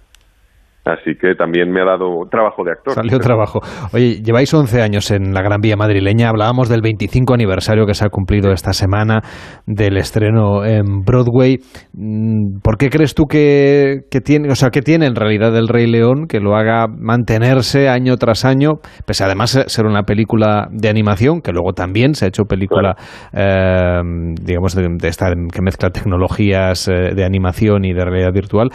Así 0.84 1.14
que 1.20 1.36
también 1.36 1.72
me 1.72 1.82
ha 1.82 1.86
dado 1.86 2.26
trabajo 2.30 2.64
de 2.64 2.72
actor. 2.72 2.94
Salió 2.94 3.20
trabajo. 3.20 3.60
Oye, 3.94 4.22
lleváis 4.24 4.52
11 4.52 4.82
años 4.82 5.12
en 5.12 5.32
la 5.32 5.44
Gran 5.44 5.62
Vía 5.62 5.76
madrileña. 5.76 6.30
Hablábamos 6.30 6.70
del 6.70 6.82
25 6.82 7.36
aniversario 7.36 7.86
que 7.86 7.94
se 7.94 8.04
ha 8.04 8.10
cumplido 8.10 8.52
esta 8.52 8.74
semana 8.74 9.22
del 9.68 9.98
estreno 9.98 10.66
en 10.66 11.04
Broadway. 11.06 11.60
Mm, 11.94 12.62
¿Por 12.64 12.78
qué 12.78 12.90
crees 12.90 13.14
tú 13.14 13.26
que, 13.26 14.00
tiene, 14.26 14.50
o 14.50 14.56
sea, 14.56 14.70
que 14.72 14.82
tiene 14.82 15.06
en 15.06 15.16
realidad 15.16 15.56
el 15.56 15.68
Rey 15.68 15.86
León 15.86 16.26
que 16.28 16.40
lo 16.40 16.56
haga 16.56 16.88
mantenerse 16.88 17.88
año 17.88 18.18
tras 18.18 18.44
año, 18.44 18.80
pese 19.06 19.24
además 19.24 19.64
ser 19.68 19.86
una 19.86 20.02
película 20.02 20.68
de 20.72 20.90
animación, 20.90 21.42
que 21.42 21.52
luego 21.52 21.74
también 21.74 22.16
se 22.16 22.26
ha 22.26 22.28
hecho 22.30 22.46
película, 22.46 22.96
eh, 23.34 24.02
digamos, 24.42 24.74
de, 24.74 25.08
esta 25.08 25.32
que 25.54 25.62
mezcla 25.62 25.92
tecnologías 25.92 26.88
eh, 26.88 27.14
de 27.16 27.24
animación 27.24 27.86
y 27.86 27.94
de 27.94 28.04
realidad 28.04 28.34
virtual? 28.34 28.70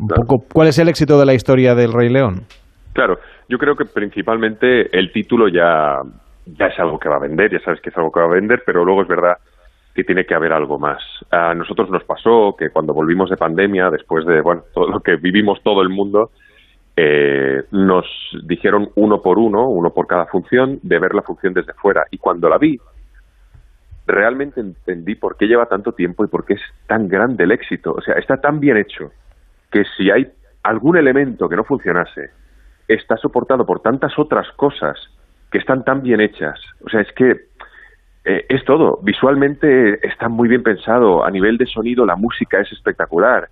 Un 0.00 0.08
poco, 0.08 0.44
¿cuál 0.50 0.68
es 0.68 0.78
el 0.78 0.88
éxito 0.88 1.20
de 1.20 1.26
la 1.26 1.34
historia? 1.34 1.74
del 1.74 1.92
Rey 1.92 2.08
León? 2.08 2.46
Claro, 2.94 3.18
yo 3.50 3.58
creo 3.58 3.76
que 3.76 3.84
principalmente 3.84 4.96
el 4.98 5.12
título 5.12 5.46
ya, 5.48 6.00
ya 6.46 6.66
es 6.66 6.78
algo 6.80 6.98
que 6.98 7.10
va 7.10 7.16
a 7.16 7.20
vender, 7.20 7.52
ya 7.52 7.60
sabes 7.60 7.82
que 7.82 7.90
es 7.90 7.96
algo 7.98 8.10
que 8.10 8.20
va 8.20 8.26
a 8.26 8.30
vender, 8.30 8.62
pero 8.64 8.82
luego 8.82 9.02
es 9.02 9.08
verdad 9.08 9.36
que 9.94 10.02
tiene 10.02 10.24
que 10.24 10.34
haber 10.34 10.54
algo 10.54 10.78
más. 10.78 11.02
A 11.30 11.54
nosotros 11.54 11.90
nos 11.90 12.02
pasó 12.04 12.56
que 12.58 12.70
cuando 12.70 12.94
volvimos 12.94 13.28
de 13.28 13.36
pandemia, 13.36 13.90
después 13.90 14.24
de 14.24 14.40
bueno, 14.40 14.62
todo 14.72 14.88
lo 14.88 15.00
que 15.00 15.16
vivimos 15.16 15.62
todo 15.62 15.82
el 15.82 15.90
mundo, 15.90 16.30
eh, 16.96 17.64
nos 17.70 18.06
dijeron 18.44 18.88
uno 18.94 19.20
por 19.20 19.38
uno, 19.38 19.68
uno 19.68 19.90
por 19.90 20.06
cada 20.06 20.24
función, 20.26 20.78
de 20.82 20.98
ver 20.98 21.14
la 21.14 21.22
función 21.22 21.52
desde 21.52 21.74
fuera. 21.74 22.06
Y 22.10 22.16
cuando 22.16 22.48
la 22.48 22.56
vi, 22.56 22.78
realmente 24.06 24.60
entendí 24.60 25.14
por 25.14 25.36
qué 25.36 25.46
lleva 25.46 25.66
tanto 25.66 25.92
tiempo 25.92 26.24
y 26.24 26.28
por 26.28 26.46
qué 26.46 26.54
es 26.54 26.62
tan 26.86 27.06
grande 27.06 27.44
el 27.44 27.52
éxito. 27.52 27.92
O 27.92 28.00
sea, 28.00 28.14
está 28.14 28.38
tan 28.38 28.60
bien 28.60 28.78
hecho 28.78 29.12
que 29.70 29.84
si 29.96 30.10
hay 30.10 30.26
algún 30.62 30.96
elemento 30.96 31.48
que 31.48 31.56
no 31.56 31.64
funcionase, 31.64 32.30
está 32.88 33.16
soportado 33.16 33.64
por 33.64 33.80
tantas 33.80 34.18
otras 34.18 34.50
cosas 34.56 34.98
que 35.50 35.58
están 35.58 35.84
tan 35.84 36.02
bien 36.02 36.20
hechas. 36.20 36.60
O 36.84 36.88
sea, 36.88 37.00
es 37.00 37.12
que 37.12 37.50
eh, 38.24 38.46
es 38.48 38.64
todo. 38.64 38.98
Visualmente 39.02 40.06
está 40.06 40.28
muy 40.28 40.48
bien 40.48 40.62
pensado. 40.62 41.24
A 41.24 41.30
nivel 41.30 41.56
de 41.56 41.66
sonido, 41.66 42.04
la 42.04 42.16
música 42.16 42.60
es 42.60 42.70
espectacular. 42.72 43.48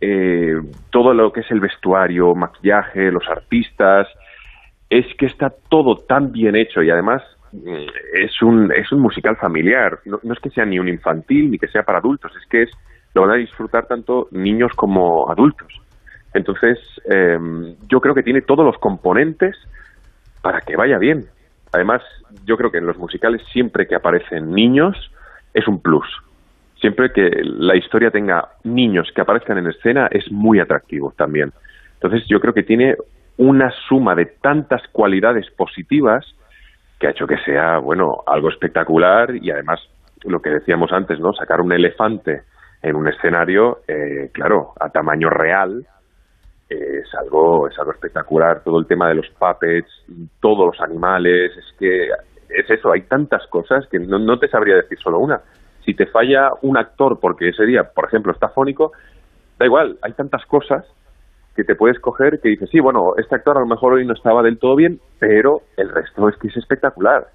Eh, 0.00 0.54
todo 0.90 1.14
lo 1.14 1.32
que 1.32 1.40
es 1.40 1.50
el 1.50 1.60
vestuario, 1.60 2.34
maquillaje, 2.34 3.10
los 3.10 3.28
artistas, 3.28 4.08
es 4.88 5.06
que 5.16 5.26
está 5.26 5.52
todo 5.68 5.96
tan 5.96 6.32
bien 6.32 6.56
hecho 6.56 6.82
y 6.82 6.90
además 6.90 7.22
mm, 7.52 7.86
es 8.14 8.42
un, 8.42 8.72
es 8.72 8.90
un 8.92 9.00
musical 9.00 9.36
familiar. 9.36 10.00
No, 10.04 10.20
no, 10.22 10.32
es 10.32 10.40
que 10.40 10.50
sea 10.50 10.64
ni 10.64 10.78
un 10.78 10.88
infantil 10.88 11.50
ni 11.50 11.58
que 11.58 11.68
sea 11.68 11.82
para 11.82 11.98
adultos, 11.98 12.32
es 12.36 12.46
que 12.48 12.62
es 12.62 12.70
lo 13.14 13.22
van 13.22 13.32
a 13.32 13.36
disfrutar 13.36 13.86
tanto 13.86 14.28
niños 14.30 14.72
como 14.76 15.30
adultos. 15.30 15.68
Entonces, 16.32 16.78
eh, 17.10 17.38
yo 17.88 18.00
creo 18.00 18.14
que 18.14 18.22
tiene 18.22 18.42
todos 18.42 18.64
los 18.64 18.78
componentes 18.78 19.56
para 20.42 20.60
que 20.60 20.76
vaya 20.76 20.98
bien. 20.98 21.24
Además, 21.72 22.02
yo 22.44 22.56
creo 22.56 22.70
que 22.70 22.78
en 22.78 22.86
los 22.86 22.98
musicales 22.98 23.42
siempre 23.52 23.86
que 23.86 23.96
aparecen 23.96 24.52
niños 24.52 24.96
es 25.54 25.66
un 25.66 25.80
plus. 25.80 26.06
Siempre 26.80 27.12
que 27.12 27.30
la 27.42 27.76
historia 27.76 28.10
tenga 28.10 28.48
niños 28.64 29.10
que 29.14 29.20
aparezcan 29.20 29.58
en 29.58 29.68
escena 29.68 30.08
es 30.10 30.30
muy 30.30 30.60
atractivo 30.60 31.12
también. 31.16 31.52
Entonces, 31.94 32.26
yo 32.28 32.40
creo 32.40 32.54
que 32.54 32.62
tiene 32.62 32.94
una 33.36 33.70
suma 33.88 34.14
de 34.14 34.26
tantas 34.26 34.82
cualidades 34.92 35.50
positivas 35.50 36.24
que 36.98 37.06
ha 37.06 37.10
hecho 37.10 37.26
que 37.26 37.38
sea, 37.38 37.78
bueno, 37.78 38.18
algo 38.26 38.50
espectacular 38.50 39.34
y 39.34 39.50
además 39.50 39.80
lo 40.24 40.40
que 40.40 40.50
decíamos 40.50 40.92
antes, 40.92 41.18
¿no? 41.18 41.32
Sacar 41.32 41.60
un 41.60 41.72
elefante 41.72 42.42
en 42.82 42.96
un 42.96 43.08
escenario, 43.08 43.80
eh, 43.86 44.30
claro, 44.32 44.72
a 44.80 44.88
tamaño 44.88 45.28
real, 45.28 45.86
es 46.70 47.14
algo 47.16 47.68
es 47.68 47.78
algo 47.78 47.92
espectacular. 47.92 48.62
Todo 48.62 48.78
el 48.78 48.86
tema 48.86 49.08
de 49.08 49.16
los 49.16 49.28
puppets 49.30 49.90
todos 50.40 50.66
los 50.66 50.80
animales 50.80 51.52
es 51.56 51.76
que 51.78 52.08
es 52.48 52.70
eso 52.70 52.92
hay 52.92 53.02
tantas 53.02 53.46
cosas 53.48 53.86
que 53.88 53.98
no, 53.98 54.18
no 54.18 54.38
te 54.38 54.48
sabría 54.48 54.76
decir 54.76 54.98
solo 54.98 55.18
una. 55.18 55.40
Si 55.84 55.94
te 55.94 56.06
falla 56.06 56.50
un 56.62 56.76
actor 56.76 57.18
porque 57.20 57.48
ese 57.48 57.64
día 57.64 57.82
por 57.94 58.06
ejemplo 58.06 58.32
está 58.32 58.48
fónico 58.50 58.92
da 59.58 59.66
igual 59.66 59.98
hay 60.02 60.12
tantas 60.12 60.44
cosas 60.46 60.84
que 61.56 61.64
te 61.64 61.74
puedes 61.74 61.98
coger 61.98 62.40
que 62.40 62.50
dices 62.50 62.70
sí 62.70 62.78
bueno 62.78 63.14
este 63.18 63.34
actor 63.34 63.56
a 63.56 63.60
lo 63.60 63.66
mejor 63.66 63.94
hoy 63.94 64.06
no 64.06 64.14
estaba 64.14 64.42
del 64.42 64.58
todo 64.58 64.76
bien 64.76 65.00
pero 65.18 65.62
el 65.76 65.88
resto 65.88 66.28
es 66.28 66.36
que 66.36 66.48
es 66.48 66.56
espectacular 66.56 67.26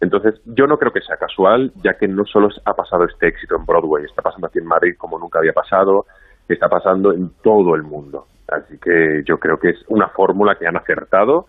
entonces 0.00 0.40
yo 0.46 0.66
no 0.66 0.76
creo 0.76 0.92
que 0.92 1.02
sea 1.02 1.16
casual 1.16 1.72
ya 1.84 1.94
que 1.94 2.08
no 2.08 2.24
solo 2.24 2.48
ha 2.64 2.74
pasado 2.74 3.04
este 3.04 3.28
éxito 3.28 3.56
en 3.56 3.64
Broadway 3.64 4.04
está 4.04 4.22
pasando 4.22 4.46
aquí 4.46 4.58
en 4.58 4.66
Madrid 4.66 4.94
como 4.98 5.18
nunca 5.18 5.38
había 5.38 5.52
pasado 5.52 6.04
está 6.48 6.68
pasando 6.68 7.12
en 7.12 7.30
todo 7.42 7.74
el 7.74 7.82
mundo 7.82 8.24
Así 8.50 8.78
que 8.82 9.22
yo 9.26 9.36
creo 9.36 9.56
que 9.58 9.70
es 9.70 9.78
una 9.88 10.08
fórmula 10.08 10.56
que 10.58 10.66
han 10.66 10.76
acertado 10.76 11.46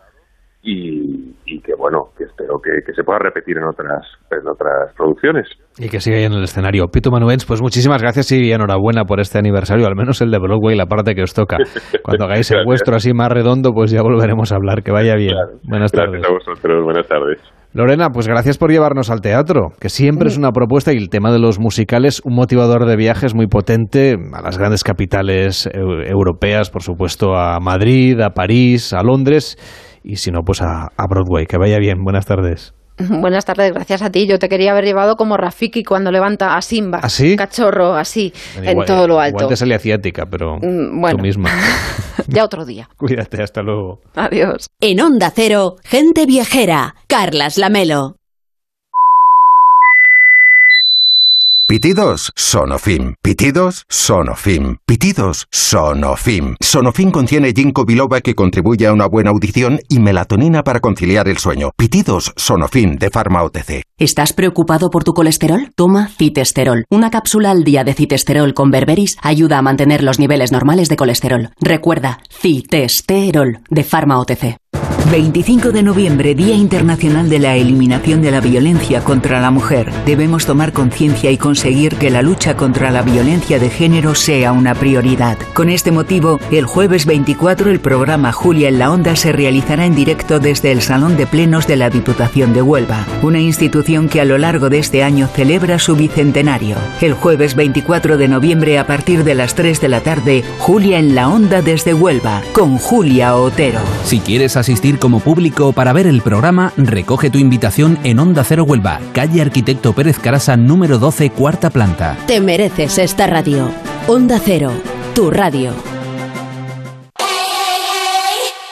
y, 0.63 1.33
y 1.45 1.59
que 1.61 1.73
bueno, 1.73 2.09
que 2.15 2.25
espero 2.25 2.59
que, 2.61 2.69
que, 2.85 2.93
se 2.93 3.03
pueda 3.03 3.17
repetir 3.17 3.57
en 3.57 3.63
otras, 3.63 4.05
en 4.29 4.47
otras 4.47 4.93
producciones. 4.95 5.47
Y 5.79 5.89
que 5.89 5.99
siga 5.99 6.17
ahí 6.17 6.25
en 6.25 6.33
el 6.33 6.43
escenario. 6.43 6.85
Pito 6.93 7.09
Manuens, 7.09 7.45
pues 7.47 7.63
muchísimas 7.63 7.99
gracias 7.99 8.31
y 8.31 8.51
enhorabuena 8.51 9.05
por 9.05 9.19
este 9.19 9.39
aniversario, 9.39 9.87
al 9.87 9.95
menos 9.95 10.21
el 10.21 10.29
de 10.29 10.37
Broadway, 10.37 10.77
la 10.77 10.85
parte 10.85 11.15
que 11.15 11.23
os 11.23 11.33
toca. 11.33 11.57
Cuando 12.03 12.25
hagáis 12.25 12.51
el 12.51 12.63
vuestro 12.63 12.95
así 12.95 13.11
más 13.11 13.29
redondo, 13.29 13.71
pues 13.73 13.89
ya 13.89 14.03
volveremos 14.03 14.51
a 14.51 14.57
hablar. 14.57 14.83
Que 14.83 14.91
vaya 14.91 15.15
bien. 15.15 15.33
Claro. 15.33 15.57
Buenas 15.63 15.91
Gracias 15.91 16.21
tardes. 16.21 16.29
a 16.29 16.31
vosotros, 16.31 16.83
buenas 16.83 17.07
tardes. 17.07 17.60
Lorena, 17.73 18.09
pues 18.09 18.27
gracias 18.27 18.57
por 18.57 18.69
llevarnos 18.69 19.09
al 19.09 19.21
teatro, 19.21 19.71
que 19.79 19.87
siempre 19.87 20.27
es 20.27 20.37
una 20.37 20.51
propuesta 20.51 20.91
y 20.91 20.97
el 20.97 21.09
tema 21.09 21.31
de 21.31 21.39
los 21.39 21.57
musicales, 21.57 22.21
un 22.25 22.35
motivador 22.35 22.85
de 22.85 22.97
viajes 22.97 23.33
muy 23.33 23.47
potente 23.47 24.17
a 24.33 24.41
las 24.41 24.57
grandes 24.57 24.83
capitales 24.83 25.69
europeas, 25.73 26.69
por 26.69 26.83
supuesto 26.83 27.37
a 27.37 27.59
Madrid, 27.61 28.19
a 28.19 28.31
París, 28.31 28.91
a 28.91 29.03
Londres 29.03 29.57
y 30.03 30.17
si 30.17 30.31
no, 30.31 30.41
pues 30.45 30.61
a, 30.61 30.89
a 30.97 31.07
Broadway. 31.07 31.45
Que 31.45 31.57
vaya 31.57 31.77
bien, 31.79 32.03
buenas 32.03 32.25
tardes. 32.25 32.73
Buenas 33.21 33.45
tardes, 33.45 33.73
gracias 33.73 34.01
a 34.01 34.09
ti. 34.11 34.27
Yo 34.27 34.39
te 34.39 34.49
quería 34.49 34.71
haber 34.71 34.85
llevado 34.85 35.15
como 35.15 35.37
Rafiki 35.37 35.83
cuando 35.83 36.11
levanta 36.11 36.55
a 36.57 36.61
Simba, 36.61 36.99
¿Ah, 37.01 37.09
sí? 37.09 37.35
cachorro, 37.35 37.95
así, 37.95 38.33
en 38.61 38.85
todo 38.85 39.07
lo 39.07 39.19
alto. 39.19 39.37
Igual 39.37 39.47
te 39.49 39.55
sale 39.57 39.75
asiática, 39.75 40.25
pero 40.25 40.57
Mm, 40.61 41.01
bueno. 41.01 41.17
tú 41.17 41.23
misma. 41.23 41.49
Ya 42.27 42.43
otro 42.45 42.65
día. 42.65 42.87
Cuídate, 42.97 43.41
hasta 43.41 43.61
luego. 43.61 43.99
Adiós. 44.15 44.67
En 44.79 45.01
Onda 45.01 45.31
Cero, 45.35 45.77
gente 45.83 46.25
viajera. 46.25 46.95
Carlas 47.07 47.57
Lamelo. 47.57 48.15
Pitidos 51.71 52.33
Sonofim. 52.35 53.15
Pitidos 53.21 53.85
Sonofim. 53.87 54.75
Pitidos 54.85 55.47
Sonofim. 55.51 56.55
Sonofim 56.59 57.11
contiene 57.11 57.53
ginkgo 57.53 57.85
biloba 57.85 58.19
que 58.19 58.35
contribuye 58.35 58.87
a 58.87 58.91
una 58.91 59.05
buena 59.05 59.29
audición 59.29 59.79
y 59.87 59.99
melatonina 59.99 60.63
para 60.63 60.81
conciliar 60.81 61.29
el 61.29 61.37
sueño. 61.37 61.71
Pitidos 61.77 62.33
Sonofim 62.35 62.97
de 62.97 63.09
Pharma 63.09 63.41
OTC. 63.43 63.83
¿Estás 63.97 64.33
preocupado 64.33 64.89
por 64.89 65.05
tu 65.05 65.13
colesterol? 65.13 65.71
Toma 65.73 66.09
citesterol. 66.09 66.83
Una 66.89 67.09
cápsula 67.09 67.51
al 67.51 67.63
día 67.63 67.85
de 67.85 67.93
citesterol 67.93 68.53
con 68.53 68.69
berberis 68.69 69.15
ayuda 69.21 69.57
a 69.57 69.61
mantener 69.61 70.03
los 70.03 70.19
niveles 70.19 70.51
normales 70.51 70.89
de 70.89 70.97
colesterol. 70.97 71.51
Recuerda, 71.61 72.19
citesterol 72.29 73.61
de 73.69 73.83
Pharma 73.85 74.19
OTC. 74.19 74.57
25 75.11 75.73
de 75.73 75.83
noviembre, 75.83 76.35
Día 76.35 76.55
Internacional 76.55 77.29
de 77.29 77.37
la 77.37 77.57
Eliminación 77.57 78.21
de 78.21 78.31
la 78.31 78.39
Violencia 78.39 79.03
contra 79.03 79.41
la 79.41 79.51
Mujer. 79.51 79.91
Debemos 80.05 80.45
tomar 80.45 80.71
conciencia 80.71 81.29
y 81.31 81.37
conseguir 81.37 81.97
que 81.97 82.09
la 82.09 82.21
lucha 82.21 82.55
contra 82.55 82.91
la 82.91 83.01
violencia 83.01 83.59
de 83.59 83.69
género 83.69 84.15
sea 84.15 84.53
una 84.53 84.73
prioridad. 84.73 85.37
Con 85.53 85.67
este 85.67 85.91
motivo, 85.91 86.39
el 86.49 86.65
jueves 86.65 87.05
24 87.05 87.71
el 87.71 87.81
programa 87.81 88.31
Julia 88.31 88.69
en 88.69 88.79
la 88.79 88.89
Onda 88.89 89.17
se 89.17 89.33
realizará 89.33 89.85
en 89.85 89.95
directo 89.95 90.39
desde 90.39 90.71
el 90.71 90.81
Salón 90.81 91.17
de 91.17 91.27
Plenos 91.27 91.67
de 91.67 91.75
la 91.75 91.89
Diputación 91.89 92.53
de 92.53 92.61
Huelva, 92.61 93.05
una 93.21 93.41
institución 93.41 94.07
que 94.07 94.21
a 94.21 94.25
lo 94.25 94.37
largo 94.37 94.69
de 94.69 94.79
este 94.79 95.03
año 95.03 95.27
celebra 95.27 95.77
su 95.77 95.97
bicentenario. 95.97 96.77
El 97.01 97.15
jueves 97.15 97.55
24 97.55 98.15
de 98.17 98.29
noviembre 98.29 98.79
a 98.79 98.87
partir 98.87 99.25
de 99.25 99.35
las 99.35 99.55
3 99.55 99.81
de 99.81 99.89
la 99.89 99.99
tarde, 99.99 100.45
Julia 100.59 100.99
en 100.99 101.15
la 101.15 101.27
Onda 101.27 101.61
desde 101.61 101.93
Huelva, 101.93 102.41
con 102.53 102.77
Julia 102.77 103.35
Otero. 103.35 103.81
Si 104.05 104.21
quieres 104.21 104.55
asistir 104.55 105.00
como 105.01 105.19
público 105.19 105.73
para 105.73 105.91
ver 105.91 106.07
el 106.07 106.21
programa, 106.21 106.71
recoge 106.77 107.29
tu 107.29 107.39
invitación 107.39 107.97
en 108.03 108.19
Onda 108.19 108.45
Cero 108.45 108.63
Huelva, 108.63 109.01
calle 109.13 109.41
Arquitecto 109.41 109.93
Pérez 109.93 110.19
Carasa, 110.19 110.55
número 110.55 110.99
12, 110.99 111.31
cuarta 111.31 111.71
planta. 111.71 112.15
Te 112.27 112.39
mereces 112.39 112.99
esta 112.99 113.27
radio. 113.27 113.69
Onda 114.07 114.39
Cero, 114.39 114.71
tu 115.15 115.31
radio. 115.31 115.73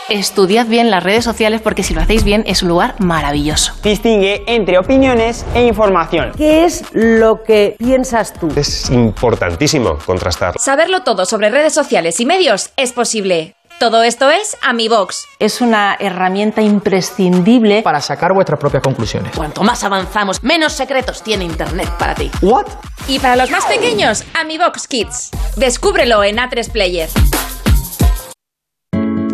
Estudiad 0.08 0.66
bien 0.68 0.90
las 0.90 1.04
redes 1.04 1.24
sociales 1.24 1.62
porque 1.62 1.84
si 1.84 1.94
lo 1.94 2.02
hacéis 2.02 2.24
bien 2.24 2.44
es 2.48 2.64
un 2.64 2.70
lugar 2.70 2.96
maravilloso. 3.00 3.74
Distingue 3.84 4.44
entre 4.48 4.78
opiniones 4.78 5.46
e 5.54 5.66
información. 5.68 6.32
¿Qué 6.36 6.66
es 6.66 6.84
lo 6.94 7.44
que 7.44 7.76
piensas 7.78 8.34
tú? 8.34 8.50
Es 8.56 8.90
importantísimo 8.90 9.98
contrastar. 10.06 10.56
Saberlo 10.58 11.04
todo 11.04 11.26
sobre 11.26 11.50
redes 11.50 11.74
sociales 11.74 12.20
y 12.20 12.26
medios 12.26 12.72
es 12.76 12.92
posible. 12.92 13.56
Todo 13.80 14.04
esto 14.04 14.30
es 14.30 14.58
AmiBox. 14.62 15.26
Es 15.40 15.62
una 15.62 15.96
herramienta 15.98 16.62
imprescindible 16.62 17.82
para 17.82 18.02
sacar 18.02 18.34
vuestras 18.34 18.60
propias 18.60 18.84
conclusiones. 18.84 19.32
Cuanto 19.34 19.64
más 19.64 19.86
avanzamos, 19.86 20.44
menos 20.44 20.74
secretos 20.74 21.24
tiene 21.24 21.46
Internet 21.46 21.90
para 21.98 22.14
ti. 22.14 22.30
¿What? 22.42 22.66
Y 23.08 23.20
para 23.20 23.38
los 23.38 23.50
más 23.50 23.66
pequeños, 23.68 24.26
AmiBox 24.34 24.86
Kids. 24.86 25.32
Descúbrelo 25.56 26.26
en 26.26 26.36
A3 26.36 26.70
Player. 26.70 27.08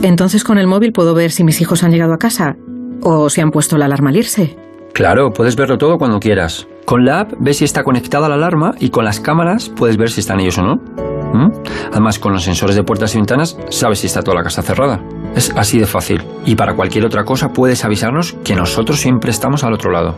Entonces 0.04 0.44
con 0.44 0.60
el 0.60 0.68
móvil 0.68 0.92
puedo 0.92 1.16
ver 1.16 1.32
si 1.32 1.44
mis 1.44 1.60
hijos 1.62 1.82
han 1.82 1.90
llegado 1.90 2.14
a 2.14 2.20
casa 2.20 2.56
o 3.02 3.32
si 3.32 3.42
han 3.42 3.50
puesto 3.50 3.80
la 3.80 3.86
alarma 3.86 4.12
al 4.12 4.18
irse. 4.18 4.56
Claro, 4.94 5.34
puedes 5.34 5.56
verlo 5.56 5.80
todo 5.80 5.98
cuando 5.98 6.20
quieras. 6.20 6.68
Con 6.86 7.04
la 7.04 7.22
app 7.22 7.34
ves 7.40 7.58
si 7.58 7.66
está 7.66 7.84
conectada 7.84 8.30
la 8.30 8.36
alarma 8.36 8.76
y 8.80 8.92
con 8.92 9.06
las 9.06 9.20
cámaras 9.20 9.70
puedes 9.76 9.98
ver 9.98 10.12
si 10.12 10.20
están 10.20 10.40
ellos 10.40 10.60
o 10.60 10.62
no. 10.62 11.25
¿Mm? 11.36 11.52
Además, 11.92 12.18
con 12.18 12.32
los 12.32 12.44
sensores 12.44 12.78
de 12.78 12.84
puertas 12.84 13.14
y 13.14 13.18
ventanas 13.18 13.58
sabes 13.70 14.00
si 14.00 14.08
está 14.08 14.22
toda 14.22 14.38
la 14.38 14.44
casa 14.44 14.62
cerrada. 14.62 15.02
Es 15.36 15.52
así 15.56 15.78
de 15.78 15.86
fácil. 15.86 16.24
Y 16.46 16.56
para 16.56 16.76
cualquier 16.76 17.06
otra 17.06 17.26
cosa 17.26 17.50
puedes 17.50 17.84
avisarnos 17.84 18.38
que 18.44 18.56
nosotros 18.56 19.02
siempre 19.02 19.32
estamos 19.32 19.66
al 19.66 19.74
otro 19.74 19.92
lado. 19.92 20.16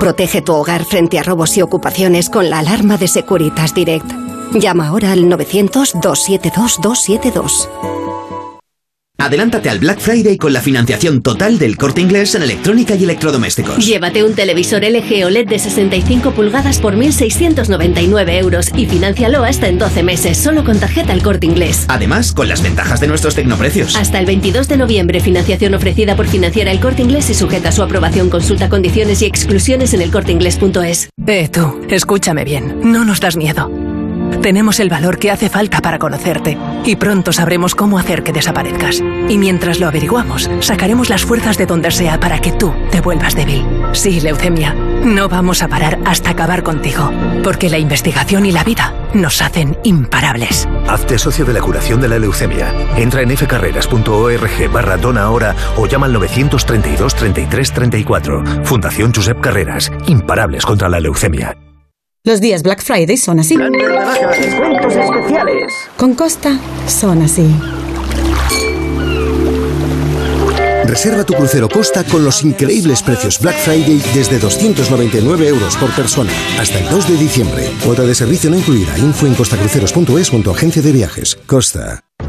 Protege 0.00 0.42
tu 0.42 0.52
hogar 0.52 0.84
frente 0.84 1.20
a 1.20 1.22
robos 1.22 1.56
y 1.56 1.62
ocupaciones 1.62 2.28
con 2.28 2.50
la 2.50 2.58
alarma 2.58 2.96
de 2.96 3.06
Securitas 3.06 3.72
Direct. 3.72 4.10
Llama 4.54 4.88
ahora 4.88 5.12
al 5.12 5.26
900-272-272. 5.26 7.68
Adelántate 9.22 9.70
al 9.70 9.78
Black 9.78 10.00
Friday 10.00 10.36
con 10.36 10.52
la 10.52 10.60
financiación 10.60 11.22
total 11.22 11.56
del 11.56 11.76
corte 11.76 12.00
inglés 12.00 12.34
en 12.34 12.42
electrónica 12.42 12.96
y 12.96 13.04
electrodomésticos. 13.04 13.86
Llévate 13.86 14.24
un 14.24 14.34
televisor 14.34 14.82
LG 14.82 15.24
OLED 15.24 15.46
de 15.46 15.60
65 15.60 16.32
pulgadas 16.32 16.80
por 16.80 16.96
1.699 16.96 18.40
euros 18.40 18.72
y 18.74 18.86
financialo 18.86 19.44
hasta 19.44 19.68
en 19.68 19.78
12 19.78 20.02
meses, 20.02 20.38
solo 20.38 20.64
con 20.64 20.80
tarjeta 20.80 21.12
El 21.12 21.22
Corte 21.22 21.46
Inglés. 21.46 21.84
Además, 21.86 22.32
con 22.32 22.48
las 22.48 22.64
ventajas 22.64 22.98
de 22.98 23.06
nuestros 23.06 23.36
tecnoprecios. 23.36 23.94
Hasta 23.94 24.18
el 24.18 24.26
22 24.26 24.66
de 24.66 24.76
noviembre, 24.76 25.20
financiación 25.20 25.74
ofrecida 25.74 26.16
por 26.16 26.26
Financiera 26.26 26.72
El 26.72 26.80
Corte 26.80 27.02
Inglés 27.02 27.30
y 27.30 27.34
sujeta 27.34 27.68
a 27.68 27.72
su 27.72 27.84
aprobación. 27.84 28.28
Consulta 28.28 28.68
condiciones 28.68 29.22
y 29.22 29.26
exclusiones 29.26 29.94
en 29.94 30.02
elcorteinglés.es. 30.02 31.10
Eh, 31.28 31.48
tú, 31.48 31.80
escúchame 31.88 32.42
bien, 32.42 32.80
no 32.82 33.04
nos 33.04 33.20
das 33.20 33.36
miedo. 33.36 33.70
Tenemos 34.40 34.80
el 34.80 34.88
valor 34.88 35.18
que 35.18 35.30
hace 35.30 35.48
falta 35.48 35.80
para 35.80 35.98
conocerte 35.98 36.58
y 36.84 36.96
pronto 36.96 37.32
sabremos 37.32 37.74
cómo 37.74 37.98
hacer 37.98 38.22
que 38.22 38.32
desaparezcas. 38.32 39.00
Y 39.28 39.38
mientras 39.38 39.80
lo 39.80 39.88
averiguamos, 39.88 40.50
sacaremos 40.60 41.08
las 41.08 41.24
fuerzas 41.24 41.58
de 41.58 41.66
donde 41.66 41.90
sea 41.90 42.18
para 42.18 42.40
que 42.40 42.52
tú 42.52 42.72
te 42.90 43.00
vuelvas 43.00 43.34
débil. 43.34 43.64
Sí, 43.92 44.20
leucemia, 44.20 44.74
no 44.74 45.28
vamos 45.28 45.62
a 45.62 45.68
parar 45.68 45.98
hasta 46.04 46.30
acabar 46.30 46.62
contigo, 46.62 47.10
porque 47.44 47.70
la 47.70 47.78
investigación 47.78 48.46
y 48.46 48.52
la 48.52 48.64
vida 48.64 48.94
nos 49.14 49.42
hacen 49.42 49.76
imparables. 49.84 50.68
Hazte 50.88 51.18
socio 51.18 51.44
de 51.44 51.52
la 51.52 51.60
curación 51.60 52.00
de 52.00 52.08
la 52.08 52.18
leucemia. 52.18 52.72
Entra 52.96 53.22
en 53.22 53.36
fcarreras.org 53.36 54.72
barra 54.72 54.96
dona 54.96 55.22
ahora 55.22 55.54
o 55.76 55.86
llama 55.86 56.06
al 56.06 56.12
932 56.12 57.14
33 57.14 57.72
34. 57.72 58.44
Fundación 58.64 59.12
Josep 59.12 59.40
Carreras. 59.40 59.92
Imparables 60.06 60.64
contra 60.64 60.88
la 60.88 61.00
leucemia. 61.00 61.56
Los 62.24 62.40
días 62.40 62.62
Black 62.62 62.84
Friday 62.84 63.16
son 63.16 63.40
así. 63.40 63.56
descuentos 63.56 64.94
especiales. 64.94 65.72
Con 65.96 66.14
Costa 66.14 66.56
son 66.86 67.20
así. 67.20 67.52
Reserva 70.84 71.24
tu 71.24 71.34
crucero 71.34 71.68
Costa 71.68 72.04
con 72.04 72.24
los 72.24 72.44
increíbles 72.44 73.02
precios 73.02 73.40
Black 73.40 73.56
Friday 73.64 74.00
desde 74.14 74.38
299 74.38 75.48
euros 75.48 75.76
por 75.76 75.90
persona 75.96 76.30
hasta 76.60 76.78
el 76.78 76.88
2 76.90 77.08
de 77.08 77.16
diciembre. 77.16 77.68
Cuota 77.84 78.02
de 78.02 78.14
servicio 78.14 78.50
no 78.50 78.56
incluida. 78.56 78.96
Info 78.98 79.26
en 79.26 79.34
costacruceros.es 79.34 80.30
junto 80.30 80.52
a 80.52 80.54
agencia 80.54 80.80
de 80.80 80.92
viajes. 80.92 81.36
Costa. 81.46 82.04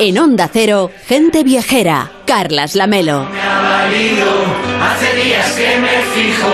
En 0.00 0.18
Onda 0.18 0.48
Cero, 0.52 0.90
gente 1.06 1.44
viajera. 1.44 2.10
Carlas 2.26 2.74
Lamelo. 2.74 3.26
Hace 4.82 5.24
días 5.24 5.52
que 5.52 5.78
me 5.80 6.02
fijo. 6.14 6.48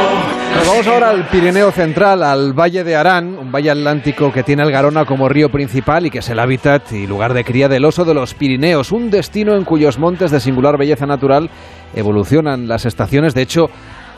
Nos 0.57 0.66
vamos 0.66 0.86
ahora 0.86 1.11
al 1.11 1.26
Pirineo 1.28 1.72
Central, 1.72 2.22
al 2.22 2.53
Valle 2.53 2.84
de 2.84 2.97
Arán, 2.97 3.38
un 3.38 3.51
valle 3.51 3.70
atlántico 3.70 4.32
que 4.32 4.43
tiene 4.43 4.62
el 4.62 4.70
Garona 4.70 5.05
como 5.05 5.28
río 5.28 5.51
principal 5.51 6.07
y 6.07 6.11
que 6.11 6.18
es 6.18 6.28
el 6.28 6.38
hábitat 6.38 6.93
y 6.93 7.07
lugar 7.07 7.32
de 7.32 7.45
cría 7.45 7.68
del 7.68 7.84
oso 7.84 8.05
de 8.05 8.14
los 8.14 8.34
Pirineos, 8.34 8.93
un 8.93 9.11
destino 9.11 9.55
en 9.55 9.64
cuyos 9.64 9.99
montes 9.99 10.30
de 10.30 10.41
singular 10.41 10.76
belleza 10.76 11.07
natural 11.07 11.51
evolucionan 11.95 12.68
las 12.68 12.84
estaciones. 12.84 13.34
De 13.34 13.43
hecho, 13.43 13.70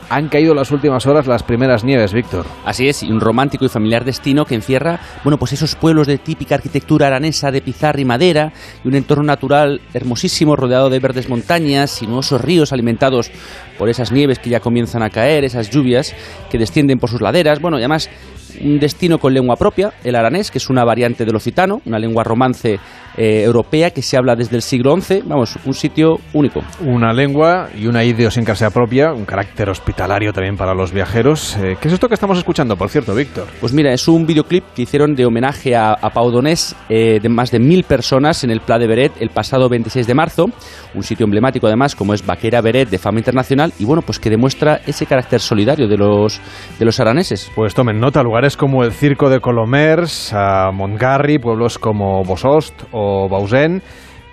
han 0.09 0.29
caído 0.29 0.53
las 0.53 0.71
últimas 0.71 1.05
horas 1.05 1.27
las 1.27 1.43
primeras 1.43 1.83
nieves, 1.83 2.13
Víctor. 2.13 2.45
Así 2.65 2.87
es, 2.87 3.03
y 3.03 3.11
un 3.11 3.19
romántico 3.19 3.65
y 3.65 3.69
familiar 3.69 4.05
destino 4.05 4.45
que 4.45 4.55
encierra, 4.55 4.99
bueno, 5.23 5.37
pues 5.37 5.53
esos 5.53 5.75
pueblos 5.75 6.07
de 6.07 6.17
típica 6.17 6.55
arquitectura 6.55 7.07
aranesa 7.07 7.51
de 7.51 7.61
pizarra 7.61 7.99
y 7.99 8.05
madera 8.05 8.53
y 8.83 8.87
un 8.87 8.95
entorno 8.95 9.23
natural 9.23 9.81
hermosísimo 9.93 10.55
rodeado 10.55 10.89
de 10.89 10.99
verdes 10.99 11.29
montañas, 11.29 11.91
sinuosos 11.91 12.41
ríos 12.41 12.73
alimentados 12.73 13.31
por 13.77 13.89
esas 13.89 14.11
nieves 14.11 14.39
que 14.39 14.49
ya 14.49 14.59
comienzan 14.59 15.03
a 15.03 15.09
caer, 15.09 15.43
esas 15.43 15.69
lluvias 15.69 16.15
que 16.49 16.57
descienden 16.57 16.99
por 16.99 17.09
sus 17.09 17.21
laderas, 17.21 17.59
bueno, 17.59 17.77
y 17.77 17.81
además 17.81 18.09
un 18.61 18.79
destino 18.79 19.17
con 19.17 19.33
lengua 19.33 19.55
propia, 19.55 19.93
el 20.03 20.15
aranés, 20.15 20.51
que 20.51 20.57
es 20.57 20.69
una 20.69 20.83
variante 20.83 21.25
del 21.25 21.35
occitano, 21.35 21.81
una 21.85 21.99
lengua 21.99 22.23
romance 22.23 22.79
eh, 23.15 23.43
europea 23.43 23.91
que 23.91 24.01
se 24.01 24.17
habla 24.17 24.35
desde 24.35 24.55
el 24.55 24.61
siglo 24.61 24.99
XI, 24.99 25.21
vamos, 25.25 25.57
un 25.65 25.73
sitio 25.73 26.17
único. 26.33 26.61
Una 26.81 27.13
lengua 27.13 27.69
y 27.75 27.85
una 27.85 28.03
idiosincrasia 28.03 28.69
propia, 28.71 29.13
un 29.13 29.25
carácter 29.25 29.69
hospitalario 29.69 30.33
también 30.33 30.57
para 30.57 30.73
los 30.73 30.91
viajeros. 30.91 31.55
Eh, 31.57 31.77
¿Qué 31.79 31.87
es 31.87 31.93
esto 31.93 32.07
que 32.07 32.15
estamos 32.15 32.37
escuchando, 32.37 32.75
por 32.75 32.89
cierto, 32.89 33.13
Víctor? 33.13 33.45
Pues 33.59 33.73
mira, 33.73 33.93
es 33.93 34.07
un 34.07 34.25
videoclip 34.25 34.63
que 34.75 34.81
hicieron 34.83 35.13
de 35.13 35.25
homenaje 35.25 35.75
a, 35.75 35.91
a 35.93 36.09
Pau 36.09 36.31
Donés 36.31 36.75
eh, 36.89 37.19
de 37.21 37.29
más 37.29 37.51
de 37.51 37.59
mil 37.59 37.83
personas 37.83 38.43
en 38.43 38.51
el 38.51 38.61
Pla 38.61 38.79
de 38.79 38.87
Beret 38.87 39.11
el 39.19 39.29
pasado 39.29 39.69
26 39.69 40.07
de 40.07 40.13
marzo, 40.13 40.45
un 40.95 41.03
sitio 41.03 41.25
emblemático 41.25 41.67
además 41.67 41.95
como 41.95 42.13
es 42.13 42.25
Vaquera 42.25 42.61
Beret 42.61 42.89
de 42.89 42.97
fama 42.97 43.19
internacional 43.19 43.73
y 43.79 43.85
bueno, 43.85 44.01
pues 44.01 44.19
que 44.19 44.29
demuestra 44.29 44.81
ese 44.87 45.05
carácter 45.05 45.39
solidario 45.39 45.87
de 45.87 45.97
los, 45.97 46.39
de 46.79 46.85
los 46.85 46.99
araneses. 46.99 47.51
Pues 47.55 47.73
tomen 47.73 47.99
nota, 47.99 48.21
lugares 48.43 48.57
como 48.57 48.83
el 48.83 48.91
Circo 48.91 49.29
de 49.29 49.39
Colomers, 49.39 50.33
a 50.33 50.69
Montgarry, 50.73 51.39
pueblos 51.39 51.79
como 51.79 52.25
Bosost 52.25 52.83
o 52.91 53.29
Bausen, 53.29 53.81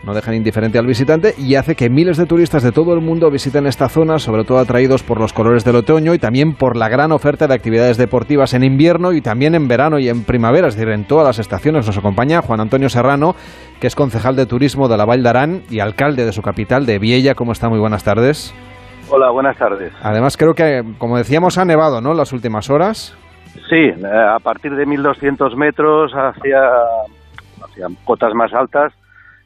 no 0.03 0.15
dejan 0.15 0.35
indiferente 0.35 0.81
al 0.81 0.87
visitante 0.87 1.33
y 1.39 1.55
hace 1.55 1.77
que 1.77 1.89
miles 1.89 2.17
de 2.17 2.27
turistas 2.27 2.65
de 2.65 2.73
todo 2.73 2.93
el 2.93 3.01
mundo 3.03 3.31
visiten 3.31 3.69
esta 3.69 3.89
zona, 3.89 4.19
sobre 4.19 4.43
todo 4.43 4.59
atraídos 4.59 5.05
por 5.05 5.21
los 5.21 5.33
colores 5.33 5.65
del 5.65 5.77
otoño 5.77 6.13
y 6.13 6.19
también 6.19 6.55
por 6.55 6.77
la 6.77 6.89
gran 6.89 7.13
oferta 7.13 7.47
de 7.47 7.55
actividades 7.55 7.99
deportivas 7.99 8.53
en 8.53 8.65
invierno 8.65 9.13
y 9.13 9.21
también 9.21 9.55
en 9.55 9.69
verano 9.69 10.01
y 10.01 10.09
en 10.09 10.25
primavera, 10.25 10.67
es 10.67 10.75
decir, 10.75 10.93
en 10.93 11.05
todas 11.05 11.25
las 11.25 11.39
estaciones. 11.39 11.87
Nos 11.87 11.97
acompaña 11.97 12.43
Juan 12.43 12.59
Antonio 12.59 12.89
Serrano, 12.89 13.37
que 13.79 13.87
es 13.87 13.95
concejal 13.95 14.35
de 14.35 14.47
turismo 14.47 14.89
de 14.89 14.97
la 14.97 15.05
Val 15.05 15.23
d'Arán 15.23 15.63
y 15.71 15.79
alcalde 15.79 16.25
de 16.25 16.33
su 16.33 16.43
capital, 16.43 16.85
de 16.85 16.99
Viella. 16.99 17.37
¿Cómo 17.37 17.53
está? 17.53 17.69
Muy 17.69 17.79
buenas 17.79 18.03
tardes. 18.03 18.53
Hola, 19.09 19.31
buenas 19.31 19.57
tardes. 19.57 19.93
Además, 20.03 20.37
creo 20.37 20.55
que, 20.55 20.83
como 20.99 21.17
decíamos, 21.17 21.59
ha 21.59 21.65
nevado, 21.65 22.01
¿no?, 22.01 22.13
las 22.13 22.33
últimas 22.33 22.71
horas. 22.71 23.17
Sí, 23.69 23.77
eh, 23.77 24.05
a 24.05 24.39
partir 24.39 24.75
de 24.75 24.87
1200 24.87 25.57
metros 25.57 26.13
hacia, 26.13 26.61
hacia 27.63 27.87
cotas 28.05 28.35
más 28.35 28.53
altas, 28.53 28.93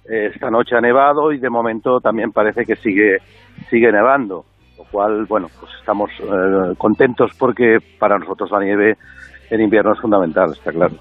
eh, 0.09 0.31
esta 0.35 0.51
noche 0.51 0.77
ha 0.77 0.81
nevado 0.81 1.33
y 1.33 1.39
de 1.39 1.51
momento 1.51 2.01
también 2.01 2.33
parece 2.33 2.65
que 2.65 2.77
sigue, 2.77 3.19
sigue 3.71 3.91
nevando, 3.91 4.45
lo 4.77 4.85
cual, 4.85 5.25
bueno, 5.27 5.49
pues 5.59 5.73
estamos 5.79 6.11
eh, 6.21 6.75
contentos 6.77 7.31
porque 7.39 7.79
para 7.99 8.19
nosotros 8.19 8.51
la 8.51 8.61
nieve 8.61 8.97
en 9.51 9.61
invierno 9.61 9.93
es 9.93 10.01
fundamental, 10.01 10.53
está 10.53 10.73
claro. 10.73 10.97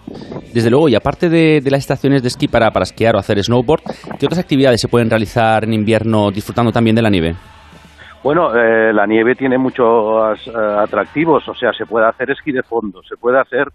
Desde 0.53 0.69
luego, 0.69 0.89
y 0.89 0.95
aparte 0.95 1.29
de, 1.29 1.61
de 1.61 1.71
las 1.71 1.79
estaciones 1.79 2.21
de 2.21 2.27
esquí 2.27 2.47
para, 2.47 2.71
para 2.71 2.83
esquiar 2.83 3.15
o 3.15 3.19
hacer 3.19 3.41
snowboard, 3.43 3.81
¿qué 4.19 4.25
otras 4.25 4.39
actividades 4.39 4.79
se 4.81 4.87
pueden 4.87 5.09
realizar 5.09 5.63
en 5.63 5.73
invierno 5.73 6.31
disfrutando 6.31 6.71
también 6.71 6.95
de 6.95 7.01
la 7.01 7.09
nieve? 7.09 7.35
Bueno, 8.23 8.55
eh, 8.55 8.93
la 8.93 9.05
nieve 9.05 9.35
tiene 9.35 9.57
muchos 9.57 10.47
eh, 10.47 10.51
atractivos, 10.55 11.47
o 11.49 11.53
sea, 11.53 11.73
se 11.73 11.85
puede 11.85 12.07
hacer 12.07 12.31
esquí 12.31 12.53
de 12.53 12.63
fondo, 12.63 13.03
se 13.03 13.17
puede 13.17 13.37
hacer 13.37 13.67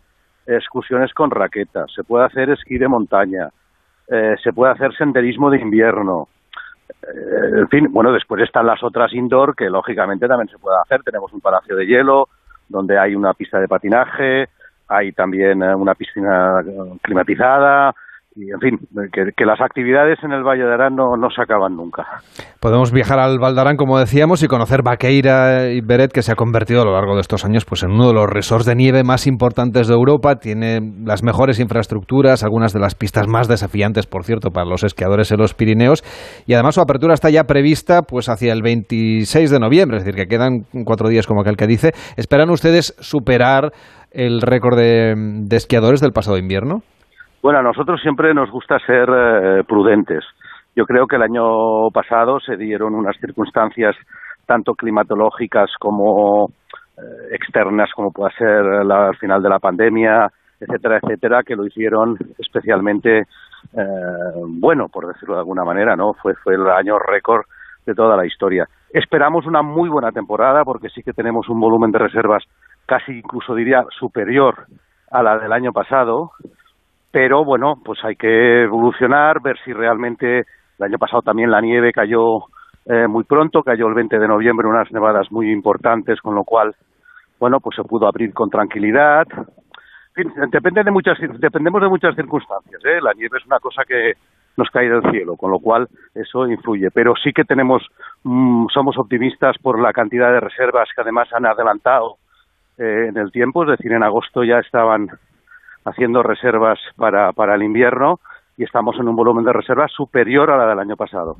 excursiones 0.46 1.12
con 1.12 1.30
raquetas, 1.30 1.92
se 1.94 2.02
puede 2.02 2.24
hacer 2.24 2.48
esquí 2.50 2.78
de 2.78 2.88
montaña, 2.88 3.50
eh, 4.08 4.36
se 4.42 4.52
puede 4.52 4.72
hacer 4.72 4.94
senderismo 4.94 5.50
de 5.50 5.60
invierno. 5.60 6.28
Eh, 7.02 7.58
en 7.58 7.68
fin, 7.68 7.92
bueno, 7.92 8.10
después 8.10 8.42
están 8.42 8.66
las 8.66 8.82
otras 8.82 9.12
indoor 9.12 9.54
que 9.54 9.68
lógicamente 9.68 10.26
también 10.26 10.48
se 10.48 10.58
puede 10.58 10.78
hacer. 10.82 11.02
Tenemos 11.02 11.32
un 11.32 11.40
palacio 11.40 11.76
de 11.76 11.86
hielo 11.86 12.28
donde 12.68 12.98
hay 12.98 13.14
una 13.14 13.34
pista 13.34 13.60
de 13.60 13.68
patinaje, 13.68 14.48
hay 14.88 15.12
también 15.12 15.62
eh, 15.62 15.74
una 15.74 15.94
piscina 15.94 16.62
climatizada, 17.02 17.94
y 18.38 18.52
en 18.52 18.60
fin, 18.60 18.78
que, 19.12 19.44
las 19.44 19.60
actividades 19.60 20.18
en 20.22 20.30
el 20.30 20.44
Valle 20.44 20.62
de 20.62 20.72
Arán 20.72 20.94
no, 20.94 21.16
no, 21.16 21.28
se 21.28 21.42
acaban 21.42 21.74
nunca. 21.74 22.06
Podemos 22.60 22.92
viajar 22.92 23.18
al 23.18 23.40
Val 23.40 23.56
d'Arán, 23.56 23.76
como 23.76 23.98
decíamos, 23.98 24.44
y 24.44 24.46
conocer 24.46 24.82
Vaqueira 24.84 25.70
y 25.70 25.80
Beret, 25.80 26.12
que 26.12 26.22
se 26.22 26.30
ha 26.30 26.36
convertido 26.36 26.82
a 26.82 26.84
lo 26.84 26.92
largo 26.92 27.16
de 27.16 27.20
estos 27.20 27.44
años 27.44 27.64
pues, 27.64 27.82
en 27.82 27.90
uno 27.90 28.06
de 28.06 28.14
los 28.14 28.26
resorts 28.26 28.64
de 28.64 28.76
nieve 28.76 29.02
más 29.02 29.26
importantes 29.26 29.88
de 29.88 29.94
Europa. 29.94 30.36
Tiene 30.36 30.78
las 31.04 31.24
mejores 31.24 31.58
infraestructuras, 31.58 32.44
algunas 32.44 32.72
de 32.72 32.78
las 32.78 32.94
pistas 32.94 33.26
más 33.26 33.48
desafiantes, 33.48 34.06
por 34.06 34.22
cierto, 34.22 34.50
para 34.50 34.66
los 34.66 34.84
esquiadores 34.84 35.32
en 35.32 35.38
los 35.38 35.54
Pirineos. 35.54 36.04
Y 36.46 36.54
además 36.54 36.76
su 36.76 36.80
apertura 36.80 37.14
está 37.14 37.30
ya 37.30 37.42
prevista 37.44 38.02
pues, 38.02 38.28
hacia 38.28 38.52
el 38.52 38.62
26 38.62 39.50
de 39.50 39.58
noviembre, 39.58 39.96
es 39.96 40.04
decir, 40.04 40.16
que 40.16 40.28
quedan 40.28 40.60
cuatro 40.84 41.08
días, 41.08 41.26
como 41.26 41.40
aquel 41.40 41.56
que 41.56 41.66
dice. 41.66 41.90
¿Esperan 42.16 42.50
ustedes 42.50 42.94
superar 43.00 43.72
el 44.12 44.42
récord 44.42 44.78
de 44.78 45.56
esquiadores 45.56 46.00
del 46.00 46.12
pasado 46.12 46.38
invierno? 46.38 46.82
Bueno, 47.42 47.60
a 47.60 47.62
nosotros 47.62 48.00
siempre 48.00 48.34
nos 48.34 48.50
gusta 48.50 48.78
ser 48.80 49.08
eh, 49.08 49.64
prudentes. 49.66 50.24
Yo 50.74 50.84
creo 50.86 51.06
que 51.06 51.16
el 51.16 51.22
año 51.22 51.90
pasado 51.92 52.40
se 52.40 52.56
dieron 52.56 52.94
unas 52.94 53.16
circunstancias 53.18 53.96
tanto 54.46 54.74
climatológicas 54.74 55.70
como 55.78 56.50
eh, 56.96 57.34
externas, 57.34 57.90
como 57.94 58.10
puede 58.10 58.32
ser 58.34 58.64
la, 58.84 59.08
al 59.08 59.16
final 59.16 59.42
de 59.42 59.48
la 59.48 59.58
pandemia, 59.58 60.28
etcétera, 60.60 60.98
etcétera, 61.00 61.42
que 61.44 61.54
lo 61.54 61.64
hicieron 61.64 62.16
especialmente 62.38 63.20
eh, 63.20 64.32
bueno, 64.46 64.88
por 64.88 65.06
decirlo 65.06 65.34
de 65.34 65.40
alguna 65.40 65.64
manera, 65.64 65.94
¿no? 65.94 66.14
Fue, 66.14 66.34
fue 66.34 66.54
el 66.54 66.68
año 66.68 66.98
récord 66.98 67.44
de 67.86 67.94
toda 67.94 68.16
la 68.16 68.26
historia. 68.26 68.66
Esperamos 68.92 69.46
una 69.46 69.62
muy 69.62 69.88
buena 69.88 70.10
temporada 70.12 70.64
porque 70.64 70.88
sí 70.88 71.02
que 71.02 71.12
tenemos 71.12 71.48
un 71.48 71.60
volumen 71.60 71.92
de 71.92 71.98
reservas 71.98 72.44
casi 72.86 73.12
incluso 73.12 73.54
diría 73.54 73.84
superior 73.98 74.66
a 75.10 75.22
la 75.22 75.38
del 75.38 75.52
año 75.52 75.72
pasado, 75.72 76.32
pero 77.10 77.44
bueno, 77.44 77.80
pues 77.84 77.98
hay 78.04 78.16
que 78.16 78.64
evolucionar, 78.64 79.40
ver 79.40 79.56
si 79.64 79.72
realmente 79.72 80.40
el 80.40 80.84
año 80.84 80.98
pasado 80.98 81.22
también 81.22 81.50
la 81.50 81.60
nieve 81.60 81.92
cayó 81.92 82.44
eh, 82.86 83.06
muy 83.06 83.24
pronto, 83.24 83.62
cayó 83.62 83.88
el 83.88 83.94
20 83.94 84.18
de 84.18 84.28
noviembre 84.28 84.66
unas 84.66 84.90
nevadas 84.92 85.30
muy 85.30 85.50
importantes, 85.50 86.20
con 86.20 86.34
lo 86.34 86.44
cual, 86.44 86.74
bueno, 87.38 87.60
pues 87.60 87.76
se 87.76 87.84
pudo 87.84 88.06
abrir 88.06 88.32
con 88.32 88.50
tranquilidad. 88.50 89.26
En 90.16 90.32
fin, 90.32 90.32
depende 90.50 90.82
de 90.82 90.90
muchas, 90.90 91.18
dependemos 91.38 91.82
de 91.82 91.88
muchas 91.88 92.14
circunstancias. 92.14 92.82
¿eh? 92.84 93.00
La 93.02 93.12
nieve 93.12 93.38
es 93.38 93.46
una 93.46 93.58
cosa 93.58 93.82
que 93.86 94.14
nos 94.56 94.70
cae 94.70 94.88
del 94.88 95.02
cielo, 95.10 95.36
con 95.36 95.50
lo 95.50 95.60
cual 95.60 95.88
eso 96.14 96.46
influye. 96.46 96.90
Pero 96.90 97.14
sí 97.22 97.32
que 97.32 97.44
tenemos, 97.44 97.86
mm, 98.24 98.66
somos 98.72 98.98
optimistas 98.98 99.56
por 99.58 99.80
la 99.80 99.92
cantidad 99.92 100.32
de 100.32 100.40
reservas 100.40 100.88
que 100.94 101.02
además 101.02 101.28
han 101.32 101.46
adelantado 101.46 102.16
eh, 102.76 103.06
en 103.08 103.16
el 103.16 103.30
tiempo, 103.30 103.64
es 103.64 103.70
decir, 103.70 103.92
en 103.92 104.02
agosto 104.02 104.44
ya 104.44 104.58
estaban 104.58 105.08
haciendo 105.84 106.22
reservas 106.22 106.78
para, 106.96 107.32
para 107.32 107.54
el 107.54 107.62
invierno 107.62 108.20
y 108.58 108.64
estamos 108.64 108.96
en 108.98 109.08
un 109.08 109.14
volumen 109.14 109.44
de 109.44 109.52
reservas 109.52 109.90
superior 109.92 110.50
a 110.50 110.56
la 110.56 110.66
del 110.66 110.80
año 110.80 110.96
pasado. 110.96 111.36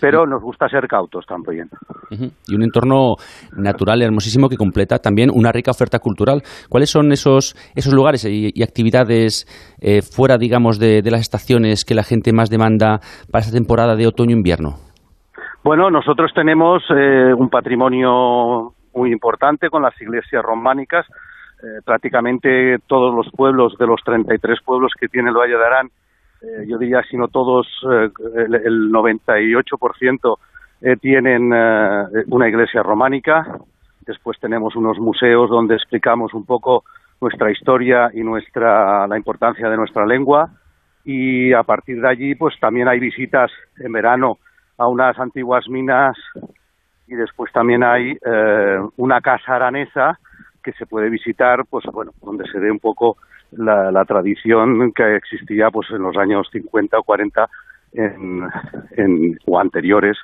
Pero 0.00 0.26
nos 0.26 0.42
gusta 0.42 0.68
ser 0.68 0.86
cautos 0.86 1.24
también. 1.26 1.68
Y 2.10 2.54
un 2.54 2.62
entorno 2.62 3.14
natural 3.56 4.02
hermosísimo 4.02 4.48
que 4.48 4.56
completa 4.56 4.98
también 4.98 5.30
una 5.32 5.50
rica 5.50 5.70
oferta 5.70 5.98
cultural. 5.98 6.42
¿Cuáles 6.68 6.90
son 6.90 7.10
esos, 7.10 7.54
esos 7.74 7.94
lugares 7.94 8.26
y, 8.28 8.62
actividades 8.62 9.46
eh, 9.80 10.02
fuera, 10.02 10.36
digamos, 10.36 10.78
de, 10.78 11.02
las 11.10 11.20
estaciones 11.20 11.84
que 11.86 11.94
la 11.94 12.02
gente 12.02 12.32
más 12.32 12.50
demanda 12.50 13.00
para 13.32 13.40
esta 13.40 13.56
temporada 13.56 13.96
de 13.96 14.06
otoño-invierno? 14.06 14.76
Bueno, 15.64 15.90
nosotros 15.90 16.32
tenemos 16.34 16.82
eh, 16.90 17.32
un 17.34 17.48
patrimonio 17.48 18.72
muy 18.94 19.10
importante 19.10 19.70
con 19.70 19.82
las 19.82 19.98
iglesias 20.00 20.42
románicas. 20.42 21.06
Eh, 21.60 21.80
prácticamente 21.84 22.78
todos 22.86 23.14
los 23.14 23.32
pueblos 23.32 23.76
de 23.78 23.86
los 23.86 24.00
33 24.04 24.60
pueblos 24.64 24.92
que 24.98 25.08
tiene 25.08 25.30
el 25.30 25.36
Valle 25.36 25.56
de 25.56 25.64
Arán 25.66 25.90
eh, 26.40 26.66
yo 26.68 26.78
diría, 26.78 27.02
si 27.10 27.16
no 27.16 27.28
todos, 27.28 27.66
eh, 27.90 28.10
el, 28.36 28.54
el 28.54 28.92
98% 28.92 30.38
eh, 30.80 30.96
tienen 30.96 31.52
una 32.28 32.48
iglesia 32.48 32.82
románica. 32.82 33.44
Después 34.06 34.38
tenemos 34.40 34.76
unos 34.76 34.98
museos 34.98 35.50
donde 35.50 35.74
explicamos 35.74 36.32
un 36.34 36.44
poco 36.44 36.84
nuestra 37.20 37.50
historia 37.50 38.10
y 38.14 38.20
nuestra, 38.20 39.06
la 39.08 39.16
importancia 39.16 39.68
de 39.68 39.76
nuestra 39.76 40.06
lengua. 40.06 40.50
Y 41.04 41.52
a 41.52 41.62
partir 41.64 42.00
de 42.00 42.08
allí, 42.08 42.34
pues 42.34 42.54
también 42.60 42.86
hay 42.86 43.00
visitas 43.00 43.50
en 43.78 43.92
verano 43.92 44.38
a 44.76 44.86
unas 44.86 45.18
antiguas 45.18 45.68
minas 45.68 46.16
y 47.08 47.14
después 47.14 47.50
también 47.52 47.82
hay 47.82 48.16
una 48.96 49.20
casa 49.20 49.56
aranesa 49.56 50.18
que 50.62 50.72
se 50.72 50.86
puede 50.86 51.10
visitar, 51.10 51.64
pues 51.66 51.84
bueno, 51.92 52.12
donde 52.22 52.44
se 52.50 52.58
ve 52.58 52.70
un 52.70 52.78
poco 52.78 53.16
la, 53.52 54.04
tradición 54.04 54.92
que 54.92 55.16
existía 55.16 55.70
pues 55.70 55.88
en 55.90 56.02
los 56.02 56.16
años 56.16 56.48
50 56.52 56.98
o 56.98 57.02
40 57.02 57.48
en, 57.92 58.42
en, 58.92 59.38
o 59.46 59.58
anteriores 59.58 60.16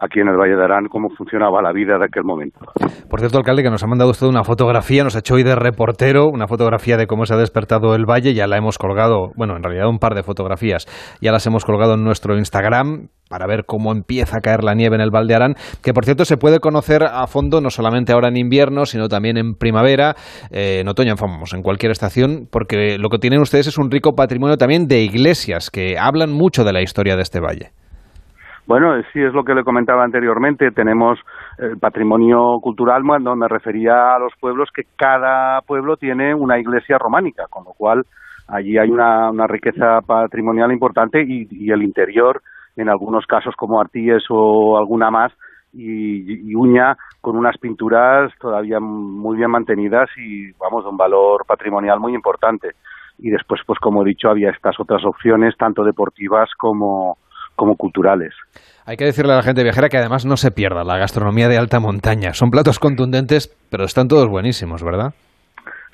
aquí 0.00 0.20
en 0.20 0.28
el 0.28 0.36
Valle 0.36 0.56
de 0.56 0.64
Arán 0.64 0.86
cómo 0.90 1.08
funcionaba 1.10 1.62
la 1.62 1.72
vida 1.72 1.98
de 1.98 2.04
aquel 2.04 2.24
momento. 2.24 2.60
Por 3.08 3.20
cierto, 3.20 3.38
alcalde, 3.38 3.62
que 3.62 3.70
nos 3.70 3.82
ha 3.82 3.86
mandado 3.86 4.10
usted 4.10 4.26
una 4.26 4.44
fotografía, 4.44 5.04
nos 5.04 5.16
ha 5.16 5.20
hecho 5.20 5.34
hoy 5.34 5.42
de 5.42 5.54
reportero, 5.54 6.26
una 6.26 6.46
fotografía 6.46 6.96
de 6.96 7.06
cómo 7.06 7.24
se 7.26 7.34
ha 7.34 7.36
despertado 7.36 7.94
el 7.94 8.04
valle, 8.04 8.34
ya 8.34 8.46
la 8.46 8.56
hemos 8.56 8.78
colgado, 8.78 9.30
bueno, 9.36 9.56
en 9.56 9.62
realidad 9.62 9.88
un 9.88 9.98
par 9.98 10.14
de 10.14 10.22
fotografías, 10.22 10.86
ya 11.20 11.32
las 11.32 11.46
hemos 11.46 11.64
colgado 11.64 11.94
en 11.94 12.04
nuestro 12.04 12.36
Instagram 12.36 13.08
para 13.28 13.46
ver 13.46 13.64
cómo 13.66 13.92
empieza 13.92 14.38
a 14.38 14.40
caer 14.40 14.62
la 14.62 14.74
nieve 14.74 14.94
en 14.96 15.02
el 15.02 15.10
Val 15.10 15.26
de 15.26 15.34
Arán, 15.34 15.54
que 15.82 15.92
por 15.92 16.04
cierto 16.04 16.24
se 16.24 16.36
puede 16.36 16.60
conocer 16.60 17.02
a 17.04 17.26
fondo 17.26 17.60
no 17.60 17.70
solamente 17.70 18.12
ahora 18.12 18.28
en 18.28 18.36
invierno, 18.36 18.86
sino 18.86 19.08
también 19.08 19.36
en 19.36 19.54
primavera, 19.54 20.14
eh, 20.50 20.80
en 20.80 20.88
otoño, 20.88 21.14
vamos, 21.20 21.52
en 21.54 21.62
cualquier 21.62 21.90
estación, 21.90 22.46
porque 22.50 22.98
lo 22.98 23.08
que 23.08 23.18
tienen 23.18 23.40
ustedes 23.40 23.66
es 23.66 23.78
un 23.78 23.90
rico 23.90 24.14
patrimonio 24.14 24.56
también 24.56 24.86
de 24.86 25.02
iglesias 25.02 25.70
que 25.70 25.98
hablan 25.98 26.30
mucho 26.32 26.64
de 26.64 26.72
la 26.72 26.82
historia 26.82 27.16
de 27.16 27.22
este 27.22 27.40
valle. 27.40 27.72
Bueno, 28.66 29.00
sí, 29.12 29.22
es 29.22 29.32
lo 29.32 29.44
que 29.44 29.54
le 29.54 29.62
comentaba 29.62 30.02
anteriormente. 30.02 30.72
Tenemos 30.72 31.20
el 31.58 31.78
patrimonio 31.78 32.58
cultural, 32.60 33.02
cuando 33.06 33.36
me 33.36 33.46
refería 33.46 34.16
a 34.16 34.18
los 34.18 34.32
pueblos, 34.40 34.70
que 34.74 34.82
cada 34.96 35.60
pueblo 35.62 35.96
tiene 35.96 36.34
una 36.34 36.58
iglesia 36.58 36.98
románica, 36.98 37.44
con 37.48 37.64
lo 37.64 37.70
cual 37.74 38.04
allí 38.48 38.76
hay 38.76 38.90
una, 38.90 39.30
riqueza 39.46 40.00
patrimonial 40.00 40.72
importante 40.72 41.22
y, 41.22 41.70
el 41.70 41.82
interior, 41.82 42.42
en 42.76 42.88
algunos 42.88 43.24
casos 43.26 43.54
como 43.56 43.80
Artíes 43.80 44.24
o 44.30 44.76
alguna 44.76 45.12
más, 45.12 45.32
y, 45.72 46.52
Uña, 46.56 46.96
con 47.20 47.36
unas 47.36 47.58
pinturas 47.58 48.32
todavía 48.40 48.80
muy 48.80 49.36
bien 49.36 49.50
mantenidas 49.50 50.10
y, 50.16 50.50
vamos, 50.52 50.82
de 50.82 50.90
un 50.90 50.96
valor 50.96 51.44
patrimonial 51.46 52.00
muy 52.00 52.14
importante. 52.14 52.72
Y 53.18 53.30
después, 53.30 53.60
pues 53.64 53.78
como 53.78 54.02
he 54.02 54.08
dicho, 54.08 54.28
había 54.28 54.50
estas 54.50 54.78
otras 54.80 55.04
opciones, 55.04 55.56
tanto 55.56 55.84
deportivas 55.84 56.50
como, 56.58 57.16
como 57.56 57.76
culturales. 57.76 58.34
Hay 58.86 58.96
que 58.96 59.04
decirle 59.04 59.32
a 59.32 59.36
la 59.36 59.42
gente 59.42 59.64
viajera 59.64 59.88
que 59.88 59.98
además 59.98 60.24
no 60.24 60.36
se 60.36 60.52
pierda 60.52 60.84
la 60.84 60.96
gastronomía 60.96 61.48
de 61.48 61.58
alta 61.58 61.80
montaña. 61.80 62.34
Son 62.34 62.50
platos 62.50 62.78
contundentes, 62.78 63.48
pero 63.70 63.84
están 63.84 64.06
todos 64.06 64.28
buenísimos, 64.28 64.84
¿verdad? 64.84 65.12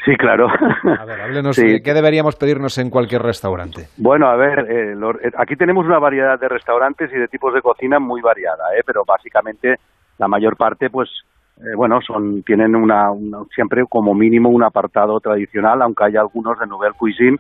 Sí, 0.04 0.16
claro. 0.16 0.48
A 0.48 1.04
ver, 1.04 1.20
háblenos, 1.20 1.56
¿qué 1.84 1.94
deberíamos 1.94 2.36
pedirnos 2.36 2.76
en 2.78 2.90
cualquier 2.90 3.22
restaurante? 3.22 3.86
Bueno, 3.96 4.26
a 4.26 4.36
ver, 4.36 4.58
eh, 4.68 4.92
eh, 4.92 5.30
aquí 5.38 5.56
tenemos 5.56 5.86
una 5.86 5.98
variedad 5.98 6.38
de 6.38 6.48
restaurantes 6.48 7.10
y 7.12 7.18
de 7.18 7.28
tipos 7.28 7.54
de 7.54 7.62
cocina 7.62 7.98
muy 7.98 8.20
variada, 8.20 8.64
¿eh? 8.76 8.82
pero 8.84 9.04
básicamente 9.06 9.76
la 10.18 10.28
mayor 10.28 10.56
parte, 10.56 10.90
pues, 10.90 11.08
eh, 11.58 11.74
bueno, 11.76 12.00
son 12.00 12.42
tienen 12.42 12.74
una, 12.74 13.10
siempre 13.54 13.84
como 13.88 14.14
mínimo 14.14 14.48
un 14.48 14.64
apartado 14.64 15.20
tradicional, 15.20 15.82
aunque 15.82 16.04
hay 16.04 16.16
algunos 16.16 16.58
de 16.58 16.66
Nouvelle 16.66 16.96
Cuisine 16.98 17.38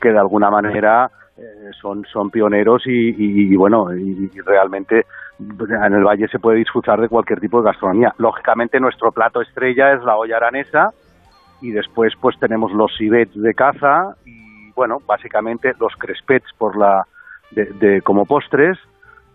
que 0.00 0.12
de 0.12 0.18
alguna 0.18 0.50
manera 0.50 1.10
eh, 1.36 1.70
son, 1.80 2.04
son 2.12 2.30
pioneros 2.30 2.82
y, 2.86 3.56
bueno, 3.56 3.92
y, 3.92 4.30
realmente 4.46 5.04
en 5.40 5.92
el 5.92 6.04
valle 6.04 6.28
se 6.28 6.38
puede 6.38 6.58
disfrutar 6.58 7.00
de 7.00 7.08
cualquier 7.08 7.40
tipo 7.40 7.60
de 7.60 7.66
gastronomía. 7.66 8.14
Lógicamente 8.18 8.78
nuestro 8.78 9.10
plato 9.10 9.40
estrella 9.40 9.94
es 9.94 10.04
la 10.04 10.16
olla 10.16 10.36
aranesa 10.36 10.90
y 11.60 11.72
después 11.72 12.12
pues 12.20 12.38
tenemos 12.38 12.70
los 12.72 12.96
cibets 12.96 13.34
de 13.34 13.52
caza 13.52 14.14
y 14.24 14.70
bueno, 14.76 14.98
básicamente 15.06 15.72
los 15.80 15.92
crespets 15.96 16.46
por 16.56 16.76
la 16.76 17.04
de, 17.50 18.00
como 18.02 18.26
postres 18.26 18.78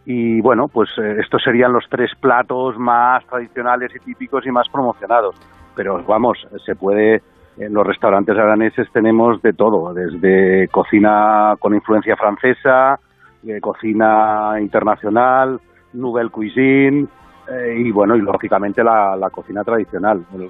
y 0.05 0.39
bueno, 0.39 0.69
pues 0.69 0.89
eh, 0.97 1.17
estos 1.19 1.43
serían 1.43 1.73
los 1.73 1.85
tres 1.89 2.11
platos 2.19 2.77
más 2.77 3.25
tradicionales 3.25 3.91
y 3.93 3.99
típicos 3.99 4.45
y 4.45 4.51
más 4.51 4.69
promocionados. 4.69 5.35
Pero 5.75 6.01
vamos, 6.03 6.47
se 6.65 6.75
puede 6.75 7.21
en 7.59 7.73
los 7.73 7.85
restaurantes 7.85 8.37
araneses 8.37 8.87
tenemos 8.91 9.41
de 9.41 9.53
todo, 9.53 9.93
desde 9.93 10.69
cocina 10.69 11.55
con 11.59 11.75
influencia 11.75 12.15
francesa, 12.15 12.99
eh, 13.45 13.59
cocina 13.59 14.53
internacional, 14.59 15.59
nouvelle 15.93 16.29
cuisine 16.29 17.07
eh, 17.51 17.75
y 17.77 17.91
bueno, 17.91 18.15
y 18.15 18.21
lógicamente 18.21 18.83
la, 18.83 19.29
cocina 19.31 19.63
tradicional. 19.63 20.25
Eh, 20.39 20.49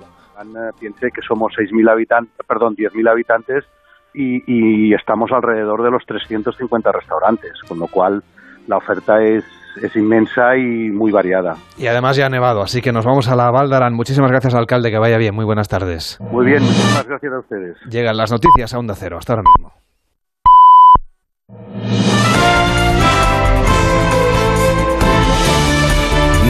piense 0.79 1.09
que 1.11 1.21
somos 1.21 1.53
6.000 1.57 1.89
habitantes, 1.89 2.45
perdón, 2.47 2.75
10.000 2.75 3.09
habitantes 3.09 3.65
y, 4.13 4.43
y 4.45 4.93
estamos 4.93 5.31
alrededor 5.31 5.83
de 5.83 5.91
los 5.91 6.05
350 6.05 6.91
restaurantes, 6.91 7.53
con 7.67 7.79
lo 7.79 7.87
cual 7.87 8.23
la 8.67 8.77
oferta 8.77 9.21
es 9.23 9.43
es 9.81 9.95
inmensa 9.95 10.55
y 10.57 10.89
muy 10.91 11.11
variada. 11.11 11.55
Y 11.77 11.87
además 11.87 12.15
ya 12.15 12.25
ha 12.25 12.29
nevado, 12.29 12.61
así 12.61 12.81
que 12.81 12.91
nos 12.91 13.05
vamos 13.05 13.27
a 13.29 13.35
la 13.35 13.51
Valdarán. 13.51 13.93
Muchísimas 13.93 14.31
gracias, 14.31 14.55
alcalde, 14.55 14.91
que 14.91 14.97
vaya 14.97 15.17
bien. 15.17 15.35
Muy 15.35 15.45
buenas 15.45 15.67
tardes. 15.67 16.19
Muy 16.31 16.45
bien, 16.45 16.63
muchísimas 16.63 17.07
gracias 17.07 17.33
a 17.33 17.39
ustedes. 17.39 17.77
Llegan 17.89 18.17
las 18.17 18.31
noticias 18.31 18.73
a 18.73 18.79
Onda 18.79 18.95
Cero. 18.95 19.17
Hasta 19.17 19.33
ahora 19.33 19.43
mismo. 19.43 19.73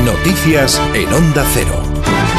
Noticias 0.05 0.81
en 0.93 1.13
Onda 1.13 1.43
Cero. 1.53 2.38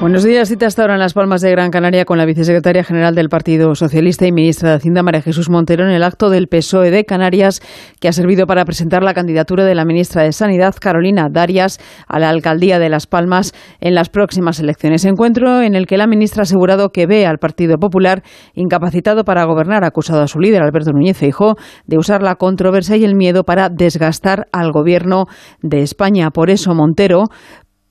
Buenos 0.00 0.22
días. 0.22 0.48
Cita 0.48 0.66
hasta 0.66 0.82
ahora 0.82 0.94
en 0.94 1.00
Las 1.00 1.12
Palmas 1.12 1.40
de 1.40 1.50
Gran 1.50 1.72
Canaria 1.72 2.04
con 2.04 2.18
la 2.18 2.24
vicesecretaria 2.24 2.84
general 2.84 3.16
del 3.16 3.28
Partido 3.28 3.74
Socialista 3.74 4.28
y 4.28 4.32
ministra 4.32 4.70
de 4.70 4.76
Hacienda, 4.76 5.02
María 5.02 5.22
Jesús 5.22 5.50
Montero, 5.50 5.84
en 5.84 5.90
el 5.90 6.04
acto 6.04 6.30
del 6.30 6.46
PSOE 6.46 6.92
de 6.92 7.04
Canarias, 7.04 7.60
que 8.00 8.06
ha 8.06 8.12
servido 8.12 8.46
para 8.46 8.64
presentar 8.64 9.02
la 9.02 9.12
candidatura 9.12 9.64
de 9.64 9.74
la 9.74 9.84
ministra 9.84 10.22
de 10.22 10.30
Sanidad, 10.30 10.76
Carolina 10.80 11.26
Darias, 11.28 11.80
a 12.06 12.20
la 12.20 12.28
alcaldía 12.28 12.78
de 12.78 12.88
Las 12.88 13.08
Palmas 13.08 13.52
en 13.80 13.96
las 13.96 14.08
próximas 14.08 14.60
elecciones. 14.60 15.04
Encuentro 15.04 15.62
en 15.62 15.74
el 15.74 15.88
que 15.88 15.96
la 15.96 16.06
ministra 16.06 16.42
ha 16.42 16.44
asegurado 16.44 16.90
que 16.90 17.08
ve 17.08 17.26
al 17.26 17.38
Partido 17.38 17.76
Popular 17.78 18.22
incapacitado 18.54 19.24
para 19.24 19.44
gobernar, 19.46 19.82
acusado 19.82 20.22
a 20.22 20.28
su 20.28 20.38
líder, 20.38 20.62
Alberto 20.62 20.92
Núñez 20.92 21.16
Feijóo, 21.16 21.56
de 21.86 21.98
usar 21.98 22.22
la 22.22 22.36
controversia 22.36 22.96
y 22.96 23.04
el 23.04 23.16
miedo 23.16 23.42
para 23.42 23.68
desgastar 23.68 24.46
al 24.52 24.70
gobierno 24.70 25.24
de 25.60 25.82
España. 25.82 26.30
Por 26.30 26.50
eso 26.50 26.72
Montero 26.72 27.24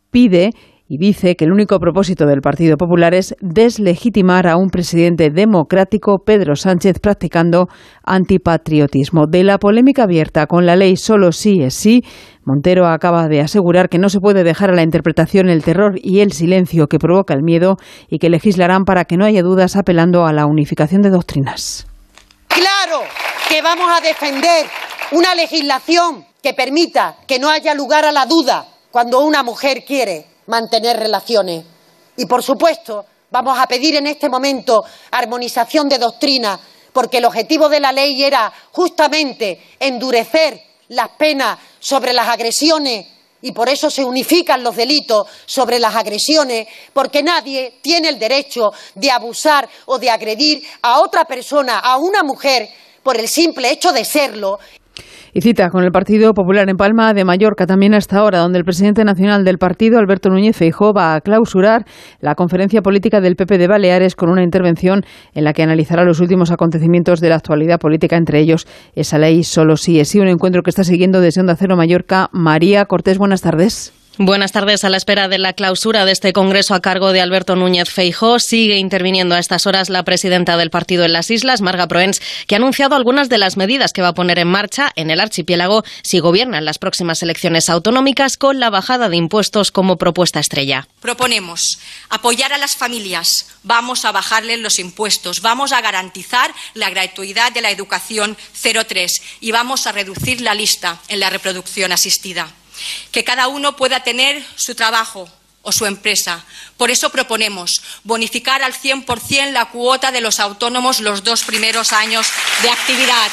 pide 0.10 0.52
y 0.90 0.98
dice 0.98 1.36
que 1.36 1.46
el 1.46 1.52
único 1.52 1.80
propósito 1.80 2.26
del 2.26 2.42
Partido 2.42 2.78
Popular 2.78 3.14
es 3.14 3.36
deslegitimar 3.42 4.48
a 4.48 4.56
un 4.56 4.70
presidente 4.70 5.30
democrático, 5.30 6.20
Pedro 6.26 6.56
Sánchez, 6.56 7.00
practicando 7.00 7.68
antipatriotismo. 8.04 9.28
De 9.28 9.44
la 9.44 9.58
polémica 9.58 10.04
abierta 10.04 10.48
con 10.48 10.66
la 10.66 10.76
ley 10.76 10.96
solo 10.96 11.32
sí 11.32 11.62
es 11.62 11.74
sí, 11.74 12.04
Montero 12.46 12.88
acaba 12.88 13.28
de 13.28 13.42
asegurar 13.42 13.90
que 13.90 13.98
no 13.98 14.08
se 14.08 14.22
puede 14.22 14.46
dejar 14.46 14.70
a 14.70 14.76
la 14.76 14.82
interpretación 14.82 15.50
el 15.50 15.64
terror 15.64 15.96
y 16.02 16.22
el 16.22 16.32
silencio 16.32 16.88
que 16.88 17.00
provoca 17.00 17.34
el 17.34 17.44
miedo 17.44 17.76
y 18.10 18.20
que 18.20 18.30
legislarán 18.30 18.86
para 18.86 19.04
que 19.04 19.18
no 19.18 19.26
haya 19.26 19.44
dudas 19.44 19.76
apelando 19.76 20.26
a 20.26 20.32
la 20.32 20.46
unificación 20.46 21.02
de 21.02 21.10
doctrinas. 21.10 21.86
Claro 22.48 23.02
que 23.50 23.62
vamos 23.62 23.90
a 23.92 24.00
defender 24.00 24.66
una 25.12 25.36
legislación 25.36 26.26
que 26.42 26.54
permita 26.54 27.18
que 27.28 27.40
no 27.40 27.50
haya 27.50 27.74
lugar 27.74 28.06
a 28.06 28.14
la 28.14 28.26
duda 28.26 28.66
cuando 28.92 29.20
una 29.20 29.44
mujer 29.44 29.84
quiere 29.86 30.37
mantener 30.48 30.98
relaciones. 30.98 31.64
Y, 32.18 32.26
por 32.26 32.44
supuesto, 32.44 33.06
vamos 33.30 33.58
a 33.58 33.68
pedir 33.68 33.96
en 33.96 34.08
este 34.08 34.30
momento 34.30 34.84
armonización 35.12 35.88
de 35.88 36.00
doctrina, 36.00 36.60
porque 36.92 37.20
el 37.20 37.26
objetivo 37.26 37.70
de 37.70 37.80
la 37.80 37.92
ley 37.92 38.24
era 38.24 38.52
justamente 38.72 39.62
endurecer 39.80 40.62
las 40.90 41.10
penas 41.10 41.60
sobre 41.80 42.14
las 42.14 42.28
agresiones 42.28 43.06
y 43.42 43.52
por 43.52 43.70
eso 43.70 43.90
se 43.90 44.04
unifican 44.04 44.64
los 44.64 44.76
delitos 44.76 45.28
sobre 45.46 45.80
las 45.80 45.96
agresiones, 45.96 46.68
porque 46.92 47.22
nadie 47.22 47.80
tiene 47.82 48.10
el 48.10 48.18
derecho 48.18 48.72
de 48.96 49.12
abusar 49.12 49.70
o 49.86 50.00
de 50.00 50.10
agredir 50.10 50.64
a 50.82 51.00
otra 51.02 51.26
persona, 51.26 51.80
a 51.80 51.98
una 51.98 52.24
mujer, 52.24 52.68
por 53.04 53.18
el 53.18 53.30
simple 53.30 53.70
hecho 53.72 53.94
de 53.94 54.04
serlo. 54.04 54.60
Y 55.38 55.42
cita 55.42 55.70
con 55.70 55.84
el 55.84 55.92
Partido 55.92 56.34
Popular 56.34 56.68
en 56.68 56.78
Palma 56.78 57.14
de 57.14 57.24
Mallorca 57.24 57.68
también 57.68 57.94
hasta 57.94 58.18
ahora, 58.18 58.40
donde 58.40 58.58
el 58.58 58.66
presidente 58.66 59.06
nacional 59.06 59.46
del 59.46 59.60
partido, 59.60 60.00
Alberto 60.00 60.32
Núñez 60.32 60.58
Feijóo, 60.58 60.94
va 60.94 61.14
a 61.14 61.22
clausurar 61.22 61.86
la 62.22 62.34
conferencia 62.34 62.82
política 62.82 63.22
del 63.22 63.36
PP 63.36 63.60
de 63.60 63.68
Baleares 63.68 64.16
con 64.16 64.32
una 64.32 64.42
intervención 64.42 65.06
en 65.36 65.44
la 65.44 65.54
que 65.54 65.62
analizará 65.62 66.06
los 66.06 66.22
últimos 66.22 66.50
acontecimientos 66.50 67.20
de 67.20 67.30
la 67.30 67.36
actualidad 67.36 67.80
política, 67.80 68.18
entre 68.18 68.40
ellos 68.40 68.66
esa 68.96 69.20
ley 69.20 69.44
solo 69.44 69.78
sí 69.78 70.00
es 70.00 70.08
sí, 70.08 70.20
un 70.20 70.28
encuentro 70.28 70.64
que 70.64 70.72
está 70.72 70.84
siguiendo 70.84 71.22
desde 71.22 71.42
Onda 71.42 71.56
Cero 71.56 71.78
Mallorca. 71.78 72.32
María 72.32 72.86
Cortés, 72.86 73.20
buenas 73.20 73.42
tardes. 73.42 73.94
Buenas 74.20 74.52
tardes. 74.52 74.84
A 74.84 74.90
la 74.90 74.98
espera 74.98 75.28
de 75.28 75.38
la 75.38 75.54
clausura 75.54 76.04
de 76.04 76.12
este 76.12 76.34
Congreso 76.34 76.74
a 76.74 76.82
cargo 76.82 77.12
de 77.12 77.22
Alberto 77.22 77.56
Núñez 77.56 77.92
Feijó, 77.92 78.40
sigue 78.40 78.78
interviniendo 78.78 79.36
a 79.36 79.40
estas 79.40 79.68
horas 79.68 79.90
la 79.90 80.02
presidenta 80.02 80.58
del 80.58 80.72
partido 80.72 81.06
en 81.06 81.14
las 81.14 81.30
islas, 81.30 81.62
Marga 81.62 81.88
Proens, 81.88 82.20
que 82.48 82.56
ha 82.56 82.58
anunciado 82.58 82.96
algunas 82.96 83.30
de 83.30 83.38
las 83.38 83.58
medidas 83.58 83.94
que 83.94 84.02
va 84.02 84.08
a 84.08 84.14
poner 84.16 84.40
en 84.40 84.48
marcha 84.48 84.92
en 84.96 85.12
el 85.12 85.20
archipiélago 85.20 85.84
si 86.02 86.18
gobiernan 86.18 86.66
las 86.66 86.80
próximas 86.80 87.22
elecciones 87.22 87.70
autonómicas 87.70 88.38
con 88.38 88.60
la 88.60 88.72
bajada 88.72 89.08
de 89.08 89.18
impuestos 89.18 89.72
como 89.72 89.98
propuesta 89.98 90.40
estrella. 90.40 90.88
Proponemos 91.00 91.78
apoyar 92.10 92.54
a 92.54 92.58
las 92.58 92.76
familias, 92.76 93.46
vamos 93.62 94.04
a 94.04 94.12
bajarles 94.12 94.60
los 94.60 94.80
impuestos, 94.80 95.44
vamos 95.44 95.74
a 95.74 95.82
garantizar 95.82 96.52
la 96.74 96.90
gratuidad 96.90 97.52
de 97.52 97.62
la 97.62 97.70
educación 97.70 98.36
03 98.64 99.22
y 99.42 99.52
vamos 99.52 99.86
a 99.86 99.92
reducir 99.92 100.42
la 100.42 100.56
lista 100.56 101.00
en 101.08 101.20
la 101.20 101.30
reproducción 101.30 101.92
asistida 101.92 102.52
que 103.12 103.24
cada 103.24 103.48
uno 103.48 103.76
pueda 103.76 104.04
tener 104.04 104.44
su 104.56 104.76
trabajo 104.76 105.30
o 105.62 105.72
su 105.72 105.86
empresa. 105.86 106.46
Por 106.78 106.92
eso 106.92 107.10
proponemos 107.10 107.82
bonificar 108.04 108.64
al 108.64 108.74
100% 108.74 109.52
la 109.52 109.66
cuota 109.66 110.12
de 110.12 110.22
los 110.22 110.40
autónomos 110.40 111.02
los 111.02 111.24
dos 111.24 111.44
primeros 111.44 111.92
años 111.92 112.28
de 112.62 112.70
actividad. 112.70 113.32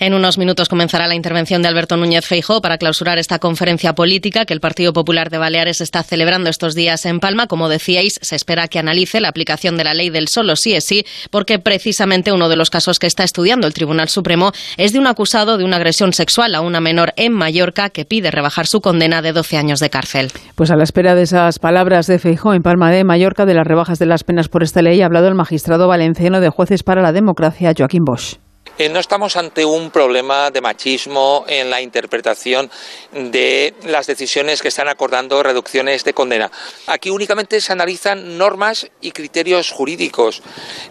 En 0.00 0.14
unos 0.14 0.38
minutos 0.38 0.70
comenzará 0.70 1.06
la 1.08 1.14
intervención 1.14 1.60
de 1.60 1.68
Alberto 1.68 1.98
Núñez 1.98 2.26
Feijó 2.26 2.62
para 2.62 2.78
clausurar 2.78 3.18
esta 3.18 3.38
conferencia 3.38 3.92
política 3.92 4.46
que 4.46 4.54
el 4.54 4.60
Partido 4.60 4.94
Popular 4.94 5.28
de 5.28 5.36
Baleares 5.36 5.82
está 5.82 6.02
celebrando 6.02 6.48
estos 6.48 6.74
días 6.74 7.04
en 7.04 7.20
Palma. 7.20 7.48
Como 7.48 7.68
decíais, 7.68 8.18
se 8.22 8.34
espera 8.34 8.66
que 8.68 8.78
analice 8.78 9.20
la 9.20 9.28
aplicación 9.28 9.76
de 9.76 9.84
la 9.84 9.92
ley 9.92 10.08
del 10.08 10.28
solo 10.28 10.56
sí 10.56 10.72
es 10.72 10.86
sí, 10.86 11.04
porque 11.30 11.58
precisamente 11.58 12.32
uno 12.32 12.48
de 12.48 12.56
los 12.56 12.70
casos 12.70 12.98
que 12.98 13.06
está 13.06 13.24
estudiando 13.24 13.66
el 13.66 13.74
Tribunal 13.74 14.08
Supremo 14.08 14.52
es 14.78 14.94
de 14.94 15.00
un 15.00 15.06
acusado 15.06 15.58
de 15.58 15.64
una 15.64 15.76
agresión 15.76 16.14
sexual 16.14 16.54
a 16.54 16.62
una 16.62 16.80
menor 16.80 17.12
en 17.16 17.34
Mallorca 17.34 17.90
que 17.90 18.06
pide 18.06 18.30
rebajar 18.30 18.66
su 18.66 18.80
condena 18.80 19.20
de 19.20 19.34
12 19.34 19.58
años 19.58 19.80
de 19.80 19.90
cárcel. 19.90 20.32
Pues 20.54 20.70
a 20.70 20.76
la 20.76 20.84
espera 20.84 21.14
de 21.14 21.24
esas 21.24 21.58
palabras 21.58 22.06
de 22.06 22.18
Feijó 22.18 22.54
en 22.54 22.62
Palma 22.62 22.90
de 22.90 23.04
Mallorca 23.04 23.44
de 23.44 23.52
las 23.52 23.66
rebajas 23.66 23.98
de 23.98 24.06
las 24.06 24.24
penas 24.24 24.48
por 24.48 24.62
esta 24.62 24.80
ley 24.80 25.02
ha 25.02 25.04
hablado 25.04 25.28
el 25.28 25.34
magistrado 25.34 25.88
valenciano 25.88 26.40
de 26.40 26.48
jueces 26.48 26.82
para 26.84 27.02
la 27.02 27.12
democracia, 27.12 27.74
Joaquín 27.76 28.04
Bosch. 28.06 28.38
Eh, 28.80 28.88
no 28.88 28.98
estamos 28.98 29.36
ante 29.36 29.62
un 29.62 29.90
problema 29.90 30.50
de 30.50 30.62
machismo 30.62 31.44
en 31.46 31.68
la 31.68 31.82
interpretación 31.82 32.70
de 33.12 33.74
las 33.84 34.06
decisiones 34.06 34.62
que 34.62 34.68
están 34.68 34.88
acordando 34.88 35.42
reducciones 35.42 36.02
de 36.02 36.14
condena. 36.14 36.50
Aquí 36.86 37.10
únicamente 37.10 37.60
se 37.60 37.74
analizan 37.74 38.38
normas 38.38 38.90
y 39.02 39.12
criterios 39.12 39.70
jurídicos 39.70 40.40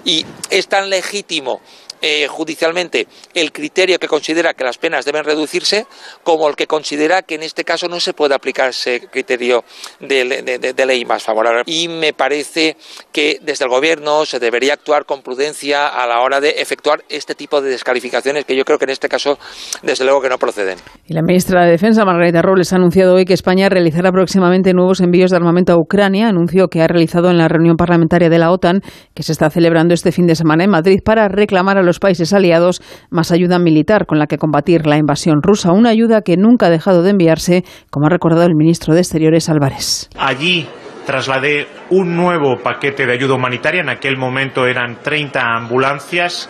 y 0.05 0.23
es 0.51 0.67
tan 0.67 0.91
legítimo 0.91 1.61
eh, 2.01 2.27
judicialmente 2.27 3.07
el 3.33 3.51
criterio 3.51 3.99
que 3.99 4.07
considera 4.07 4.53
que 4.53 4.63
las 4.63 4.77
penas 4.77 5.05
deben 5.05 5.23
reducirse 5.23 5.85
como 6.23 6.47
el 6.47 6.55
que 6.55 6.67
considera 6.67 7.21
que 7.21 7.35
en 7.35 7.43
este 7.43 7.63
caso 7.63 7.87
no 7.87 7.99
se 7.99 8.13
puede 8.13 8.35
aplicar 8.35 8.69
ese 8.69 9.07
criterio 9.11 9.63
de, 9.99 10.85
ley 10.85 11.05
más 11.05 11.23
favorable. 11.23 11.63
Y 11.65 11.87
me 11.87 12.13
parece 12.13 12.77
que 13.11 13.39
desde 13.41 13.65
el 13.65 13.69
Gobierno 13.69 14.25
se 14.25 14.39
debería 14.39 14.73
actuar 14.73 15.05
con 15.05 15.21
prudencia 15.21 15.87
a 15.87 16.07
la 16.07 16.21
hora 16.21 16.39
de 16.39 16.49
efectuar 16.57 17.03
este 17.09 17.35
tipo 17.35 17.61
de 17.61 17.69
descalificaciones 17.69 18.45
que 18.45 18.55
yo 18.55 18.65
creo 18.65 18.77
que 18.77 18.85
en 18.85 18.91
este 18.91 19.09
caso 19.09 19.37
desde 19.83 20.05
luego 20.05 20.21
que 20.21 20.29
no 20.29 20.37
proceden. 20.37 20.77
Y 21.05 21.13
la 21.13 21.21
ministra 21.21 21.65
de 21.65 21.71
Defensa, 21.71 22.05
Margarita 22.05 22.41
Robles, 22.41 22.71
ha 22.73 22.77
anunciado 22.77 23.15
hoy 23.15 23.25
que 23.25 23.33
España 23.33 23.69
realizará 23.69 24.11
próximamente 24.11 24.73
nuevos 24.73 25.01
envíos 25.01 25.31
de 25.31 25.37
armamento 25.37 25.73
a 25.73 25.77
Ucrania, 25.77 26.27
anuncio 26.27 26.67
que 26.67 26.81
ha 26.81 26.87
realizado 26.87 27.29
en 27.29 27.37
la 27.37 27.47
reunión 27.47 27.75
parlamentaria 27.75 28.29
de 28.29 28.37
la 28.37 28.51
OTAN 28.51 28.81
que 29.13 29.23
se 29.23 29.31
está 29.31 29.49
celebrando 29.49 29.93
este 29.93 30.11
fin 30.11 30.27
de 30.27 30.35
semana 30.35 30.63
en 30.63 30.69
Madrid 30.69 30.99
para 31.03 31.27
reclamar 31.27 31.77
a 31.77 31.83
los 31.83 31.88
países 31.97 32.31
aliados 32.33 32.83
más 33.09 33.31
ayuda 33.31 33.57
militar 33.57 34.05
con 34.05 34.19
la 34.19 34.27
que 34.27 34.37
combatir 34.37 34.85
la 34.85 34.97
invasión 34.97 35.41
rusa, 35.41 35.71
una 35.71 35.89
ayuda 35.89 36.21
que 36.21 36.37
nunca 36.37 36.67
ha 36.67 36.69
dejado 36.69 37.01
de 37.01 37.09
enviarse, 37.09 37.63
como 37.89 38.05
ha 38.05 38.09
recordado 38.09 38.45
el 38.45 38.53
ministro 38.53 38.93
de 38.93 38.99
Exteriores 38.99 39.49
Álvarez. 39.49 40.09
Allí 40.19 40.67
trasladé 41.07 41.65
un 41.89 42.15
nuevo 42.15 42.57
paquete 42.61 43.07
de 43.07 43.13
ayuda 43.13 43.33
humanitaria, 43.33 43.81
en 43.81 43.89
aquel 43.89 44.17
momento 44.17 44.67
eran 44.67 44.99
30 45.01 45.41
ambulancias. 45.41 46.49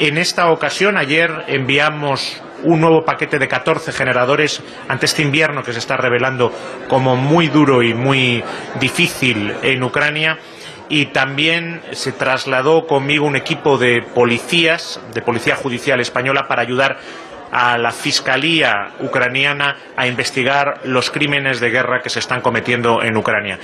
En 0.00 0.18
esta 0.18 0.50
ocasión, 0.50 0.96
ayer 0.96 1.30
enviamos 1.46 2.42
un 2.64 2.80
nuevo 2.80 3.04
paquete 3.04 3.38
de 3.38 3.48
14 3.48 3.92
generadores 3.92 4.62
ante 4.88 5.06
este 5.06 5.22
invierno 5.22 5.62
que 5.62 5.72
se 5.72 5.78
está 5.78 5.96
revelando 5.96 6.52
como 6.88 7.16
muy 7.16 7.48
duro 7.48 7.82
y 7.82 7.94
muy 7.94 8.42
difícil 8.80 9.52
en 9.62 9.82
Ucrania 9.82 10.38
y 10.92 11.06
también 11.06 11.80
se 11.92 12.12
trasladó 12.12 12.86
conmigo 12.86 13.24
un 13.24 13.34
equipo 13.34 13.78
de 13.78 14.02
policías, 14.02 15.00
de 15.14 15.22
Policía 15.22 15.56
Judicial 15.56 16.00
Española, 16.00 16.48
para 16.48 16.60
ayudar 16.60 16.98
a 17.50 17.78
la 17.78 17.92
Fiscalía 17.92 18.90
ucraniana 19.00 19.78
a 19.96 20.06
investigar 20.06 20.82
los 20.84 21.10
crímenes 21.10 21.60
de 21.60 21.70
guerra 21.70 22.02
que 22.02 22.10
se 22.10 22.18
están 22.18 22.42
cometiendo 22.42 23.02
en 23.02 23.16
Ucrania. 23.16 23.60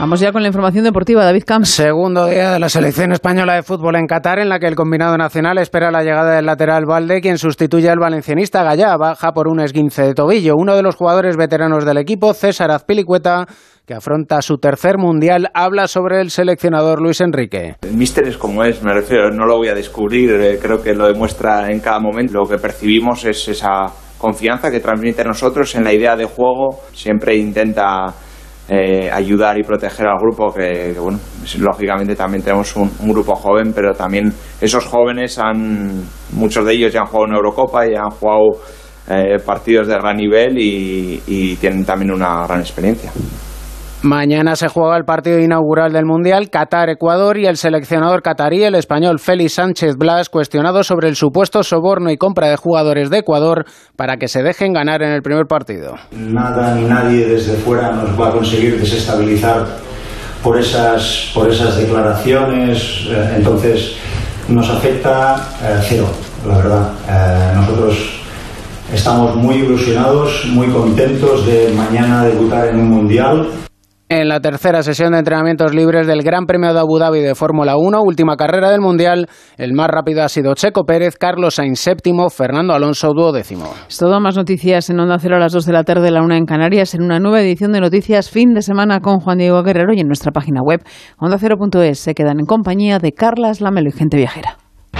Vamos 0.00 0.20
ya 0.20 0.30
con 0.30 0.42
la 0.42 0.48
información 0.48 0.84
deportiva, 0.84 1.24
David 1.24 1.42
Camps. 1.44 1.70
Segundo 1.70 2.26
día 2.26 2.52
de 2.52 2.60
la 2.60 2.68
selección 2.68 3.10
española 3.10 3.54
de 3.54 3.64
fútbol 3.64 3.96
en 3.96 4.06
Qatar, 4.06 4.38
en 4.38 4.48
la 4.48 4.60
que 4.60 4.68
el 4.68 4.76
combinado 4.76 5.18
nacional 5.18 5.58
espera 5.58 5.90
la 5.90 6.04
llegada 6.04 6.36
del 6.36 6.46
lateral 6.46 6.84
Valde, 6.86 7.20
quien 7.20 7.36
sustituye 7.36 7.90
al 7.90 7.98
valencianista 7.98 8.62
Gallá, 8.62 8.96
baja 8.96 9.32
por 9.32 9.48
un 9.48 9.58
esguince 9.58 10.02
de 10.02 10.14
tobillo. 10.14 10.54
Uno 10.56 10.76
de 10.76 10.84
los 10.84 10.94
jugadores 10.94 11.36
veteranos 11.36 11.84
del 11.84 11.98
equipo, 11.98 12.32
César 12.32 12.70
Azpilicueta, 12.70 13.46
que 13.84 13.94
afronta 13.94 14.40
su 14.40 14.58
tercer 14.58 14.98
mundial, 14.98 15.48
habla 15.52 15.88
sobre 15.88 16.20
el 16.20 16.30
seleccionador 16.30 17.02
Luis 17.02 17.20
Enrique. 17.20 17.74
El 17.82 17.96
míster 17.96 18.28
es 18.28 18.38
como 18.38 18.62
es, 18.62 18.80
me 18.84 18.94
refiero, 18.94 19.32
no 19.32 19.46
lo 19.46 19.56
voy 19.56 19.66
a 19.66 19.74
descubrir, 19.74 20.30
eh, 20.30 20.60
creo 20.62 20.80
que 20.80 20.94
lo 20.94 21.08
demuestra 21.08 21.72
en 21.72 21.80
cada 21.80 21.98
momento. 21.98 22.34
Lo 22.34 22.48
que 22.48 22.58
percibimos 22.58 23.24
es 23.24 23.48
esa 23.48 23.86
confianza 24.16 24.70
que 24.70 24.78
transmite 24.78 25.22
a 25.22 25.24
nosotros 25.24 25.74
en 25.74 25.82
la 25.82 25.92
idea 25.92 26.14
de 26.14 26.24
juego, 26.24 26.82
siempre 26.92 27.36
intenta 27.36 28.14
eh, 28.68 29.10
ayudar 29.10 29.58
y 29.58 29.62
proteger 29.62 30.06
al 30.06 30.18
grupo, 30.18 30.52
que, 30.52 30.94
bueno, 30.98 31.18
lógicamente 31.58 32.14
también 32.14 32.42
tenemos 32.42 32.76
un, 32.76 32.90
grupo 33.00 33.34
joven, 33.34 33.72
pero 33.72 33.94
también 33.94 34.32
esos 34.60 34.84
jóvenes 34.84 35.38
han, 35.38 36.02
muchos 36.32 36.64
de 36.66 36.74
ellos 36.74 36.92
ya 36.92 37.00
han 37.00 37.06
jugado 37.06 37.28
en 37.28 37.34
Eurocopa 37.36 37.86
y 37.86 37.94
han 37.94 38.10
jugado 38.10 38.60
eh, 39.08 39.38
partidos 39.44 39.88
de 39.88 39.94
gran 39.94 40.16
nivel 40.16 40.58
y 40.58 41.56
tienen 41.56 41.84
también 41.84 42.12
una 42.12 42.46
gran 42.46 42.60
experiencia. 42.60 43.10
Mañana 44.02 44.54
se 44.54 44.68
juega 44.68 44.96
el 44.96 45.04
partido 45.04 45.40
inaugural 45.40 45.92
del 45.92 46.04
Mundial, 46.04 46.50
Qatar-Ecuador, 46.50 47.36
y 47.36 47.46
el 47.46 47.56
seleccionador 47.56 48.22
catarí, 48.22 48.62
el 48.62 48.76
español 48.76 49.18
Félix 49.18 49.54
Sánchez 49.54 49.96
Blas, 49.96 50.28
cuestionado 50.28 50.84
sobre 50.84 51.08
el 51.08 51.16
supuesto 51.16 51.64
soborno 51.64 52.08
y 52.12 52.16
compra 52.16 52.48
de 52.48 52.56
jugadores 52.56 53.10
de 53.10 53.18
Ecuador 53.18 53.64
para 53.96 54.16
que 54.16 54.28
se 54.28 54.44
dejen 54.44 54.72
ganar 54.72 55.02
en 55.02 55.10
el 55.10 55.22
primer 55.22 55.46
partido. 55.46 55.96
Nada 56.12 56.76
ni 56.76 56.84
nadie 56.84 57.26
desde 57.26 57.56
fuera 57.56 57.90
nos 57.90 58.18
va 58.18 58.28
a 58.28 58.32
conseguir 58.32 58.78
desestabilizar 58.78 59.66
por 60.44 60.56
esas, 60.56 61.32
por 61.34 61.50
esas 61.50 61.76
declaraciones, 61.76 63.04
eh, 63.08 63.34
entonces 63.36 63.96
nos 64.48 64.70
afecta 64.70 65.34
eh, 65.60 65.80
cero, 65.82 66.06
la 66.46 66.56
verdad. 66.56 66.92
Eh, 67.08 67.52
nosotros 67.56 68.20
estamos 68.94 69.34
muy 69.34 69.56
ilusionados, 69.56 70.46
muy 70.50 70.68
contentos 70.68 71.44
de 71.44 71.72
mañana 71.76 72.24
debutar 72.24 72.68
en 72.68 72.76
un 72.78 72.90
Mundial. 72.90 73.48
En 74.10 74.28
la 74.28 74.40
tercera 74.40 74.82
sesión 74.82 75.12
de 75.12 75.18
entrenamientos 75.18 75.74
libres 75.74 76.06
del 76.06 76.22
Gran 76.22 76.46
Premio 76.46 76.72
de 76.72 76.80
Abu 76.80 76.98
Dhabi 76.98 77.20
de 77.20 77.34
Fórmula 77.34 77.76
1, 77.76 78.00
última 78.00 78.36
carrera 78.36 78.70
del 78.70 78.80
Mundial, 78.80 79.28
el 79.58 79.74
más 79.74 79.88
rápido 79.88 80.22
ha 80.22 80.30
sido 80.30 80.54
Checo 80.54 80.84
Pérez, 80.84 81.16
Carlos 81.18 81.56
Sainz 81.56 81.78
séptimo, 81.78 82.30
Fernando 82.30 82.72
Alonso 82.72 83.12
duodécimo. 83.12 83.66
Es 83.86 83.98
todo 83.98 84.18
más 84.18 84.34
noticias 84.34 84.88
en 84.88 84.98
Onda 84.98 85.18
Cero 85.18 85.36
a 85.36 85.40
las 85.40 85.52
2 85.52 85.66
de 85.66 85.72
la 85.74 85.84
tarde, 85.84 86.10
la 86.10 86.22
una 86.22 86.38
en 86.38 86.46
Canarias, 86.46 86.94
en 86.94 87.02
una 87.02 87.18
nueva 87.18 87.42
edición 87.42 87.72
de 87.72 87.82
Noticias 87.82 88.30
fin 88.30 88.54
de 88.54 88.62
semana 88.62 89.00
con 89.00 89.20
Juan 89.20 89.36
Diego 89.36 89.62
Guerrero 89.62 89.92
y 89.92 90.00
en 90.00 90.06
nuestra 90.06 90.32
página 90.32 90.62
web 90.62 90.80
ondacero.es. 91.18 91.98
Se 91.98 92.14
quedan 92.14 92.40
en 92.40 92.46
compañía 92.46 93.00
de 93.00 93.12
Carlas 93.12 93.60
Lamelo 93.60 93.90
y 93.90 93.92
gente 93.92 94.16
viajera 94.16 94.56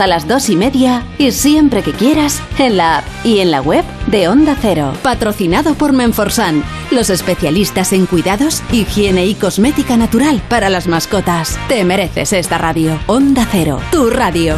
a 0.00 0.06
las 0.06 0.26
dos 0.26 0.48
y 0.50 0.56
media 0.56 1.04
y 1.18 1.32
siempre 1.32 1.82
que 1.82 1.92
quieras 1.92 2.42
en 2.58 2.76
la 2.76 2.98
app 2.98 3.04
y 3.24 3.40
en 3.40 3.50
la 3.50 3.60
web 3.60 3.84
de 4.06 4.28
Onda 4.28 4.56
Cero. 4.60 4.92
Patrocinado 5.02 5.74
por 5.74 5.92
Menforsan, 5.92 6.62
los 6.90 7.10
especialistas 7.10 7.92
en 7.92 8.06
cuidados, 8.06 8.62
higiene 8.72 9.26
y 9.26 9.34
cosmética 9.34 9.96
natural 9.96 10.42
para 10.48 10.68
las 10.68 10.88
mascotas. 10.88 11.58
Te 11.68 11.84
mereces 11.84 12.32
esta 12.32 12.58
radio. 12.58 12.98
Onda 13.06 13.46
Cero, 13.50 13.80
tu 13.90 14.10
radio. 14.10 14.56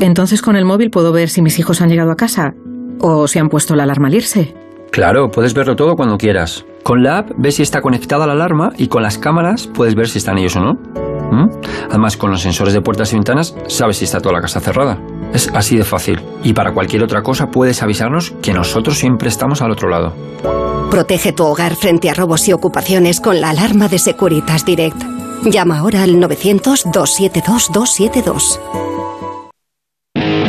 Entonces 0.00 0.42
con 0.42 0.56
el 0.56 0.64
móvil 0.64 0.90
puedo 0.90 1.12
ver 1.12 1.28
si 1.28 1.42
mis 1.42 1.58
hijos 1.58 1.80
han 1.80 1.88
llegado 1.88 2.10
a 2.10 2.16
casa 2.16 2.54
o 3.00 3.28
si 3.28 3.38
han 3.38 3.48
puesto 3.48 3.74
la 3.76 3.82
alarma 3.82 4.08
al 4.08 4.14
irse. 4.14 4.54
Claro, 4.90 5.30
puedes 5.30 5.54
verlo 5.54 5.76
todo 5.76 5.96
cuando 5.96 6.18
quieras. 6.18 6.64
Con 6.82 7.02
la 7.02 7.18
app 7.18 7.30
ves 7.36 7.56
si 7.56 7.62
está 7.62 7.80
conectada 7.82 8.26
la 8.26 8.32
alarma 8.32 8.72
y 8.76 8.88
con 8.88 9.02
las 9.02 9.18
cámaras 9.18 9.66
puedes 9.66 9.94
ver 9.94 10.08
si 10.08 10.18
están 10.18 10.38
ellos 10.38 10.56
o 10.56 10.60
no. 10.60 11.19
¿Mm? 11.30 11.48
Además, 11.88 12.16
con 12.16 12.30
los 12.30 12.42
sensores 12.42 12.74
de 12.74 12.80
puertas 12.80 13.12
y 13.12 13.16
ventanas, 13.16 13.54
sabes 13.68 13.98
si 13.98 14.04
está 14.04 14.20
toda 14.20 14.34
la 14.34 14.40
casa 14.40 14.60
cerrada. 14.60 14.98
Es 15.32 15.48
así 15.54 15.76
de 15.76 15.84
fácil. 15.84 16.20
Y 16.42 16.52
para 16.52 16.72
cualquier 16.72 17.04
otra 17.04 17.22
cosa 17.22 17.50
puedes 17.50 17.82
avisarnos 17.82 18.32
que 18.42 18.52
nosotros 18.52 18.98
siempre 18.98 19.28
estamos 19.28 19.62
al 19.62 19.70
otro 19.70 19.88
lado. 19.88 20.12
Protege 20.90 21.32
tu 21.32 21.44
hogar 21.44 21.76
frente 21.76 22.10
a 22.10 22.14
robos 22.14 22.48
y 22.48 22.52
ocupaciones 22.52 23.20
con 23.20 23.40
la 23.40 23.50
alarma 23.50 23.86
de 23.88 24.00
Securitas 24.00 24.64
Direct. 24.64 25.00
Llama 25.44 25.78
ahora 25.78 26.02
al 26.02 26.16
900-272-272. 26.16 28.58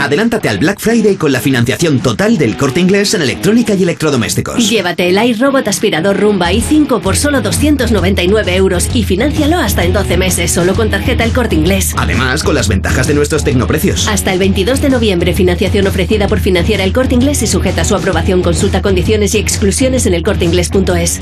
Adelántate 0.01 0.49
al 0.49 0.57
Black 0.57 0.79
Friday 0.79 1.15
con 1.15 1.31
la 1.31 1.39
financiación 1.39 1.99
total 1.99 2.39
del 2.39 2.57
corte 2.57 2.79
inglés 2.79 3.13
en 3.13 3.21
electrónica 3.21 3.75
y 3.75 3.83
electrodomésticos. 3.83 4.67
Llévate 4.67 5.07
el 5.07 5.23
iRobot 5.23 5.67
aspirador 5.67 6.19
Rumba 6.19 6.51
i5 6.51 7.01
por 7.01 7.15
solo 7.15 7.41
299 7.41 8.55
euros 8.55 8.89
y 8.95 9.03
financialo 9.03 9.59
hasta 9.59 9.83
en 9.83 9.93
12 9.93 10.17
meses 10.17 10.51
solo 10.51 10.73
con 10.73 10.89
tarjeta 10.89 11.23
el 11.23 11.33
corte 11.33 11.53
inglés. 11.53 11.93
Además, 11.97 12.41
con 12.41 12.55
las 12.55 12.67
ventajas 12.67 13.05
de 13.05 13.13
nuestros 13.13 13.43
tecnoprecios. 13.43 14.07
Hasta 14.07 14.33
el 14.33 14.39
22 14.39 14.81
de 14.81 14.89
noviembre, 14.89 15.33
financiación 15.33 15.85
ofrecida 15.85 16.27
por 16.27 16.39
financiar 16.39 16.81
el 16.81 16.93
corte 16.93 17.13
inglés 17.13 17.43
y 17.43 17.47
sujeta 17.47 17.83
a 17.83 17.85
su 17.85 17.95
aprobación. 17.95 18.41
Consulta 18.41 18.81
condiciones 18.81 19.35
y 19.35 19.37
exclusiones 19.37 20.07
en 20.07 20.15
elcorteinglés.es. 20.15 21.21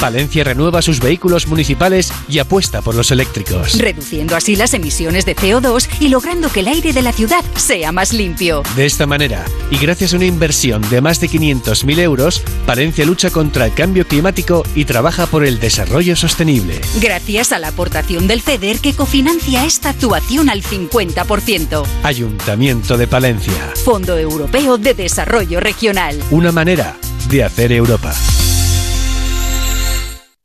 Valencia 0.00 0.44
renueva 0.44 0.80
sus 0.80 1.00
vehículos 1.00 1.48
municipales 1.48 2.12
y 2.28 2.38
apuesta 2.38 2.82
por 2.82 2.94
los 2.94 3.10
eléctricos. 3.10 3.76
Reduciendo 3.78 4.36
así 4.36 4.54
las 4.54 4.72
emisiones 4.74 5.26
de 5.26 5.34
CO2 5.34 5.88
y 5.98 6.08
logrando 6.08 6.50
que 6.50 6.60
el 6.60 6.68
aire 6.68 6.92
de 6.92 7.02
la 7.02 7.12
ciudad 7.12 7.44
sea 7.56 7.90
más 7.90 8.12
limpio. 8.12 8.62
De 8.76 8.86
esta 8.86 9.06
manera, 9.06 9.44
y 9.70 9.78
gracias 9.78 10.12
a 10.12 10.16
una 10.16 10.26
inversión 10.26 10.88
de 10.88 11.00
más 11.00 11.20
de 11.20 11.28
500.000 11.28 11.98
euros, 11.98 12.42
Valencia 12.66 13.04
lucha 13.04 13.30
contra 13.30 13.66
el 13.66 13.74
cambio 13.74 14.06
climático 14.06 14.64
y 14.74 14.84
trabaja 14.84 15.26
por 15.26 15.44
el 15.44 15.58
desarrollo 15.58 16.14
sostenible. 16.14 16.80
Gracias 17.00 17.52
a 17.52 17.58
la 17.58 17.68
aportación 17.68 18.28
del 18.28 18.40
FEDER 18.40 18.78
que 18.78 18.94
cofinancia 18.94 19.64
esta 19.64 19.90
actuación 19.90 20.48
al 20.48 20.62
50%. 20.62 21.84
Ayuntamiento 22.04 22.96
de 22.96 23.06
Palencia. 23.08 23.72
Fondo 23.84 24.16
Europeo 24.16 24.78
de 24.78 24.94
Desarrollo 24.94 25.58
Regional. 25.58 26.22
Una 26.30 26.52
manera 26.52 26.96
de 27.28 27.42
hacer 27.42 27.72
Europa. 27.72 28.14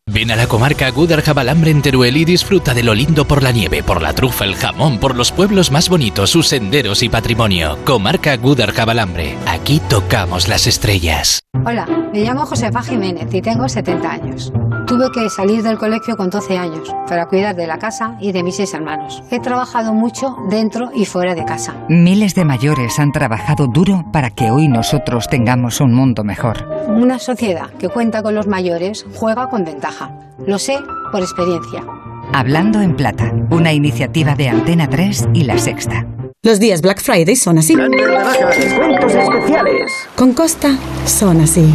Ven 0.05 0.31
a 0.31 0.35
la 0.35 0.47
comarca 0.47 0.91
Gudar 0.91 1.21
Jabalambre 1.21 1.71
en 1.71 1.81
Teruel 1.81 2.17
y 2.17 2.25
disfruta 2.25 2.73
de 2.73 2.83
lo 2.83 2.93
lindo 2.93 3.25
por 3.25 3.41
la 3.41 3.53
nieve, 3.53 3.83
por 3.83 4.01
la 4.01 4.13
trufa, 4.13 4.43
el 4.43 4.55
jamón, 4.55 4.99
por 4.99 5.15
los 5.15 5.31
pueblos 5.31 5.71
más 5.71 5.87
bonitos, 5.87 6.29
sus 6.29 6.49
senderos 6.49 7.03
y 7.03 7.09
patrimonio. 7.09 7.79
Comarca 7.85 8.35
Gudar 8.35 8.73
Jabalambre. 8.73 9.37
Aquí 9.47 9.81
tocamos 9.89 10.49
las 10.49 10.67
estrellas. 10.67 11.39
Hola, 11.65 11.87
me 12.13 12.21
llamo 12.21 12.45
Josefa 12.45 12.83
Jiménez 12.83 13.33
y 13.33 13.41
tengo 13.41 13.67
70 13.67 14.11
años. 14.11 14.53
Tuve 14.85 15.11
que 15.11 15.31
salir 15.31 15.63
del 15.63 15.79
colegio 15.79 16.15
con 16.15 16.29
12 16.29 16.59
años 16.59 16.93
para 17.09 17.25
cuidar 17.25 17.55
de 17.55 17.65
la 17.65 17.79
casa 17.79 18.17
y 18.19 18.31
de 18.31 18.43
mis 18.43 18.57
seis 18.57 18.71
hermanos. 18.75 19.23
He 19.31 19.39
trabajado 19.39 19.93
mucho 19.93 20.37
dentro 20.47 20.91
y 20.93 21.05
fuera 21.05 21.33
de 21.33 21.43
casa. 21.43 21.73
Miles 21.89 22.35
de 22.35 22.45
mayores 22.45 22.99
han 22.99 23.11
trabajado 23.11 23.65
duro 23.65 24.05
para 24.13 24.29
que 24.29 24.51
hoy 24.51 24.67
nosotros 24.67 25.27
tengamos 25.27 25.81
un 25.81 25.95
mundo 25.95 26.23
mejor. 26.23 26.67
Una 26.87 27.17
sociedad 27.17 27.71
que 27.79 27.89
cuenta 27.89 28.21
con 28.21 28.35
los 28.35 28.45
mayores 28.45 29.07
juega 29.15 29.49
con 29.49 29.65
ventaja. 29.65 30.11
Lo 30.45 30.59
sé 30.59 30.77
por 31.11 31.21
experiencia. 31.21 31.83
Hablando 32.31 32.79
en 32.81 32.95
Plata, 32.95 33.33
una 33.49 33.73
iniciativa 33.73 34.35
de 34.35 34.49
Antena 34.49 34.87
3 34.87 35.29
y 35.33 35.45
La 35.45 35.57
Sexta. 35.57 36.05
Los 36.43 36.59
días 36.59 36.81
Black 36.81 37.01
Friday 37.01 37.37
son 37.37 37.57
así. 37.57 37.73
descuentos 37.73 39.15
especiales. 39.15 39.91
Con 40.15 40.33
Costa 40.33 40.77
son 41.05 41.39
así. 41.39 41.73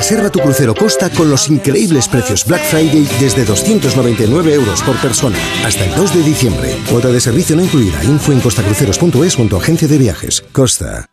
Reserva 0.00 0.30
tu 0.30 0.38
crucero 0.38 0.74
Costa 0.74 1.10
con 1.10 1.28
los 1.28 1.50
increíbles 1.50 2.08
precios 2.08 2.46
Black 2.46 2.62
Friday 2.62 3.06
desde 3.20 3.44
299 3.44 4.54
euros 4.54 4.80
por 4.80 4.96
persona 4.96 5.36
hasta 5.62 5.84
el 5.84 5.94
2 5.94 6.14
de 6.14 6.22
diciembre. 6.22 6.74
Cuota 6.88 7.08
de 7.08 7.20
servicio 7.20 7.54
no 7.54 7.62
incluida. 7.62 8.02
Info 8.04 8.32
en 8.32 8.40
costacruceros.es 8.40 9.38
o 9.38 9.42
en 9.42 9.48
tu 9.50 9.58
agencia 9.58 9.86
de 9.86 9.98
viajes. 9.98 10.40
Costa. 10.52 11.04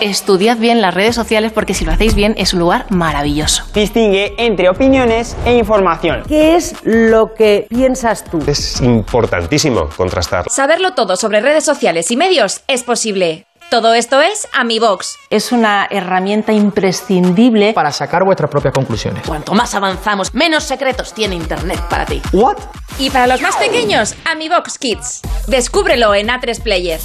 Estudiad 0.00 0.56
bien 0.56 0.80
las 0.80 0.94
redes 0.94 1.14
sociales 1.14 1.52
porque 1.52 1.74
si 1.74 1.84
lo 1.84 1.92
hacéis 1.92 2.14
bien 2.14 2.34
es 2.38 2.54
un 2.54 2.60
lugar 2.60 2.86
maravilloso. 2.88 3.64
Distingue 3.74 4.32
entre 4.38 4.70
opiniones 4.70 5.36
e 5.44 5.58
información. 5.58 6.22
¿Qué 6.26 6.56
es 6.56 6.74
lo 6.84 7.34
que 7.34 7.66
piensas 7.68 8.24
tú? 8.24 8.42
Es 8.46 8.80
importantísimo 8.80 9.90
contrastar. 9.94 10.46
Saberlo 10.48 10.94
todo 10.94 11.16
sobre 11.16 11.42
redes 11.42 11.64
sociales 11.64 12.10
y 12.10 12.16
medios 12.16 12.62
es 12.66 12.82
posible. 12.82 13.44
Todo 13.70 13.94
esto 13.94 14.20
es 14.20 14.48
AmiBox. 14.52 15.16
Es 15.30 15.52
una 15.52 15.86
herramienta 15.88 16.52
imprescindible 16.52 17.72
para 17.72 17.92
sacar 17.92 18.24
vuestras 18.24 18.50
propias 18.50 18.74
conclusiones. 18.74 19.22
Cuanto 19.24 19.54
más 19.54 19.76
avanzamos, 19.76 20.34
menos 20.34 20.64
secretos 20.64 21.14
tiene 21.14 21.36
Internet 21.36 21.80
para 21.88 22.04
ti. 22.04 22.20
¿What? 22.32 22.56
Y 22.98 23.10
para 23.10 23.28
los 23.28 23.40
más 23.40 23.54
pequeños, 23.54 24.16
AmiBox 24.24 24.76
Kids. 24.76 25.20
Descúbrelo 25.46 26.16
en 26.16 26.30
A3 26.30 26.60
Player. 26.60 27.00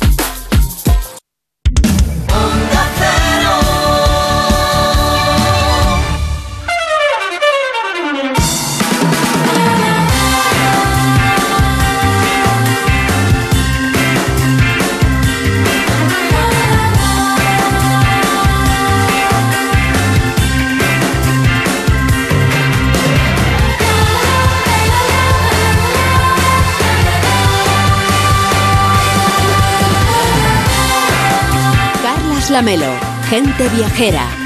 Lamelo, 32.55 32.97
gente 33.29 33.67
viajera. 33.67 34.44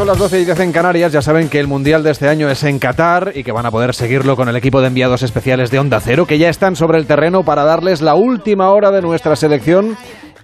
Son 0.00 0.06
las 0.06 0.16
12 0.16 0.40
y 0.40 0.44
10 0.46 0.60
en 0.60 0.72
Canarias. 0.72 1.12
Ya 1.12 1.20
saben 1.20 1.50
que 1.50 1.60
el 1.60 1.66
Mundial 1.66 2.02
de 2.02 2.10
este 2.10 2.26
año 2.26 2.48
es 2.48 2.64
en 2.64 2.78
Qatar 2.78 3.32
y 3.34 3.44
que 3.44 3.52
van 3.52 3.66
a 3.66 3.70
poder 3.70 3.94
seguirlo 3.94 4.34
con 4.34 4.48
el 4.48 4.56
equipo 4.56 4.80
de 4.80 4.86
enviados 4.86 5.22
especiales 5.22 5.70
de 5.70 5.78
Onda 5.78 6.00
Cero, 6.00 6.24
que 6.24 6.38
ya 6.38 6.48
están 6.48 6.74
sobre 6.74 6.96
el 6.96 7.04
terreno 7.04 7.42
para 7.42 7.64
darles 7.64 8.00
la 8.00 8.14
última 8.14 8.70
hora 8.70 8.92
de 8.92 9.02
nuestra 9.02 9.36
selección 9.36 9.98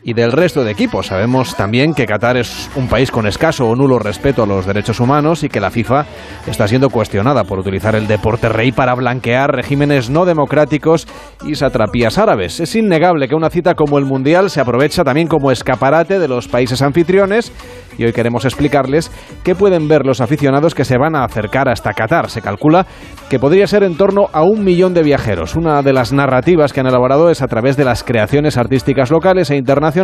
y 0.07 0.15
del 0.15 0.31
resto 0.31 0.63
de 0.63 0.71
equipos. 0.71 1.09
Sabemos 1.09 1.57
también 1.57 1.93
que 1.93 2.07
Qatar 2.07 2.37
es 2.37 2.71
un 2.77 2.87
país 2.87 3.11
con 3.11 3.27
escaso 3.27 3.69
o 3.69 3.75
nulo 3.75 3.99
respeto 3.99 4.45
a 4.45 4.47
los 4.47 4.65
derechos 4.65 5.01
humanos 5.01 5.43
y 5.43 5.49
que 5.49 5.61
la 5.61 5.73
FIFA 5.73 6.07
está 6.47 6.69
siendo 6.69 6.91
cuestionada 6.91 7.43
por 7.43 7.59
utilizar 7.59 7.97
el 7.97 8.07
deporte 8.07 8.49
rey 8.49 8.71
para 8.71 8.95
blanquear 8.95 9.51
regímenes 9.51 10.09
no 10.09 10.25
democráticos 10.25 11.09
y 11.45 11.57
satrapías 11.57 12.19
árabes. 12.19 12.61
Es 12.61 12.77
innegable 12.77 13.27
que 13.27 13.35
una 13.35 13.51
cita 13.51 13.75
como 13.75 13.99
el 13.99 14.05
Mundial 14.05 14.49
se 14.49 14.61
aprovecha 14.61 15.03
también 15.03 15.27
como 15.27 15.51
escaparate 15.51 16.21
de 16.21 16.29
los 16.29 16.47
países 16.47 16.83
anfitriones 16.83 17.51
y 17.99 18.05
hoy 18.05 18.13
queremos 18.13 18.45
explicarles 18.45 19.11
qué 19.43 19.57
pueden 19.57 19.89
ver 19.89 20.07
los 20.07 20.21
aficionados 20.21 20.77
que 20.77 20.85
se 20.85 20.99
van 20.99 21.17
a 21.17 21.25
acercar 21.25 21.69
hasta 21.69 21.95
Qatar. 21.95 22.31
Se 22.31 22.43
calcula 22.43 22.87
que 23.29 23.41
podría 23.41 23.67
ser 23.67 23.83
en 23.83 23.97
torno 23.97 24.29
a 24.33 24.43
un 24.43 24.63
millón 24.63 24.95
de 24.95 25.03
viajeros. 25.03 25.57
Una 25.57 25.83
de 25.83 25.93
las 25.93 26.13
narrativas 26.13 26.73
que 26.73 26.79
han 26.79 26.87
elaborado 26.87 27.29
es 27.29 27.43
a 27.43 27.49
través 27.49 27.77
de 27.77 27.85
las 27.85 28.05
creaciones 28.05 28.57
artísticas 28.57 29.11
locales 29.11 29.51
e 29.51 29.57
internacionales 29.57 29.96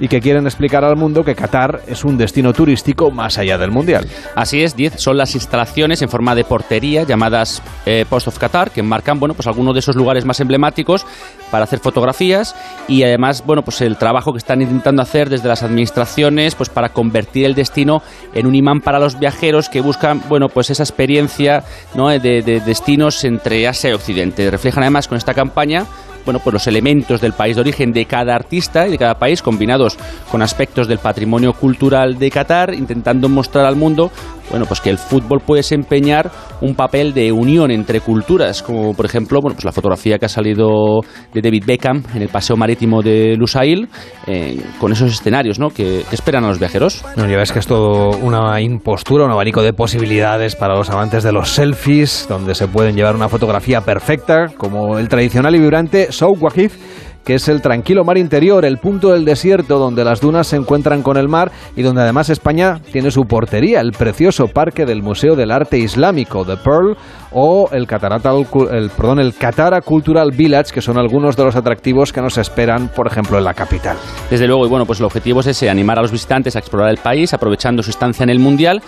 y 0.00 0.08
que 0.08 0.20
quieren 0.20 0.46
explicar 0.46 0.84
al 0.84 0.96
mundo 0.96 1.22
que 1.22 1.34
Qatar 1.34 1.82
es 1.86 2.04
un 2.04 2.16
destino 2.16 2.52
turístico 2.52 3.10
más 3.10 3.38
allá 3.38 3.58
del 3.58 3.70
Mundial. 3.70 4.06
Así 4.34 4.62
es, 4.62 4.74
10 4.74 4.94
son 4.98 5.18
las 5.18 5.34
instalaciones 5.34 6.00
en 6.02 6.08
forma 6.08 6.34
de 6.34 6.44
portería 6.44 7.04
llamadas 7.04 7.62
eh, 7.84 8.06
Post 8.08 8.28
of 8.28 8.38
Qatar, 8.38 8.70
que 8.70 8.82
marcan 8.82 9.20
bueno, 9.20 9.34
pues 9.34 9.46
algunos 9.46 9.74
de 9.74 9.80
esos 9.80 9.96
lugares 9.96 10.24
más 10.24 10.40
emblemáticos 10.40 11.04
para 11.50 11.64
hacer 11.64 11.80
fotografías 11.80 12.56
y 12.88 13.02
además 13.02 13.44
bueno, 13.44 13.62
pues 13.62 13.82
el 13.82 13.96
trabajo 13.96 14.32
que 14.32 14.38
están 14.38 14.62
intentando 14.62 15.02
hacer 15.02 15.28
desde 15.28 15.48
las 15.48 15.62
administraciones 15.62 16.54
pues 16.54 16.70
para 16.70 16.88
convertir 16.88 17.44
el 17.44 17.54
destino 17.54 18.02
en 18.34 18.46
un 18.46 18.54
imán 18.54 18.80
para 18.80 18.98
los 18.98 19.18
viajeros 19.18 19.68
que 19.68 19.82
buscan 19.82 20.22
bueno, 20.28 20.48
pues 20.48 20.70
esa 20.70 20.82
experiencia 20.82 21.62
de 21.94 22.62
destinos 22.64 23.22
entre 23.24 23.68
Asia 23.68 23.90
y 23.90 23.92
Occidente. 23.92 24.50
Reflejan 24.50 24.82
además 24.82 25.08
con 25.08 25.18
esta 25.18 25.34
campaña 25.34 25.84
bueno, 26.24 26.40
pues 26.40 26.52
los 26.54 26.66
elementos 26.66 27.20
del 27.20 27.32
país 27.32 27.56
de 27.56 27.62
origen 27.62 27.92
de 27.92 28.04
cada 28.04 28.34
artista 28.34 28.86
y 28.86 28.90
de 28.90 28.98
cada 29.00 29.14
país 29.14 29.42
combinados 29.42 29.96
con 30.30 30.42
aspectos 30.42 30.86
del 30.86 30.98
patrimonio 30.98 31.54
cultural 31.54 32.18
de 32.18 32.30
Qatar, 32.30 32.74
intentando 32.74 33.28
mostrar 33.28 33.64
al 33.64 33.74
mundo 33.74 34.12
bueno, 34.50 34.66
pues 34.66 34.80
que 34.80 34.90
el 34.90 34.98
fútbol 34.98 35.40
puede 35.40 35.60
desempeñar 35.60 36.30
un 36.60 36.74
papel 36.74 37.14
de 37.14 37.32
unión 37.32 37.70
entre 37.70 38.00
culturas, 38.00 38.62
como 38.62 38.94
por 38.94 39.06
ejemplo, 39.06 39.40
bueno, 39.40 39.54
pues 39.54 39.64
la 39.64 39.72
fotografía 39.72 40.18
que 40.18 40.26
ha 40.26 40.28
salido 40.28 41.00
de 41.32 41.40
David 41.40 41.64
Beckham 41.64 42.02
en 42.14 42.22
el 42.22 42.28
paseo 42.28 42.56
marítimo 42.56 43.00
de 43.00 43.36
Lusail, 43.36 43.88
eh, 44.26 44.60
con 44.78 44.92
esos 44.92 45.12
escenarios, 45.12 45.58
¿no? 45.58 45.70
Que, 45.70 46.04
esperan 46.10 46.44
a 46.44 46.48
los 46.48 46.58
viajeros. 46.58 47.04
No, 47.16 47.28
ya 47.28 47.36
ves 47.36 47.52
que 47.52 47.60
es 47.60 47.66
todo 47.66 48.18
una 48.18 48.60
impostura, 48.60 49.24
un 49.24 49.30
abanico 49.30 49.62
de 49.62 49.72
posibilidades 49.72 50.56
para 50.56 50.74
los 50.74 50.90
amantes 50.90 51.22
de 51.22 51.32
los 51.32 51.50
selfies, 51.50 52.26
donde 52.28 52.54
se 52.54 52.66
pueden 52.66 52.96
llevar 52.96 53.14
una 53.14 53.28
fotografía 53.28 53.82
perfecta, 53.82 54.48
como 54.56 54.98
el 54.98 55.08
tradicional 55.08 55.54
y 55.54 55.60
vibrante 55.60 56.10
Souk 56.10 56.42
Waqif 56.42 56.74
que 57.24 57.34
es 57.34 57.48
el 57.48 57.62
tranquilo 57.62 58.04
mar 58.04 58.18
interior, 58.18 58.64
el 58.64 58.78
punto 58.78 59.10
del 59.10 59.24
desierto 59.24 59.78
donde 59.78 60.04
las 60.04 60.20
dunas 60.20 60.46
se 60.46 60.56
encuentran 60.56 61.02
con 61.02 61.16
el 61.16 61.28
mar 61.28 61.52
y 61.76 61.82
donde 61.82 62.02
además 62.02 62.30
España 62.30 62.80
tiene 62.92 63.10
su 63.10 63.26
portería, 63.26 63.80
el 63.80 63.92
precioso 63.92 64.48
parque 64.48 64.86
del 64.86 65.02
Museo 65.02 65.36
del 65.36 65.50
Arte 65.50 65.78
Islámico, 65.78 66.44
The 66.44 66.56
Pearl, 66.56 66.96
o 67.32 67.68
el, 67.72 67.86
Catarata, 67.86 68.32
el, 68.32 68.90
perdón, 68.90 69.20
el 69.20 69.34
Catara 69.34 69.80
Cultural 69.80 70.30
Village, 70.32 70.72
que 70.72 70.80
son 70.80 70.98
algunos 70.98 71.36
de 71.36 71.44
los 71.44 71.56
atractivos 71.56 72.12
que 72.12 72.20
nos 72.20 72.38
esperan, 72.38 72.88
por 72.88 73.06
ejemplo, 73.06 73.38
en 73.38 73.44
la 73.44 73.54
capital. 73.54 73.96
Desde 74.28 74.46
luego, 74.46 74.66
y 74.66 74.68
bueno, 74.68 74.86
pues 74.86 74.98
el 74.98 75.04
objetivo 75.04 75.40
es 75.40 75.46
ese, 75.46 75.70
animar 75.70 75.98
a 75.98 76.02
los 76.02 76.12
visitantes 76.12 76.56
a 76.56 76.58
explorar 76.58 76.90
el 76.90 76.98
país, 76.98 77.32
aprovechando 77.32 77.82
su 77.82 77.90
estancia 77.90 78.24
en 78.24 78.30
el 78.30 78.38
Mundial. 78.38 78.82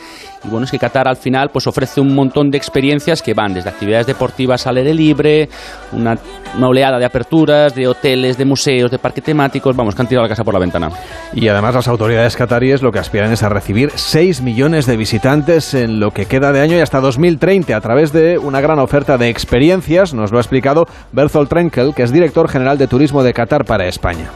Y 0.45 0.49
bueno, 0.49 0.65
es 0.65 0.73
que 0.73 0.79
Qatar 0.79 1.07
al 1.07 1.17
final 1.17 1.51
pues 1.51 1.69
ofrece 1.69 2.01
un 2.01 2.15
montón 2.15 2.51
de 2.51 2.59
experiencias 2.59 3.23
que 3.23 3.33
van 3.33 3.55
desde 3.55 3.71
actividades 3.71 4.07
deportivas 4.07 4.67
al 4.67 4.77
aire 4.77 4.93
libre, 4.93 5.49
una, 5.93 6.19
una 6.57 6.69
oleada 6.69 6.99
de 6.99 7.05
aperturas, 7.05 7.75
de 7.77 7.87
hoteles, 7.87 8.37
de 8.37 8.45
museos, 8.45 8.91
de 8.91 8.99
parques 8.99 9.23
temáticos, 9.23 9.77
vamos, 9.77 9.95
que 9.95 10.03
han 10.03 10.09
tirado 10.09 10.25
la 10.25 10.29
casa 10.29 10.43
por 10.43 10.55
la 10.55 10.61
ventana. 10.61 10.91
Y 11.33 11.47
además 11.47 11.75
las 11.77 11.87
autoridades 11.87 12.37
cataríes 12.37 12.83
lo 12.83 12.91
que 12.91 12.99
aspiran 12.99 13.31
es 13.31 13.45
a 13.45 13.49
recibir 13.49 13.93
6 13.95 14.43
millones 14.43 14.87
de 14.87 14.97
visitantes 14.97 15.75
en 15.75 16.01
lo 16.01 16.11
que 16.11 16.27
queda 16.27 16.51
de 16.51 16.61
año 16.61 16.77
y 16.77 16.81
hasta 16.81 17.01
2030 17.01 17.77
a 17.77 17.81
través 17.81 18.13
de 18.13 18.32
una 18.39 18.61
gran 18.61 18.79
oferta 18.79 19.19
de 19.19 19.29
experiencias, 19.29 20.15
nos 20.15 20.31
lo 20.31 20.39
ha 20.39 20.41
explicado 20.41 20.87
Berthold 21.13 21.49
Trenkel, 21.49 21.95
que 21.95 22.03
es 22.03 22.13
director 22.13 22.49
general 22.49 22.79
de 22.79 22.87
turismo 22.87 23.23
de 23.23 23.33
Qatar 23.33 23.65
para 23.65 23.87
España. 23.87 24.31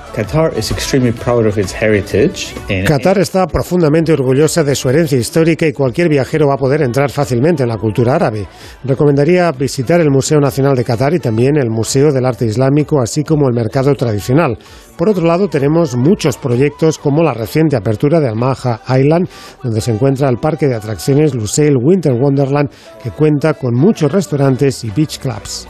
Qatar 2.87 3.19
está 3.19 3.47
profundamente 3.47 4.13
orgullosa 4.13 4.65
de 4.65 4.75
su 4.75 4.89
herencia 4.89 5.19
histórica 5.19 5.67
y 5.67 5.73
cualquier 5.73 6.09
viajero 6.09 6.49
va 6.49 6.55
a 6.55 6.59
poder 6.59 6.83
entrar 6.83 7.11
fácilmente 7.11 7.63
en 7.63 7.69
la 7.69 7.79
cultura 7.79 8.15
árabe. 8.15 8.47
Recomendaría 8.85 9.51
visitar 9.53 10.01
el 10.01 10.11
Museo 10.11 10.41
Nacional 10.41 10.75
de 10.77 10.85
Qatar 10.85 11.15
y 11.15 11.19
también 11.19 11.57
el 11.57 11.71
Museo 11.71 12.13
del 12.13 12.27
Arte 12.27 12.47
Islámico, 12.47 13.01
así 13.01 13.23
como 13.23 13.49
el 13.49 13.55
mercado 13.55 13.95
tradicional. 13.95 14.59
Por 14.97 15.11
otro 15.11 15.27
lado, 15.27 15.49
tenemos 15.49 15.95
muchos 15.95 16.39
proyectos 16.39 16.99
como 16.99 17.23
la 17.23 17.35
reciente 17.35 17.77
apertura 17.77 18.19
de 18.19 18.29
Almaha 18.29 18.81
Island, 18.99 19.29
donde 19.63 19.81
se 19.81 19.93
encuentra 19.93 20.29
el 20.29 20.39
parque 20.39 20.69
de 20.69 20.75
atracciones 20.75 21.35
Lusail 21.35 21.77
Winter 21.77 22.13
Wonderland, 22.13 22.71
que 23.03 23.11
cuenta 23.11 23.55
con 23.55 23.75
muchos 23.87 24.11
restaurantes 24.11 24.83
y 24.83 24.91
beach 24.91 25.21
clubs. 25.21 25.69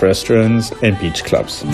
Restaurants 0.00 0.72
and 0.82 1.00
beach 1.00 1.22
clubs. 1.22 1.64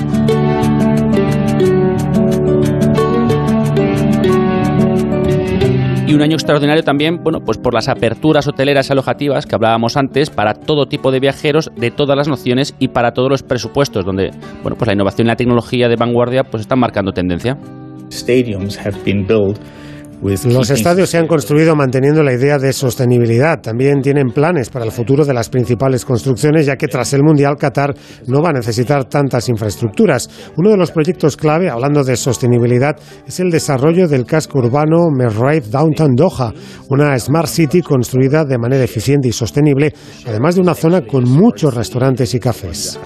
y 6.06 6.12
un 6.12 6.22
año 6.22 6.34
extraordinario 6.34 6.82
también, 6.82 7.22
bueno, 7.22 7.38
pues 7.40 7.56
por 7.56 7.72
las 7.72 7.88
aperturas 7.88 8.46
hoteleras 8.48 8.90
y 8.90 8.92
alojativas 8.92 9.46
que 9.46 9.54
hablábamos 9.54 9.96
antes 9.96 10.28
para 10.28 10.54
todo 10.54 10.86
tipo 10.86 11.12
de 11.12 11.20
viajeros 11.20 11.70
de 11.76 11.92
todas 11.92 12.16
las 12.16 12.28
nociones 12.28 12.74
y 12.80 12.88
para 12.88 13.12
todos 13.12 13.30
los 13.30 13.42
presupuestos, 13.44 14.04
donde, 14.04 14.32
bueno, 14.62 14.76
pues 14.76 14.88
la 14.88 14.94
innovación 14.94 15.28
y 15.28 15.30
la 15.30 15.36
tecnología 15.36 15.88
de 15.88 15.94
vanguardia 15.96 16.42
pues 16.42 16.62
están 16.62 16.80
marcando 16.80 17.12
tendencia. 17.12 17.56
Stadiums 18.10 18.76
have 18.76 18.98
been 19.04 19.24
built 19.24 19.58
los 20.22 20.70
estadios 20.70 21.08
se 21.08 21.18
han 21.18 21.26
construido 21.26 21.74
manteniendo 21.74 22.22
la 22.22 22.34
idea 22.34 22.58
de 22.58 22.72
sostenibilidad. 22.72 23.60
También 23.60 24.02
tienen 24.02 24.28
planes 24.28 24.68
para 24.68 24.84
el 24.84 24.92
futuro 24.92 25.24
de 25.24 25.32
las 25.32 25.48
principales 25.48 26.04
construcciones, 26.04 26.66
ya 26.66 26.76
que 26.76 26.88
tras 26.88 27.14
el 27.14 27.22
Mundial 27.22 27.56
Qatar 27.56 27.94
no 28.26 28.42
va 28.42 28.50
a 28.50 28.52
necesitar 28.52 29.04
tantas 29.04 29.48
infraestructuras. 29.48 30.28
Uno 30.56 30.70
de 30.70 30.76
los 30.76 30.90
proyectos 30.90 31.36
clave, 31.36 31.70
hablando 31.70 32.04
de 32.04 32.16
sostenibilidad, 32.16 32.96
es 33.26 33.40
el 33.40 33.50
desarrollo 33.50 34.08
del 34.08 34.26
casco 34.26 34.58
urbano 34.58 35.08
Merraid 35.10 35.64
Downtown 35.64 36.14
Doha, 36.14 36.52
una 36.90 37.18
Smart 37.18 37.48
City 37.48 37.80
construida 37.80 38.44
de 38.44 38.58
manera 38.58 38.84
eficiente 38.84 39.28
y 39.28 39.32
sostenible, 39.32 39.94
además 40.26 40.56
de 40.56 40.60
una 40.60 40.74
zona 40.74 41.00
con 41.00 41.24
muchos 41.24 41.74
restaurantes 41.74 42.34
y 42.34 42.40
cafés. 42.40 43.00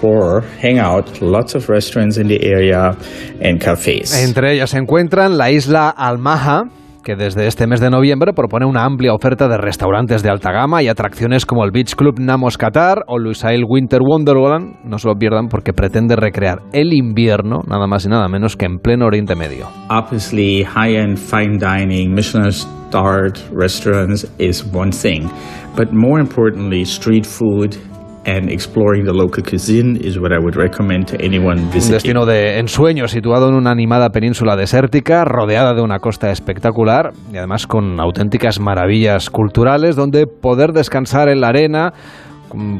Entre 4.21 4.53
ellas 4.53 4.71
se 4.71 4.77
encuentran 4.77 5.37
la 5.37 5.51
isla 5.51 5.89
Almaha, 5.89 6.63
que 7.05 7.15
desde 7.15 7.45
este 7.45 7.67
mes 7.67 7.79
de 7.79 7.91
noviembre 7.91 8.33
propone 8.33 8.65
una 8.65 8.83
amplia 8.83 9.13
oferta 9.13 9.47
de 9.47 9.57
restaurantes 9.57 10.23
de 10.23 10.29
alta 10.29 10.51
gama 10.51 10.81
y 10.81 10.87
atracciones 10.87 11.45
como 11.45 11.63
el 11.63 11.69
Beach 11.69 11.93
Club 11.95 12.15
Namos 12.19 12.57
Qatar 12.57 13.03
o 13.05 13.19
Lusail 13.19 13.63
Winter 13.65 14.01
Wonderland. 14.01 14.83
No 14.83 14.97
se 14.97 15.07
lo 15.07 15.13
pierdan 15.13 15.47
porque 15.47 15.71
pretende 15.71 16.15
recrear 16.15 16.63
el 16.73 16.93
invierno, 16.93 17.59
nada 17.67 17.85
más 17.85 18.05
y 18.05 18.09
nada 18.09 18.27
menos 18.27 18.57
que 18.57 18.65
en 18.65 18.79
pleno 18.79 19.05
Oriente 19.05 19.35
Medio. 19.35 19.67
Obviously, 19.89 20.63
high-end 20.63 21.19
fine 21.19 21.59
dining, 21.59 22.11
Michelin-starred 22.11 23.37
restaurants 23.53 24.25
is 24.39 24.65
one 24.73 24.91
thing, 24.91 25.29
but 25.77 25.93
more 25.93 26.19
importantly, 26.19 26.83
street 26.85 27.27
food 27.27 27.77
and 28.25 28.49
exploring 28.49 29.05
the 29.05 29.13
local 29.13 29.43
cuisine 29.43 29.97
is 29.97 30.17
what 30.17 30.31
I 30.31 30.39
would 30.39 30.55
recommend 30.55 31.07
to 31.07 31.17
anyone 31.23 31.69
visiting. 31.71 31.87
Un 31.87 31.91
destino 31.91 32.25
de 32.25 32.59
ensueño 32.59 33.07
situado 33.07 33.49
en 33.49 33.55
una 33.55 33.71
animada 33.71 34.09
península 34.09 34.55
desértica, 34.55 35.23
rodeada 35.25 35.73
de 35.73 35.81
una 35.81 35.99
costa 35.99 36.31
espectacular 36.31 37.11
y 37.31 37.37
además 37.37 37.67
con 37.67 37.99
auténticas 37.99 38.59
maravillas 38.59 39.29
culturales 39.29 39.95
donde 39.95 40.25
poder 40.27 40.71
descansar 40.71 41.29
en 41.29 41.41
la 41.41 41.49
arena, 41.49 41.93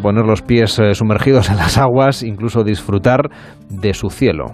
poner 0.02 0.26
los 0.26 0.41
pies 0.41 0.80
eh, 0.80 0.93
sumergidos 0.96 1.50
en 1.50 1.58
las 1.58 1.78
aguas, 1.78 2.24
incluso 2.24 2.64
disfrutar 2.64 3.30
de 3.70 3.93
su 3.93 4.10
cielo. 4.10 4.54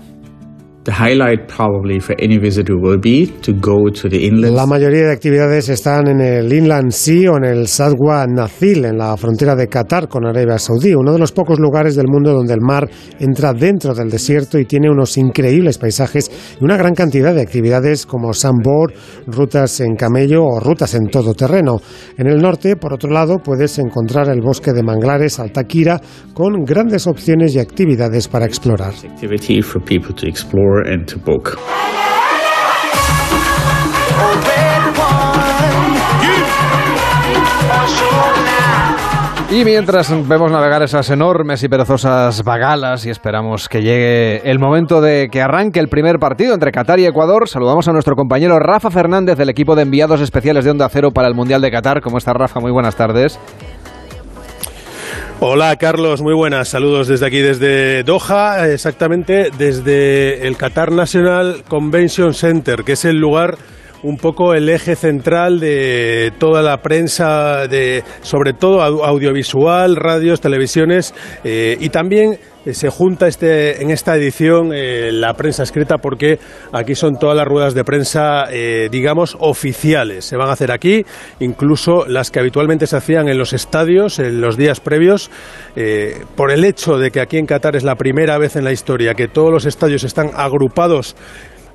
La 4.49 4.65
mayoría 4.65 5.03
de 5.03 5.11
actividades 5.11 5.69
están 5.69 6.07
en 6.07 6.21
el 6.21 6.51
Inland 6.51 6.89
Sea 6.89 7.33
o 7.33 7.37
en 7.37 7.43
el 7.43 7.67
Sadwa 7.67 8.25
Nazil, 8.25 8.85
en 8.85 8.97
la 8.97 9.15
frontera 9.15 9.55
de 9.55 9.67
Qatar 9.67 10.07
con 10.07 10.25
Arabia 10.25 10.57
Saudí, 10.57 10.95
uno 10.95 11.13
de 11.13 11.19
los 11.19 11.33
pocos 11.33 11.59
lugares 11.59 11.95
del 11.95 12.07
mundo 12.07 12.33
donde 12.33 12.55
el 12.55 12.61
mar 12.61 12.89
entra 13.19 13.53
dentro 13.53 13.93
del 13.93 14.09
desierto 14.09 14.57
y 14.57 14.65
tiene 14.65 14.89
unos 14.89 15.17
increíbles 15.19 15.77
paisajes 15.77 16.31
y 16.59 16.63
una 16.63 16.77
gran 16.77 16.95
cantidad 16.95 17.35
de 17.35 17.41
actividades 17.41 18.07
como 18.07 18.33
sandboard, 18.33 18.93
rutas 19.27 19.81
en 19.81 19.95
camello 19.95 20.43
o 20.45 20.59
rutas 20.59 20.95
en 20.95 21.09
todo 21.09 21.35
terreno. 21.35 21.79
En 22.17 22.25
el 22.25 22.41
norte, 22.41 22.75
por 22.75 22.93
otro 22.93 23.11
lado, 23.11 23.37
puedes 23.37 23.77
encontrar 23.77 24.29
el 24.29 24.41
bosque 24.41 24.73
de 24.73 24.81
manglares 24.81 25.39
Altaquira 25.39 26.01
con 26.33 26.65
grandes 26.65 27.05
opciones 27.05 27.53
y 27.53 27.59
actividades 27.59 28.27
para 28.27 28.47
explorar. 28.47 28.93
Y 39.51 39.65
mientras 39.65 40.09
vemos 40.29 40.49
navegar 40.49 40.81
esas 40.81 41.09
enormes 41.09 41.61
y 41.61 41.67
perezosas 41.67 42.41
bagalas 42.45 43.05
y 43.05 43.09
esperamos 43.09 43.67
que 43.67 43.81
llegue 43.81 44.49
el 44.49 44.59
momento 44.59 45.01
de 45.01 45.27
que 45.29 45.41
arranque 45.41 45.81
el 45.81 45.89
primer 45.89 46.19
partido 46.19 46.53
entre 46.53 46.71
Qatar 46.71 47.01
y 47.01 47.05
Ecuador, 47.05 47.49
saludamos 47.49 47.85
a 47.89 47.91
nuestro 47.91 48.15
compañero 48.15 48.59
Rafa 48.59 48.89
Fernández 48.89 49.37
del 49.37 49.49
equipo 49.49 49.75
de 49.75 49.81
enviados 49.81 50.21
especiales 50.21 50.63
de 50.63 50.71
Onda 50.71 50.87
Cero 50.87 51.11
para 51.11 51.27
el 51.27 51.35
Mundial 51.35 51.61
de 51.61 51.69
Qatar. 51.69 51.99
¿Cómo 51.99 52.17
está 52.17 52.31
Rafa? 52.31 52.61
Muy 52.61 52.71
buenas 52.71 52.95
tardes. 52.95 53.37
Hola 55.43 55.75
Carlos, 55.77 56.21
muy 56.21 56.35
buenas. 56.35 56.67
Saludos 56.67 57.07
desde 57.07 57.25
aquí, 57.25 57.39
desde 57.39 58.03
Doha, 58.03 58.69
exactamente 58.69 59.49
desde 59.57 60.45
el 60.45 60.55
Qatar 60.55 60.91
National 60.91 61.63
Convention 61.67 62.35
Center, 62.35 62.83
que 62.83 62.91
es 62.91 63.05
el 63.05 63.17
lugar 63.17 63.57
un 64.03 64.17
poco 64.17 64.53
el 64.53 64.69
eje 64.69 64.95
central 64.95 65.59
de 65.59 66.31
toda 66.37 66.61
la 66.61 66.83
prensa, 66.83 67.67
de, 67.67 68.03
sobre 68.21 68.53
todo 68.53 68.83
audiovisual, 68.83 69.95
radios, 69.95 70.41
televisiones 70.41 71.15
eh, 71.43 71.75
y 71.79 71.89
también 71.89 72.37
se 72.71 72.89
junta 72.89 73.27
este, 73.27 73.81
en 73.81 73.89
esta 73.89 74.15
edición 74.15 74.71
eh, 74.73 75.11
la 75.11 75.33
prensa 75.33 75.63
escrita 75.63 75.97
porque 75.97 76.39
aquí 76.71 76.95
son 76.95 77.17
todas 77.17 77.35
las 77.35 77.47
ruedas 77.47 77.73
de 77.73 77.83
prensa, 77.83 78.45
digamos, 78.91 79.35
oficiales. 79.39 80.25
Se 80.25 80.37
van 80.37 80.49
a 80.49 80.53
hacer 80.53 80.71
aquí, 80.71 81.05
incluso 81.39 82.05
las 82.07 82.31
que 82.31 82.39
habitualmente 82.39 82.87
se 82.87 82.97
hacían 82.97 83.27
en 83.27 83.37
los 83.37 83.53
estadios 83.53 84.19
en 84.19 84.41
los 84.41 84.57
días 84.57 84.79
previos, 84.79 85.31
por 86.35 86.51
el 86.51 86.65
hecho 86.65 86.97
de 86.97 87.11
que 87.11 87.21
aquí 87.21 87.37
en 87.37 87.45
Qatar 87.45 87.75
es 87.75 87.83
la 87.83 87.95
primera 87.95 88.37
vez 88.37 88.55
en 88.55 88.63
la 88.63 88.71
historia 88.71 89.13
que 89.13 89.27
todos 89.27 89.51
los 89.51 89.65
estadios 89.65 90.03
están 90.03 90.31
agrupados 90.35 91.15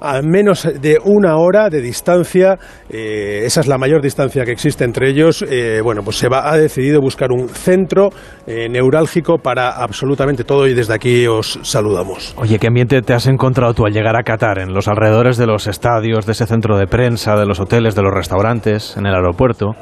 a 0.00 0.20
menos 0.22 0.68
de 0.80 0.98
una 1.04 1.36
hora 1.36 1.68
de 1.68 1.80
distancia, 1.80 2.58
eh, 2.88 3.42
esa 3.44 3.60
es 3.60 3.66
la 3.66 3.78
mayor 3.78 4.02
distancia 4.02 4.44
que 4.44 4.52
existe 4.52 4.84
entre 4.84 5.10
ellos, 5.10 5.44
eh, 5.48 5.80
bueno, 5.82 6.02
pues 6.02 6.16
se 6.16 6.28
va, 6.28 6.50
ha 6.50 6.56
decidido 6.56 7.00
buscar 7.00 7.32
un 7.32 7.48
centro 7.48 8.10
eh, 8.46 8.68
neurálgico 8.68 9.38
para 9.38 9.70
absolutamente 9.70 10.44
todo 10.44 10.66
y 10.66 10.74
desde 10.74 10.94
aquí 10.94 11.26
os 11.26 11.58
saludamos. 11.62 12.34
Oye, 12.36 12.58
¿qué 12.58 12.68
ambiente 12.68 13.02
te 13.02 13.14
has 13.14 13.26
encontrado 13.26 13.74
tú 13.74 13.86
al 13.86 13.92
llegar 13.92 14.16
a 14.16 14.22
Qatar, 14.22 14.58
en 14.58 14.72
los 14.72 14.88
alrededores 14.88 15.36
de 15.36 15.46
los 15.46 15.66
estadios, 15.66 16.26
de 16.26 16.32
ese 16.32 16.46
centro 16.46 16.76
de 16.76 16.86
prensa, 16.86 17.36
de 17.36 17.46
los 17.46 17.60
hoteles, 17.60 17.94
de 17.94 18.02
los 18.02 18.12
restaurantes, 18.12 18.96
en 18.96 19.06
el 19.06 19.14
aeropuerto? 19.14 19.74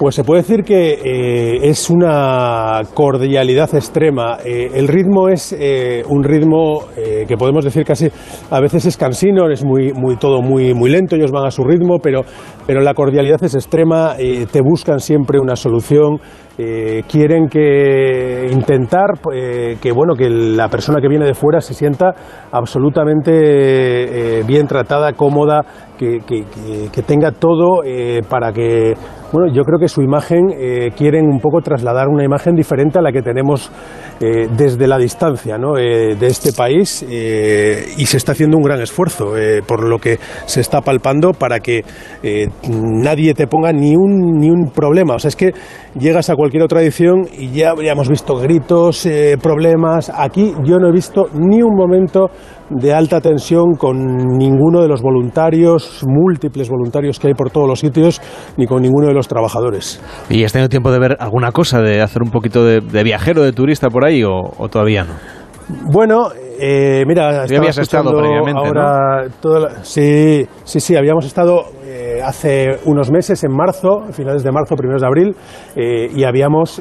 Pues 0.00 0.14
se 0.14 0.24
puede 0.24 0.40
decir 0.40 0.64
que 0.64 0.92
eh, 0.94 1.58
es 1.68 1.90
una 1.90 2.80
cordialidad 2.94 3.74
extrema. 3.74 4.38
Eh, 4.42 4.70
el 4.72 4.88
ritmo 4.88 5.28
es 5.28 5.52
eh, 5.52 6.02
un 6.08 6.24
ritmo 6.24 6.86
que 7.28 7.36
podemos 7.36 7.64
decir 7.64 7.84
casi 7.84 8.08
a 8.50 8.60
veces 8.60 8.86
es 8.86 8.96
cansino, 8.96 9.50
es 9.50 9.62
muy, 9.62 9.92
muy 9.92 10.16
todo 10.16 10.40
muy, 10.40 10.72
muy 10.72 10.88
lento, 10.90 11.16
ellos 11.16 11.30
van 11.30 11.46
a 11.46 11.50
su 11.50 11.64
ritmo, 11.64 11.98
pero, 12.02 12.22
pero 12.66 12.80
la 12.80 12.94
cordialidad 12.94 13.44
es 13.44 13.54
extrema, 13.54 14.14
te 14.16 14.60
buscan 14.62 15.00
siempre 15.00 15.38
una 15.38 15.56
solución, 15.56 16.18
quieren 17.08 17.48
que 17.48 18.48
intentar 18.50 19.18
que 19.80 19.92
bueno 19.92 20.14
que 20.14 20.28
la 20.30 20.68
persona 20.68 21.00
que 21.00 21.08
viene 21.08 21.26
de 21.26 21.34
fuera 21.34 21.60
se 21.60 21.74
sienta 21.74 22.14
absolutamente 22.52 24.42
bien 24.46 24.66
tratada, 24.66 25.12
cómoda, 25.12 25.64
que, 26.00 27.02
tenga 27.06 27.32
todo 27.32 27.82
para 28.28 28.52
que 28.52 28.94
bueno, 29.32 29.52
yo 29.52 29.62
creo 29.62 29.78
que 29.78 29.86
su 29.86 30.02
imagen 30.02 30.50
eh, 30.50 30.90
quieren 30.96 31.26
un 31.26 31.38
poco 31.38 31.60
trasladar 31.60 32.08
una 32.08 32.24
imagen 32.24 32.56
diferente 32.56 32.98
a 32.98 33.02
la 33.02 33.12
que 33.12 33.22
tenemos 33.22 33.70
eh, 34.20 34.48
desde 34.56 34.88
la 34.88 34.98
distancia 34.98 35.56
¿no? 35.56 35.78
eh, 35.78 36.16
de 36.18 36.26
este 36.26 36.52
país 36.52 37.02
y 37.02 38.06
se 38.06 38.16
está 38.16 38.32
haciendo 38.32 38.56
un 38.56 38.64
gran 38.64 38.80
esfuerzo 38.80 39.32
por 39.66 39.88
lo 39.88 39.98
que 39.98 40.18
se 40.46 40.60
está 40.60 40.80
palpando 40.80 41.32
para 41.32 41.60
que 41.60 41.82
nadie 42.68 43.34
te 43.34 43.46
ponga 43.46 43.72
ni 43.72 43.94
un, 43.94 44.38
ni 44.38 44.50
un 44.50 44.70
problema. 44.70 45.14
O 45.14 45.18
sea, 45.18 45.28
es 45.28 45.36
que 45.36 45.52
llegas 45.98 46.28
a 46.28 46.34
cualquier 46.34 46.62
otra 46.62 46.82
edición 46.82 47.26
y 47.32 47.50
ya 47.50 47.70
habríamos 47.70 48.08
visto 48.08 48.34
gritos, 48.36 49.08
problemas. 49.42 50.10
Aquí 50.14 50.52
yo 50.64 50.78
no 50.78 50.88
he 50.88 50.92
visto 50.92 51.26
ni 51.34 51.62
un 51.62 51.76
momento 51.76 52.30
de 52.70 52.94
alta 52.94 53.20
tensión 53.20 53.74
con 53.76 53.98
ninguno 54.38 54.80
de 54.80 54.88
los 54.88 55.02
voluntarios, 55.02 56.04
múltiples 56.06 56.68
voluntarios 56.68 57.18
que 57.18 57.28
hay 57.28 57.34
por 57.34 57.50
todos 57.50 57.68
los 57.68 57.80
sitios, 57.80 58.20
ni 58.56 58.66
con 58.66 58.82
ninguno 58.82 59.08
de 59.08 59.14
los 59.14 59.28
trabajadores. 59.28 60.00
¿Y 60.28 60.44
has 60.44 60.52
tenido 60.52 60.68
tiempo 60.68 60.90
de 60.90 61.00
ver 61.00 61.16
alguna 61.18 61.52
cosa, 61.52 61.80
de 61.80 62.00
hacer 62.00 62.22
un 62.22 62.30
poquito 62.30 62.64
de, 62.64 62.80
viajero, 63.02 63.42
de 63.42 63.52
turista 63.52 63.88
por 63.88 64.04
ahí 64.04 64.22
o, 64.24 64.68
todavía 64.68 65.04
no? 65.04 65.14
Bueno, 65.92 66.30
eh, 66.58 67.04
mira, 67.06 67.42
habías 67.42 67.78
estado 67.78 68.10
previamente, 68.10 68.60
ahora 68.60 69.28
sí, 69.82 70.44
sí, 70.64 70.80
sí, 70.80 70.96
habíamos 70.96 71.24
estado 71.26 71.66
eh, 71.90 72.22
hace 72.22 72.78
unos 72.84 73.10
meses, 73.10 73.42
en 73.42 73.52
marzo, 73.52 74.02
finales 74.12 74.44
de 74.44 74.52
marzo, 74.52 74.76
primeros 74.76 75.02
de 75.02 75.08
abril, 75.08 75.36
eh, 75.74 76.08
y 76.14 76.22
habíamos, 76.22 76.80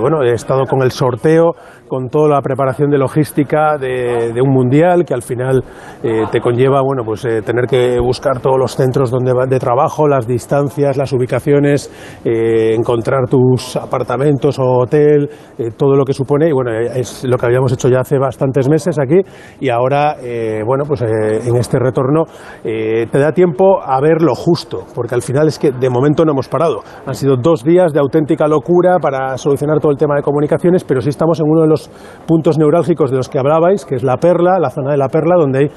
bueno, 0.00 0.24
estado 0.24 0.64
con 0.64 0.82
el 0.82 0.90
sorteo 0.90 1.54
con 1.88 2.08
toda 2.08 2.28
la 2.28 2.40
preparación 2.40 2.90
de 2.90 2.98
logística 2.98 3.76
de, 3.78 4.40
un 4.40 4.50
mundial 4.50 5.04
que 5.04 5.14
al 5.14 5.22
final 5.22 5.64
eh, 6.02 6.24
te 6.30 6.40
conlleva 6.40 6.80
bueno 6.82 7.02
pues 7.04 7.24
eh, 7.24 7.42
tener 7.42 7.66
que 7.66 7.98
buscar 7.98 8.40
todos 8.40 8.56
los 8.58 8.76
centros 8.76 9.10
donde 9.10 9.32
de 9.48 9.58
trabajo 9.58 10.06
las 10.06 10.26
distancias 10.26 10.96
las 10.96 11.12
ubicaciones 11.12 11.90
eh, 12.24 12.74
encontrar 12.74 13.28
tus 13.28 13.76
apartamentos 13.76 14.58
o 14.58 14.82
hotel 14.82 15.28
todo 15.76 15.94
lo 15.94 16.04
que 16.04 16.12
supone 16.12 16.48
y 16.48 16.52
bueno 16.52 16.70
es 16.78 17.24
lo 17.24 17.36
que 17.36 17.46
habíamos 17.46 17.72
hecho 17.72 17.88
ya 17.88 18.00
hace 18.00 18.18
bastantes 18.18 18.68
meses 18.68 18.98
aquí 18.98 19.20
y 19.60 19.70
ahora 19.70 20.16
bueno 20.64 20.84
pues 20.86 21.02
en 21.02 21.56
este 21.56 21.78
retorno 21.78 22.24
te 22.62 23.18
da 23.18 23.32
tiempo 23.32 23.80
a 23.82 24.00
ver 24.00 24.07
lo 24.20 24.34
justo 24.34 24.84
porque 24.94 25.14
al 25.14 25.22
final 25.22 25.48
es 25.48 25.58
que 25.58 25.72
de 25.72 25.90
momento 25.90 26.24
no 26.24 26.32
hemos 26.32 26.48
parado 26.48 26.80
han 27.06 27.14
sido 27.14 27.36
dos 27.36 27.62
días 27.62 27.92
de 27.92 28.00
auténtica 28.00 28.46
locura 28.48 28.98
para 28.98 29.36
solucionar 29.36 29.80
todo 29.80 29.92
el 29.92 29.98
tema 29.98 30.16
de 30.16 30.22
comunicaciones 30.22 30.84
pero 30.84 31.00
sí 31.00 31.10
estamos 31.10 31.38
en 31.40 31.46
uno 31.48 31.62
de 31.62 31.68
los 31.68 31.90
puntos 32.26 32.58
neurálgicos 32.58 33.10
de 33.10 33.16
los 33.16 33.28
que 33.28 33.38
hablabais, 33.38 33.84
que 33.84 33.96
es 33.96 34.02
la 34.02 34.16
Perla, 34.16 34.58
la 34.58 34.70
zona 34.70 34.92
de 34.92 34.98
la 34.98 35.08
Perla, 35.08 35.36
donde 35.36 35.58
hay 35.58 35.68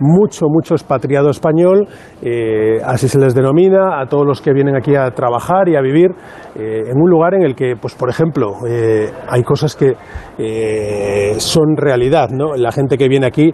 mucho, 0.00 0.46
mucho 0.48 0.74
expatriado 0.74 1.30
español, 1.30 1.88
eh, 2.22 2.78
así 2.84 3.08
se 3.08 3.18
les 3.18 3.34
denomina, 3.34 4.00
a 4.00 4.06
todos 4.06 4.24
los 4.24 4.40
que 4.40 4.52
vienen 4.52 4.76
aquí 4.76 4.94
a 4.94 5.10
trabajar 5.10 5.68
y 5.68 5.74
a 5.74 5.80
vivir 5.80 6.10
eh, 6.54 6.84
en 6.86 7.00
un 7.00 7.10
lugar 7.10 7.34
en 7.34 7.42
el 7.42 7.56
que, 7.56 7.74
pues 7.80 7.96
por 7.96 8.08
ejemplo, 8.08 8.58
eh, 8.68 9.10
hay 9.28 9.42
cosas 9.42 9.74
que 9.74 9.96
son 11.38 11.76
realidad, 11.76 12.28
¿no? 12.30 12.54
La 12.54 12.70
gente 12.70 12.96
que 12.96 13.08
viene 13.08 13.26
aquí 13.26 13.52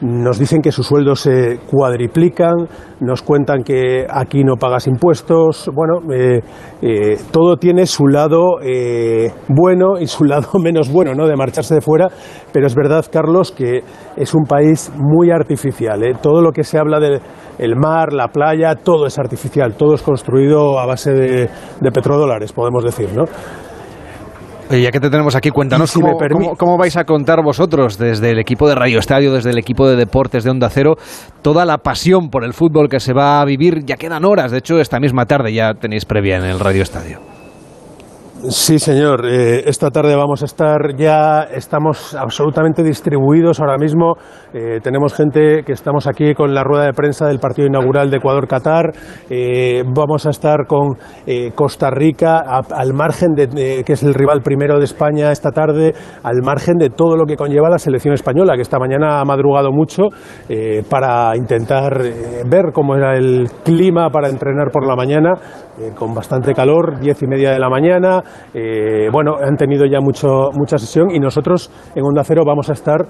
nos 0.00 0.38
dicen 0.38 0.62
que 0.62 0.72
sus 0.72 0.86
sueldos 0.86 1.20
se 1.20 1.58
cuadriplican, 1.70 2.68
nos 3.00 3.22
cuentan 3.22 3.62
que 3.62 4.06
aquí 4.08 4.44
no 4.44 4.56
pagas 4.56 4.86
impuestos. 4.86 5.70
Bueno, 5.74 6.00
eh, 6.12 6.40
eh, 6.80 7.16
todo 7.30 7.56
tiene 7.56 7.86
su 7.86 8.06
lado 8.06 8.60
eh, 8.62 9.30
bueno 9.48 9.98
y 10.00 10.06
su 10.06 10.24
lado 10.24 10.58
menos 10.62 10.90
bueno, 10.90 11.14
¿no? 11.14 11.26
De 11.26 11.36
marcharse 11.36 11.74
de 11.74 11.80
fuera. 11.80 12.08
Pero 12.52 12.66
es 12.66 12.74
verdad, 12.74 13.04
Carlos, 13.10 13.52
que 13.52 13.82
es 14.16 14.34
un 14.34 14.44
país 14.44 14.90
muy 14.96 15.30
artificial. 15.30 16.00
Todo 16.22 16.40
lo 16.40 16.52
que 16.52 16.64
se 16.64 16.78
habla 16.78 16.98
del 16.98 17.76
mar, 17.76 18.12
la 18.12 18.28
playa, 18.28 18.76
todo 18.76 19.06
es 19.06 19.18
artificial. 19.18 19.74
Todo 19.74 19.94
es 19.94 20.02
construido 20.02 20.78
a 20.78 20.86
base 20.86 21.12
de, 21.12 21.50
de 21.80 21.92
petrodólares, 21.92 22.52
podemos 22.52 22.84
decir, 22.84 23.10
¿no? 23.14 23.24
Ya 24.78 24.90
que 24.90 25.00
te 25.00 25.10
tenemos 25.10 25.34
aquí, 25.34 25.50
cuéntanos 25.50 25.92
cómo, 25.92 26.78
vais 26.78 26.96
a 26.96 27.04
contar 27.04 27.42
vosotros 27.42 27.98
desde 27.98 28.30
el 28.30 28.38
equipo 28.38 28.68
de 28.68 28.74
Radio 28.74 28.98
Estadio, 28.98 29.32
desde 29.32 29.50
el 29.50 29.58
equipo 29.58 29.88
de 29.88 29.96
deportes 29.96 30.44
de 30.44 30.50
Onda 30.50 30.68
Cero, 30.70 30.96
toda 31.42 31.64
la 31.64 31.78
pasión 31.78 32.30
por 32.30 32.44
el 32.44 32.52
fútbol 32.52 32.88
que 32.88 33.00
se 33.00 33.12
va 33.12 33.40
a 33.40 33.44
vivir. 33.44 33.84
Ya 33.84 33.96
quedan 33.96 34.24
horas, 34.24 34.50
de 34.52 34.58
hecho, 34.58 34.80
esta 34.80 35.00
misma 35.00 35.26
tarde 35.26 35.52
ya 35.52 35.74
tenéis 35.74 36.04
previa 36.04 36.36
en 36.36 36.44
el 36.44 36.60
Radio 36.60 36.82
Estadio. 36.82 37.29
Sí, 38.48 38.78
señor. 38.78 39.26
Eh, 39.26 39.64
esta 39.66 39.90
tarde 39.90 40.16
vamos 40.16 40.40
a 40.40 40.46
estar 40.46 40.96
ya, 40.96 41.42
estamos 41.42 42.14
absolutamente 42.14 42.82
distribuidos 42.82 43.60
ahora 43.60 43.76
mismo. 43.76 44.14
Eh, 44.54 44.80
tenemos 44.82 45.12
gente 45.12 45.62
que 45.62 45.72
estamos 45.72 46.06
aquí 46.06 46.32
con 46.32 46.54
la 46.54 46.64
rueda 46.64 46.86
de 46.86 46.94
prensa 46.94 47.26
del 47.26 47.38
partido 47.38 47.68
inaugural 47.68 48.10
de 48.10 48.16
Ecuador-Qatar. 48.16 48.92
Eh, 49.28 49.82
vamos 49.94 50.24
a 50.26 50.30
estar 50.30 50.66
con 50.66 50.96
Costa 51.54 51.90
Rica 51.90 52.42
al 52.70 52.94
margen 52.94 53.34
de, 53.34 53.82
que 53.84 53.92
es 53.92 54.02
el 54.02 54.14
rival 54.14 54.40
primero 54.42 54.78
de 54.78 54.84
España 54.84 55.32
esta 55.32 55.50
tarde, 55.50 55.92
al 56.22 56.40
margen 56.42 56.78
de 56.78 56.88
todo 56.88 57.16
lo 57.16 57.26
que 57.26 57.36
conlleva 57.36 57.68
la 57.68 57.78
selección 57.78 58.14
española, 58.14 58.54
que 58.56 58.62
esta 58.62 58.78
mañana 58.78 59.20
ha 59.20 59.24
madrugado 59.24 59.70
mucho 59.70 60.04
para 60.88 61.36
intentar 61.36 62.02
ver 62.46 62.72
cómo 62.72 62.96
era 62.96 63.16
el 63.16 63.48
clima 63.64 64.08
para 64.10 64.28
entrenar 64.28 64.70
por 64.72 64.86
la 64.86 64.96
mañana, 64.96 65.34
con 65.94 66.14
bastante 66.14 66.54
calor, 66.54 66.98
diez 67.00 67.22
y 67.22 67.26
media 67.26 67.52
de 67.52 67.58
la 67.58 67.68
mañana. 67.68 68.22
Eh, 68.52 69.08
bueno, 69.12 69.36
han 69.40 69.56
tenido 69.56 69.86
ya 69.86 70.00
mucho, 70.00 70.50
mucha 70.52 70.78
sesión 70.78 71.10
y 71.10 71.18
nosotros 71.18 71.70
en 71.94 72.04
Onda 72.04 72.22
Cero 72.24 72.42
vamos 72.46 72.68
a 72.70 72.72
estar 72.72 73.06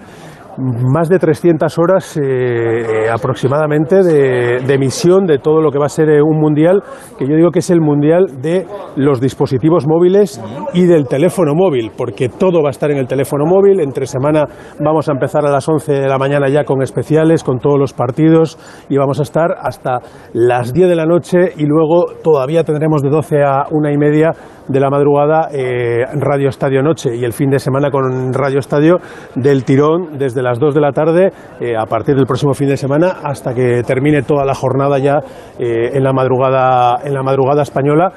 más 0.58 1.08
de 1.08 1.18
300 1.18 1.78
horas 1.78 2.16
eh, 2.16 2.20
eh, 2.22 3.10
aproximadamente 3.10 4.02
de, 4.02 4.74
emisión 4.74 5.26
de 5.26 5.38
todo 5.38 5.60
lo 5.60 5.70
que 5.70 5.78
va 5.78 5.86
a 5.86 5.90
ser 5.90 6.08
eh, 6.08 6.22
un 6.22 6.38
mundial, 6.38 6.82
que 7.18 7.26
yo 7.26 7.34
digo 7.34 7.50
que 7.50 7.60
es 7.60 7.70
el 7.70 7.80
mundial 7.80 8.40
de 8.40 8.66
los 8.96 9.20
dispositivos 9.20 9.86
móviles 9.86 10.40
y 10.74 10.86
del 10.86 11.06
teléfono 11.06 11.54
móvil, 11.54 11.90
porque 11.96 12.28
todo 12.28 12.62
va 12.62 12.68
a 12.68 12.70
estar 12.70 12.90
en 12.90 12.98
el 12.98 13.06
teléfono 13.06 13.44
móvil. 13.46 13.80
Entre 13.80 14.06
semana 14.06 14.44
vamos 14.78 15.08
a 15.08 15.12
empezar 15.12 15.44
a 15.44 15.50
las 15.50 15.68
11 15.68 15.92
de 15.92 16.08
la 16.08 16.18
mañana 16.18 16.48
ya 16.48 16.64
con 16.64 16.82
especiales, 16.82 17.44
con 17.44 17.58
todos 17.58 17.78
los 17.78 17.92
partidos, 17.92 18.58
y 18.88 18.96
vamos 18.96 19.18
a 19.20 19.22
estar 19.22 19.56
hasta 19.60 19.98
las 20.32 20.72
10 20.72 20.88
de 20.88 20.96
la 20.96 21.06
noche 21.06 21.52
y 21.56 21.66
luego 21.66 22.06
todavía 22.22 22.64
tendremos 22.64 23.02
de 23.02 23.10
12 23.10 23.42
a 23.42 23.66
una 23.70 23.92
y 23.92 23.98
media 23.98 24.32
de 24.70 24.78
la 24.78 24.88
madrugada 24.88 25.48
eh, 25.52 26.04
Radio 26.14 26.48
Estadio 26.48 26.80
Noche 26.80 27.16
y 27.16 27.24
el 27.24 27.32
fin 27.32 27.50
de 27.50 27.58
semana 27.58 27.90
con 27.90 28.32
Radio 28.32 28.60
Estadio 28.60 28.98
del 29.34 29.64
tirón 29.64 30.16
desde 30.16 30.42
las 30.42 30.60
2 30.60 30.74
de 30.74 30.80
la 30.80 30.92
tarde 30.92 31.32
eh, 31.60 31.76
a 31.76 31.86
partir 31.86 32.14
del 32.14 32.26
próximo 32.26 32.54
fin 32.54 32.68
de 32.68 32.76
semana 32.76 33.16
hasta 33.24 33.52
que 33.52 33.82
termine 33.82 34.22
toda 34.22 34.44
la 34.44 34.54
jornada 34.54 34.98
ya 34.98 35.18
eh, 35.58 35.90
en, 35.92 36.04
la 36.04 36.12
madrugada, 36.12 37.00
en 37.02 37.14
la 37.14 37.22
madrugada 37.22 37.62
española 37.62 38.12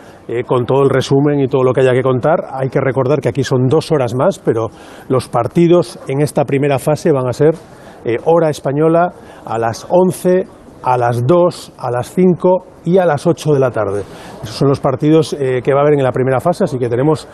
con 0.45 0.65
todo 0.65 0.83
el 0.83 0.89
resumen 0.89 1.41
y 1.41 1.47
todo 1.47 1.63
lo 1.63 1.73
que 1.73 1.81
haya 1.81 1.91
que 1.91 2.01
contar. 2.01 2.45
Hay 2.53 2.69
que 2.69 2.79
recordar 2.79 3.19
que 3.19 3.27
aquí 3.27 3.43
son 3.43 3.67
dos 3.67 3.91
horas 3.91 4.15
más, 4.15 4.39
pero 4.39 4.67
los 5.09 5.27
partidos 5.27 5.99
en 6.07 6.21
esta 6.21 6.45
primera 6.45 6.79
fase 6.79 7.11
van 7.11 7.27
a 7.27 7.33
ser 7.33 7.55
hora 8.23 8.49
española 8.49 9.11
a 9.45 9.57
las 9.57 9.85
11, 9.89 10.43
a 10.81 10.97
las 10.97 11.27
2, 11.27 11.73
a 11.77 11.91
las 11.91 12.09
5 12.13 12.72
y 12.85 12.97
a 12.97 13.05
las 13.05 13.25
8 13.25 13.53
de 13.53 13.59
la 13.59 13.71
tarde. 13.71 14.03
Esos 14.43 14.55
son 14.55 14.69
los 14.69 14.79
partidos 14.79 15.33
eh, 15.33 15.61
que 15.63 15.73
va 15.73 15.79
a 15.79 15.83
haber 15.83 15.93
en 15.93 16.03
la 16.03 16.11
primera 16.11 16.39
fase, 16.39 16.65
así 16.65 16.77
que 16.77 16.89
tenemos, 16.89 17.27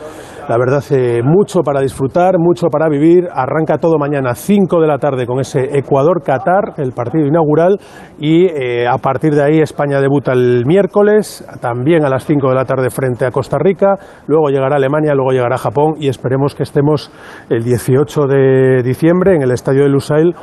la 0.47 0.57
verdad, 0.57 0.83
eh, 0.91 1.21
mucho 1.23 1.61
para 1.61 1.81
disfrutar, 1.81 2.35
mucho 2.37 2.67
para 2.67 2.87
vivir. 2.87 3.27
Arranca 3.33 3.77
todo 3.77 3.97
mañana 3.97 4.31
a 4.31 4.35
5 4.35 4.79
de 4.79 4.87
la 4.87 4.97
tarde 4.97 5.25
con 5.25 5.39
ese 5.39 5.77
Ecuador-Qatar, 5.77 6.73
el 6.77 6.91
partido 6.91 7.25
inaugural, 7.25 7.77
y 8.19 8.45
eh, 8.45 8.87
a 8.87 8.97
partir 8.97 9.33
de 9.33 9.43
ahí 9.43 9.59
España 9.59 9.99
debuta 9.99 10.33
el 10.33 10.65
miércoles, 10.65 11.45
también 11.59 12.05
a 12.05 12.09
las 12.09 12.25
5 12.25 12.49
de 12.49 12.55
la 12.55 12.65
tarde 12.65 12.89
frente 12.89 13.25
a 13.25 13.31
Costa 13.31 13.57
Rica, 13.57 13.95
luego 14.27 14.49
llegará 14.49 14.75
Alemania, 14.75 15.13
luego 15.15 15.31
llegará 15.31 15.57
Japón 15.57 15.95
y 15.99 16.09
esperemos 16.09 16.53
que 16.53 16.63
estemos 16.63 17.11
el 17.49 17.63
18 17.63 18.27
de 18.27 18.83
diciembre 18.83 19.35
en 19.35 19.41
el 19.41 19.51
estadio 19.51 19.83
de 19.83 19.89
Lusail 19.89 20.35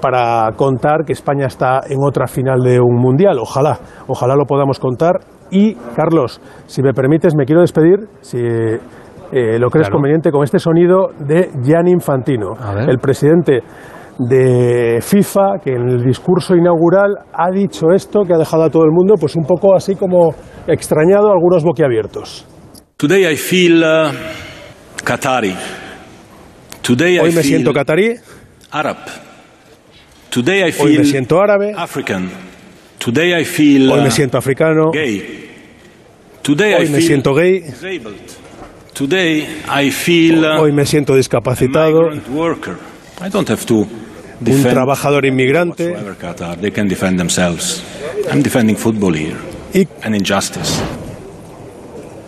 para 0.00 0.50
contar 0.56 1.04
que 1.04 1.12
España 1.12 1.46
está 1.46 1.80
en 1.88 1.98
otra 2.02 2.26
final 2.26 2.60
de 2.60 2.80
un 2.80 2.96
mundial. 2.96 3.38
Ojalá, 3.38 3.78
ojalá 4.06 4.27
ojalá 4.28 4.36
lo 4.36 4.44
podamos 4.44 4.78
contar. 4.78 5.20
Y, 5.50 5.74
Carlos, 5.96 6.40
si 6.66 6.82
me 6.82 6.92
permites, 6.92 7.34
me 7.34 7.44
quiero 7.44 7.62
despedir, 7.62 8.08
si 8.20 8.38
eh, 8.38 9.58
lo 9.58 9.70
crees 9.70 9.88
conveniente, 9.90 10.30
con 10.30 10.44
este 10.44 10.58
sonido 10.58 11.08
de 11.18 11.50
Gianni 11.62 11.92
Infantino, 11.92 12.52
el 12.86 12.98
presidente 12.98 13.62
de 14.18 14.98
FIFA, 15.00 15.60
que 15.62 15.70
en 15.70 15.88
el 15.88 16.04
discurso 16.04 16.54
inaugural 16.54 17.14
ha 17.32 17.50
dicho 17.50 17.86
esto, 17.94 18.22
que 18.24 18.34
ha 18.34 18.38
dejado 18.38 18.64
a 18.64 18.70
todo 18.70 18.84
el 18.84 18.90
mundo 18.90 19.14
pues 19.18 19.36
un 19.36 19.44
poco 19.44 19.74
así 19.74 19.94
como 19.94 20.34
extrañado, 20.66 21.30
algunos 21.30 21.64
boquiabiertos. 21.64 22.46
Today 22.96 23.32
I 23.32 23.36
feel 23.36 23.82
uh, 23.82 24.10
Qatari. 25.04 25.54
Today 26.82 27.18
Hoy 27.20 27.32
me 27.32 27.42
siento 27.42 27.72
qatarí. 27.72 28.16
Arab. 28.72 28.96
Today 30.30 30.68
I 30.68 30.72
feel 30.72 30.86
Hoy 30.88 30.98
me 30.98 31.04
siento 31.04 31.40
árabe. 31.40 31.72
African. 31.76 32.47
Today 32.98 33.40
I 33.40 33.44
feel, 33.44 33.90
Hoy 33.90 34.02
me 34.02 34.10
siento 34.10 34.38
africano. 34.38 34.90
Gay. 34.90 35.48
Today 36.42 36.74
Hoy 36.74 36.86
I 36.86 36.88
me 36.88 36.98
feel 36.98 37.06
siento 37.06 37.34
gay. 37.34 37.60
disabled. 37.60 38.16
Today 38.92 39.46
I 39.68 39.90
feel 39.90 40.44
uh, 40.44 40.60
Hoy 40.60 40.72
me 40.72 40.84
siento 40.84 41.14
discapacitado. 41.14 42.10
migrant 42.10 42.28
worker. 42.28 42.76
I 43.20 43.28
don't 43.30 43.48
have 43.48 43.64
to 43.66 43.74
Un 43.82 43.88
defend 44.40 44.74
trabajador 44.74 45.24
inmigrante. 45.26 45.88
whatsoever 45.90 46.16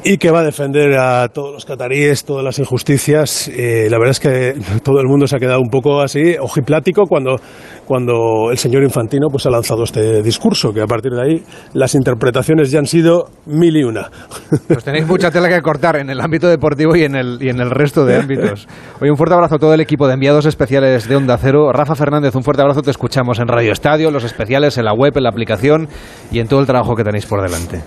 y 0.03 0.17
que 0.17 0.31
va 0.31 0.41
a 0.41 0.45
defender 0.45 0.97
a 0.99 1.29
todos 1.29 1.53
los 1.53 1.65
cataríes, 1.65 2.25
todas 2.25 2.45
las 2.45 2.59
injusticias. 2.59 3.49
Eh, 3.49 3.89
la 3.91 3.99
verdad 3.99 4.13
es 4.13 4.21
que 4.21 4.55
todo 4.83 5.01
el 5.01 5.07
mundo 5.07 5.27
se 5.27 5.37
ha 5.37 5.39
quedado 5.39 5.61
un 5.61 5.69
poco 5.69 6.01
así, 6.01 6.37
ojiplático, 6.41 7.05
cuando, 7.07 7.37
cuando 7.87 8.51
el 8.51 8.59
señor 8.59 8.83
Infantino 8.83 9.29
pues, 9.31 9.47
ha 9.47 9.51
lanzado 9.51 9.85
este 9.85 10.23
discurso, 10.23 10.73
que 10.73 10.81
a 10.81 10.87
partir 10.87 11.13
de 11.13 11.23
ahí 11.23 11.43
las 11.75 11.95
interpretaciones 11.95 12.71
ya 12.71 12.79
han 12.79 12.87
sido 12.87 13.27
mil 13.47 13.77
y 13.77 13.85
una. 13.85 14.11
Pues 14.71 14.85
tenéis 14.85 15.07
mucha 15.07 15.31
tela 15.31 15.49
que 15.49 15.61
cortar 15.63 15.97
en 15.97 16.11
el 16.11 16.21
ámbito 16.21 16.49
deportivo 16.49 16.95
y 16.95 17.03
en 17.03 17.17
el, 17.17 17.39
y 17.41 17.49
en 17.49 17.61
el 17.61 17.71
resto 17.71 18.05
de 18.05 18.17
ámbitos. 18.17 18.69
Hoy 19.01 19.11
un 19.11 19.17
fuerte 19.17 19.35
abrazo 19.35 19.57
a 19.57 19.59
todo 19.59 19.75
el 19.75 19.81
equipo 19.81 20.07
de 20.07 20.15
enviados 20.15 20.47
especiales 20.47 21.09
de 21.09 21.17
Onda 21.17 21.37
Cero. 21.39 21.73
Rafa 21.73 21.95
Fernández, 21.95 22.35
un 22.37 22.43
fuerte 22.43 22.63
abrazo. 22.63 22.83
Te 22.83 22.91
escuchamos 22.91 23.41
en 23.41 23.49
Radio 23.49 23.73
Estadio, 23.73 24.11
los 24.11 24.25
especiales 24.25 24.79
en 24.79 24.85
la 24.85 24.93
web, 24.93 25.13
en 25.17 25.25
la 25.25 25.31
aplicación 25.31 25.89
y 26.31 26.39
en 26.39 26.47
todo 26.47 26.61
el 26.61 26.67
trabajo 26.67 26.95
que 26.95 27.05
tenéis 27.05 27.27
por 27.27 27.43
delante. 27.43 27.81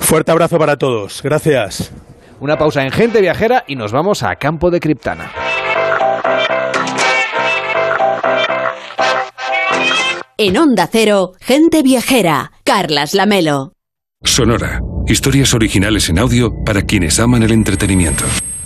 Fuerte 0.00 0.32
abrazo 0.32 0.58
para 0.58 0.76
todos. 0.76 1.22
Gracias. 1.22 1.92
Una 2.40 2.56
pausa 2.58 2.82
en 2.82 2.90
Gente 2.90 3.20
Viajera 3.20 3.64
y 3.66 3.76
nos 3.76 3.92
vamos 3.92 4.22
a 4.22 4.34
Campo 4.36 4.70
de 4.70 4.80
Criptana. 4.80 5.30
En 10.44 10.56
Onda 10.56 10.88
Cero, 10.90 11.32
gente 11.40 11.82
viajera. 11.82 12.50
Carlas 12.64 13.14
Lamelo. 13.14 13.74
Sonora. 14.24 14.80
Historias 15.06 15.54
originales 15.54 16.08
en 16.08 16.18
audio 16.18 16.50
para 16.64 16.82
quienes 16.82 17.20
aman 17.20 17.42
el 17.44 17.52
entretenimiento. 17.52 18.24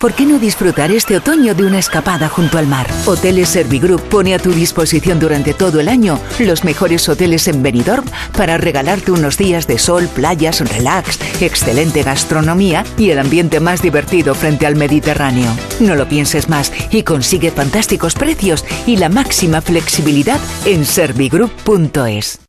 ¿Por 0.00 0.14
qué 0.14 0.26
no 0.26 0.38
disfrutar 0.38 0.92
este 0.92 1.16
otoño 1.16 1.56
de 1.56 1.64
una 1.64 1.80
escapada 1.80 2.28
junto 2.28 2.56
al 2.56 2.68
mar? 2.68 2.86
Hoteles 3.04 3.48
Servigroup 3.48 4.00
pone 4.02 4.32
a 4.32 4.38
tu 4.38 4.52
disposición 4.52 5.18
durante 5.18 5.54
todo 5.54 5.80
el 5.80 5.88
año 5.88 6.20
los 6.38 6.62
mejores 6.62 7.08
hoteles 7.08 7.48
en 7.48 7.64
Benidorm 7.64 8.04
para 8.36 8.58
regalarte 8.58 9.10
unos 9.10 9.36
días 9.36 9.66
de 9.66 9.76
sol, 9.76 10.08
playas, 10.14 10.60
relax, 10.60 11.18
excelente 11.42 12.04
gastronomía 12.04 12.84
y 12.96 13.10
el 13.10 13.18
ambiente 13.18 13.58
más 13.58 13.82
divertido 13.82 14.36
frente 14.36 14.66
al 14.66 14.76
Mediterráneo. 14.76 15.50
No 15.80 15.96
lo 15.96 16.08
pienses 16.08 16.48
más 16.48 16.72
y 16.92 17.02
consigue 17.02 17.50
fantásticos 17.50 18.14
precios 18.14 18.64
y 18.86 18.98
la 18.98 19.08
máxima 19.08 19.60
flexibilidad 19.60 20.38
en 20.64 20.84
servigroup.es. 20.84 22.47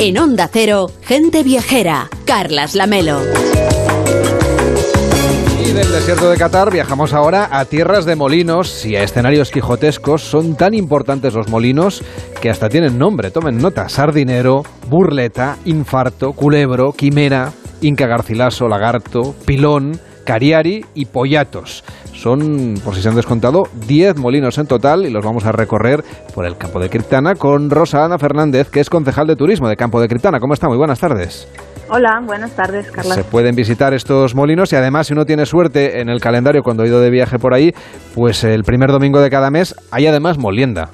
En 0.00 0.16
Onda 0.16 0.48
Cero, 0.52 0.92
gente 1.02 1.42
viajera. 1.42 2.08
Carlas 2.24 2.76
Lamelo. 2.76 3.18
Y 5.60 5.72
del 5.72 5.90
desierto 5.90 6.30
de 6.30 6.36
Qatar 6.36 6.70
viajamos 6.70 7.12
ahora 7.12 7.48
a 7.50 7.64
tierras 7.64 8.04
de 8.04 8.14
molinos 8.14 8.86
y 8.86 8.94
a 8.94 9.02
escenarios 9.02 9.50
quijotescos. 9.50 10.22
Son 10.22 10.54
tan 10.54 10.74
importantes 10.74 11.34
los 11.34 11.48
molinos 11.48 12.04
que 12.40 12.48
hasta 12.48 12.68
tienen 12.68 12.96
nombre. 12.96 13.32
Tomen 13.32 13.58
nota. 13.58 13.88
Sardinero, 13.88 14.62
burleta, 14.88 15.58
infarto, 15.64 16.32
culebro, 16.32 16.92
quimera, 16.92 17.52
inca 17.80 18.06
garcilaso, 18.06 18.68
lagarto, 18.68 19.34
pilón, 19.46 20.00
cariari 20.28 20.84
y 20.94 21.06
pollatos. 21.06 21.82
Son, 22.12 22.74
por 22.84 22.94
si 22.94 23.00
se 23.00 23.08
han 23.08 23.14
descontado, 23.14 23.62
10 23.86 24.18
molinos 24.18 24.58
en 24.58 24.66
total 24.66 25.06
y 25.06 25.10
los 25.10 25.24
vamos 25.24 25.46
a 25.46 25.52
recorrer 25.52 26.04
por 26.34 26.44
el 26.44 26.58
campo 26.58 26.78
de 26.80 26.90
Criptana 26.90 27.34
con 27.34 27.70
Rosa 27.70 28.04
Ana 28.04 28.18
Fernández, 28.18 28.68
que 28.68 28.80
es 28.80 28.90
concejal 28.90 29.26
de 29.26 29.36
turismo 29.36 29.70
de 29.70 29.76
Campo 29.76 30.02
de 30.02 30.06
Criptana. 30.06 30.38
¿Cómo 30.38 30.52
está? 30.52 30.68
Muy 30.68 30.76
buenas 30.76 31.00
tardes. 31.00 31.48
Hola, 31.88 32.20
buenas 32.26 32.50
tardes, 32.50 32.90
Carla. 32.90 33.14
Se 33.14 33.24
pueden 33.24 33.56
visitar 33.56 33.94
estos 33.94 34.34
molinos 34.34 34.70
y 34.74 34.76
además 34.76 35.06
si 35.06 35.14
uno 35.14 35.24
tiene 35.24 35.46
suerte 35.46 36.02
en 36.02 36.10
el 36.10 36.20
calendario 36.20 36.62
cuando 36.62 36.82
ha 36.82 36.86
ido 36.86 37.00
de 37.00 37.08
viaje 37.08 37.38
por 37.38 37.54
ahí, 37.54 37.72
pues 38.14 38.44
el 38.44 38.64
primer 38.64 38.92
domingo 38.92 39.22
de 39.22 39.30
cada 39.30 39.50
mes 39.50 39.74
hay 39.90 40.08
además 40.08 40.36
molienda. 40.36 40.90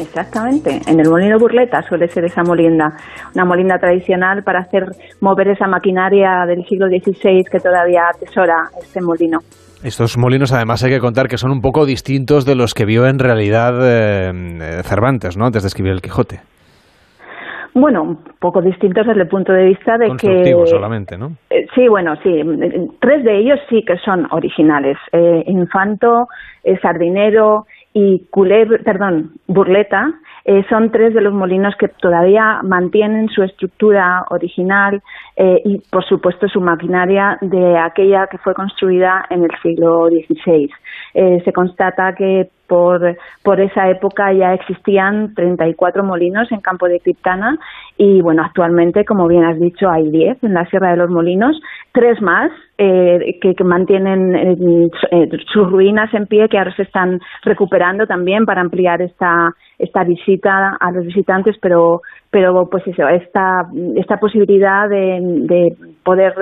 Exactamente, 0.00 0.80
en 0.86 0.98
el 0.98 1.10
molino 1.10 1.38
burleta 1.38 1.82
suele 1.82 2.08
ser 2.08 2.24
esa 2.24 2.42
molienda, 2.42 2.96
una 3.34 3.44
molienda 3.44 3.76
tradicional 3.78 4.42
para 4.42 4.60
hacer 4.60 4.84
mover 5.20 5.48
esa 5.48 5.66
maquinaria 5.66 6.46
del 6.46 6.64
siglo 6.64 6.88
XVI 6.88 7.44
que 7.50 7.58
todavía 7.58 8.04
atesora 8.14 8.70
este 8.80 9.02
molino. 9.02 9.40
Estos 9.84 10.16
molinos 10.16 10.52
además 10.52 10.82
hay 10.84 10.90
que 10.90 11.00
contar 11.00 11.28
que 11.28 11.36
son 11.36 11.50
un 11.50 11.60
poco 11.60 11.84
distintos 11.84 12.46
de 12.46 12.54
los 12.54 12.74
que 12.74 12.86
vio 12.86 13.06
en 13.06 13.18
realidad 13.18 13.74
eh, 13.82 14.82
Cervantes, 14.84 15.36
¿no? 15.36 15.46
Antes 15.46 15.62
de 15.62 15.68
escribir 15.68 15.92
el 15.92 16.00
Quijote. 16.00 16.40
Bueno, 17.74 18.02
un 18.02 18.18
poco 18.40 18.60
distintos 18.60 19.06
desde 19.06 19.22
el 19.22 19.28
punto 19.28 19.52
de 19.52 19.64
vista 19.64 19.96
de 19.96 20.16
que... 20.16 20.52
Solamente, 20.66 21.16
¿no? 21.16 21.36
Eh, 21.50 21.66
sí, 21.74 21.86
bueno, 21.88 22.14
sí. 22.22 22.42
Tres 23.00 23.24
de 23.24 23.38
ellos 23.38 23.60
sí 23.68 23.84
que 23.86 23.96
son 23.98 24.26
originales. 24.32 24.96
Eh, 25.12 25.44
Infanto, 25.46 26.26
eh, 26.64 26.76
Sardinero 26.80 27.66
y 27.92 28.26
Culebro, 28.30 28.78
perdón, 28.84 29.32
Burleta 29.46 30.14
Eh, 30.44 30.64
son 30.68 30.90
tres 30.90 31.12
de 31.14 31.20
los 31.20 31.34
molinos 31.34 31.74
que 31.78 31.88
todavía 31.88 32.60
mantienen 32.62 33.28
su 33.28 33.42
estructura 33.42 34.24
original 34.30 35.02
eh, 35.36 35.60
y, 35.64 35.78
por 35.90 36.04
supuesto, 36.04 36.48
su 36.48 36.60
maquinaria 36.60 37.38
de 37.40 37.78
aquella 37.78 38.26
que 38.26 38.38
fue 38.38 38.54
construida 38.54 39.26
en 39.30 39.44
el 39.44 39.50
siglo 39.62 40.08
XVI. 40.08 40.70
Eh, 41.14 41.42
se 41.44 41.52
constata 41.52 42.14
que 42.14 42.48
por, 42.70 43.16
por 43.42 43.60
esa 43.60 43.90
época 43.90 44.32
ya 44.32 44.54
existían 44.54 45.34
34 45.34 46.04
molinos 46.04 46.50
en 46.52 46.60
Campo 46.60 46.86
de 46.86 47.00
Criptana 47.00 47.58
y 47.98 48.22
bueno, 48.22 48.44
actualmente, 48.44 49.04
como 49.04 49.26
bien 49.26 49.42
has 49.42 49.58
dicho, 49.58 49.90
hay 49.90 50.08
10 50.08 50.44
en 50.44 50.54
la 50.54 50.64
Sierra 50.66 50.92
de 50.92 50.98
los 50.98 51.10
Molinos, 51.10 51.60
tres 51.90 52.22
más 52.22 52.52
eh, 52.78 53.40
que, 53.40 53.64
mantienen 53.64 54.36
eh, 54.36 55.28
sus 55.52 55.68
ruinas 55.68 56.14
en 56.14 56.26
pie, 56.26 56.48
que 56.48 56.58
ahora 56.58 56.72
se 56.76 56.84
están 56.84 57.18
recuperando 57.42 58.06
también 58.06 58.46
para 58.46 58.60
ampliar 58.60 59.02
esta, 59.02 59.52
esta 59.76 60.04
visita 60.04 60.76
a 60.78 60.92
los 60.92 61.04
visitantes, 61.06 61.56
pero, 61.60 62.02
pero 62.30 62.70
pues 62.70 62.86
eso, 62.86 63.08
esta, 63.08 63.66
esta 63.96 64.18
posibilidad 64.18 64.88
de, 64.88 65.18
de 65.20 65.76
poder 66.04 66.34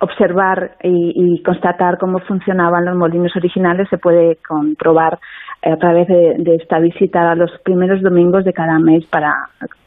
observar 0.00 0.76
y, 0.82 1.42
constatar 1.42 1.98
cómo 1.98 2.18
funcionaban 2.20 2.84
los 2.84 2.96
molinos 2.96 3.32
originales 3.36 3.88
se 3.90 3.98
puede 3.98 4.36
comprobar 4.46 5.18
a 5.62 5.76
través 5.76 6.08
de, 6.08 6.56
esta 6.56 6.78
visita 6.78 7.30
a 7.30 7.34
los 7.34 7.50
primeros 7.62 8.00
domingos 8.02 8.44
de 8.44 8.52
cada 8.54 8.78
mes 8.78 9.04
para, 9.10 9.30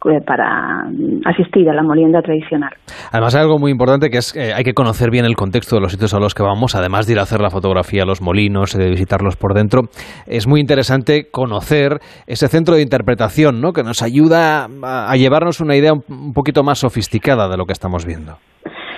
eh, 0.05 0.21
para 0.25 0.85
asistir 1.25 1.67
a 1.67 1.73
la 1.73 1.81
molienda 1.81 2.21
tradicional. 2.21 2.71
Además 3.11 3.35
hay 3.35 3.41
algo 3.41 3.57
muy 3.57 3.71
importante 3.71 4.11
que 4.11 4.17
es 4.17 4.35
eh, 4.35 4.53
hay 4.53 4.63
que 4.63 4.73
conocer 4.73 5.09
bien 5.09 5.25
el 5.25 5.35
contexto 5.35 5.75
de 5.75 5.81
los 5.81 5.91
sitios 5.91 6.13
a 6.13 6.19
los 6.19 6.35
que 6.35 6.43
vamos, 6.43 6.75
además 6.75 7.07
de 7.07 7.13
ir 7.13 7.19
a 7.19 7.23
hacer 7.23 7.41
la 7.41 7.49
fotografía 7.49 8.03
a 8.03 8.05
los 8.05 8.21
molinos, 8.21 8.77
de 8.77 8.87
visitarlos 8.89 9.35
por 9.35 9.55
dentro. 9.55 9.81
Es 10.27 10.47
muy 10.47 10.61
interesante 10.61 11.31
conocer 11.31 11.99
ese 12.27 12.47
centro 12.49 12.75
de 12.75 12.83
interpretación 12.83 13.59
¿no? 13.59 13.73
que 13.73 13.81
nos 13.81 14.03
ayuda 14.03 14.67
a 14.83 15.15
llevarnos 15.15 15.59
una 15.59 15.75
idea 15.75 15.93
un 15.93 16.33
poquito 16.33 16.63
más 16.63 16.79
sofisticada 16.79 17.49
de 17.49 17.57
lo 17.57 17.65
que 17.65 17.73
estamos 17.73 18.05
viendo. 18.05 18.37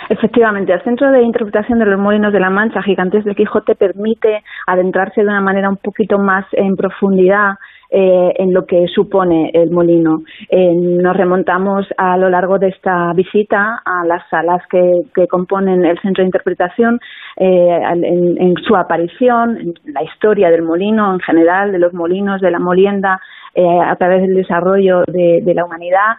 Efectivamente, 0.10 0.72
el 0.72 0.84
Centro 0.84 1.12
de 1.12 1.24
Interpretación 1.24 1.80
de 1.80 1.86
los 1.86 2.00
Molinos 2.00 2.32
de 2.32 2.40
la 2.40 2.50
Mancha, 2.50 2.84
Gigantes 2.84 3.26
del 3.26 3.36
Quijote, 3.36 3.76
permite 3.76 4.44
adentrarse 4.68 5.22
de 5.22 5.28
una 5.28 5.42
manera 5.42 5.70
un 5.70 5.78
poquito 5.78 6.20
más 6.20 6.46
en 6.52 6.76
profundidad 6.76 7.56
eh, 7.98 8.34
en 8.40 8.54
lo 8.54 8.66
que 8.66 8.88
supone 8.88 9.52
el 9.54 9.72
molino. 9.72 10.24
Eh, 10.50 10.74
nos 10.76 11.16
remontamos 11.16 11.88
a 11.96 12.18
lo 12.18 12.30
largo 12.30 12.60
de 12.60 12.68
esta 12.68 13.14
visita 13.14 13.82
a 13.86 14.06
las 14.06 14.28
salas 14.30 14.62
que, 14.70 15.28
componen 15.30 15.86
el 15.86 15.98
centro 16.02 16.22
de 16.22 16.28
interpretación, 16.28 17.00
eh, 17.38 17.80
en, 17.94 18.54
su 18.68 18.76
aparición, 18.76 19.58
en 19.58 19.94
la 19.94 20.04
historia 20.04 20.50
del 20.50 20.64
molino 20.64 21.14
en 21.14 21.22
general, 21.22 21.72
de 21.72 21.80
los 21.80 21.94
molinos, 21.94 22.42
de 22.42 22.52
la 22.52 22.60
molienda, 22.60 23.22
a 23.56 23.96
través 23.96 24.24
del 24.24 24.36
desarrollo 24.36 25.04
de, 25.08 25.40
de 25.42 25.54
la 25.54 25.64
humanidad, 25.64 26.18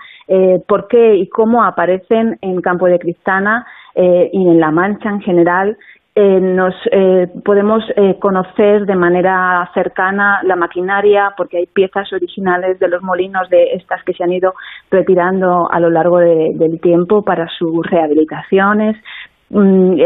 por 0.67 0.89
qué 0.89 1.17
y 1.17 1.29
cómo 1.29 1.63
aparecen 1.63 2.39
en 2.41 2.63
Campo 2.63 2.87
de 2.87 2.99
Cristana 2.99 3.67
y 3.95 4.49
en 4.49 4.59
La 4.59 4.71
Mancha 4.71 5.11
en 5.11 5.21
general 5.21 5.77
eh, 6.19 6.41
nos 6.41 6.75
eh, 6.93 7.29
podemos 7.45 7.85
eh, 7.95 8.17
conocer 8.19 8.87
de 8.87 8.97
manera 8.97 9.71
cercana 9.75 10.41
la 10.45 10.57
maquinaria 10.57 11.35
porque 11.37 11.59
hay 11.59 11.67
piezas 11.67 12.11
originales 12.11 12.79
de 12.79 12.89
los 12.89 13.03
molinos 13.03 13.51
de 13.51 13.75
estas 13.75 14.03
que 14.03 14.15
se 14.15 14.25
han 14.25 14.33
ido 14.33 14.55
retirando 14.91 15.71
a 15.71 15.79
lo 15.79 15.91
largo 15.91 16.19
del 16.19 16.81
tiempo 16.81 17.23
para 17.23 17.47
sus 17.59 17.87
rehabilitaciones. 17.87 18.97
Mm, 19.51 20.01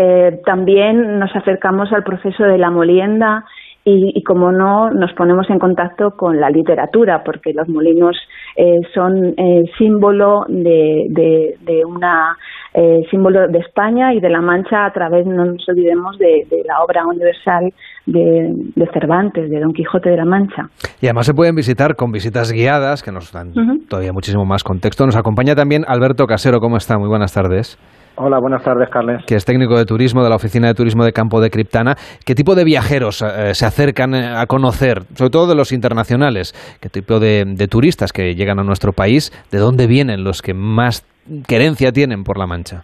también 0.44 1.20
nos 1.20 1.34
acercamos 1.36 1.92
al 1.92 2.02
proceso 2.02 2.42
de 2.42 2.58
la 2.58 2.70
molienda 2.70 3.44
y, 3.84 4.22
como 4.24 4.52
no, 4.52 4.90
nos 4.90 5.12
ponemos 5.14 5.48
en 5.48 5.58
contacto 5.58 6.16
con 6.16 6.38
la 6.38 6.50
literatura, 6.50 7.24
porque 7.24 7.54
los 7.54 7.68
molinos 7.68 8.16
eh, 8.56 8.80
son 8.92 9.34
eh, 9.36 9.64
símbolo 9.78 10.44
de, 10.48 11.56
de, 11.60 11.84
una 11.84 12.36
eh, 12.74 13.00
símbolo 13.10 13.48
de 13.48 13.58
España 13.58 14.14
y 14.14 14.20
de 14.20 14.30
la 14.30 14.40
Mancha 14.40 14.86
a 14.86 14.92
través, 14.92 15.26
no 15.26 15.44
nos 15.44 15.68
olvidemos, 15.68 16.18
de, 16.18 16.46
la 16.66 16.82
obra 16.84 17.04
universal 17.06 17.72
de, 18.06 18.88
Cervantes, 18.92 19.50
de 19.50 19.60
Don 19.60 19.72
Quijote 19.72 20.10
de 20.10 20.16
la 20.16 20.24
Mancha. 20.24 20.64
Y 21.00 21.06
además 21.06 21.26
se 21.26 21.34
pueden 21.34 21.54
visitar 21.54 21.96
con 21.96 22.12
visitas 22.12 22.52
guiadas, 22.52 23.02
que 23.02 23.12
nos 23.12 23.32
dan 23.32 23.52
todavía 23.88 24.12
muchísimo 24.12 24.44
más 24.44 24.62
contexto. 24.62 25.04
Nos 25.04 25.16
acompaña 25.16 25.54
también 25.54 25.82
Alberto 25.86 26.26
Casero. 26.26 26.60
¿Cómo 26.60 26.76
está? 26.76 26.98
Muy 26.98 27.08
buenas 27.08 27.34
tardes. 27.34 27.78
Hola, 28.22 28.38
buenas 28.38 28.62
tardes, 28.62 28.90
Carles. 28.90 29.24
Que 29.26 29.34
es 29.34 29.46
técnico 29.46 29.78
de 29.78 29.86
turismo 29.86 30.22
de 30.22 30.28
la 30.28 30.36
Oficina 30.36 30.68
de 30.68 30.74
Turismo 30.74 31.04
de 31.04 31.12
Campo 31.12 31.40
de 31.40 31.48
Criptana. 31.48 31.94
¿Qué 32.26 32.34
tipo 32.34 32.54
de 32.54 32.64
viajeros 32.64 33.22
eh, 33.22 33.54
se 33.54 33.64
acercan 33.64 34.14
eh, 34.14 34.26
a 34.36 34.44
conocer, 34.44 35.04
sobre 35.14 35.30
todo 35.30 35.46
de 35.46 35.54
los 35.54 35.72
internacionales? 35.72 36.52
¿Qué 36.80 36.90
tipo 36.90 37.18
de, 37.18 37.46
turistas 37.70 38.12
que 38.12 38.34
llegan 38.34 38.58
a 38.58 38.62
nuestro 38.62 38.92
país? 38.92 39.32
¿De 39.50 39.58
dónde 39.58 39.86
vienen 39.86 40.22
los 40.22 40.42
que 40.42 40.52
más 40.52 41.02
querencia 41.46 41.92
tienen 41.92 42.24
por 42.24 42.38
La 42.38 42.46
Mancha? 42.46 42.82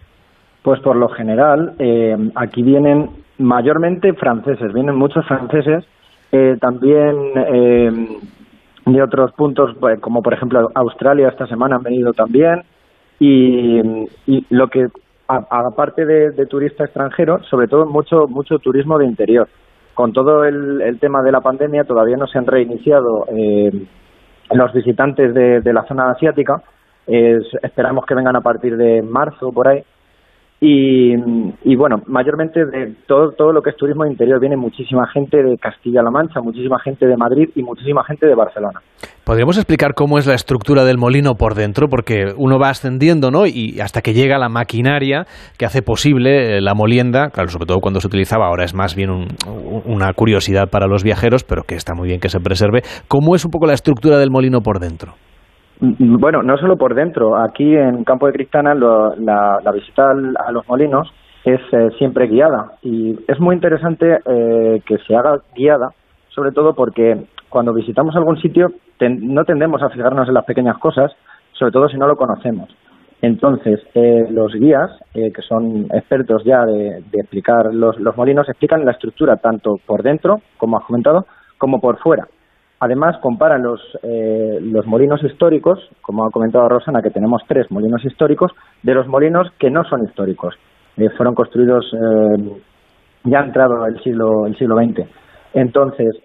Pues 0.63 0.79
por 0.81 0.95
lo 0.95 1.09
general, 1.09 1.75
eh, 1.79 2.15
aquí 2.35 2.61
vienen 2.61 3.09
mayormente 3.37 4.13
franceses, 4.13 4.73
vienen 4.73 4.95
muchos 4.95 5.25
franceses, 5.27 5.85
también 6.59 7.15
de 8.85 9.01
otros 9.01 9.31
puntos, 9.31 9.75
pues, 9.79 9.99
como 10.01 10.21
por 10.21 10.33
ejemplo 10.33 10.69
Australia 10.75 11.29
esta 11.29 11.47
semana 11.47 11.77
han 11.77 11.83
venido 11.83 12.11
también. 12.13 12.63
y, 13.19 13.81
lo 14.49 14.67
que 14.67 14.87
aparte 15.27 16.05
de, 16.05 16.31
de 16.31 16.45
turista 16.45 16.85
extranjero, 16.85 17.43
sobre 17.43 17.67
todo 17.67 17.85
mucho, 17.85 18.27
mucho 18.27 18.59
turismo 18.59 18.97
de 18.97 19.05
interior. 19.05 19.47
Con 19.93 20.13
todo 20.13 20.45
el, 20.45 20.99
tema 20.99 21.21
de 21.23 21.31
la 21.31 21.41
pandemia 21.41 21.83
todavía 21.83 22.17
no 22.17 22.27
se 22.27 22.37
han 22.37 22.45
reiniciado 22.45 23.25
eh, 23.35 23.71
los 24.51 24.73
visitantes 24.73 25.33
de, 25.33 25.73
la 25.73 25.85
zona 25.87 26.11
asiática. 26.11 26.61
Esperamos 27.07 28.05
que 28.05 28.15
vengan 28.15 28.35
a 28.35 28.41
partir 28.41 28.75
de 28.77 29.01
marzo 29.01 29.51
por 29.51 29.67
ahí 29.67 29.83
y, 30.59 31.75
bueno, 31.75 31.97
mayormente 32.07 32.65
de 32.65 32.95
todo, 33.05 33.31
todo 33.33 33.51
lo 33.51 33.61
que 33.61 33.69
es 33.69 33.77
turismo 33.77 34.07
interior 34.07 34.39
viene 34.39 34.57
muchísima 34.57 35.05
gente 35.07 35.43
de 35.43 35.55
Castilla-La 35.57 36.09
Mancha, 36.09 36.41
muchísima 36.41 36.79
gente 36.79 37.05
de 37.05 37.15
Madrid 37.15 37.49
y 37.53 37.61
muchísima 37.61 38.03
gente 38.03 38.25
de 38.25 38.33
Barcelona. 38.33 38.79
¿Podríamos 39.23 39.57
explicar 39.57 39.93
cómo 39.93 40.17
es 40.17 40.25
la 40.25 40.33
estructura 40.33 40.83
del 40.83 40.97
molino 40.97 41.35
por 41.35 41.53
dentro? 41.53 41.87
Porque 41.89 42.33
uno 42.35 42.57
va 42.57 42.69
ascendiendo, 42.69 43.29
¿no? 43.29 43.45
Y 43.45 43.79
hasta 43.81 44.01
que 44.01 44.13
llega 44.13 44.39
la 44.39 44.49
maquinaria 44.49 45.27
que 45.59 45.65
hace 45.65 45.83
posible 45.83 46.57
eh, 46.57 46.61
la 46.61 46.73
molienda, 46.73 47.29
claro, 47.29 47.49
sobre 47.49 47.67
todo 47.67 47.77
cuando 47.79 47.99
se 47.99 48.07
utilizaba, 48.07 48.47
ahora 48.47 48.63
es 48.63 48.73
más 48.73 48.95
bien 48.95 49.11
una 49.85 50.11
curiosidad 50.13 50.69
para 50.71 50.87
los 50.87 51.03
viajeros, 51.03 51.43
pero 51.43 51.63
que 51.63 51.75
está 51.75 51.93
muy 51.93 52.07
bien 52.07 52.19
que 52.19 52.29
se 52.29 52.39
preserve. 52.39 52.81
¿Cómo 53.07 53.35
es 53.35 53.45
un 53.45 53.51
poco 53.51 53.67
la 53.67 53.73
estructura 53.73 54.17
del 54.17 54.31
molino 54.31 54.61
por 54.61 54.79
dentro? 54.79 55.13
Bueno, 55.79 56.41
no 56.41 56.57
solo 56.57 56.75
por 56.75 56.95
dentro. 56.95 57.37
Aquí 57.37 57.75
en 57.75 58.03
Campo 58.03 58.25
de 58.27 58.33
Cristana 58.33 58.73
la, 58.73 59.71
visita 59.73 60.09
a 60.11 60.51
los 60.51 60.67
molinos 60.67 61.07
es 61.45 61.61
eh, 61.71 61.89
siempre 61.97 62.27
guiada 62.27 62.71
y 62.81 63.15
es 63.27 63.39
muy 63.39 63.55
interesante 63.55 64.17
eh, 64.25 64.81
que 64.85 64.97
se 64.97 65.15
haga 65.15 65.39
guiada, 65.55 65.91
sobre 66.29 66.51
todo 66.51 66.73
porque 66.73 67.25
cuando 67.47 67.73
visitamos 67.73 68.15
algún 68.15 68.37
sitio 68.41 68.71
no 68.99 69.45
tendemos 69.45 69.81
a 69.83 69.89
fijarnos 69.89 70.27
en 70.27 70.33
las 70.33 70.45
pequeñas 70.45 70.77
cosas, 70.79 71.11
sobre 71.53 71.71
todo 71.71 71.87
si 71.87 71.97
no 71.97 72.07
lo 72.07 72.17
conocemos. 72.17 72.75
Entonces, 73.21 73.79
eh, 73.93 74.27
los 74.29 74.53
guías, 74.53 74.91
que 75.13 75.41
son 75.47 75.87
expertos 75.93 76.43
ya 76.43 76.65
de, 76.65 77.03
explicar 77.13 77.73
los, 77.73 77.99
los 77.99 78.17
molinos, 78.17 78.49
explican 78.49 78.85
la 78.85 78.91
estructura 78.91 79.37
tanto 79.37 79.75
por 79.85 80.03
dentro, 80.03 80.41
como 80.57 80.77
has 80.77 80.83
comentado, 80.85 81.25
como 81.57 81.79
por 81.79 81.97
fuera. 81.99 82.27
Además, 82.79 83.17
comparan 83.21 83.63
los, 83.63 83.81
eh, 84.03 84.59
los 84.61 84.85
molinos 84.85 85.23
históricos, 85.23 85.79
como 86.01 86.25
ha 86.25 86.29
comentado 86.29 86.69
Rosana, 86.69 87.01
que 87.01 87.09
tenemos 87.09 87.41
tres 87.47 87.71
molinos 87.71 88.05
históricos, 88.05 88.51
de 88.83 88.93
los 88.93 89.07
molinos 89.07 89.47
que 89.57 89.71
no 89.71 89.83
son 89.83 90.03
históricos. 90.05 90.53
Eh, 90.95 91.09
fueron 91.17 91.33
construidos 91.33 91.91
eh, 91.93 92.59
ya 93.23 93.39
entrado 93.39 93.85
el 93.87 93.99
siglo, 94.03 94.45
el 94.45 94.55
siglo 94.57 94.75
XX. 94.75 95.07
Entonces, 95.53 96.19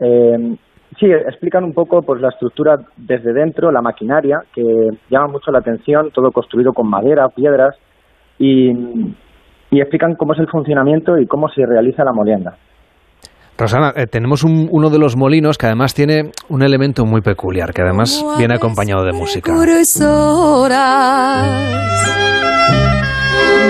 sí, 0.99 1.07
explican 1.07 1.65
un 1.65 1.73
poco 1.73 2.03
pues, 2.03 2.21
la 2.21 2.29
estructura 2.29 2.77
desde 2.99 3.33
dentro, 3.33 3.73
la 3.73 3.81
maquinaria, 3.81 4.41
que 4.55 4.63
llama 5.09 5.29
mucho 5.29 5.51
la 5.53 5.61
atención, 5.61 6.11
todo 6.11 6.33
construido 6.33 6.75
con 6.75 6.89
madera, 6.89 7.29
piedras, 7.31 7.77
y, 8.39 8.71
y 9.71 9.81
explican 9.81 10.17
cómo 10.17 10.35
es 10.35 10.41
el 10.41 10.49
funcionamiento 10.49 11.17
y 11.17 11.27
cómo 11.27 11.49
se 11.49 11.65
realiza 11.65 12.05
la 12.05 12.13
molienda. 12.13 12.57
Rosana, 13.59 13.93
eh, 13.97 14.07
tenemos 14.07 14.45
uno 14.45 14.91
de 14.91 14.99
los 14.99 15.17
molinos 15.17 15.59
que 15.59 15.67
además 15.67 15.95
tiene 15.95 16.33
un 16.49 16.63
elemento 16.63 17.05
muy 17.07 17.21
peculiar, 17.21 17.73
que 17.73 17.83
además 17.83 18.25
viene 18.39 18.55
acompañado 18.55 19.05
de 19.05 19.13
música. 19.13 19.53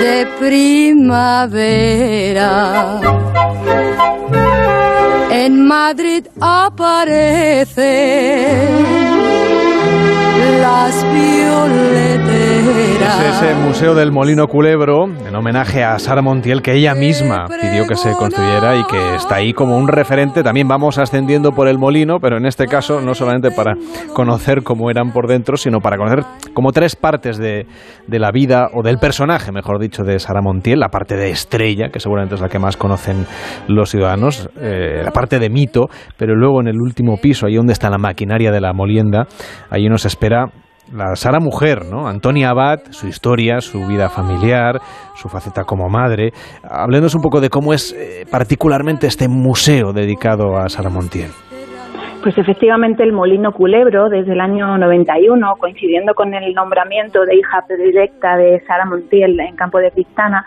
de 0.03 0.27
primavera. 0.39 1.63
En 5.45 5.67
Madrid 5.67 6.25
aparecen 6.41 7.03
las 10.61 11.05
violetas 11.13 12.03
Es 13.03 13.43
ese 13.43 13.55
Museo 13.55 13.95
del 13.95 14.13
Molino 14.13 14.47
Culebro, 14.47 15.05
en 15.05 15.35
homenaje 15.35 15.83
a 15.83 15.99
Sara 15.99 16.23
Montiel, 16.23 16.63
que 16.63 16.75
ella 16.75 16.95
misma 16.95 17.47
pidió 17.49 17.87
que 17.87 17.97
se 17.97 18.13
construyera 18.13 18.77
y 18.77 18.85
que 18.85 19.17
está 19.17 19.37
ahí 19.37 19.53
como 19.53 19.77
un 19.77 19.89
referente. 19.89 20.43
También 20.43 20.69
vamos 20.69 20.99
ascendiendo 20.99 21.53
por 21.53 21.69
el 21.69 21.79
molino, 21.79 22.19
pero 22.21 22.37
en 22.37 22.47
este 22.47 22.67
caso 22.67 23.01
no 23.01 23.15
solamente 23.15 23.51
para 23.51 23.75
conocer 24.15 24.63
cómo 24.63 24.91
eran 24.91 25.13
por 25.13 25.27
dentro, 25.27 25.57
sino 25.57 25.81
para 25.81 25.97
conocer 25.97 26.25
como 26.55 26.71
tres 26.71 26.95
partes 26.95 27.39
de, 27.39 27.67
de 28.07 28.19
la 28.19 28.31
vida, 28.31 28.69
o 28.73 28.83
del 28.83 28.99
personaje, 28.99 29.51
mejor 29.53 29.81
dicho, 29.81 30.05
de 30.05 30.19
Sara 30.19 30.41
Montiel. 30.41 30.79
La 30.79 30.89
parte 30.89 31.17
de 31.17 31.31
estrella, 31.31 31.89
que 31.91 31.99
seguramente 31.99 32.37
es 32.37 32.41
la 32.41 32.49
que 32.49 32.59
más 32.59 32.77
conocen 32.77 33.27
los 33.67 33.91
ciudadanos, 33.91 34.49
eh, 34.61 35.03
la 35.05 35.11
parte 35.11 35.32
de 35.39 35.51
mito, 35.51 35.89
pero 36.17 36.35
luego 36.35 36.61
en 36.61 36.69
el 36.69 36.81
último 36.81 37.17
piso, 37.17 37.47
ahí 37.47 37.57
donde 37.57 37.73
está 37.73 37.91
la 37.91 37.99
maquinaria 37.99 38.51
de 38.51 38.61
la 38.61 38.73
molienda, 38.73 39.27
ahí 39.71 39.89
nos 39.89 40.05
espera 40.05 40.47
la 40.93 41.15
Sara 41.15 41.41
mujer, 41.41 41.87
¿no? 41.91 42.07
Antonia 42.07 42.51
Abad, 42.51 42.81
su 42.91 43.07
historia, 43.07 43.61
su 43.61 43.87
vida 43.87 44.09
familiar, 44.09 44.79
su 45.15 45.29
faceta 45.29 45.65
como 45.65 45.89
madre. 45.89 46.31
Hablemos 46.63 47.15
un 47.15 47.23
poco 47.23 47.41
de 47.41 47.49
cómo 47.49 47.73
es 47.73 47.93
eh, 47.93 48.27
particularmente 48.31 49.07
este 49.07 49.29
museo 49.29 49.93
dedicado 49.93 50.57
a 50.57 50.69
Sara 50.69 50.91
Montiel. 50.91 51.31
Pues 52.23 52.39
efectivamente 52.39 53.03
el 53.03 53.13
Molino 53.13 53.51
Culebro, 53.51 54.09
desde 54.09 54.33
el 54.33 54.41
año 54.41 54.79
91, 54.79 55.55
coincidiendo 55.59 56.15
con 56.15 56.33
el 56.35 56.55
nombramiento 56.55 57.25
de 57.25 57.35
hija 57.35 57.65
predilecta 57.67 58.37
de 58.37 58.61
Sara 58.61 58.85
Montiel 58.85 59.41
en 59.41 59.57
Campo 59.57 59.79
de 59.79 59.91
Cristana, 59.91 60.45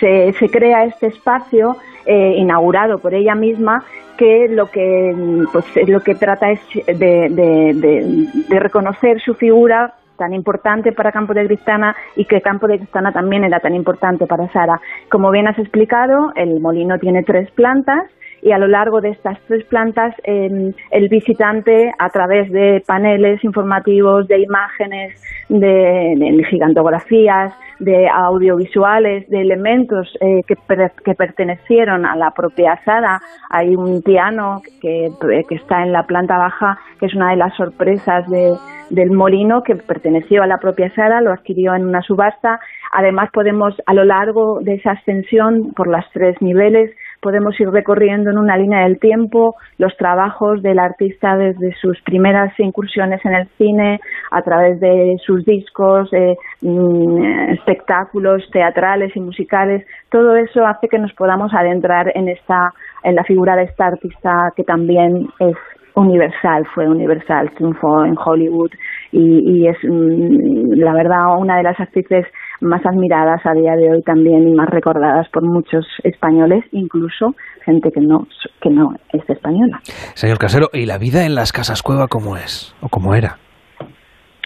se, 0.00 0.32
se 0.32 0.48
crea 0.48 0.84
este 0.84 1.08
espacio 1.08 1.76
eh, 2.06 2.32
inaugurado 2.36 2.96
por 2.98 3.12
ella 3.12 3.34
misma 3.34 3.84
que 4.18 4.48
lo 4.48 4.66
que 4.66 5.14
pues 5.52 5.64
lo 5.86 6.00
que 6.00 6.16
trata 6.16 6.50
es 6.50 6.60
de, 6.86 7.28
de, 7.30 8.58
reconocer 8.60 9.20
su 9.20 9.34
figura 9.34 9.94
tan 10.16 10.34
importante 10.34 10.90
para 10.92 11.12
Campo 11.12 11.32
de 11.32 11.46
Cristana 11.46 11.94
y 12.16 12.24
que 12.24 12.42
Campo 12.42 12.66
de 12.66 12.78
Cristana 12.78 13.12
también 13.12 13.44
era 13.44 13.60
tan 13.60 13.74
importante 13.74 14.26
para 14.26 14.50
Sara. 14.52 14.80
Como 15.08 15.30
bien 15.30 15.46
has 15.46 15.58
explicado, 15.58 16.32
el 16.34 16.60
molino 16.60 16.98
tiene 16.98 17.22
tres 17.22 17.48
plantas 17.52 18.02
y 18.42 18.52
a 18.52 18.58
lo 18.58 18.68
largo 18.68 19.00
de 19.00 19.10
estas 19.10 19.38
tres 19.46 19.64
plantas 19.64 20.14
em, 20.22 20.72
el 20.90 21.08
visitante 21.08 21.92
a 21.98 22.08
través 22.08 22.50
de 22.50 22.82
paneles 22.86 23.42
informativos, 23.44 24.28
de 24.28 24.40
imágenes, 24.40 25.20
de, 25.48 26.44
gigantografías, 26.50 27.52
de 27.78 28.08
audiovisuales, 28.08 29.28
de 29.28 29.40
elementos 29.40 30.08
eh, 30.20 30.42
que, 30.46 30.56
que, 31.04 31.14
pertenecieron 31.14 32.04
a 32.06 32.16
la 32.16 32.30
propia 32.32 32.78
Sara. 32.84 33.20
Hay 33.50 33.74
un 33.74 34.02
piano 34.02 34.62
que, 34.80 35.10
que, 35.48 35.54
está 35.54 35.82
en 35.82 35.92
la 35.92 36.04
planta 36.04 36.36
baja, 36.36 36.78
que 36.98 37.06
es 37.06 37.14
una 37.14 37.30
de 37.30 37.36
las 37.36 37.54
sorpresas 37.56 38.28
de, 38.28 38.52
del 38.90 39.10
molino, 39.12 39.62
que 39.62 39.76
perteneció 39.76 40.42
a 40.42 40.46
la 40.46 40.58
propia 40.58 40.92
Sara, 40.94 41.20
lo 41.20 41.32
adquirió 41.32 41.74
en 41.74 41.86
una 41.86 42.02
subasta. 42.02 42.60
Además 42.92 43.30
podemos, 43.32 43.74
a 43.86 43.94
lo 43.94 44.04
largo 44.04 44.60
de 44.60 44.74
esa 44.74 44.92
ascensión, 44.92 45.72
por 45.74 45.88
las 45.88 46.04
tres 46.12 46.40
niveles, 46.40 46.90
podemos 47.20 47.58
ir 47.60 47.68
recorriendo 47.70 48.30
en 48.30 48.38
una 48.38 48.56
línea 48.56 48.84
del 48.84 48.98
tiempo 48.98 49.56
los 49.78 49.96
trabajos 49.96 50.62
del 50.62 50.78
artista 50.78 51.36
desde 51.36 51.74
sus 51.80 52.00
primeras 52.02 52.52
incursiones 52.58 53.24
en 53.24 53.34
el 53.34 53.48
cine, 53.58 54.00
a 54.30 54.42
través 54.42 54.80
de 54.80 55.16
sus 55.24 55.44
discos, 55.44 56.08
eh, 56.12 56.36
mm, 56.62 57.52
espectáculos 57.52 58.48
teatrales 58.52 59.14
y 59.16 59.20
musicales. 59.20 59.86
Todo 60.10 60.36
eso 60.36 60.66
hace 60.66 60.88
que 60.88 60.98
nos 60.98 61.12
podamos 61.14 61.52
adentrar 61.54 62.12
en 62.14 62.28
esta, 62.28 62.72
en 63.02 63.14
la 63.14 63.24
figura 63.24 63.56
de 63.56 63.64
esta 63.64 63.86
artista 63.86 64.52
que 64.56 64.64
también 64.64 65.28
es 65.40 65.56
universal, 65.94 66.64
fue 66.74 66.88
universal, 66.88 67.50
triunfó 67.56 68.04
en 68.04 68.14
Hollywood 68.16 68.70
y, 69.10 69.62
y 69.62 69.68
es 69.68 69.76
mm, 69.82 70.74
la 70.74 70.92
verdad 70.92 71.38
una 71.38 71.56
de 71.56 71.64
las 71.64 71.78
actrices 71.80 72.26
más 72.60 72.84
admiradas 72.84 73.40
a 73.44 73.52
día 73.52 73.74
de 73.76 73.90
hoy 73.90 74.02
también 74.02 74.48
y 74.48 74.54
más 74.54 74.68
recordadas 74.68 75.28
por 75.30 75.42
muchos 75.42 75.86
españoles, 76.02 76.64
incluso 76.72 77.34
gente 77.64 77.90
que 77.92 78.00
no, 78.00 78.26
que 78.60 78.70
no 78.70 78.94
es 79.12 79.28
española. 79.28 79.80
Señor 80.14 80.38
Casero, 80.38 80.68
¿y 80.72 80.86
la 80.86 80.98
vida 80.98 81.24
en 81.24 81.34
las 81.34 81.52
casas 81.52 81.82
cueva 81.82 82.06
cómo 82.08 82.36
es 82.36 82.74
o 82.80 82.88
cómo 82.88 83.14
era? 83.14 83.36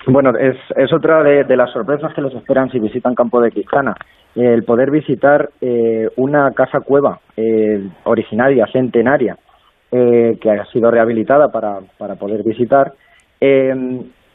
Bueno, 0.07 0.31
es, 0.37 0.57
es 0.77 0.93
otra 0.93 1.23
de, 1.23 1.57
las 1.57 1.71
sorpresas 1.73 2.13
que 2.15 2.23
les 2.23 2.35
esperan 2.35 2.71
si 2.71 2.81
visitan 2.81 3.15
Campo 3.15 3.41
de 3.41 3.51
Cristana. 3.51 3.95
El 4.35 4.65
poder 4.65 4.91
visitar 4.91 5.51
eh, 5.61 6.09
una 6.17 6.51
casa 6.53 6.81
cueva 6.81 7.21
eh, 7.37 7.89
originaria, 8.05 8.67
centenaria, 8.73 9.37
eh, 9.93 10.39
que 10.41 10.51
ha 10.51 10.65
sido 10.73 10.91
rehabilitada 10.91 11.49
para, 11.53 11.79
para 11.99 12.17
poder 12.17 12.43
visitar. 12.43 12.93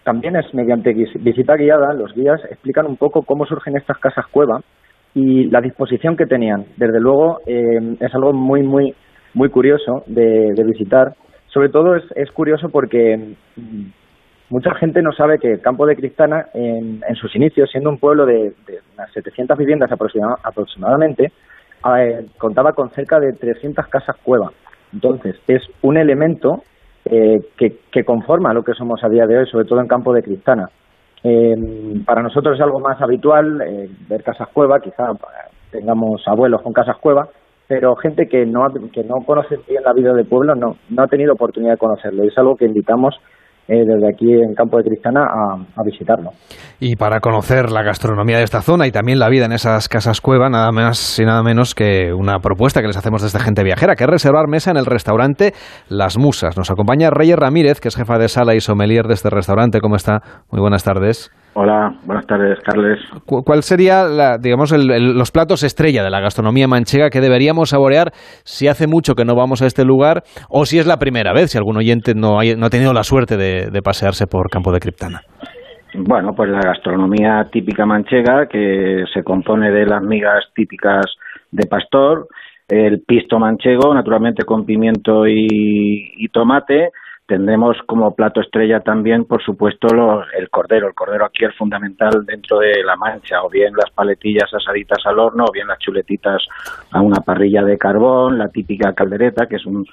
También 0.07 0.37
es 0.37 0.53
mediante 0.53 0.93
visita 1.19 1.57
guiada, 1.57 1.93
los 1.93 2.13
guías 2.13 2.39
explican 2.49 2.85
un 2.85 2.95
poco 2.95 3.23
cómo 3.23 3.45
surgen 3.45 3.75
estas 3.75 3.97
casas 3.97 4.25
cueva 4.31 4.61
y 5.13 5.49
la 5.49 5.59
disposición 5.59 6.15
que 6.15 6.25
tenían. 6.25 6.63
Desde 6.77 7.01
luego 7.01 7.39
eh, 7.45 7.97
es 7.99 8.15
algo 8.15 8.31
muy, 8.31 8.63
muy, 8.63 8.95
muy 9.33 9.49
curioso 9.49 10.03
de, 10.07 10.53
visitar. 10.63 11.13
Sobre 11.47 11.67
todo 11.67 11.97
es, 11.97 12.31
curioso 12.31 12.69
porque 12.69 13.35
mm, 13.57 13.85
mucha 14.49 14.73
gente 14.75 15.01
no 15.01 15.11
sabe 15.11 15.39
que 15.39 15.59
Campo 15.59 15.85
de 15.85 15.97
Cristana, 15.97 16.45
en, 16.53 17.01
sus 17.15 17.35
inicios, 17.35 17.69
siendo 17.69 17.89
un 17.89 17.99
pueblo 17.99 18.25
de, 18.25 18.53
unas 18.95 19.11
700 19.11 19.57
viviendas 19.57 19.91
aproximadamente, 19.91 21.33
eh, 21.99 22.25
contaba 22.37 22.71
con 22.71 22.91
cerca 22.91 23.19
de 23.19 23.33
300 23.33 23.85
casas 23.87 24.15
cueva. 24.23 24.53
Entonces, 24.93 25.35
es 25.49 25.63
un 25.81 25.97
elemento 25.97 26.63
eh, 27.09 27.39
que, 27.57 28.03
conforma 28.03 28.53
lo 28.53 28.63
que 28.63 28.73
somos 28.73 29.03
a 29.03 29.09
día 29.09 29.25
de 29.25 29.37
hoy, 29.37 29.47
sobre 29.47 29.65
todo 29.65 29.81
en 29.81 29.87
campo 29.87 30.13
de 30.13 30.23
Cristana. 30.23 30.69
Eh, 31.23 31.55
para 32.05 32.21
nosotros 32.21 32.55
es 32.55 32.61
algo 32.61 32.79
más 32.79 33.01
habitual 33.01 33.61
eh, 33.61 33.89
ver 34.07 34.23
casas 34.23 34.49
cueva, 34.53 34.79
quizá 34.79 35.11
tengamos 35.71 36.21
abuelos 36.27 36.61
con 36.61 36.73
casas 36.73 36.97
cueva, 36.97 37.27
pero 37.67 37.95
gente 37.95 38.27
que 38.27 38.45
no, 38.45 38.67
que 38.93 39.03
no 39.03 39.15
conoce 39.25 39.57
bien 39.67 39.83
la 39.83 39.93
vida 39.93 40.13
del 40.13 40.25
pueblo 40.25 40.55
no, 40.55 40.77
no 40.89 41.03
ha 41.03 41.07
tenido 41.07 41.33
oportunidad 41.33 41.73
de 41.73 41.79
conocerlo. 41.79 42.23
Y 42.23 42.27
es 42.27 42.37
algo 42.37 42.55
que 42.55 42.65
invitamos 42.65 43.15
eh, 43.67 43.83
desde 43.85 44.07
aquí 44.07 44.31
en 44.31 44.53
Campo 44.53 44.77
de 44.77 44.83
Cristana 44.83 45.25
a, 45.75 45.83
visitarlo. 45.83 46.31
Y 46.79 46.95
para 46.95 47.19
conocer 47.19 47.71
la 47.71 47.83
gastronomía 47.83 48.37
de 48.37 48.43
esta 48.43 48.61
zona 48.61 48.87
y 48.87 48.91
también 48.91 49.19
la 49.19 49.29
vida 49.29 49.45
en 49.45 49.51
esas 49.51 49.89
casas 49.89 50.21
cueva, 50.21 50.49
nada 50.49 50.71
más 50.71 51.19
y 51.19 51.25
nada 51.25 51.43
menos 51.43 51.75
que 51.75 52.13
una 52.13 52.39
propuesta 52.39 52.81
que 52.81 52.87
les 52.87 52.97
hacemos 52.97 53.21
desde 53.21 53.39
Gente 53.39 53.63
Viajera, 53.63 53.95
que 53.95 54.03
es 54.03 54.09
reservar 54.09 54.47
mesa 54.47 54.71
en 54.71 54.77
el 54.77 54.85
restaurante 54.85 55.53
Las 55.89 56.17
Musas. 56.17 56.57
Nos 56.57 56.71
acompaña 56.71 57.09
Reyes 57.09 57.37
Ramírez, 57.37 57.79
que 57.79 57.87
es 57.87 57.95
jefa 57.95 58.17
de 58.17 58.27
sala 58.27 58.55
y 58.55 58.59
sommelier 58.59 59.05
de 59.07 59.13
este 59.13 59.29
restaurante. 59.29 59.79
¿Cómo 59.81 59.95
está? 59.95 60.21
Muy 60.51 60.61
buenas 60.61 60.83
tardes. 60.83 61.31
Hola, 61.59 61.91
buenas 62.05 62.27
tardes, 62.27 62.59
Carles. 62.59 62.99
¿Cuál 63.25 63.63
sería, 63.63 64.37
digamos, 64.39 64.71
los 64.71 65.31
platos 65.31 65.63
estrella 65.63 66.03
de 66.03 66.11
la 66.11 66.19
gastronomía 66.19 66.67
manchega 66.67 67.09
que 67.09 67.19
deberíamos 67.19 67.69
saborear 67.69 68.11
si 68.43 68.67
hace 68.67 68.85
mucho 68.85 69.15
que 69.15 69.25
no 69.25 69.33
vamos 69.33 69.63
a 69.63 69.65
este 69.65 69.83
lugar 69.83 70.21
o 70.51 70.65
si 70.65 70.77
es 70.77 70.85
la 70.85 70.97
primera 70.97 71.33
vez, 71.33 71.49
si 71.49 71.57
algún 71.57 71.77
oyente 71.77 72.13
no, 72.13 72.39
ha 72.41 72.69
tenido 72.69 72.93
la 72.93 73.01
suerte 73.01 73.37
de, 73.37 73.81
pasearse 73.81 74.27
por 74.27 74.51
Campo 74.51 74.71
de 74.71 74.79
Criptana? 74.79 75.21
Bueno, 75.95 76.33
pues 76.35 76.51
la 76.51 76.61
gastronomía 76.61 77.47
típica 77.51 77.87
manchega 77.87 78.45
que 78.45 79.05
se 79.11 79.23
compone 79.23 79.71
de 79.71 79.87
las 79.87 80.03
migas 80.03 80.45
típicas 80.53 81.07
de 81.49 81.65
pastor, 81.65 82.27
el 82.67 83.01
pisto 83.01 83.39
manchego, 83.39 83.95
naturalmente 83.95 84.45
con 84.45 84.63
pimiento 84.63 85.25
y 85.25 86.27
tomate, 86.31 86.89
Tendremos 87.27 87.75
como 87.85 88.15
plato 88.15 88.39
estrella 88.39 88.79
también, 88.79 89.25
por 89.25 89.43
supuesto, 89.43 89.89
el 90.33 90.49
cordero. 90.49 90.87
El 90.87 90.93
cordero 90.93 91.25
aquí 91.25 91.43
es 91.43 91.53
fundamental 91.57 92.25
dentro 92.25 92.59
de 92.59 92.81
la 92.85 92.95
mancha, 92.95 93.43
o 93.43 93.49
bien 93.49 93.73
las 93.75 93.91
paletillas 93.91 94.49
asaditas 94.53 94.99
al 95.05 95.19
horno, 95.19 95.43
o 95.43 95.51
bien 95.51 95.67
las 95.67 95.77
chuletitas 95.79 96.41
a 96.89 97.01
una 97.01 97.19
parrilla 97.19 97.63
de 97.63 97.77
carbón, 97.77 98.37
la 98.37 98.47
típica 98.47 98.93
caldereta, 98.93 99.45
que 99.45 99.57
es 99.57 99.65
un, 99.65 99.85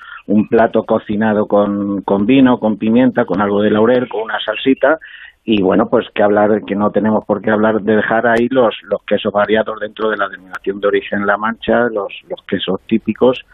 plato 0.49 0.85
cocinado 0.85 1.47
con, 1.47 2.05
vino, 2.25 2.59
con 2.61 2.79
pimienta, 2.79 3.25
con 3.25 3.43
algo 3.43 3.63
de 3.63 3.71
laurel, 3.71 4.09
con 4.09 4.23
una 4.23 4.39
salsita, 4.39 4.99
y 5.43 5.61
bueno, 5.61 5.89
pues 5.91 6.07
que 6.15 6.23
hablar, 6.23 6.63
que 6.65 6.77
no 6.77 6.93
tenemos 6.93 7.25
por 7.27 7.43
qué 7.43 7.51
hablar 7.51 7.81
de 7.83 7.97
dejar 7.97 8.29
ahí 8.29 8.47
los, 8.49 8.77
quesos 9.09 9.33
variados 9.33 9.81
dentro 9.81 10.09
de 10.09 10.17
la 10.17 10.29
denominación 10.29 10.79
de 10.79 10.87
origen 10.87 11.27
La 11.27 11.37
Mancha, 11.37 11.89
los 11.91 12.13
quesos 12.47 12.81
típicos 12.87 13.45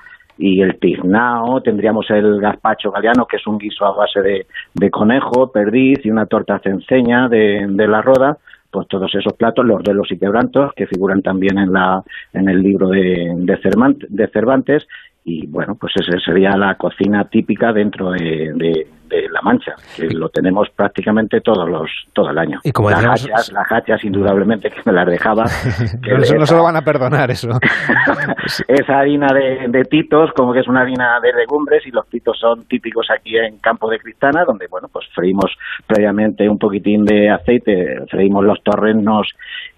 y 0.41 0.63
el 0.63 0.79
tiznao, 0.79 1.61
tendríamos 1.61 2.09
el 2.11 2.41
gazpacho 2.41 2.91
galeano, 2.91 3.27
que 3.27 3.37
es 3.37 3.47
un 3.47 3.59
guiso 3.59 3.85
a 3.85 3.95
base 3.95 4.21
de, 4.23 4.91
conejo, 4.91 5.53
perdiz 5.53 6.05
y 6.05 6.11
una 6.11 6.27
torta 6.27 6.59
cenceña 6.61 7.29
de, 7.29 7.67
de 7.69 7.87
la 7.87 8.01
roda, 8.01 8.39
pues 8.71 8.89
todos 8.89 9.15
esos 9.15 9.35
platos, 9.35 9.67
los 9.67 9.83
de 9.83 9.93
los 9.93 10.11
y 10.11 10.19
quebrantos, 10.19 10.73
que 10.75 10.87
figuran 10.87 11.21
también 11.21 11.59
en, 11.59 11.73
la, 11.73 12.03
en 12.33 12.49
el 12.49 12.63
libro 12.63 12.89
de, 12.89 13.35
de, 13.37 14.29
Cervantes, 14.29 14.87
y 15.25 15.47
bueno, 15.47 15.75
pues 15.75 15.93
esa 15.97 16.19
sería 16.25 16.57
la 16.57 16.77
cocina 16.77 17.25
típica 17.29 17.73
dentro 17.73 18.11
de, 18.13 18.87
La 19.31 19.41
Mancha, 19.43 19.73
que 19.97 20.09
lo 20.15 20.29
tenemos 20.29 20.69
prácticamente 20.75 21.41
todos 21.41 21.69
los 21.69 21.91
todo 22.13 22.31
el 22.31 22.39
año. 22.39 22.59
Y 22.65 22.73
como 22.73 22.91
las, 22.91 23.01
decíamos- 23.01 23.25
hachas, 23.25 23.53
las 23.53 23.73
hachas, 23.73 24.05
indudablemente, 24.05 24.71
que 24.71 24.81
me 24.87 24.93
las 24.93 25.07
dejaba. 25.07 25.45
que 26.03 26.11
Pero 26.11 26.23
eso 26.23 26.35
no 26.37 26.43
esa- 26.45 26.47
se 26.55 26.57
lo 26.57 26.63
van 26.65 26.77
a 26.77 26.83
perdonar, 26.83 27.31
eso. 27.31 27.49
esa 28.69 28.99
harina 28.99 29.29
de, 29.33 29.67
de 29.69 29.83
titos, 29.85 30.31
como 30.35 30.53
que 30.53 30.61
es 30.61 30.69
una 30.69 30.83
harina 30.83 31.19
de 31.23 31.33
legumbres, 31.33 31.87
y 31.87 31.91
los 31.91 32.07
titos 32.09 32.39
son 32.39 32.65
típicos 32.67 33.07
aquí 33.11 33.37
en 33.37 33.59
Campo 33.59 33.89
de 33.91 33.99
Cristana, 33.99 34.45
donde, 34.47 34.67
bueno, 34.71 34.89
pues 34.93 35.07
freímos 35.15 35.51
previamente 35.87 36.49
un 36.49 36.59
poquitín 36.59 37.05
de 37.05 37.31
aceite, 37.31 37.97
freímos 38.11 38.45
los 38.45 38.63
torrenos 38.63 39.29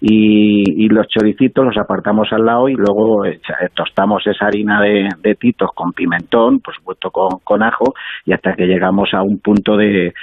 y, 0.01 0.85
y 0.85 0.89
los 0.89 1.07
choricitos, 1.07 1.65
los 1.65 1.77
apartamos 1.77 2.27
al 2.31 2.45
lado 2.45 2.69
y 2.69 2.73
luego 2.75 3.25
echa- 3.25 3.57
tostamos 3.73 4.25
esa 4.27 4.47
harina 4.47 4.81
de, 4.81 5.09
de 5.21 5.35
titos 5.35 5.69
con 5.73 5.91
pimentón, 5.93 6.59
por 6.59 6.75
supuesto 6.75 7.09
con, 7.11 7.39
con 7.43 7.63
ajo, 7.63 7.93
y 8.25 8.33
hasta 8.33 8.53
que 8.53 8.65
llegamos 8.65 9.09
a 9.13 9.22
un 9.23 9.39
punto 9.39 9.77
de, 9.77 10.13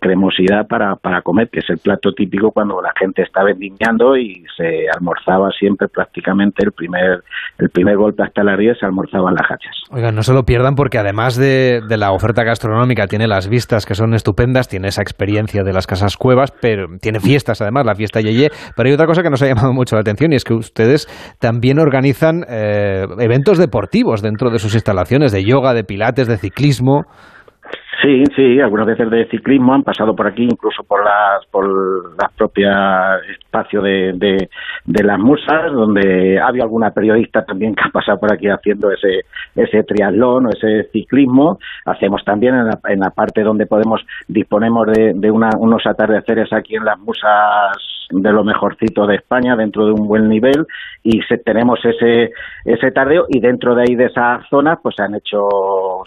cremosidad 0.00 0.66
para, 0.68 0.96
para 0.96 1.22
comer, 1.22 1.48
que 1.50 1.60
es 1.60 1.70
el 1.70 1.78
plato 1.78 2.12
típico 2.12 2.50
cuando 2.50 2.80
la 2.80 2.92
gente 2.98 3.22
está 3.22 3.42
vendimiando 3.44 4.16
y 4.16 4.44
se 4.56 4.86
almorzaba 4.94 5.50
siempre 5.50 5.88
prácticamente 5.88 6.64
el 6.64 6.72
primer, 6.72 7.22
el 7.58 7.70
primer 7.70 7.96
golpe 7.96 8.22
hasta 8.22 8.42
la 8.42 8.56
ría 8.56 8.74
se 8.74 8.86
almorzaban 8.86 9.34
las 9.34 9.50
hachas. 9.50 9.76
Oigan, 9.90 10.14
no 10.14 10.22
se 10.22 10.32
lo 10.32 10.44
pierdan 10.44 10.74
porque 10.74 10.98
además 10.98 11.36
de, 11.36 11.80
de 11.86 11.96
la 11.96 12.12
oferta 12.12 12.44
gastronómica 12.44 13.06
tiene 13.06 13.26
las 13.26 13.48
vistas 13.48 13.86
que 13.86 13.94
son 13.94 14.14
estupendas, 14.14 14.68
tiene 14.68 14.88
esa 14.88 15.02
experiencia 15.02 15.62
de 15.62 15.72
las 15.72 15.86
casas 15.86 16.16
cuevas, 16.16 16.52
pero 16.60 16.86
tiene 17.00 17.20
fiestas 17.20 17.60
además, 17.60 17.86
la 17.86 17.94
fiesta 17.94 18.20
Yeye. 18.20 18.50
Pero 18.76 18.88
hay 18.88 18.94
otra 18.94 19.06
cosa 19.06 19.22
que 19.22 19.30
nos 19.30 19.42
ha 19.42 19.46
llamado 19.46 19.72
mucho 19.72 19.96
la 19.96 20.00
atención 20.00 20.32
y 20.32 20.36
es 20.36 20.44
que 20.44 20.54
ustedes 20.54 21.06
también 21.38 21.78
organizan 21.78 22.44
eh, 22.48 23.06
eventos 23.18 23.58
deportivos 23.58 24.22
dentro 24.22 24.50
de 24.50 24.58
sus 24.58 24.74
instalaciones, 24.74 25.32
de 25.32 25.44
yoga, 25.44 25.74
de 25.74 25.84
pilates, 25.84 26.28
de 26.28 26.36
ciclismo. 26.36 27.04
Sí, 28.02 28.24
sí, 28.34 28.58
algunas 28.60 28.86
veces 28.86 29.08
de 29.10 29.26
ciclismo 29.28 29.74
han 29.74 29.84
pasado 29.84 30.16
por 30.16 30.26
aquí, 30.26 30.42
incluso 30.42 30.82
por 30.82 31.04
las 31.04 31.46
por 31.52 32.18
las 32.20 32.32
propias 32.32 33.20
espacios 33.30 33.84
de, 33.84 34.12
de, 34.14 34.48
de 34.86 35.04
las 35.04 35.20
musas, 35.20 35.70
donde 35.72 36.40
ha 36.40 36.48
habido 36.48 36.64
alguna 36.64 36.90
periodista 36.90 37.44
también 37.44 37.76
que 37.76 37.84
ha 37.86 37.90
pasado 37.90 38.18
por 38.18 38.32
aquí 38.32 38.48
haciendo 38.48 38.90
ese 38.90 39.20
ese 39.54 39.84
triatlón 39.84 40.46
o 40.46 40.50
ese 40.50 40.88
ciclismo. 40.90 41.60
Hacemos 41.84 42.24
también 42.24 42.56
en 42.56 42.66
la, 42.66 42.80
en 42.88 42.98
la 42.98 43.10
parte 43.10 43.42
donde 43.42 43.66
podemos 43.66 44.00
disponemos 44.26 44.88
de, 44.88 45.12
de 45.14 45.30
una- 45.30 45.56
unos 45.58 45.86
atardeceres 45.86 46.52
aquí 46.52 46.74
en 46.74 46.84
las 46.84 46.98
musas 46.98 48.01
de 48.12 48.32
lo 48.32 48.44
mejorcito 48.44 49.06
de 49.06 49.16
España 49.16 49.56
dentro 49.56 49.86
de 49.86 49.92
un 49.92 50.06
buen 50.06 50.28
nivel 50.28 50.66
y 51.02 51.20
se, 51.22 51.38
tenemos 51.38 51.80
ese 51.84 52.30
ese 52.64 52.90
tardeo 52.92 53.24
y 53.28 53.40
dentro 53.40 53.74
de 53.74 53.82
ahí 53.82 53.94
de 53.96 54.06
esa 54.06 54.40
zona 54.48 54.76
pues 54.76 54.94
se 54.96 55.02
han 55.02 55.14
hecho 55.14 55.48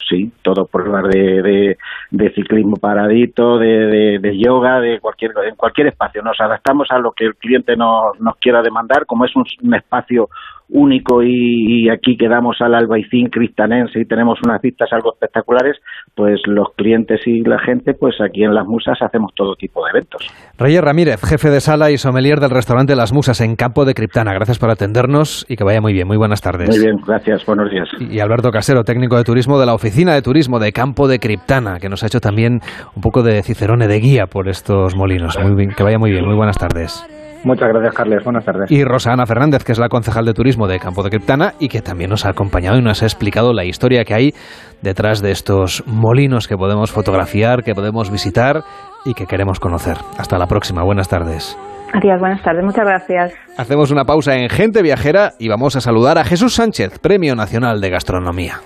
sí 0.08 0.32
todo 0.42 0.66
pruebas 0.66 1.04
de, 1.12 1.42
de, 1.42 1.78
de 2.12 2.34
ciclismo 2.34 2.78
paradito 2.78 3.58
de, 3.58 3.68
de, 3.68 4.20
de 4.20 4.38
yoga 4.38 4.80
de 4.80 5.00
cualquier 5.00 5.32
en 5.48 5.56
cualquier 5.56 5.88
espacio. 5.88 6.22
Nos 6.22 6.40
adaptamos 6.40 6.88
a 6.92 7.00
lo 7.00 7.12
que 7.12 7.26
el 7.26 7.36
cliente 7.36 7.76
nos, 7.76 8.20
nos 8.20 8.38
quiera 8.38 8.62
demandar 8.62 9.06
como 9.06 9.26
es 9.26 9.36
un, 9.36 9.46
espacio 9.74 10.30
único 10.70 11.22
y, 11.22 11.86
y 11.86 11.90
aquí 11.90 12.18
quedamos 12.18 12.58
al 12.60 12.74
albaicín 12.74 13.30
cristanense 13.30 14.00
y 14.00 14.06
tenemos 14.06 14.40
unas 14.44 14.62
vistas 14.62 14.92
algo 14.94 15.14
espectaculares 15.14 15.78
pues 16.16 16.42
los 16.48 16.74
clientes 16.76 17.22
y 17.28 17.42
la 17.42 17.60
gente 17.60 17.94
pues 17.94 18.16
aquí 18.22 18.44
en 18.44 18.54
las 18.54 18.66
musas 18.66 18.98
hacemos 19.02 19.32
todo 19.36 19.56
tipo 19.56 19.84
de 19.86 19.92
eventos. 19.92 20.28
Reyes 20.58 20.82
Ramírez, 20.82 21.22
jefe 21.24 21.50
de 21.50 21.60
sala 21.60 21.92
y 21.92 21.95
sommelier 21.98 22.40
del 22.40 22.50
restaurante 22.50 22.96
Las 22.96 23.14
Musas 23.14 23.42
en 23.42 23.56
Campo 23.56 23.86
de 23.86 23.94
Criptana. 23.94 24.34
Gracias 24.34 24.60
por 24.60 24.70
atendernos 24.70 25.46
y 25.50 25.56
que 25.56 25.64
vaya 25.64 25.82
muy 25.82 25.94
bien. 25.94 26.08
Muy 26.08 26.18
buenas 26.18 26.42
tardes. 26.42 26.70
muy 26.70 26.80
bien 26.80 26.96
gracias 27.06 27.46
buenos 27.46 27.70
días 27.70 27.88
Y 28.00 28.20
Alberto 28.20 28.52
Casero, 28.52 28.84
técnico 28.84 29.18
de 29.18 29.24
turismo 29.24 29.60
de 29.60 29.66
la 29.66 29.74
Oficina 29.74 30.14
de 30.14 30.22
Turismo 30.22 30.60
de 30.60 30.72
Campo 30.72 31.08
de 31.08 31.20
Criptana, 31.20 31.80
que 31.80 31.90
nos 31.90 32.04
ha 32.04 32.08
hecho 32.08 32.20
también 32.20 32.60
un 32.96 33.02
poco 33.02 33.24
de 33.24 33.42
cicerone 33.44 33.88
de 33.88 34.00
guía 34.00 34.26
por 34.28 34.50
estos 34.50 34.96
molinos. 34.96 35.38
Muy 35.42 35.56
bien, 35.56 35.72
que 35.76 35.84
vaya 35.84 35.98
muy 35.98 36.12
bien. 36.12 36.26
Muy 36.26 36.36
buenas 36.36 36.58
tardes. 36.58 37.06
Muchas 37.46 37.70
gracias, 37.70 37.94
Carles. 37.94 38.24
Buenas 38.24 38.44
tardes. 38.44 38.72
Y 38.72 38.84
Rosana 38.84 39.28
Fernández, 39.28 39.64
que 39.64 39.72
es 39.72 39.78
la 39.78 39.88
concejal 39.88 40.26
de 40.26 40.34
turismo 40.34 40.68
de 40.68 40.80
Campo 40.80 41.04
de 41.04 41.12
Criptana 41.12 41.54
y 41.60 41.68
que 41.68 41.82
también 41.82 42.10
nos 42.10 42.26
ha 42.26 42.30
acompañado 42.30 42.78
y 42.78 42.82
nos 42.82 43.04
ha 43.04 43.06
explicado 43.06 43.54
la 43.54 43.66
historia 43.66 44.04
que 44.04 44.16
hay 44.16 44.34
detrás 44.82 45.22
de 45.22 45.30
estos 45.30 45.84
molinos 45.86 46.48
que 46.48 46.58
podemos 46.58 46.92
fotografiar, 46.92 47.64
que 47.64 47.76
podemos 47.76 48.12
visitar 48.12 48.64
y 49.06 49.14
que 49.14 49.28
queremos 49.28 49.60
conocer. 49.60 49.98
Hasta 50.18 50.40
la 50.40 50.48
próxima. 50.48 50.84
Buenas 50.84 51.08
tardes. 51.08 51.56
Adiós, 51.96 52.20
buenas 52.20 52.44
tardes, 52.44 52.62
muchas 52.62 52.86
gracias. 52.86 53.32
Hacemos 53.58 53.90
una 53.90 54.04
pausa 54.04 54.36
en 54.36 54.50
Gente 54.50 54.82
Viajera 54.82 55.32
y 55.40 55.48
vamos 55.48 55.78
a 55.78 55.82
saludar 55.82 56.18
a 56.18 56.26
Jesús 56.26 56.54
Sánchez, 56.54 57.00
Premio 57.00 57.38
Nacional 57.38 57.80
de 57.80 57.90
Gastronomía. 57.90 58.60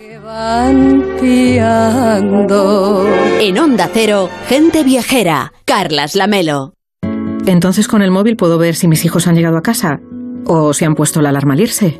En 3.40 3.60
Onda 3.60 3.90
Cero, 3.94 4.30
gente 4.48 4.84
viajera. 4.84 5.54
Carlas 5.66 6.16
Lamelo. 6.16 6.74
Entonces 7.46 7.88
con 7.88 8.02
el 8.02 8.10
móvil 8.10 8.36
puedo 8.36 8.58
ver 8.58 8.74
si 8.74 8.88
mis 8.88 9.06
hijos 9.06 9.28
han 9.28 9.36
llegado 9.36 9.58
a 9.58 9.62
casa 9.62 10.00
o 10.48 10.74
si 10.74 10.86
han 10.86 10.96
puesto 10.96 11.22
la 11.22 11.30
alarma 11.30 11.54
al 11.54 11.60
irse. 11.60 12.00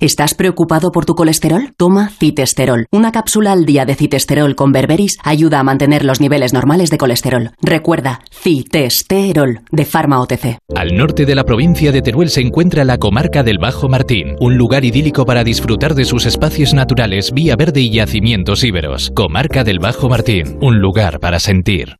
¿Estás 0.00 0.34
preocupado 0.34 0.92
por 0.92 1.06
tu 1.06 1.16
colesterol? 1.16 1.72
Toma 1.76 2.10
citesterol. 2.10 2.86
Una 2.92 3.10
cápsula 3.10 3.50
al 3.50 3.64
día 3.64 3.84
de 3.84 3.96
citesterol 3.96 4.54
con 4.54 4.70
berberis 4.70 5.18
ayuda 5.24 5.58
a 5.58 5.64
mantener 5.64 6.04
los 6.04 6.20
niveles 6.20 6.52
normales 6.52 6.90
de 6.90 6.98
colesterol. 6.98 7.50
Recuerda, 7.60 8.20
citesterol, 8.30 9.62
de 9.72 9.84
Pharma 9.84 10.20
OTC. 10.20 10.58
Al 10.72 10.96
norte 10.96 11.26
de 11.26 11.34
la 11.34 11.42
provincia 11.42 11.90
de 11.90 12.00
Teruel 12.00 12.28
se 12.28 12.42
encuentra 12.42 12.84
la 12.84 12.98
comarca 12.98 13.42
del 13.42 13.58
Bajo 13.58 13.88
Martín, 13.88 14.36
un 14.38 14.56
lugar 14.56 14.84
idílico 14.84 15.24
para 15.26 15.42
disfrutar 15.42 15.96
de 15.96 16.04
sus 16.04 16.26
espacios 16.26 16.74
naturales, 16.74 17.32
vía 17.32 17.56
verde 17.56 17.80
y 17.80 17.90
yacimientos 17.90 18.62
íberos. 18.62 19.10
Comarca 19.16 19.64
del 19.64 19.80
Bajo 19.80 20.08
Martín, 20.08 20.58
un 20.60 20.78
lugar 20.78 21.18
para 21.18 21.40
sentir. 21.40 21.96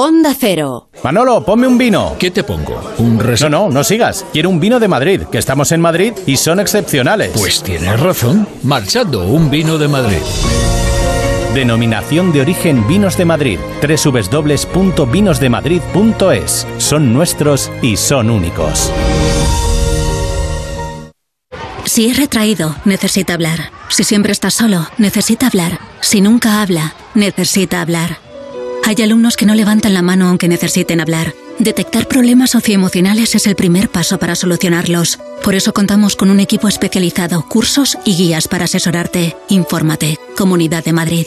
Onda 0.00 0.32
Cero. 0.32 0.90
Manolo, 1.02 1.44
ponme 1.44 1.66
un 1.66 1.76
vino. 1.76 2.14
¿Qué 2.20 2.30
te 2.30 2.44
pongo? 2.44 2.80
¿Un 2.98 3.18
No, 3.18 3.48
no, 3.48 3.68
no 3.68 3.82
sigas. 3.82 4.24
Quiero 4.32 4.48
un 4.48 4.60
vino 4.60 4.78
de 4.78 4.86
Madrid, 4.86 5.22
que 5.22 5.38
estamos 5.38 5.72
en 5.72 5.80
Madrid 5.80 6.12
y 6.24 6.36
son 6.36 6.60
excepcionales. 6.60 7.32
Pues 7.34 7.64
tienes 7.64 7.98
razón. 7.98 8.46
Marchando, 8.62 9.26
un 9.26 9.50
vino 9.50 9.76
de 9.76 9.88
Madrid. 9.88 10.18
Denominación 11.52 12.30
de 12.30 12.42
origen 12.42 12.86
Vinos 12.86 13.16
de 13.16 13.24
Madrid. 13.24 13.58
www.vinosdemadrid.es. 13.82 16.66
Son 16.78 17.12
nuestros 17.12 17.72
y 17.82 17.96
son 17.96 18.30
únicos. 18.30 18.92
Si 21.86 22.06
es 22.06 22.16
retraído, 22.16 22.76
necesita 22.84 23.34
hablar. 23.34 23.72
Si 23.88 24.04
siempre 24.04 24.30
está 24.30 24.52
solo, 24.52 24.86
necesita 24.96 25.48
hablar. 25.48 25.80
Si 26.00 26.20
nunca 26.20 26.62
habla, 26.62 26.94
necesita 27.14 27.80
hablar. 27.80 28.27
Hay 28.84 29.02
alumnos 29.02 29.36
que 29.36 29.46
no 29.46 29.54
levantan 29.54 29.94
la 29.94 30.02
mano 30.02 30.28
aunque 30.28 30.48
necesiten 30.48 31.00
hablar. 31.00 31.34
Detectar 31.58 32.06
problemas 32.06 32.50
socioemocionales 32.50 33.34
es 33.34 33.46
el 33.46 33.56
primer 33.56 33.88
paso 33.88 34.18
para 34.18 34.34
solucionarlos. 34.34 35.18
Por 35.42 35.54
eso 35.54 35.72
contamos 35.72 36.16
con 36.16 36.30
un 36.30 36.40
equipo 36.40 36.68
especializado, 36.68 37.44
cursos 37.48 37.98
y 38.04 38.16
guías 38.16 38.48
para 38.48 38.64
asesorarte. 38.64 39.36
Infórmate. 39.48 40.18
Comunidad 40.36 40.84
de 40.84 40.92
Madrid. 40.92 41.26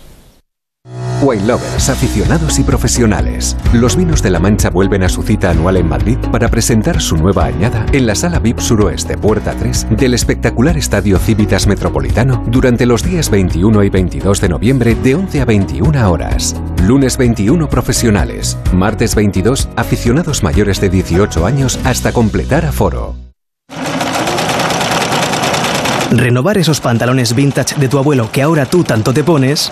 Wine 1.21 1.45
lovers, 1.45 1.89
aficionados 1.89 2.57
y 2.57 2.63
profesionales. 2.63 3.55
Los 3.73 3.95
vinos 3.95 4.23
de 4.23 4.31
la 4.31 4.39
Mancha 4.39 4.71
vuelven 4.71 5.03
a 5.03 5.09
su 5.09 5.21
cita 5.21 5.51
anual 5.51 5.77
en 5.77 5.87
Madrid 5.87 6.17
para 6.31 6.49
presentar 6.49 6.99
su 6.99 7.15
nueva 7.15 7.45
añada 7.45 7.85
en 7.91 8.07
la 8.07 8.15
sala 8.15 8.39
VIP 8.39 8.59
Suroeste 8.59 9.17
Puerta 9.17 9.53
3 9.57 9.87
del 9.91 10.15
espectacular 10.15 10.77
Estadio 10.77 11.19
Civitas 11.19 11.67
Metropolitano 11.67 12.43
durante 12.47 12.87
los 12.87 13.03
días 13.03 13.29
21 13.29 13.83
y 13.83 13.89
22 13.89 14.41
de 14.41 14.49
noviembre 14.49 14.95
de 14.95 15.15
11 15.15 15.41
a 15.41 15.45
21 15.45 16.11
horas. 16.11 16.55
Lunes 16.83 17.17
21 17.17 17.69
profesionales, 17.69 18.57
martes 18.73 19.13
22 19.13 19.69
aficionados 19.75 20.41
mayores 20.41 20.81
de 20.81 20.89
18 20.89 21.45
años 21.45 21.79
hasta 21.83 22.11
completar 22.11 22.65
aforo. 22.65 23.15
Renovar 26.11 26.57
esos 26.57 26.81
pantalones 26.81 27.35
vintage 27.35 27.75
de 27.79 27.87
tu 27.87 27.97
abuelo 27.97 28.29
que 28.33 28.41
ahora 28.41 28.65
tú 28.65 28.83
tanto 28.83 29.13
te 29.13 29.23
pones 29.23 29.71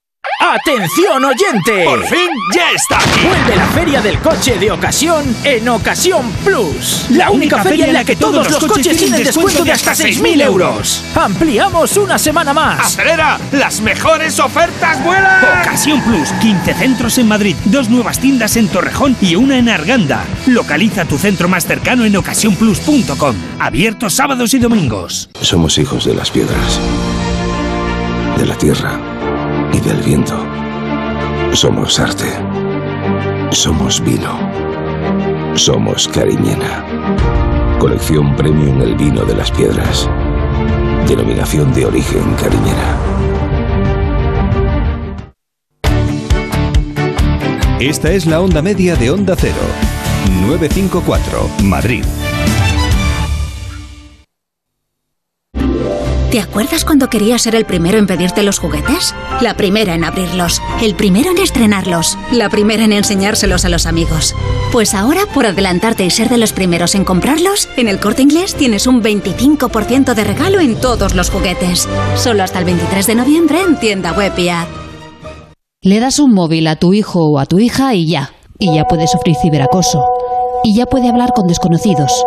¡Atención 0.41 1.23
oyente! 1.23 1.85
¡Por 1.85 2.03
fin 2.07 2.27
ya 2.55 2.71
está! 2.71 2.97
Vuelve 3.23 3.55
la 3.55 3.67
feria 3.67 4.01
del 4.01 4.17
coche 4.17 4.57
de 4.57 4.71
ocasión 4.71 5.23
en 5.43 5.69
Ocasión 5.69 6.31
Plus. 6.43 7.05
La, 7.11 7.29
única, 7.29 7.61
feria 7.61 7.85
en 7.85 7.93
la 7.93 8.03
que 8.03 8.15
todos 8.15 8.49
los 8.49 8.65
coches 8.65 8.97
tienen 8.97 9.23
descuento 9.23 9.63
de 9.63 9.71
hasta 9.71 9.91
6.000 9.91 10.41
euros. 10.41 11.05
Ampliamos 11.13 11.95
una 11.95 12.17
semana 12.17 12.53
más. 12.53 12.79
¡Acelera! 12.79 13.37
¡Las 13.51 13.81
mejores 13.81 14.39
ofertas 14.39 15.03
vuelan! 15.03 15.61
Ocasión 15.61 16.01
Plus, 16.01 16.31
15 16.41 16.73
centros 16.73 17.19
en 17.19 17.27
Madrid, 17.27 17.55
dos 17.65 17.89
nuevas 17.89 18.17
tiendas 18.17 18.57
en 18.57 18.67
Torrejón 18.67 19.15
y 19.21 19.35
una 19.35 19.59
en 19.59 19.69
Arganda. 19.69 20.25
Localiza 20.47 21.05
tu 21.05 21.19
centro 21.19 21.49
más 21.49 21.67
cercano 21.67 22.03
en 22.03 22.17
ocasiónplus.com. 22.17 23.35
Abierto 23.59 24.09
sábados 24.09 24.55
y 24.55 24.57
domingos. 24.57 25.29
Somos 25.39 25.77
hijos 25.77 26.05
de 26.05 26.15
las 26.15 26.31
piedras, 26.31 26.79
de 28.37 28.45
la 28.47 28.57
tierra 28.57 29.10
del 29.81 29.97
viento. 30.01 30.35
Somos 31.53 31.99
arte. 31.99 32.29
Somos 33.51 34.01
vino. 34.01 34.39
Somos 35.55 36.07
Cariñena. 36.07 36.85
Colección 37.79 38.35
Premium 38.35 38.81
El 38.81 38.95
Vino 38.95 39.25
de 39.25 39.35
las 39.35 39.51
Piedras. 39.51 40.09
Denominación 41.07 41.73
de 41.73 41.85
origen 41.85 42.23
Cariñena. 42.35 42.97
Esta 47.79 48.11
es 48.11 48.25
la 48.27 48.41
onda 48.41 48.61
media 48.61 48.95
de 48.95 49.09
Onda 49.11 49.35
Cero. 49.35 49.55
954, 50.45 51.49
Madrid. 51.63 52.05
¿Te 56.31 56.39
acuerdas 56.39 56.85
cuando 56.85 57.09
querías 57.09 57.41
ser 57.41 57.55
el 57.55 57.65
primero 57.65 57.97
en 57.97 58.07
pedirte 58.07 58.41
los 58.41 58.57
juguetes? 58.57 59.13
La 59.41 59.53
primera 59.55 59.95
en 59.95 60.05
abrirlos, 60.05 60.61
el 60.81 60.95
primero 60.95 61.29
en 61.31 61.37
estrenarlos, 61.37 62.17
la 62.31 62.47
primera 62.47 62.85
en 62.85 62.93
enseñárselos 62.93 63.65
a 63.65 63.69
los 63.69 63.85
amigos. 63.85 64.33
Pues 64.71 64.93
ahora, 64.93 65.23
por 65.33 65.45
adelantarte 65.45 66.05
y 66.05 66.09
ser 66.09 66.29
de 66.29 66.37
los 66.37 66.53
primeros 66.53 66.95
en 66.95 67.03
comprarlos, 67.03 67.67
en 67.75 67.89
el 67.89 67.99
corte 67.99 68.21
inglés 68.21 68.55
tienes 68.55 68.87
un 68.87 69.03
25% 69.03 70.13
de 70.13 70.23
regalo 70.23 70.61
en 70.61 70.79
todos 70.79 71.15
los 71.15 71.29
juguetes. 71.29 71.89
Solo 72.15 72.43
hasta 72.43 72.59
el 72.59 72.65
23 72.65 73.07
de 73.07 73.15
noviembre 73.15 73.61
en 73.61 73.77
tienda 73.77 74.13
web. 74.13 74.31
Le 75.81 75.99
das 75.99 76.17
un 76.19 76.33
móvil 76.33 76.67
a 76.67 76.77
tu 76.77 76.93
hijo 76.93 77.25
o 77.25 77.39
a 77.39 77.45
tu 77.45 77.59
hija 77.59 77.93
y 77.93 78.09
ya. 78.09 78.31
Y 78.57 78.73
ya 78.73 78.85
puede 78.85 79.05
sufrir 79.07 79.35
ciberacoso. 79.41 80.01
Y 80.63 80.77
ya 80.77 80.85
puede 80.85 81.09
hablar 81.09 81.33
con 81.33 81.47
desconocidos. 81.47 82.23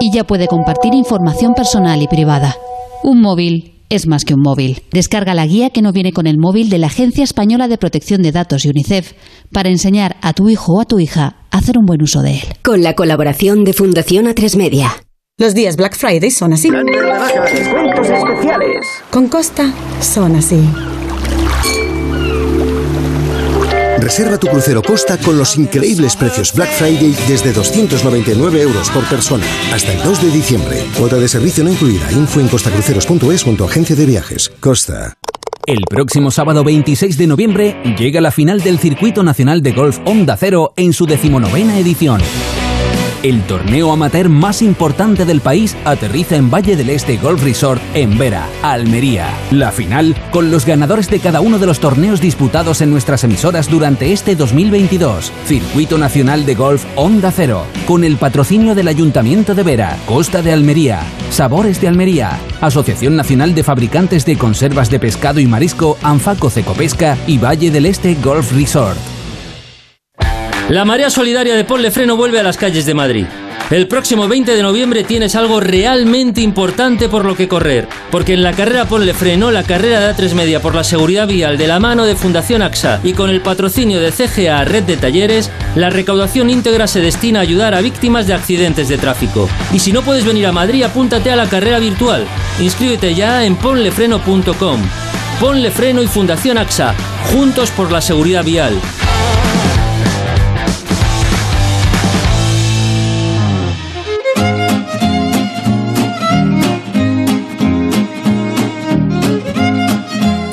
Y 0.00 0.10
ya 0.10 0.24
puede 0.24 0.46
compartir 0.46 0.94
información 0.94 1.52
personal 1.52 2.00
y 2.00 2.08
privada. 2.08 2.56
Un 3.02 3.20
móvil 3.20 3.74
es 3.88 4.06
más 4.06 4.24
que 4.24 4.34
un 4.34 4.40
móvil. 4.40 4.82
Descarga 4.92 5.34
la 5.34 5.44
guía 5.44 5.70
que 5.70 5.82
no 5.82 5.92
viene 5.92 6.12
con 6.12 6.28
el 6.28 6.38
móvil 6.38 6.70
de 6.70 6.78
la 6.78 6.86
Agencia 6.86 7.24
Española 7.24 7.66
de 7.66 7.76
Protección 7.76 8.22
de 8.22 8.30
Datos 8.30 8.64
y 8.64 8.68
UNICEF 8.68 9.12
para 9.52 9.70
enseñar 9.70 10.16
a 10.22 10.32
tu 10.32 10.48
hijo 10.48 10.74
o 10.74 10.80
a 10.80 10.84
tu 10.84 11.00
hija 11.00 11.36
a 11.50 11.58
hacer 11.58 11.76
un 11.78 11.84
buen 11.84 12.00
uso 12.00 12.22
de 12.22 12.34
él. 12.34 12.42
Con 12.62 12.82
la 12.82 12.94
colaboración 12.94 13.64
de 13.64 13.72
Fundación 13.72 14.26
A3 14.26 14.56
Media. 14.56 14.92
Los 15.36 15.54
días 15.54 15.76
Black 15.76 15.96
Friday 15.96 16.30
son 16.30 16.52
así. 16.52 16.70
Descuentos 16.70 18.08
especiales. 18.08 18.86
Con 19.10 19.26
Costa 19.28 19.74
son 20.00 20.36
así. 20.36 20.60
Reserva 24.12 24.36
tu 24.36 24.46
crucero 24.46 24.82
Costa 24.82 25.16
con 25.16 25.38
los 25.38 25.56
increíbles 25.56 26.16
precios 26.16 26.52
Black 26.52 26.70
Friday 26.72 27.16
desde 27.28 27.50
299 27.50 28.60
euros 28.60 28.90
por 28.90 29.02
persona 29.04 29.42
hasta 29.72 29.90
el 29.90 30.02
2 30.02 30.24
de 30.24 30.30
diciembre. 30.30 30.84
Cuota 30.98 31.16
de 31.16 31.26
servicio 31.26 31.64
no 31.64 31.70
incluida. 31.70 32.12
Info 32.12 32.38
en 32.38 32.48
costacruceros.es 32.48 33.42
con 33.42 33.56
tu 33.56 33.64
agencia 33.64 33.96
de 33.96 34.04
viajes. 34.04 34.52
Costa. 34.60 35.14
El 35.64 35.78
próximo 35.88 36.30
sábado 36.30 36.62
26 36.62 37.16
de 37.16 37.26
noviembre 37.26 37.82
llega 37.98 38.20
la 38.20 38.32
final 38.32 38.60
del 38.60 38.78
Circuito 38.78 39.22
Nacional 39.22 39.62
de 39.62 39.72
Golf 39.72 39.98
Onda 40.04 40.36
Cero 40.36 40.74
en 40.76 40.92
su 40.92 41.06
decimonovena 41.06 41.78
edición. 41.78 42.20
El 43.22 43.42
torneo 43.42 43.92
amateur 43.92 44.28
más 44.28 44.62
importante 44.62 45.24
del 45.24 45.40
país 45.40 45.76
aterriza 45.84 46.34
en 46.34 46.50
Valle 46.50 46.74
del 46.74 46.90
Este 46.90 47.18
Golf 47.18 47.44
Resort 47.44 47.80
en 47.94 48.18
Vera, 48.18 48.48
Almería. 48.62 49.28
La 49.52 49.70
final 49.70 50.16
con 50.32 50.50
los 50.50 50.66
ganadores 50.66 51.08
de 51.08 51.20
cada 51.20 51.40
uno 51.40 51.60
de 51.60 51.66
los 51.66 51.78
torneos 51.78 52.20
disputados 52.20 52.80
en 52.80 52.90
nuestras 52.90 53.22
emisoras 53.22 53.70
durante 53.70 54.12
este 54.12 54.34
2022. 54.34 55.30
Circuito 55.46 55.98
Nacional 55.98 56.44
de 56.44 56.56
Golf 56.56 56.84
Onda 56.96 57.30
Cero, 57.30 57.64
con 57.86 58.02
el 58.02 58.16
patrocinio 58.16 58.74
del 58.74 58.88
Ayuntamiento 58.88 59.54
de 59.54 59.62
Vera, 59.62 59.96
Costa 60.04 60.42
de 60.42 60.52
Almería, 60.52 61.00
Sabores 61.30 61.80
de 61.80 61.86
Almería, 61.86 62.40
Asociación 62.60 63.14
Nacional 63.14 63.54
de 63.54 63.62
Fabricantes 63.62 64.24
de 64.24 64.36
Conservas 64.36 64.90
de 64.90 64.98
Pescado 64.98 65.38
y 65.38 65.46
Marisco, 65.46 65.96
Anfaco 66.02 66.50
Cecopesca 66.50 67.16
y 67.28 67.38
Valle 67.38 67.70
del 67.70 67.86
Este 67.86 68.16
Golf 68.16 68.50
Resort. 68.52 68.98
La 70.72 70.86
Marea 70.86 71.10
Solidaria 71.10 71.54
de 71.54 71.64
Ponle 71.64 71.90
Freno 71.90 72.16
vuelve 72.16 72.40
a 72.40 72.42
las 72.42 72.56
calles 72.56 72.86
de 72.86 72.94
Madrid. 72.94 73.26
El 73.70 73.88
próximo 73.88 74.26
20 74.26 74.56
de 74.56 74.62
noviembre 74.62 75.04
tienes 75.04 75.36
algo 75.36 75.60
realmente 75.60 76.40
importante 76.40 77.10
por 77.10 77.26
lo 77.26 77.36
que 77.36 77.46
correr, 77.46 77.86
porque 78.10 78.32
en 78.32 78.42
la 78.42 78.54
carrera 78.54 78.86
Ponle 78.86 79.12
Freno, 79.12 79.50
la 79.50 79.64
carrera 79.64 80.00
de 80.00 80.14
A3 80.14 80.32
Media 80.32 80.62
por 80.62 80.74
la 80.74 80.82
seguridad 80.82 81.28
vial 81.28 81.58
de 81.58 81.66
la 81.66 81.78
mano 81.78 82.06
de 82.06 82.16
Fundación 82.16 82.62
AXA 82.62 83.00
y 83.04 83.12
con 83.12 83.28
el 83.28 83.42
patrocinio 83.42 84.00
de 84.00 84.12
CGA 84.12 84.64
Red 84.64 84.84
de 84.84 84.96
Talleres, 84.96 85.50
la 85.76 85.90
recaudación 85.90 86.48
íntegra 86.48 86.86
se 86.86 87.00
destina 87.00 87.40
a 87.40 87.42
ayudar 87.42 87.74
a 87.74 87.82
víctimas 87.82 88.26
de 88.26 88.32
accidentes 88.32 88.88
de 88.88 88.96
tráfico. 88.96 89.50
Y 89.74 89.78
si 89.78 89.92
no 89.92 90.00
puedes 90.00 90.24
venir 90.24 90.46
a 90.46 90.52
Madrid, 90.52 90.84
apúntate 90.84 91.30
a 91.30 91.36
la 91.36 91.50
carrera 91.50 91.80
virtual. 91.80 92.24
Inscríbete 92.60 93.14
ya 93.14 93.44
en 93.44 93.56
ponlefreno.com. 93.56 94.80
Ponle 95.38 95.70
Freno 95.70 96.02
y 96.02 96.06
Fundación 96.06 96.56
AXA, 96.56 96.94
juntos 97.30 97.70
por 97.72 97.92
la 97.92 98.00
seguridad 98.00 98.42
vial. 98.42 98.72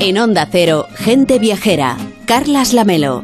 En 0.09 0.17
Onda 0.17 0.47
Cero, 0.51 0.87
Gente 0.95 1.37
Viajera, 1.37 1.95
Carlas 2.25 2.73
Lamelo. 2.73 3.23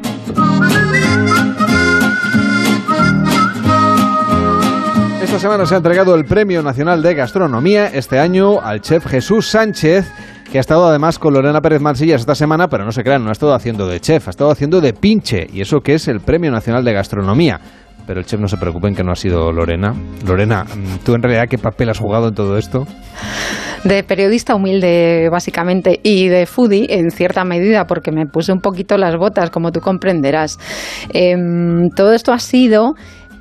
Esta 5.19 5.39
semana 5.39 5.65
se 5.65 5.73
ha 5.73 5.77
entregado 5.77 6.13
el 6.13 6.25
Premio 6.25 6.61
Nacional 6.61 7.01
de 7.01 7.15
Gastronomía, 7.15 7.87
este 7.87 8.19
año 8.19 8.61
al 8.61 8.81
chef 8.81 9.07
Jesús 9.07 9.47
Sánchez, 9.47 10.05
que 10.51 10.59
ha 10.59 10.61
estado 10.61 10.85
además 10.85 11.17
con 11.17 11.33
Lorena 11.33 11.59
Pérez 11.59 11.81
Mansillas 11.81 12.21
esta 12.21 12.35
semana, 12.35 12.69
pero 12.69 12.85
no 12.85 12.91
se 12.91 13.03
crean, 13.03 13.23
no 13.23 13.29
ha 13.29 13.33
estado 13.33 13.55
haciendo 13.55 13.87
de 13.87 13.99
chef, 13.99 14.27
ha 14.27 14.29
estado 14.29 14.51
haciendo 14.51 14.79
de 14.79 14.93
pinche, 14.93 15.47
y 15.51 15.61
eso 15.61 15.81
que 15.81 15.95
es 15.95 16.07
el 16.07 16.19
Premio 16.19 16.51
Nacional 16.51 16.85
de 16.85 16.93
Gastronomía. 16.93 17.61
Pero 18.07 18.19
el 18.19 18.25
chef 18.25 18.39
no 18.39 18.47
se 18.47 18.57
preocupen 18.57 18.95
que 18.95 19.03
no 19.03 19.11
ha 19.11 19.15
sido 19.15 19.51
Lorena. 19.51 19.93
Lorena, 20.25 20.65
¿tú 21.03 21.15
en 21.15 21.23
realidad 21.23 21.47
qué 21.49 21.57
papel 21.57 21.89
has 21.89 21.99
jugado 21.99 22.29
en 22.29 22.35
todo 22.35 22.57
esto? 22.57 22.85
De 23.83 24.03
periodista 24.03 24.55
humilde, 24.55 25.29
básicamente, 25.31 25.99
y 26.01 26.27
de 26.27 26.45
foodie 26.45 26.87
en 26.89 27.11
cierta 27.11 27.43
medida, 27.43 27.85
porque 27.85 28.11
me 28.11 28.25
puse 28.25 28.51
un 28.51 28.59
poquito 28.59 28.97
las 28.97 29.15
botas, 29.15 29.49
como 29.49 29.71
tú 29.71 29.79
comprenderás. 29.79 30.57
Em, 31.13 31.89
todo 31.95 32.13
esto 32.13 32.33
ha 32.33 32.39
sido 32.39 32.95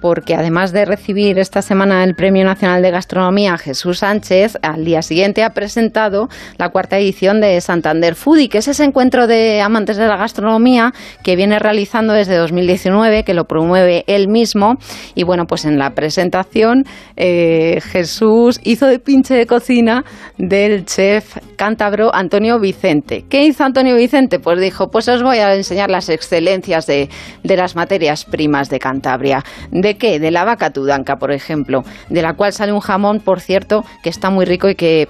porque 0.04 0.34
además 0.34 0.70
de 0.72 0.84
recibir 0.84 1.38
esta 1.38 1.62
semana 1.62 2.04
el 2.04 2.14
Premio 2.14 2.44
Nacional 2.44 2.82
de 2.82 2.90
Gastronomía 2.90 3.56
Jesús 3.56 4.00
Sánchez, 4.00 4.58
al 4.60 4.84
día 4.84 5.00
siguiente 5.00 5.42
ha 5.42 5.54
presentado 5.54 6.28
la 6.58 6.68
cuarta 6.68 6.98
edición 6.98 7.40
de 7.40 7.58
Santander 7.62 8.14
Foodie, 8.14 8.50
que 8.50 8.58
es 8.58 8.68
ese 8.68 8.84
encuentro 8.84 9.26
de 9.26 9.62
amantes 9.62 9.96
de 9.96 10.06
la 10.06 10.18
gastronomía 10.18 10.92
que 11.22 11.36
viene 11.36 11.58
realizando 11.58 12.12
desde 12.12 12.36
2019, 12.36 13.24
que 13.24 13.32
lo 13.32 13.46
promueve 13.46 14.04
él 14.06 14.28
mismo. 14.28 14.74
Y 15.14 15.24
bueno, 15.24 15.46
pues 15.46 15.64
en 15.64 15.78
la 15.78 15.94
presentación 15.94 16.84
eh, 17.16 17.80
Jesús 17.80 18.60
hizo 18.62 18.86
de 18.86 18.98
pinche 18.98 19.32
de 19.32 19.46
cocina 19.46 20.04
del 20.36 20.84
chef 20.84 21.38
cántabro 21.56 22.14
Antonio 22.14 22.60
Vicente. 22.60 23.24
¿Qué 23.30 23.46
hizo 23.46 23.64
Antonio 23.64 23.96
Vicente? 23.96 24.38
Pues 24.38 24.60
dijo, 24.60 24.90
pues 24.90 25.08
os 25.08 25.22
voy 25.22 25.38
a 25.38 25.54
enseñar 25.54 25.88
las 25.88 26.10
excelencias 26.10 26.86
de, 26.86 27.08
las 27.42 27.74
materias 27.74 28.26
primas 28.26 28.68
de 28.68 28.78
Cantabria. 28.78 29.42
¿De 29.70 29.93
qué? 29.96 30.18
De 30.18 30.30
la 30.30 30.44
vaca 30.44 30.70
tudanca, 30.70 31.16
por 31.16 31.32
ejemplo, 31.32 31.84
de 32.08 32.22
la 32.22 32.34
cual 32.34 32.52
sale 32.52 32.72
un 32.72 32.80
jamón, 32.80 33.20
por 33.20 33.40
cierto, 33.40 33.84
que 34.02 34.10
está 34.10 34.30
muy 34.30 34.44
rico 34.44 34.68
y 34.68 34.74
que 34.74 35.08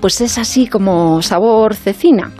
pues 0.00 0.20
es 0.20 0.38
así 0.38 0.66
como 0.66 1.20
sabor 1.22 1.74
cecina. 1.74 2.32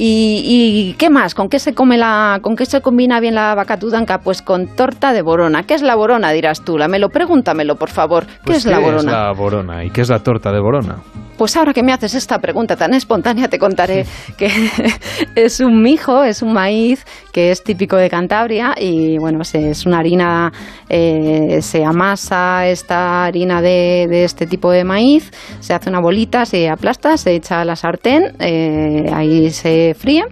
¿Y, 0.00 0.94
qué 0.96 1.10
más? 1.10 1.34
¿Con 1.34 1.48
qué 1.48 1.58
se 1.58 1.74
come 1.74 1.98
la, 1.98 2.38
con 2.40 2.54
qué 2.54 2.64
se 2.66 2.80
combina 2.80 3.18
bien 3.18 3.34
la 3.34 3.54
vaca 3.56 3.76
tudanca? 3.78 4.18
Pues 4.20 4.42
con 4.42 4.68
torta 4.68 5.12
de 5.12 5.22
borona. 5.22 5.64
¿Qué 5.64 5.74
es 5.74 5.82
la 5.82 5.96
borona? 5.96 6.30
Dirás 6.30 6.64
tú. 6.64 6.78
Lamelo, 6.78 7.08
pregúntamelo, 7.08 7.74
por 7.76 7.90
favor. 7.90 8.24
¿Qué 8.26 8.32
Pues, 8.44 8.58
es 8.58 8.66
la 8.66 8.78
borona? 8.78 9.00
¿Qué 9.02 9.06
es 9.08 9.12
la 9.12 9.32
borona? 9.32 9.84
¿Y 9.84 9.90
qué 9.90 10.00
es 10.02 10.08
la 10.08 10.20
torta 10.20 10.52
de 10.52 10.60
borona? 10.60 10.96
Pues 11.36 11.56
ahora 11.56 11.72
que 11.72 11.84
me 11.84 11.92
haces 11.92 12.14
esta 12.16 12.40
pregunta 12.40 12.74
tan 12.74 12.94
espontánea, 12.94 13.46
te 13.46 13.60
contaré 13.60 14.04
que 14.36 14.50
es 15.36 15.60
un 15.60 15.82
mijo, 15.82 16.24
es 16.24 16.42
un 16.42 16.52
maíz 16.52 17.06
que 17.32 17.52
es 17.52 17.62
típico 17.62 17.94
de 17.94 18.10
Cantabria 18.10 18.74
y 18.76 19.18
bueno, 19.18 19.44
se- 19.44 19.70
es 19.70 19.86
una 19.86 20.00
harina, 20.00 20.52
eh, 20.88 21.58
se 21.62 21.84
amasa 21.84 22.66
esta 22.66 23.24
harina 23.26 23.62
de, 23.62 24.08
de 24.10 24.24
este 24.24 24.46
tipo 24.48 24.72
de 24.72 24.82
maíz, 24.82 25.30
se 25.60 25.74
hace 25.74 25.88
una 25.90 26.00
bolita, 26.00 26.44
se 26.44 26.68
aplasta, 26.68 27.16
se 27.16 27.36
echa 27.36 27.60
a 27.60 27.64
la 27.64 27.76
sartén, 27.76 28.32
eh, 28.40 29.08
ahí 29.14 29.50
se 29.52 29.87
fríe 29.94 30.24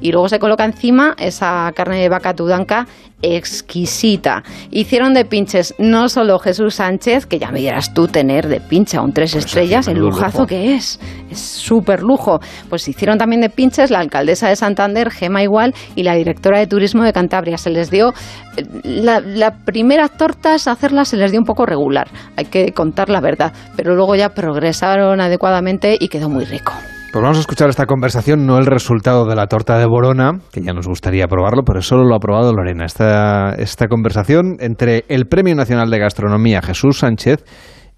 y 0.00 0.12
luego 0.12 0.28
se 0.28 0.38
coloca 0.38 0.64
encima 0.64 1.14
esa 1.18 1.70
carne 1.74 2.00
de 2.00 2.08
vaca 2.08 2.34
tudanca 2.34 2.86
exquisita. 3.22 4.42
Hicieron 4.70 5.14
de 5.14 5.24
pinches 5.24 5.74
no 5.78 6.08
solo 6.08 6.38
Jesús 6.38 6.76
Sánchez, 6.76 7.26
que 7.26 7.38
ya 7.38 7.50
me 7.50 7.60
dirás 7.60 7.92
tú 7.92 8.08
tener 8.08 8.48
de 8.48 8.60
pincha 8.60 9.02
un 9.02 9.12
tres 9.12 9.34
estrellas, 9.34 9.88
el 9.88 9.98
lujazo 9.98 10.38
lujo. 10.38 10.46
que 10.46 10.74
es, 10.74 10.98
es 11.30 11.38
súper 11.38 12.02
lujo. 12.02 12.40
Pues 12.68 12.86
hicieron 12.88 13.18
también 13.18 13.40
de 13.40 13.50
pinches 13.50 13.90
la 13.90 14.00
alcaldesa 14.00 14.48
de 14.48 14.56
Santander, 14.56 15.10
Gema 15.10 15.42
Igual, 15.42 15.74
y 15.96 16.02
la 16.02 16.14
directora 16.14 16.58
de 16.58 16.66
turismo 16.66 17.02
de 17.02 17.12
Cantabria. 17.12 17.58
Se 17.58 17.70
les 17.70 17.90
dio, 17.90 18.12
eh, 18.56 18.64
la, 18.84 19.20
la 19.20 19.56
primera 19.64 20.08
tortas, 20.08 20.66
hacerlas 20.68 21.08
se 21.08 21.16
les 21.16 21.30
dio 21.30 21.40
un 21.40 21.46
poco 21.46 21.66
regular, 21.66 22.08
hay 22.36 22.46
que 22.46 22.72
contar 22.72 23.10
la 23.10 23.20
verdad, 23.20 23.52
pero 23.76 23.94
luego 23.94 24.14
ya 24.14 24.30
progresaron 24.30 25.20
adecuadamente 25.20 25.96
y 25.98 26.08
quedó 26.08 26.28
muy 26.28 26.44
rico. 26.44 26.72
Pues 27.12 27.22
vamos 27.24 27.38
a 27.38 27.40
escuchar 27.40 27.68
esta 27.68 27.86
conversación, 27.86 28.46
no 28.46 28.56
el 28.58 28.66
resultado 28.66 29.26
de 29.26 29.34
la 29.34 29.48
torta 29.48 29.76
de 29.78 29.84
Borona, 29.84 30.38
que 30.52 30.62
ya 30.62 30.72
nos 30.72 30.86
gustaría 30.86 31.26
probarlo, 31.26 31.64
pero 31.64 31.82
solo 31.82 32.04
lo 32.04 32.14
ha 32.14 32.20
probado 32.20 32.52
Lorena. 32.52 32.84
Esta, 32.84 33.50
esta 33.54 33.88
conversación 33.88 34.58
entre 34.60 35.04
el 35.08 35.26
Premio 35.26 35.56
Nacional 35.56 35.90
de 35.90 35.98
Gastronomía 35.98 36.62
Jesús 36.62 36.98
Sánchez 36.98 37.44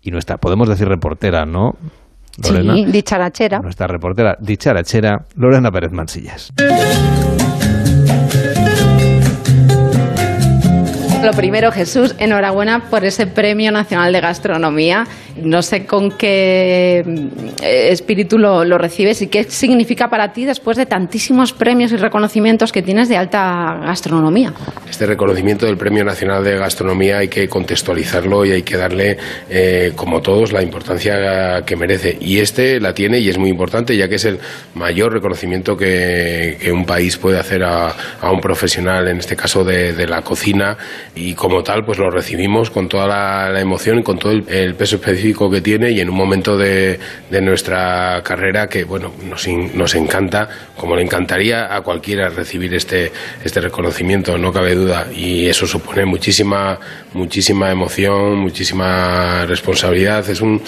y 0.00 0.12
nuestra, 0.12 0.38
podemos 0.38 0.66
decir 0.66 0.88
reportera, 0.88 1.44
¿no? 1.44 1.72
Lorena. 2.42 2.74
Sí, 2.74 2.86
dicharachera. 2.86 3.58
Nuestra 3.58 3.86
reportera 3.86 4.34
dicharachera, 4.40 5.26
Lorena 5.36 5.70
Pérez 5.70 5.92
Mansillas. 5.92 6.50
Lo 11.22 11.32
primero, 11.32 11.70
Jesús, 11.70 12.14
enhorabuena 12.18 12.90
por 12.90 13.04
ese 13.04 13.26
Premio 13.28 13.70
Nacional 13.70 14.12
de 14.12 14.20
Gastronomía. 14.20 15.06
No 15.36 15.62
sé 15.62 15.86
con 15.86 16.10
qué 16.10 17.04
eh, 17.62 17.88
espíritu 17.90 18.38
lo, 18.38 18.64
recibes 18.76 19.22
y 19.22 19.28
qué 19.28 19.44
significa 19.44 20.10
para 20.10 20.32
ti 20.32 20.44
después 20.44 20.76
de 20.76 20.86
tantísimos 20.86 21.52
premios 21.52 21.92
y 21.92 21.96
reconocimientos 21.96 22.72
que 22.72 22.82
tienes 22.82 23.08
de 23.08 23.16
alta 23.16 23.78
gastronomía. 23.84 24.52
Este 24.90 25.06
reconocimiento 25.06 25.66
del 25.66 25.76
Premio 25.76 26.04
Nacional 26.04 26.42
de 26.42 26.58
Gastronomía 26.58 27.18
hay 27.18 27.28
que 27.28 27.48
contextualizarlo 27.48 28.44
y 28.44 28.52
hay 28.52 28.62
que 28.62 28.76
darle, 28.76 29.16
eh, 29.48 29.92
como 29.94 30.20
todos, 30.20 30.52
la 30.52 30.62
importancia 30.62 31.62
que 31.64 31.76
merece. 31.76 32.18
Y 32.20 32.38
este 32.38 32.80
la 32.80 32.94
tiene 32.94 33.20
y 33.20 33.28
es 33.28 33.38
muy 33.38 33.48
importante, 33.48 33.96
ya 33.96 34.08
que 34.08 34.16
es 34.16 34.24
el 34.24 34.38
mayor 34.74 35.12
reconocimiento 35.12 35.76
que, 35.76 36.70
un 36.72 36.86
país 36.86 37.16
puede 37.18 37.38
hacer 37.38 37.62
a, 37.62 37.94
un 38.30 38.40
profesional, 38.40 39.06
en 39.08 39.18
este 39.18 39.36
caso 39.36 39.62
de 39.62 40.06
la 40.06 40.22
cocina, 40.22 40.76
y 41.14 41.34
como 41.34 41.62
tal, 41.62 41.84
pues 41.84 41.98
lo 41.98 42.10
recibimos 42.10 42.70
con 42.70 42.88
toda 42.88 43.06
la, 43.06 43.60
emoción 43.60 43.98
y 43.98 44.02
con 44.02 44.18
todo 44.18 44.32
el, 44.32 44.74
peso 44.74 44.96
específico 44.96 45.50
que 45.50 45.60
tiene 45.60 45.90
y 45.90 46.00
en 46.00 46.08
un 46.08 46.16
momento 46.16 46.56
de, 46.56 46.98
de 47.30 47.40
nuestra 47.42 48.22
carrera 48.24 48.66
que, 48.66 48.84
bueno, 48.84 49.12
nos, 49.28 49.46
in- 49.46 49.72
nos 49.76 49.94
encanta, 49.94 50.48
como 50.76 50.96
le 50.96 51.02
encantaría 51.02 51.74
a 51.74 51.82
cualquiera 51.82 52.30
recibir 52.30 52.72
este, 52.74 53.12
este 53.44 53.60
reconocimiento, 53.60 54.38
no 54.38 54.52
cabe 54.52 54.74
duda, 54.74 55.06
y 55.14 55.46
eso 55.48 55.66
supone 55.66 56.06
muchísima, 56.06 56.78
muchísima 57.12 57.70
emoción, 57.70 58.38
muchísima 58.38 59.44
responsabilidad. 59.46 60.26
Es 60.30 60.40
un, 60.40 60.62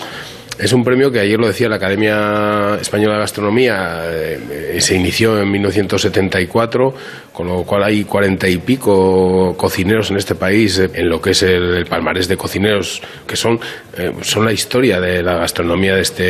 es 0.59 0.73
un 0.73 0.85
premio 0.85 1.11
que 1.11 1.21
ayer 1.21 1.39
lo 1.41 1.47
decía 1.49 1.69
la 1.69 1.77
Academia 1.77 2.77
Española 2.81 3.15
de 3.15 3.21
Gastronomía, 3.21 4.03
eh, 4.11 4.77
se 4.79 4.95
inició 4.95 5.41
en 5.41 5.51
1974, 5.51 6.95
con 7.35 7.49
lo 7.49 7.65
cual 7.65 7.83
hay 7.83 8.05
cuarenta 8.05 8.49
y 8.49 8.59
pico 8.59 9.57
cocineros 9.57 10.13
en 10.13 10.19
este 10.19 10.37
país, 10.37 10.79
eh, 10.79 10.89
en 10.95 11.09
lo 11.09 11.21
que 11.21 11.31
es 11.31 11.43
el, 11.43 11.85
palmarés 11.85 12.29
de 12.29 12.37
cocineros, 12.37 13.03
que 13.27 13.35
son, 13.35 13.59
eh, 13.99 14.13
son 14.23 14.45
la 14.45 14.53
historia 14.53 15.01
de 15.01 15.21
la 15.21 15.35
gastronomía 15.35 15.97
de 15.97 16.03
este, 16.03 16.23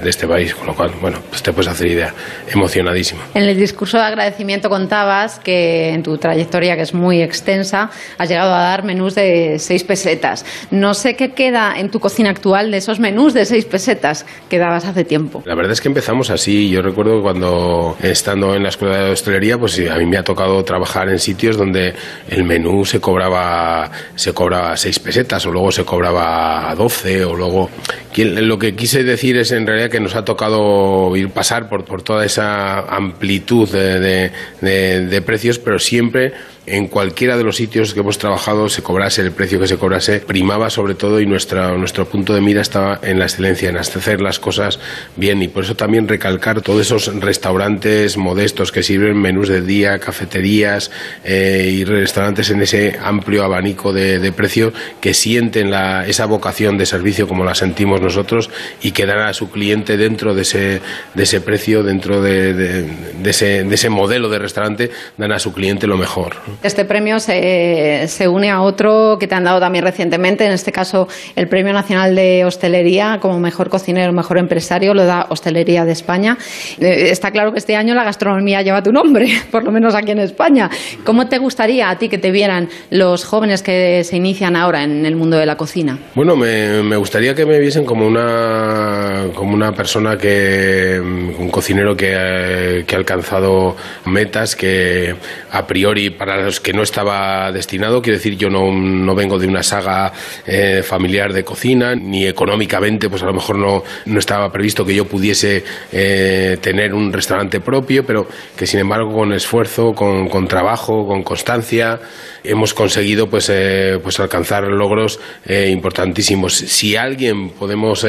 de 0.00 0.10
este 0.10 0.26
país, 0.26 0.52
con 0.52 0.66
lo 0.66 0.74
cual, 0.74 0.90
bueno, 1.00 1.18
pues 1.30 1.44
te 1.44 1.52
puedes 1.52 1.70
hacer 1.70 1.86
idea, 1.86 2.12
emocionadísimo. 2.52 3.20
En 3.34 3.44
el 3.44 3.56
discurso 3.56 3.98
de 3.98 4.02
agradecimiento 4.02 4.68
contabas 4.68 5.38
que 5.38 5.90
en 5.90 6.02
tu 6.02 6.18
trayectoria, 6.18 6.74
que 6.74 6.82
es 6.82 6.92
muy 6.92 7.22
extensa, 7.22 7.90
has 8.18 8.28
llegado 8.28 8.52
a 8.52 8.62
dar 8.62 8.82
menús 8.82 9.14
de 9.14 9.60
seis 9.60 9.84
pesetas. 9.84 10.44
No 10.72 10.94
sé 10.94 11.14
qué 11.14 11.34
queda 11.34 11.74
en 11.78 11.88
tu 11.88 12.00
cocina 12.00 12.30
actual 12.30 12.72
de 12.72 12.78
esos 12.78 12.98
menús 12.98 13.32
de 13.32 13.44
seis 13.44 13.64
pesetas 13.64 14.26
que 14.48 14.58
dabas 14.58 14.86
hace 14.86 15.04
tiempo. 15.04 15.44
La 15.46 15.54
verdad 15.54 15.70
es 15.70 15.80
que 15.80 15.86
empezamos 15.86 16.30
así. 16.30 16.68
Yo 16.68 16.82
recuerdo 16.82 17.22
cuando 17.22 17.96
estando 18.02 18.56
en 18.56 18.64
la 18.64 18.70
escuela 18.70 19.04
de 19.04 19.12
hostelería, 19.12 19.56
pues 19.56 19.80
a 19.88 19.96
mí 19.98 20.06
me 20.06 20.16
ha 20.16 20.31
tocado 20.34 20.64
trabajar 20.64 21.08
en 21.08 21.18
sitios 21.18 21.56
donde 21.56 21.94
el 22.28 22.44
menú 22.44 22.84
se 22.84 23.00
cobraba 23.00 23.90
se 24.14 24.32
cobraba 24.32 24.76
seis 24.76 24.98
pesetas 24.98 25.44
o 25.46 25.50
luego 25.52 25.70
se 25.72 25.84
cobraba 25.84 26.74
12 26.76 27.24
o 27.24 27.34
luego 27.34 27.70
lo 28.16 28.58
que 28.58 28.74
quise 28.74 29.04
decir 29.04 29.36
es 29.36 29.52
en 29.52 29.66
realidad 29.66 29.90
que 29.90 30.00
nos 30.00 30.14
ha 30.14 30.24
tocado 30.24 31.14
ir 31.16 31.30
pasar 31.30 31.68
por, 31.68 31.84
por 31.84 32.02
toda 32.02 32.24
esa 32.24 32.80
amplitud 32.80 33.68
de- 33.68 34.30
de 34.60 35.22
precios, 35.22 35.58
pero 35.58 35.78
siempre 35.78 36.32
en 36.64 36.86
cualquiera 36.86 37.36
de 37.36 37.42
los 37.42 37.56
sitios 37.56 37.92
que 37.92 38.00
hemos 38.00 38.18
trabajado 38.18 38.68
se 38.68 38.82
cobrase 38.82 39.20
el 39.22 39.32
precio 39.32 39.58
que 39.58 39.66
se 39.66 39.78
cobrase, 39.78 40.20
primaba 40.20 40.70
sobre 40.70 40.94
todo 40.94 41.20
y 41.20 41.26
nuestra, 41.26 41.76
nuestro 41.76 42.06
punto 42.06 42.34
de 42.34 42.40
mira 42.40 42.60
estaba 42.60 43.00
en 43.02 43.18
la 43.18 43.24
excelencia, 43.24 43.68
en 43.68 43.76
hacer 43.76 44.20
las 44.20 44.38
cosas 44.38 44.78
bien 45.16 45.42
y 45.42 45.48
por 45.48 45.64
eso 45.64 45.74
también 45.74 46.06
recalcar 46.06 46.60
todos 46.62 46.80
esos 46.82 47.20
restaurantes 47.20 48.16
modestos 48.16 48.70
que 48.70 48.82
sirven 48.84 49.20
menús 49.20 49.48
de 49.48 49.60
día, 49.60 49.98
cafeterías 49.98 50.90
eh, 51.24 51.68
y 51.72 51.84
restaurantes 51.84 52.48
en 52.50 52.62
ese 52.62 52.96
amplio 53.02 53.42
abanico 53.42 53.92
de, 53.92 54.20
de 54.20 54.32
precios 54.32 54.72
que 55.00 55.14
sienten 55.14 55.70
la, 55.70 56.06
esa 56.06 56.26
vocación 56.26 56.78
de 56.78 56.86
servicio 56.86 57.26
como 57.26 57.44
la 57.44 57.56
sentimos 57.56 58.00
nosotros 58.00 58.50
y 58.80 58.92
que 58.92 59.04
dan 59.06 59.18
a 59.20 59.34
su 59.34 59.50
cliente 59.50 59.96
dentro 59.96 60.32
de 60.34 60.42
ese, 60.42 60.80
de 61.14 61.22
ese 61.24 61.40
precio, 61.40 61.82
dentro 61.82 62.22
de, 62.22 62.54
de- 62.54 62.82
de 63.22 63.30
ese, 63.30 63.64
de 63.64 63.74
ese 63.74 63.88
modelo 63.88 64.28
de 64.28 64.38
restaurante, 64.38 64.90
dan 65.16 65.32
a 65.32 65.38
su 65.38 65.52
cliente 65.52 65.86
lo 65.86 65.96
mejor. 65.96 66.36
Este 66.62 66.84
premio 66.84 67.18
se, 67.18 68.06
se 68.08 68.28
une 68.28 68.50
a 68.50 68.60
otro 68.62 69.16
que 69.18 69.26
te 69.26 69.34
han 69.34 69.44
dado 69.44 69.60
también 69.60 69.84
recientemente, 69.84 70.44
en 70.44 70.52
este 70.52 70.72
caso 70.72 71.08
el 71.36 71.48
Premio 71.48 71.72
Nacional 71.72 72.14
de 72.14 72.44
Hostelería 72.44 73.18
como 73.20 73.38
mejor 73.38 73.68
cocinero, 73.68 74.12
mejor 74.12 74.38
empresario, 74.38 74.94
lo 74.94 75.04
da 75.04 75.26
Hostelería 75.28 75.84
de 75.84 75.92
España. 75.92 76.36
Eh, 76.80 77.10
Está 77.10 77.30
claro 77.30 77.52
que 77.52 77.58
este 77.58 77.76
año 77.76 77.94
la 77.94 78.04
gastronomía 78.04 78.62
lleva 78.62 78.82
tu 78.82 78.90
nombre, 78.92 79.26
por 79.50 79.64
lo 79.64 79.72
menos 79.72 79.94
aquí 79.94 80.10
en 80.12 80.18
España. 80.20 80.70
¿Cómo 81.04 81.28
te 81.28 81.38
gustaría 81.38 81.90
a 81.90 81.98
ti 81.98 82.08
que 82.08 82.18
te 82.18 82.30
vieran 82.30 82.68
los 82.90 83.24
jóvenes 83.24 83.62
que 83.62 84.04
se 84.04 84.16
inician 84.16 84.56
ahora 84.56 84.82
en 84.82 85.04
el 85.06 85.16
mundo 85.16 85.36
de 85.36 85.46
la 85.46 85.56
cocina? 85.56 85.98
Bueno, 86.14 86.36
me, 86.36 86.82
me 86.82 86.96
gustaría 86.96 87.34
que 87.34 87.46
me 87.46 87.58
viesen 87.58 87.84
como 87.84 88.06
una, 88.06 89.26
como 89.34 89.54
una 89.54 89.72
persona 89.72 90.16
que, 90.16 90.98
un 91.00 91.48
cocinero 91.50 91.96
que, 91.96 92.12
eh, 92.14 92.84
que 92.86 92.94
ha 92.94 92.98
alcanzado 92.98 93.76
metas 94.06 94.56
que 94.56 95.14
a 95.50 95.66
priori 95.66 96.10
para 96.10 96.41
que 96.60 96.72
no 96.72 96.82
estaba 96.82 97.50
destinado. 97.52 98.02
Quiero 98.02 98.18
decir, 98.18 98.36
yo 98.36 98.48
no, 98.48 98.72
no 98.72 99.14
vengo 99.14 99.38
de 99.38 99.46
una 99.46 99.62
saga 99.62 100.12
eh, 100.46 100.82
familiar 100.82 101.32
de 101.32 101.44
cocina, 101.44 101.94
ni 101.94 102.26
económicamente, 102.26 103.08
pues 103.08 103.22
a 103.22 103.26
lo 103.26 103.32
mejor 103.32 103.56
no, 103.56 103.82
no 104.06 104.18
estaba 104.18 104.50
previsto 104.50 104.84
que 104.84 104.94
yo 104.94 105.06
pudiese 105.06 105.64
eh, 105.92 106.58
tener 106.60 106.94
un 106.94 107.12
restaurante 107.12 107.60
propio, 107.60 108.04
pero 108.04 108.26
que 108.56 108.66
sin 108.66 108.80
embargo 108.80 109.12
con 109.12 109.32
esfuerzo, 109.32 109.92
con, 109.92 110.28
con 110.28 110.46
trabajo, 110.46 111.06
con 111.06 111.22
constancia, 111.22 112.00
hemos 112.44 112.74
conseguido 112.74 113.28
pues, 113.28 113.48
eh, 113.50 113.98
pues 114.02 114.18
alcanzar 114.20 114.64
logros 114.64 115.20
importantísimos. 115.48 116.54
Si 116.54 116.96
alguien 116.96 117.50
podemos 117.50 118.06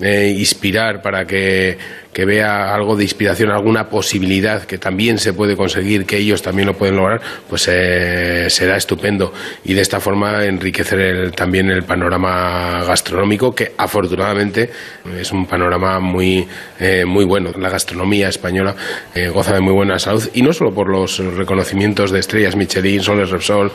inspirar 0.00 1.02
para 1.02 1.24
que 1.26 1.78
que 2.18 2.24
vea 2.24 2.74
algo 2.74 2.96
de 2.96 3.04
inspiración, 3.04 3.52
alguna 3.52 3.88
posibilidad 3.88 4.64
que 4.64 4.76
también 4.76 5.18
se 5.18 5.34
puede 5.34 5.54
conseguir, 5.54 6.04
que 6.04 6.16
ellos 6.16 6.42
también 6.42 6.66
lo 6.66 6.74
pueden 6.74 6.96
lograr, 6.96 7.20
pues 7.48 7.68
eh, 7.70 8.50
será 8.50 8.76
estupendo. 8.76 9.32
Y 9.64 9.72
de 9.72 9.82
esta 9.82 10.00
forma 10.00 10.44
enriquecer 10.44 11.30
también 11.30 11.70
el 11.70 11.84
panorama 11.84 12.82
gastronómico, 12.82 13.54
que 13.54 13.72
afortunadamente 13.78 14.68
es 15.16 15.30
un 15.30 15.46
panorama 15.46 16.00
muy, 16.00 16.44
eh, 16.80 17.04
muy 17.06 17.24
bueno. 17.24 17.52
La 17.56 17.70
gastronomía 17.70 18.30
española 18.30 18.74
eh, 19.14 19.28
goza 19.28 19.54
de 19.54 19.60
muy 19.60 19.72
buena 19.72 19.96
salud, 20.00 20.28
y 20.34 20.42
no 20.42 20.52
solo 20.52 20.74
por 20.74 20.88
los 20.88 21.18
reconocimientos 21.18 22.10
de 22.10 22.18
estrellas 22.18 22.56
Michelin, 22.56 23.00
Soles 23.00 23.30
Repsol, 23.30 23.70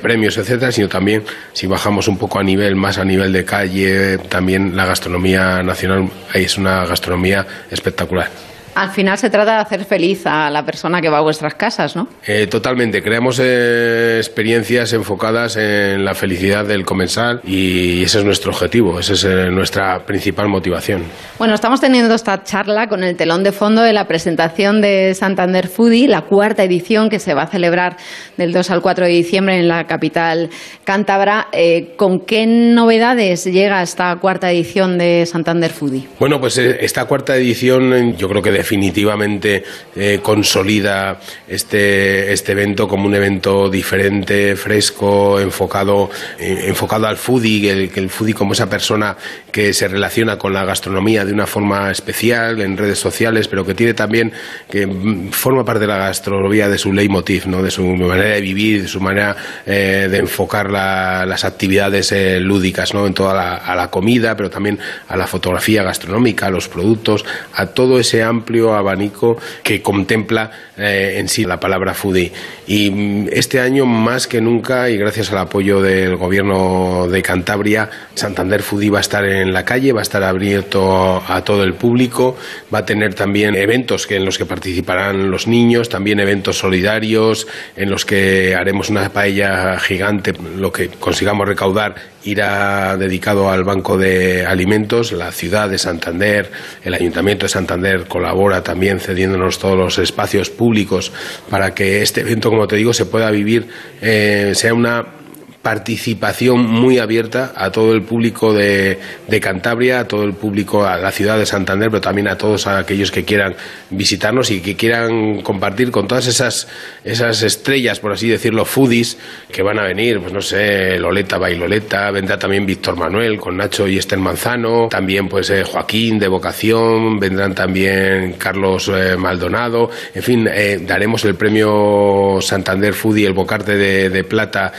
premios, 0.00 0.38
etcétera, 0.38 0.72
sino 0.72 0.88
también 0.88 1.24
si 1.52 1.66
bajamos 1.66 2.08
un 2.08 2.16
poco 2.16 2.38
a 2.38 2.42
nivel, 2.42 2.74
más 2.74 2.96
a 2.96 3.04
nivel 3.04 3.34
de 3.34 3.44
calle, 3.44 4.16
también 4.16 4.74
la 4.74 4.86
gastronomía 4.86 5.62
nacional 5.62 6.08
es 6.32 6.56
una 6.56 6.86
gastronomía 6.86 7.46
espectacular. 7.82 8.51
Al 8.74 8.90
final 8.90 9.18
se 9.18 9.28
trata 9.28 9.56
de 9.56 9.60
hacer 9.60 9.84
feliz 9.84 10.24
a 10.24 10.48
la 10.48 10.64
persona 10.64 11.02
que 11.02 11.10
va 11.10 11.18
a 11.18 11.20
vuestras 11.20 11.54
casas, 11.54 11.94
¿no? 11.94 12.08
Eh, 12.26 12.46
totalmente. 12.46 13.02
Creamos 13.02 13.38
eh, 13.38 14.16
experiencias 14.16 14.94
enfocadas 14.94 15.56
en 15.56 16.04
la 16.04 16.14
felicidad 16.14 16.64
del 16.64 16.86
comensal 16.86 17.42
y 17.44 18.02
ese 18.02 18.20
es 18.20 18.24
nuestro 18.24 18.50
objetivo, 18.50 18.98
esa 18.98 19.12
es 19.12 19.24
eh, 19.24 19.50
nuestra 19.50 20.06
principal 20.06 20.48
motivación. 20.48 21.04
Bueno, 21.38 21.54
estamos 21.54 21.82
teniendo 21.82 22.14
esta 22.14 22.44
charla 22.44 22.88
con 22.88 23.04
el 23.04 23.14
telón 23.14 23.44
de 23.44 23.52
fondo 23.52 23.82
de 23.82 23.92
la 23.92 24.06
presentación 24.06 24.80
de 24.80 25.14
Santander 25.14 25.68
Foodie, 25.68 26.08
la 26.08 26.22
cuarta 26.22 26.64
edición 26.64 27.10
que 27.10 27.18
se 27.18 27.34
va 27.34 27.42
a 27.42 27.46
celebrar 27.48 27.98
del 28.38 28.54
2 28.54 28.70
al 28.70 28.80
4 28.80 29.04
de 29.04 29.10
diciembre 29.10 29.58
en 29.58 29.68
la 29.68 29.86
capital 29.86 30.48
cántabra. 30.84 31.48
¿Con 31.96 32.20
qué 32.20 32.46
novedades 32.46 33.44
llega 33.44 33.82
esta 33.82 34.16
cuarta 34.16 34.50
edición 34.50 34.96
de 34.96 35.26
Santander 35.26 35.70
Foodie? 35.70 36.08
Bueno, 36.18 36.40
pues 36.40 36.56
esta 36.56 37.04
cuarta 37.04 37.36
edición 37.36 38.16
yo 38.16 38.28
creo 38.28 38.40
que 38.40 38.50
de 38.50 38.61
definitivamente 38.62 39.64
eh, 39.96 40.20
consolida 40.22 41.18
este, 41.48 42.32
este 42.32 42.52
evento 42.52 42.86
como 42.86 43.06
un 43.06 43.14
evento 43.14 43.68
diferente, 43.68 44.54
fresco, 44.54 45.40
enfocado, 45.40 46.08
eh, 46.38 46.66
enfocado 46.68 47.08
al 47.08 47.16
foodie, 47.16 47.70
el, 47.70 47.90
el 47.92 48.08
foodie 48.08 48.34
como 48.34 48.52
esa 48.52 48.70
persona 48.70 49.16
que 49.50 49.72
se 49.72 49.88
relaciona 49.88 50.38
con 50.38 50.52
la 50.52 50.64
gastronomía 50.64 51.24
de 51.24 51.32
una 51.32 51.46
forma 51.46 51.90
especial 51.90 52.60
en 52.60 52.76
redes 52.76 52.98
sociales, 52.98 53.48
pero 53.48 53.64
que 53.66 53.74
tiene 53.74 53.94
también, 53.94 54.32
que 54.70 54.88
forma 55.32 55.64
parte 55.64 55.80
de 55.80 55.88
la 55.88 55.98
gastronomía 55.98 56.68
de 56.68 56.78
su 56.78 56.92
leitmotiv, 56.92 57.46
¿no? 57.48 57.62
de 57.62 57.70
su 57.70 57.84
manera 57.84 58.34
de 58.36 58.40
vivir, 58.40 58.82
de 58.82 58.88
su 58.88 59.00
manera 59.00 59.36
eh, 59.66 60.08
de 60.08 60.18
enfocar 60.18 60.70
las 60.70 61.44
actividades 61.44 62.14
lúdicas 62.40 62.94
¿no? 62.94 63.06
en 63.06 63.14
toda 63.14 63.34
la, 63.34 63.74
la 63.74 63.90
comida, 63.90 64.36
pero 64.36 64.50
también 64.50 64.78
a 65.08 65.16
la 65.16 65.26
fotografía 65.26 65.82
gastronómica, 65.82 66.46
a 66.46 66.50
los 66.50 66.68
productos, 66.68 67.24
a 67.54 67.66
todo 67.66 67.98
ese 67.98 68.22
amplio 68.22 68.51
abanico 68.60 69.36
que 69.62 69.80
contempla 69.82 70.50
eh, 70.76 71.14
en 71.18 71.28
sí 71.28 71.44
la 71.44 71.58
palabra 71.58 71.94
foodie. 71.94 72.32
Y 72.66 72.90
mm, 72.90 73.28
este 73.32 73.60
año, 73.60 73.86
más 73.86 74.26
que 74.26 74.40
nunca, 74.40 74.88
y 74.88 74.96
gracias 74.96 75.32
al 75.32 75.38
apoyo 75.38 75.80
del 75.80 76.16
gobierno 76.16 77.08
de 77.08 77.22
Cantabria, 77.22 77.88
Santander 78.14 78.62
Foodie 78.62 78.90
va 78.90 78.98
a 78.98 79.00
estar 79.00 79.24
en 79.24 79.52
la 79.52 79.64
calle, 79.64 79.92
va 79.92 80.00
a 80.00 80.02
estar 80.02 80.22
abierto 80.22 81.22
a 81.26 81.42
todo 81.44 81.64
el 81.64 81.74
público, 81.74 82.36
va 82.72 82.80
a 82.80 82.86
tener 82.86 83.14
también 83.14 83.54
eventos 83.54 84.10
en 84.10 84.24
los 84.24 84.38
que 84.38 84.46
participarán 84.46 85.30
los 85.30 85.46
niños, 85.46 85.88
también 85.88 86.20
eventos 86.20 86.58
solidarios, 86.58 87.46
en 87.76 87.90
los 87.90 88.04
que 88.04 88.54
haremos 88.54 88.90
una 88.90 89.08
paella 89.10 89.78
gigante, 89.78 90.32
lo 90.56 90.72
que 90.72 90.88
consigamos 90.88 91.48
recaudar 91.48 91.94
irá 92.24 92.96
dedicado 92.96 93.50
al 93.50 93.64
Banco 93.64 93.96
de 93.98 94.46
Alimentos, 94.46 95.12
la 95.12 95.32
ciudad 95.32 95.68
de 95.68 95.78
Santander, 95.78 96.50
el 96.82 96.94
Ayuntamiento 96.94 97.46
de 97.46 97.50
Santander 97.50 98.06
colabora 98.06 98.62
también 98.62 99.00
cediéndonos 99.00 99.58
todos 99.58 99.76
los 99.76 99.98
espacios 99.98 100.50
públicos 100.50 101.12
para 101.50 101.74
que 101.74 102.02
este 102.02 102.20
evento, 102.22 102.50
como 102.50 102.66
te 102.66 102.76
digo, 102.76 102.92
se 102.92 103.06
pueda 103.06 103.30
vivir, 103.30 103.68
eh, 104.00 104.52
sea 104.54 104.74
una 104.74 105.21
participación 105.62 106.66
muy 106.66 106.98
abierta 106.98 107.52
a 107.54 107.70
todo 107.70 107.92
el 107.92 108.02
público 108.02 108.52
de, 108.52 108.98
de, 109.28 109.40
Cantabria, 109.40 110.00
a 110.00 110.08
todo 110.08 110.24
el 110.24 110.34
público, 110.34 110.84
a 110.84 110.96
la 110.96 111.12
ciudad 111.12 111.38
de 111.38 111.46
Santander, 111.46 111.88
pero 111.88 112.00
también 112.00 112.26
a 112.26 112.36
todos 112.36 112.66
aquellos 112.66 113.12
que 113.12 113.24
quieran 113.24 113.54
visitarnos 113.90 114.50
y 114.50 114.60
que 114.60 114.74
quieran 114.74 115.40
compartir 115.42 115.92
con 115.92 116.08
todas 116.08 116.26
esas, 116.26 116.66
esas 117.04 117.42
estrellas, 117.42 118.00
por 118.00 118.12
así 118.12 118.28
decirlo, 118.28 118.64
foodies, 118.64 119.18
que 119.52 119.62
van 119.62 119.78
a 119.78 119.84
venir, 119.84 120.20
pues 120.20 120.32
no 120.32 120.42
sé, 120.42 120.98
Loleta 120.98 121.38
Bailoleta, 121.38 122.10
vendrá 122.10 122.36
también 122.38 122.66
Víctor 122.66 122.96
Manuel 122.96 123.38
con 123.38 123.56
Nacho 123.56 123.86
y 123.86 123.98
Esther 123.98 124.18
Manzano, 124.18 124.88
también 124.88 125.28
pues 125.28 125.48
eh, 125.50 125.62
Joaquín 125.62 126.18
de 126.18 126.26
Vocación, 126.26 127.20
vendrán 127.20 127.54
también 127.54 128.32
Carlos 128.32 128.90
eh, 128.92 129.16
Maldonado, 129.16 129.90
en 130.12 130.22
fin, 130.22 130.48
eh, 130.52 130.80
daremos 130.84 131.24
el 131.24 131.36
premio 131.36 132.38
Santander 132.40 132.94
Foodie, 132.94 133.26
el 133.26 133.32
Bocarte 133.32 133.76
de, 133.76 134.10
de 134.10 134.24
Plata, 134.24 134.72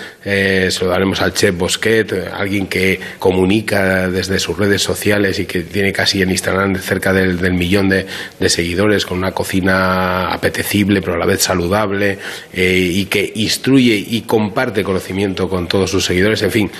se 0.73 0.85
lo 0.85 0.91
daremos 0.91 1.21
al 1.21 1.33
chef 1.33 1.57
Bosquet, 1.57 2.31
alguien 2.33 2.67
que 2.67 2.99
comunica 3.19 4.09
desde 4.09 4.39
sus 4.39 4.57
redes 4.57 4.81
sociales 4.81 5.39
y 5.39 5.45
que 5.45 5.61
tiene 5.61 5.93
casi 5.93 6.21
en 6.21 6.31
Instagram 6.31 6.75
cerca 6.75 7.13
del, 7.13 7.53
millón 7.53 7.89
de, 7.89 8.05
seguidores, 8.49 9.05
con 9.05 9.17
una 9.17 9.31
cocina 9.31 10.33
apetecible 10.33 11.01
pero 11.01 11.15
a 11.15 11.17
la 11.17 11.25
vez 11.25 11.41
saludable 11.43 12.19
eh, 12.53 12.91
y 12.93 13.05
que 13.05 13.31
instruye 13.35 13.95
y 13.95 14.21
comparte 14.21 14.83
conocimiento 14.83 15.49
con 15.49 15.67
todos 15.67 15.89
sus 15.89 16.05
seguidores. 16.05 16.41
En 16.41 16.51
fin, 16.51 16.71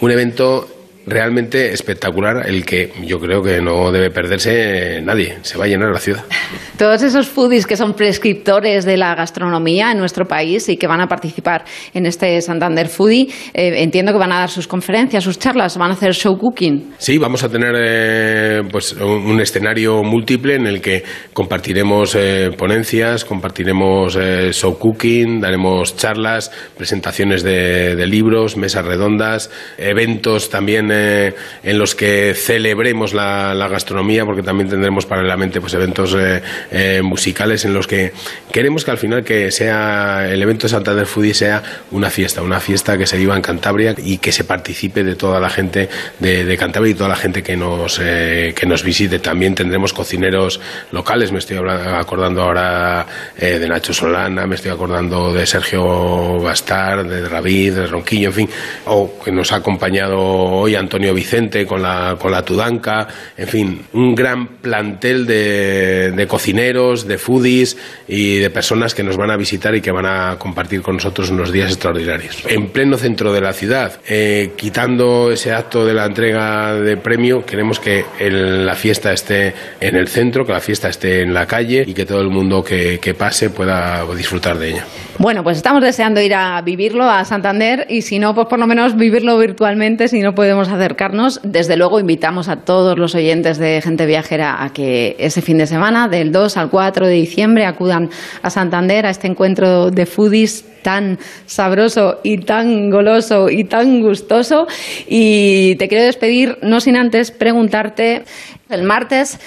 un 0.00 0.10
evento 0.10 0.79
realmente 1.10 1.72
espectacular 1.72 2.46
el 2.46 2.64
que 2.64 2.92
yo 3.04 3.18
creo 3.18 3.42
que 3.42 3.60
no 3.60 3.92
debe 3.92 4.10
perderse 4.10 5.00
nadie. 5.02 5.38
Se 5.42 5.58
va 5.58 5.64
a 5.64 5.68
llenar 5.68 5.90
la 5.90 5.98
ciudad. 5.98 6.24
Todos 6.78 7.02
esos 7.02 7.28
foodies 7.28 7.66
que 7.66 7.76
son 7.76 7.94
prescriptores 7.94 8.84
de 8.84 8.96
la 8.96 9.14
gastronomía 9.14 9.92
en 9.92 9.98
nuestro 9.98 10.26
país 10.26 10.68
y 10.68 10.76
que 10.76 10.86
van 10.86 11.00
a 11.00 11.08
participar 11.08 11.64
en 11.92 12.06
este 12.06 12.40
Santander 12.40 12.88
Foodie, 12.88 13.28
eh, 13.52 13.82
entiendo 13.82 14.12
que 14.12 14.18
van 14.18 14.32
a 14.32 14.40
dar 14.40 14.48
sus 14.48 14.66
conferencias, 14.66 15.22
sus 15.22 15.38
charlas, 15.38 15.76
van 15.76 15.90
a 15.90 15.94
hacer 15.94 16.14
show 16.14 16.38
cooking. 16.38 16.94
Sí, 16.98 17.18
vamos 17.18 17.42
a 17.44 17.50
tener 17.50 17.74
eh, 17.76 18.62
pues 18.70 18.92
un 18.92 19.38
escenario 19.40 20.02
múltiple 20.02 20.54
en 20.54 20.66
el 20.66 20.80
que 20.80 21.02
compartiremos 21.32 22.14
eh, 22.14 22.50
ponencias, 22.56 23.24
compartiremos 23.24 24.16
show 24.52 24.78
cooking, 24.78 25.40
daremos 25.40 25.96
charlas, 25.96 26.50
presentaciones 26.76 27.42
de, 27.42 27.96
de 27.96 28.06
libros, 28.06 28.56
mesas 28.56 28.84
redondas, 28.84 29.50
eventos 29.76 30.48
también 30.48 30.90
eh, 31.00 31.34
en 31.62 31.78
los 31.78 31.94
que 31.94 32.34
celebremos 32.34 33.14
la, 33.14 33.68
gastronomía, 33.70 34.24
porque 34.24 34.42
también 34.42 34.68
tendremos 34.68 35.06
paralelamente 35.06 35.60
pues, 35.60 35.74
eventos 35.74 36.14
eh, 36.18 36.42
eh, 36.70 37.00
musicales 37.02 37.64
en 37.64 37.72
los 37.72 37.86
que 37.86 38.12
queremos 38.52 38.84
que 38.84 38.90
al 38.90 38.98
final 38.98 39.22
que 39.22 39.50
sea 39.50 40.28
el 40.28 40.42
evento 40.42 40.66
de 40.66 40.70
Santander 40.70 41.06
Foodie 41.06 41.34
sea 41.34 41.62
una 41.92 42.10
fiesta, 42.10 42.42
una 42.42 42.58
fiesta 42.58 42.98
que 42.98 43.06
se 43.06 43.16
viva 43.16 43.36
en 43.36 43.42
Cantabria 43.42 43.94
y 43.96 44.18
que 44.18 44.32
se 44.32 44.44
participe 44.44 45.04
de 45.04 45.14
toda 45.14 45.40
la 45.40 45.48
gente 45.48 45.88
de, 46.18 46.56
Cantabria 46.56 46.90
y 46.90 46.94
toda 46.94 47.08
la 47.08 47.16
gente 47.16 47.42
que 47.42 47.56
nos, 47.56 47.98
que 47.98 48.64
nos 48.66 48.82
visite. 48.82 49.18
También 49.20 49.54
tendremos 49.54 49.92
cocineros 49.92 50.60
locales, 50.90 51.32
me 51.32 51.38
estoy 51.38 51.58
acordando 51.58 52.42
ahora 52.42 53.06
de 53.38 53.68
Nacho 53.68 53.94
Solana, 53.94 54.46
me 54.46 54.56
estoy 54.56 54.72
acordando 54.72 55.32
de 55.32 55.46
Sergio 55.46 56.38
Bastar, 56.40 57.06
de 57.06 57.28
David, 57.28 57.74
de 57.74 57.86
Ronquillo, 57.86 58.28
en 58.28 58.34
fin, 58.34 58.50
o 58.86 59.18
que 59.24 59.30
nos 59.30 59.52
ha 59.52 59.56
acompañado 59.56 60.18
hoy 60.18 60.74
Antonio 60.80 61.14
Vicente 61.14 61.66
con 61.66 61.82
la, 61.82 62.16
con 62.18 62.32
la 62.32 62.42
Tudanca, 62.42 63.06
en 63.36 63.48
fin, 63.48 63.82
un 63.92 64.14
gran 64.14 64.46
plantel 64.60 65.26
de, 65.26 66.26
cocineros, 66.28 67.06
de 67.06 67.18
foodies 67.18 67.76
y 68.08 68.38
de 68.38 68.50
personas 68.50 68.94
que 68.94 69.02
nos 69.02 69.16
van 69.16 69.30
a 69.30 69.36
visitar 69.36 69.74
y 69.74 69.80
que 69.80 69.90
van 69.90 70.06
a 70.06 70.36
compartir 70.38 70.82
con 70.82 70.96
nosotros 70.96 71.30
unos 71.30 71.52
días 71.52 71.70
extraordinarios. 71.70 72.42
En 72.46 72.68
pleno 72.68 72.96
centro 72.96 73.32
de 73.32 73.40
la 73.40 73.52
ciudad, 73.52 74.00
eh, 74.08 74.52
quitando 74.56 75.30
ese 75.30 75.52
acto 75.52 75.86
de 75.86 75.94
la 75.94 76.06
entrega 76.06 76.74
de 76.74 76.96
premio, 76.96 77.44
queremos 77.44 77.78
que 77.78 78.04
la 78.20 78.74
fiesta 78.74 79.12
esté 79.12 79.54
en 79.80 79.96
el 79.96 80.08
centro, 80.08 80.44
que 80.44 80.52
la 80.52 80.60
fiesta 80.60 80.88
esté 80.88 81.22
en 81.22 81.34
la 81.34 81.46
calle 81.46 81.84
y 81.86 81.94
que 81.94 82.06
todo 82.06 82.20
el 82.20 82.30
mundo 82.30 82.62
que, 82.62 82.98
que 83.00 83.14
pase 83.14 83.50
pueda 83.50 84.04
disfrutar 84.14 84.58
de 84.58 84.70
ella. 84.70 84.84
Bueno, 85.18 85.42
pues 85.42 85.58
estamos 85.58 85.82
deseando 85.82 86.20
ir 86.22 86.34
a 86.34 86.62
vivirlo 86.62 87.04
a 87.04 87.24
Santander 87.26 87.86
y 87.90 88.00
si 88.02 88.18
no, 88.18 88.34
pues 88.34 88.46
por 88.46 88.58
lo 88.58 88.66
menos 88.66 88.96
vivirlo 88.96 89.36
virtualmente 89.36 90.08
si 90.08 90.20
no 90.20 90.34
podemos 90.34 90.69
acercarnos. 90.70 91.40
Desde 91.42 91.76
luego 91.76 92.00
invitamos 92.00 92.48
a 92.48 92.56
todos 92.56 92.98
los 92.98 93.14
oyentes 93.14 93.58
de 93.58 93.80
Gente 93.82 94.06
Viajera 94.06 94.62
a 94.62 94.72
que 94.72 95.16
ese 95.18 95.42
fin 95.42 95.58
de 95.58 95.66
semana, 95.66 96.08
del 96.08 96.32
2 96.32 96.56
al 96.56 96.70
4 96.70 97.06
de 97.06 97.14
diciembre, 97.14 97.66
acudan 97.66 98.10
a 98.42 98.50
Santander 98.50 99.06
a 99.06 99.10
este 99.10 99.26
encuentro 99.26 99.90
de 99.90 100.06
foodies 100.06 100.64
tan 100.82 101.18
sabroso 101.46 102.20
y 102.22 102.38
tan 102.38 102.90
goloso 102.90 103.50
y 103.50 103.64
tan 103.64 104.00
gustoso. 104.00 104.66
Y 105.06 105.76
te 105.76 105.88
quiero 105.88 106.04
despedir, 106.04 106.58
no 106.62 106.80
sin 106.80 106.96
antes 106.96 107.30
preguntarte, 107.30 108.24
el 108.68 108.84
martes 108.84 109.40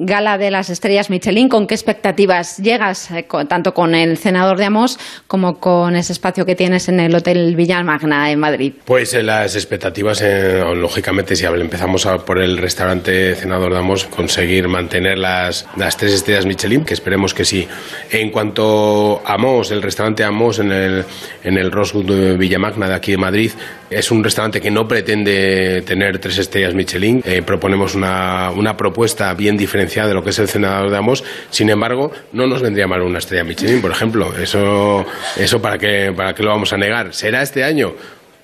Gala 0.00 0.38
de 0.38 0.52
las 0.52 0.70
Estrellas 0.70 1.10
Michelin, 1.10 1.48
¿con 1.48 1.66
qué 1.66 1.74
expectativas 1.74 2.58
llegas, 2.58 3.10
eh, 3.10 3.26
tanto 3.48 3.74
con 3.74 3.96
el 3.96 4.16
Senador 4.16 4.56
de 4.56 4.66
Amos 4.66 4.96
como 5.26 5.58
con 5.58 5.96
ese 5.96 6.12
espacio 6.12 6.46
que 6.46 6.54
tienes 6.54 6.88
en 6.88 7.00
el 7.00 7.12
Hotel 7.16 7.56
Villamagna 7.56 8.30
en 8.30 8.38
Madrid? 8.38 8.74
Pues 8.84 9.12
eh, 9.14 9.24
las 9.24 9.56
expectativas, 9.56 10.22
eh, 10.22 10.62
lógicamente, 10.76 11.34
si 11.34 11.46
empezamos 11.46 12.06
por 12.24 12.38
el 12.38 12.58
restaurante 12.58 13.34
Senador 13.34 13.72
de 13.72 13.80
Amos, 13.80 14.04
conseguir 14.04 14.68
mantener 14.68 15.18
las, 15.18 15.66
las 15.76 15.96
tres 15.96 16.12
estrellas 16.12 16.46
Michelin, 16.46 16.84
que 16.84 16.94
esperemos 16.94 17.34
que 17.34 17.44
sí. 17.44 17.66
En 18.12 18.30
cuanto 18.30 19.20
a 19.26 19.34
Amos, 19.34 19.72
el 19.72 19.82
restaurante 19.82 20.22
Amos 20.22 20.60
en 20.60 20.70
el, 20.70 21.04
en 21.42 21.58
el 21.58 21.72
Rosewood 21.72 22.36
Villamagna 22.38 22.88
de 22.88 22.94
aquí 22.94 23.10
de 23.10 23.18
Madrid, 23.18 23.50
es 23.90 24.12
un 24.12 24.22
restaurante 24.22 24.60
que 24.60 24.70
no 24.70 24.86
pretende 24.86 25.82
tener 25.82 26.20
tres 26.20 26.38
estrellas 26.38 26.74
Michelin. 26.74 27.24
proponemos 27.44 27.96
una, 27.96 28.52
una 28.52 28.76
propuesta 28.76 29.34
bien 29.34 29.56
diferenciada 29.56 29.87
de 29.88 30.14
lo 30.14 30.22
que 30.22 30.30
es 30.30 30.38
el 30.38 30.48
cenador 30.48 30.90
de 30.90 30.96
Amos. 30.96 31.24
Sin 31.50 31.70
embargo, 31.70 32.12
no 32.32 32.46
nos 32.46 32.62
vendría 32.62 32.86
mal 32.86 33.02
una 33.02 33.18
estrella 33.18 33.44
Michelin, 33.44 33.80
por 33.80 33.90
ejemplo. 33.90 34.32
Eso, 34.38 35.04
eso 35.36 35.60
para 35.60 35.78
qué, 35.78 36.12
para 36.16 36.34
qué 36.34 36.42
lo 36.42 36.50
vamos 36.50 36.72
a 36.72 36.76
negar. 36.76 37.14
¿Será 37.14 37.42
este 37.42 37.64
año? 37.64 37.94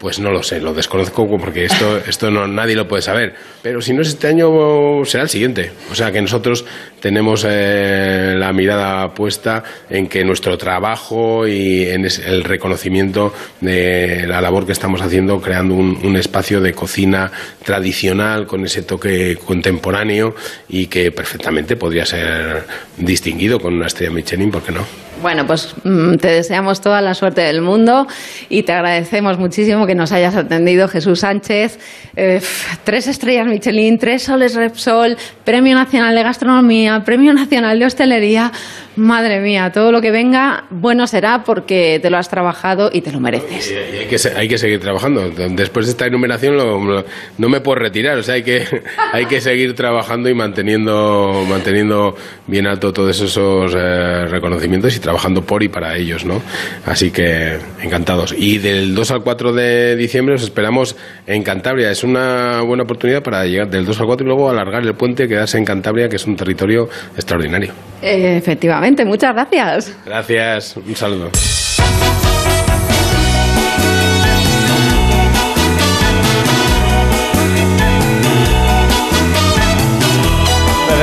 Pues 0.05 0.19
no 0.19 0.31
lo 0.31 0.43
sé, 0.43 0.61
lo 0.61 0.75
desconozco 0.75 1.27
porque 1.27 1.65
esto, 1.65 1.97
esto 2.07 2.31
no, 2.31 2.47
nadie 2.47 2.77
lo 2.77 2.87
puede 2.87 3.01
saber. 3.01 3.35
Pero 3.63 3.81
si 3.81 3.95
no 3.95 4.03
es 4.03 4.09
este 4.09 4.27
año, 4.27 5.03
será 5.07 5.23
el 5.23 5.31
siguiente. 5.31 5.73
O 5.91 5.95
sea 5.95 6.13
que 6.13 6.21
nosotros 6.21 6.67
tenemos 7.01 7.47
eh, 7.49 8.35
la 8.37 8.53
mirada 8.53 9.15
puesta 9.15 9.65
en 9.89 10.07
que 10.07 10.23
nuestro 10.23 10.59
trabajo 10.59 11.49
y 11.49 11.85
en 11.85 12.05
el 12.05 12.45
reconocimiento 12.45 13.33
de 13.63 14.27
la 14.27 14.43
labor 14.43 14.67
que 14.67 14.73
estamos 14.73 15.01
haciendo, 15.01 15.41
creando 15.41 15.75
un, 15.75 15.99
un 16.05 16.17
espacio 16.17 16.61
de 16.61 16.75
cocina 16.75 17.33
tradicional 17.65 18.47
con 18.47 18.63
ese 18.67 18.83
toque 18.83 19.39
contemporáneo 19.43 20.35
y 20.69 20.89
que 20.89 21.13
perfectamente 21.13 21.77
podría 21.77 22.05
ser 22.05 22.67
distinguido 22.99 23.59
con 23.59 23.73
una 23.73 23.87
estrella 23.87 24.13
Michelin, 24.13 24.51
¿por 24.51 24.63
qué 24.63 24.73
no? 24.73 24.85
Bueno, 25.25 25.47
pues 25.47 25.75
mm, 25.85 26.17
te 26.17 26.29
deseamos 26.29 26.83
toda 26.83 27.01
la 27.01 27.15
suerte 27.15 27.41
del 27.41 27.63
mundo 27.63 28.07
y 28.51 28.63
te 28.63 28.75
agradecemos 28.75 29.39
muchísimo 29.39 29.87
que 29.87 29.95
nos 29.95 30.13
hayas 30.13 30.37
atendido, 30.37 30.87
Jesús 30.87 31.21
Sánchez. 31.21 31.79
Eh, 32.15 32.43
tres 32.85 33.07
estrellas 33.07 33.47
Michelin, 33.47 33.97
tres 33.97 34.25
soles 34.25 34.55
Repsol, 34.55 35.17
Premio 35.43 35.75
Nacional 35.77 36.15
de 36.15 36.23
Gastronomía, 36.23 37.03
Premio 37.07 37.33
Nacional 37.33 37.79
de 37.79 37.87
Hostelería. 37.87 38.53
Madre 38.97 39.41
mía, 39.41 39.73
todo 39.73 39.91
lo 39.91 40.01
que 40.01 40.13
venga, 40.13 40.67
bueno 40.71 41.07
será 41.09 41.43
porque 41.43 41.99
te 42.01 42.11
lo 42.11 42.19
has 42.19 42.29
trabajado 42.29 42.91
y 42.93 43.01
te 43.01 43.11
lo 43.11 43.19
mereces. 43.19 43.73
Y 43.73 43.75
hay, 43.75 44.07
que, 44.07 44.17
hay 44.37 44.47
que 44.47 44.59
seguir 44.59 44.79
trabajando. 44.79 45.31
Después 45.31 45.87
de 45.87 45.93
esta 45.93 46.07
enumeración 46.07 46.57
no 46.57 47.49
me 47.49 47.61
puedo 47.61 47.77
retirar. 47.77 48.19
O 48.19 48.23
sea, 48.23 48.35
hay 48.35 48.45
que, 48.45 48.63
hay 49.13 49.25
que 49.25 49.41
seguir 49.41 49.75
trabajando 49.75 50.29
y 50.29 50.35
manteniendo, 50.35 51.45
manteniendo 51.49 52.15
bien 52.47 52.69
alto 52.69 52.93
todos 52.93 53.21
esos 53.21 53.75
eh, 53.75 54.27
reconocimientos 54.27 54.95
y 54.95 55.01
trabajando 55.15 55.43
por 55.43 55.63
y 55.63 55.69
para 55.69 55.97
ellos, 55.97 56.25
¿no? 56.25 56.43
Así 56.87 57.13
que 57.13 57.57
encantados. 57.81 58.35
Y 58.37 58.59
del 58.59 58.97
2 58.97 59.11
al 59.13 59.23
4 59.23 59.53
de 59.53 59.95
diciembre 59.95 60.35
os 60.35 60.43
esperamos 60.43 60.97
en 61.29 61.45
Cantabria. 61.45 61.89
Es 61.93 62.03
una 62.03 62.63
buena 62.63 62.83
oportunidad 62.83 63.23
para 63.23 63.45
llegar 63.47 63.71
del 63.71 63.85
2 63.85 64.01
al 64.01 64.07
4 64.07 64.27
y 64.27 64.29
luego 64.29 64.51
alargar 64.51 64.83
el 64.83 64.93
puente, 64.95 65.29
quedarse 65.29 65.57
en 65.57 65.65
Cantabria, 65.65 66.09
que 66.09 66.17
es 66.17 66.27
un 66.27 66.35
territorio 66.35 66.89
extraordinario. 67.15 67.73
efectivamente 68.03 69.05
muchas 69.05 69.35
gracias. 69.35 69.97
Gracias, 70.05 70.77
un 70.79 70.97
saludo. 70.97 71.31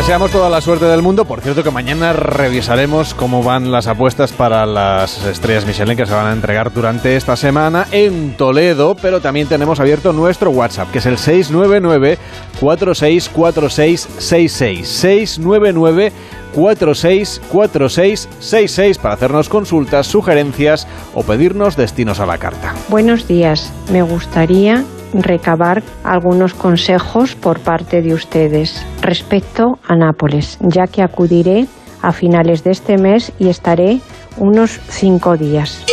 Deseamos 0.01 0.31
toda 0.31 0.49
la 0.49 0.61
suerte 0.61 0.85
del 0.85 1.03
mundo. 1.03 1.25
Por 1.25 1.41
cierto, 1.41 1.61
que 1.61 1.69
mañana 1.69 2.11
revisaremos 2.11 3.13
cómo 3.13 3.43
van 3.43 3.71
las 3.71 3.85
apuestas 3.85 4.31
para 4.31 4.65
las 4.65 5.23
estrellas 5.27 5.67
Michelin 5.67 5.95
que 5.95 6.07
se 6.07 6.13
van 6.13 6.25
a 6.25 6.33
entregar 6.33 6.73
durante 6.73 7.15
esta 7.15 7.35
semana 7.35 7.85
en 7.91 8.35
Toledo. 8.35 8.95
Pero 8.99 9.21
también 9.21 9.47
tenemos 9.47 9.79
abierto 9.79 10.11
nuestro 10.11 10.49
WhatsApp, 10.49 10.89
que 10.89 10.97
es 10.97 11.05
el 11.05 11.19
699 11.19 12.17
464666 12.59 14.87
699 14.87 16.11
464666 16.55 18.97
para 18.97 19.13
hacernos 19.13 19.49
consultas, 19.49 20.07
sugerencias 20.07 20.87
o 21.13 21.21
pedirnos 21.21 21.75
destinos 21.75 22.19
a 22.19 22.25
la 22.25 22.39
carta. 22.39 22.73
Buenos 22.89 23.27
días, 23.27 23.71
me 23.91 24.01
gustaría 24.01 24.83
recabar 25.13 25.83
algunos 26.03 26.53
consejos 26.53 27.35
por 27.35 27.59
parte 27.59 28.01
de 28.01 28.13
ustedes 28.13 28.85
respecto 29.01 29.79
a 29.88 29.95
Nápoles, 29.95 30.57
ya 30.61 30.88
que 30.88 31.01
acudiré 31.01 31.67
a 32.01 32.11
finales 32.11 32.63
de 32.63 32.71
este 32.71 32.97
mes 32.97 33.31
y 33.39 33.49
estaré 33.49 33.99
unos 34.38 34.79
cinco 34.89 35.38
días. 35.38 35.83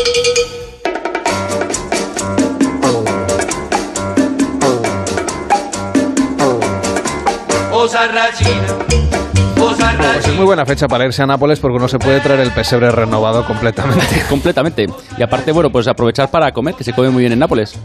Pues 9.97 10.29
es 10.29 10.35
muy 10.35 10.45
buena 10.45 10.67
fecha 10.67 10.87
para 10.87 11.05
irse 11.05 11.23
a 11.23 11.27
Nápoles 11.27 11.59
porque 11.61 11.77
uno 11.77 11.89
se 11.89 11.99
puede 11.99 12.21
traer 12.21 12.41
el 12.41 12.51
pesebre 12.51 12.91
renovado 12.91 13.45
completamente. 13.45 14.23
completamente. 14.29 14.87
Y 15.17 15.23
aparte, 15.23 15.53
bueno, 15.53 15.71
pues 15.71 15.89
aprovechar 15.89 16.31
para 16.31 16.53
comer, 16.53 16.75
que 16.75 16.85
se 16.85 16.93
come 16.93 17.11
muy 17.11 17.21
bien 17.21 17.33
en 17.33 17.39
Nápoles. 17.39 17.79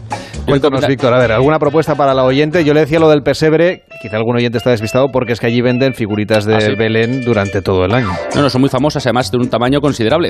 Cuéntanos, 0.46 0.86
Víctor, 0.86 1.14
a 1.14 1.18
ver, 1.18 1.32
¿alguna 1.32 1.58
propuesta 1.58 1.94
para 1.94 2.12
la 2.12 2.24
oyente? 2.24 2.64
Yo 2.64 2.74
le 2.74 2.80
decía 2.80 2.98
lo 2.98 3.08
del 3.08 3.22
pesebre, 3.22 3.84
quizá 4.04 4.18
algún 4.18 4.36
oyente 4.36 4.58
está 4.58 4.68
despistado 4.68 5.08
porque 5.10 5.32
es 5.32 5.40
que 5.40 5.46
allí 5.46 5.62
venden 5.62 5.94
figuritas 5.94 6.44
de 6.44 6.56
ah, 6.56 6.74
Belén 6.76 7.24
durante 7.24 7.62
todo 7.62 7.86
el 7.86 7.94
año. 7.94 8.08
No, 8.34 8.42
no, 8.42 8.50
son 8.50 8.60
muy 8.60 8.68
famosas, 8.68 9.06
además 9.06 9.30
de 9.30 9.38
un 9.38 9.48
tamaño 9.48 9.80
considerable. 9.80 10.28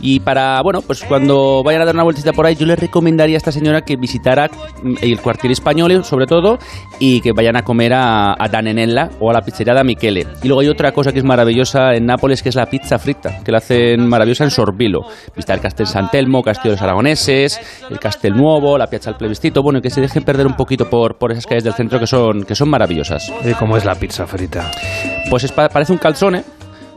Y 0.00 0.20
para, 0.20 0.62
bueno, 0.62 0.80
pues 0.80 1.04
cuando 1.04 1.62
vayan 1.62 1.82
a 1.82 1.84
dar 1.84 1.94
una 1.94 2.04
vueltita 2.04 2.32
por 2.32 2.46
ahí, 2.46 2.54
yo 2.54 2.64
le 2.64 2.76
recomendaría 2.76 3.36
a 3.36 3.38
esta 3.38 3.52
señora 3.52 3.82
que 3.82 3.96
visitara 3.96 4.48
mm, 4.48 4.94
el 5.02 5.20
cuartier 5.20 5.52
español, 5.52 6.02
sobre 6.02 6.24
todo, 6.24 6.58
y 6.98 7.20
que 7.20 7.32
vayan 7.32 7.56
a 7.56 7.62
comer 7.62 7.92
a, 7.92 8.32
a 8.32 8.48
Danenella 8.48 9.10
o 9.20 9.28
a 9.28 9.34
la 9.34 9.42
pizzería 9.42 9.74
da 9.74 9.84
Michele. 9.84 10.26
Y 10.42 10.48
luego 10.48 10.62
hay 10.62 10.68
otra 10.68 10.92
cosa 10.92 11.12
que 11.12 11.18
es 11.18 11.24
maravillosa 11.24 11.94
en 11.94 12.06
Nápoles, 12.06 12.42
que 12.42 12.48
es 12.48 12.54
la 12.54 12.64
pizza 12.66 12.98
frita, 12.98 13.40
que 13.44 13.52
la 13.52 13.58
hacen 13.58 14.08
maravillosa 14.08 14.44
en 14.44 14.50
Sorbilo. 14.50 15.00
Vista 15.36 15.52
el 15.52 15.60
Castel 15.60 15.88
Santelmo, 15.88 16.42
Castillo 16.42 16.70
de 16.70 16.76
los 16.76 16.82
Aragoneses, 16.82 17.60
el 17.90 17.98
Castel 17.98 18.32
Nuevo, 18.32 18.78
la 18.78 18.86
Piazza 18.86 19.10
del 19.10 19.18
Plebiscito, 19.18 19.62
bueno, 19.62 19.82
que 19.82 19.90
se 19.90 20.00
dejen 20.00 20.22
perder 20.22 20.46
un 20.46 20.54
poquito 20.54 20.88
por, 20.88 21.18
por 21.18 21.32
esas 21.32 21.44
calles 21.44 21.64
del 21.64 21.74
centro 21.74 22.00
que 22.00 22.06
son, 22.06 22.44
que 22.44 22.54
son 22.54 22.70
maravillosas. 22.70 23.09
¿Y 23.44 23.54
cómo 23.54 23.76
es 23.76 23.84
la 23.84 23.94
pizza 23.94 24.26
frita? 24.26 24.70
Pues 25.28 25.44
es, 25.44 25.52
parece 25.52 25.92
un 25.92 25.98
calzone, 25.98 26.44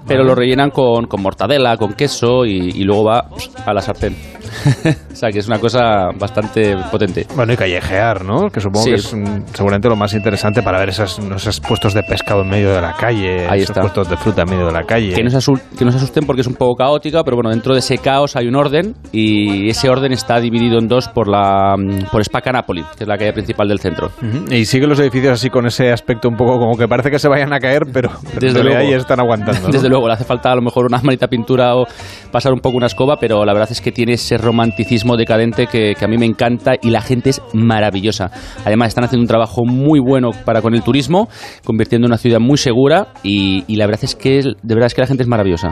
pero 0.07 0.23
lo 0.23 0.35
rellenan 0.35 0.69
con, 0.69 1.05
con 1.05 1.21
mortadela, 1.21 1.77
con 1.77 1.93
queso 1.93 2.45
y, 2.45 2.71
y 2.75 2.83
luego 2.83 3.05
va 3.05 3.29
a 3.65 3.73
la 3.73 3.81
sartén. 3.81 4.15
o 5.11 5.15
sea, 5.15 5.29
que 5.31 5.39
es 5.39 5.47
una 5.47 5.59
cosa 5.59 6.09
bastante 6.17 6.75
potente. 6.91 7.25
Bueno, 7.35 7.53
y 7.53 7.57
callejear, 7.57 8.23
¿no? 8.23 8.49
Que 8.49 8.59
supongo 8.59 8.85
que 8.85 8.95
es 8.95 9.15
seguramente 9.53 9.89
lo 9.89 9.95
más 9.95 10.13
interesante 10.13 10.61
para 10.61 10.79
ver 10.79 10.89
esas, 10.89 11.19
esos 11.19 11.59
puestos 11.59 11.93
de 11.93 12.03
pescado 12.03 12.41
en 12.41 12.49
medio 12.49 12.73
de 12.73 12.81
la 12.81 12.93
calle, 12.93 13.47
Ahí 13.47 13.61
esos 13.61 13.77
puestos 13.77 14.09
de 14.09 14.17
fruta 14.17 14.43
en 14.43 14.49
medio 14.49 14.65
de 14.65 14.71
la 14.71 14.83
calle. 14.83 15.13
Que 15.13 15.23
no, 15.23 15.29
se 15.29 15.51
que 15.77 15.85
no 15.85 15.91
se 15.91 15.97
asusten 15.97 16.25
porque 16.25 16.41
es 16.41 16.47
un 16.47 16.55
poco 16.55 16.75
caótica, 16.75 17.23
pero 17.23 17.37
bueno, 17.37 17.49
dentro 17.49 17.73
de 17.73 17.79
ese 17.79 17.97
caos 17.97 18.35
hay 18.35 18.47
un 18.47 18.55
orden 18.55 18.95
y 19.11 19.69
ese 19.69 19.89
orden 19.89 20.11
está 20.11 20.39
dividido 20.39 20.77
en 20.79 20.87
dos 20.87 21.07
por 21.07 21.27
la 21.27 21.75
por 22.11 22.23
Spaca 22.23 22.51
Napoli, 22.51 22.83
que 22.97 23.03
es 23.03 23.07
la 23.07 23.17
calle 23.17 23.33
principal 23.33 23.67
del 23.67 23.79
centro. 23.79 24.11
Y 24.49 24.65
siguen 24.65 24.89
los 24.89 24.99
edificios 24.99 25.33
así 25.33 25.49
con 25.49 25.65
ese 25.65 25.91
aspecto 25.91 26.29
un 26.29 26.35
poco 26.35 26.59
como 26.59 26.77
que 26.77 26.87
parece 26.87 27.09
que 27.09 27.19
se 27.19 27.27
vayan 27.27 27.53
a 27.53 27.59
caer, 27.59 27.83
pero, 27.91 28.11
desde 28.39 28.63
luego 28.63 28.79
ahí 28.79 28.93
están 28.93 29.19
aguantando. 29.19 29.67
Desde 29.73 29.89
luego, 29.93 30.07
le 30.07 30.13
hace 30.15 30.23
falta 30.23 30.51
a 30.51 30.55
lo 30.55 30.61
mejor 30.61 30.85
una 30.85 30.99
manita 31.03 31.27
pintura 31.27 31.75
o 31.75 31.85
pasar 32.31 32.51
un 32.51 32.59
poco 32.59 32.77
una 32.77 32.87
escoba, 32.87 33.17
pero 33.19 33.45
la 33.45 33.53
verdad 33.53 33.71
es 33.71 33.79
que 33.79 33.91
tiene 33.91 34.13
ese 34.13 34.37
romanticismo 34.37 35.15
decadente 35.15 35.67
que, 35.67 35.93
a 36.03 36.07
mí 36.07 36.17
me 36.17 36.25
encanta 36.25 36.73
y 36.81 36.89
la 36.89 37.01
gente 37.01 37.29
es 37.29 37.41
maravillosa. 37.53 38.29
Además, 38.65 38.89
están 38.89 39.05
haciendo 39.05 39.23
un 39.23 39.27
trabajo 39.27 39.63
muy 39.65 39.99
bueno 39.99 40.31
para 40.45 40.61
con 40.61 40.73
el 40.73 40.83
turismo, 40.83 41.29
convirtiendo 41.63 42.07
una 42.07 42.17
ciudad 42.17 42.39
muy 42.39 42.57
segura 42.57 43.07
y, 43.23 43.63
y 43.67 43.77
la 43.77 43.85
verdad 43.85 44.03
es 44.03 44.15
que 44.15 44.41
de 44.41 44.75
verdad 44.75 44.87
es 44.87 44.95
que 44.95 45.01
la 45.01 45.07
gente 45.07 45.23
es 45.23 45.29
maravillosa. 45.29 45.69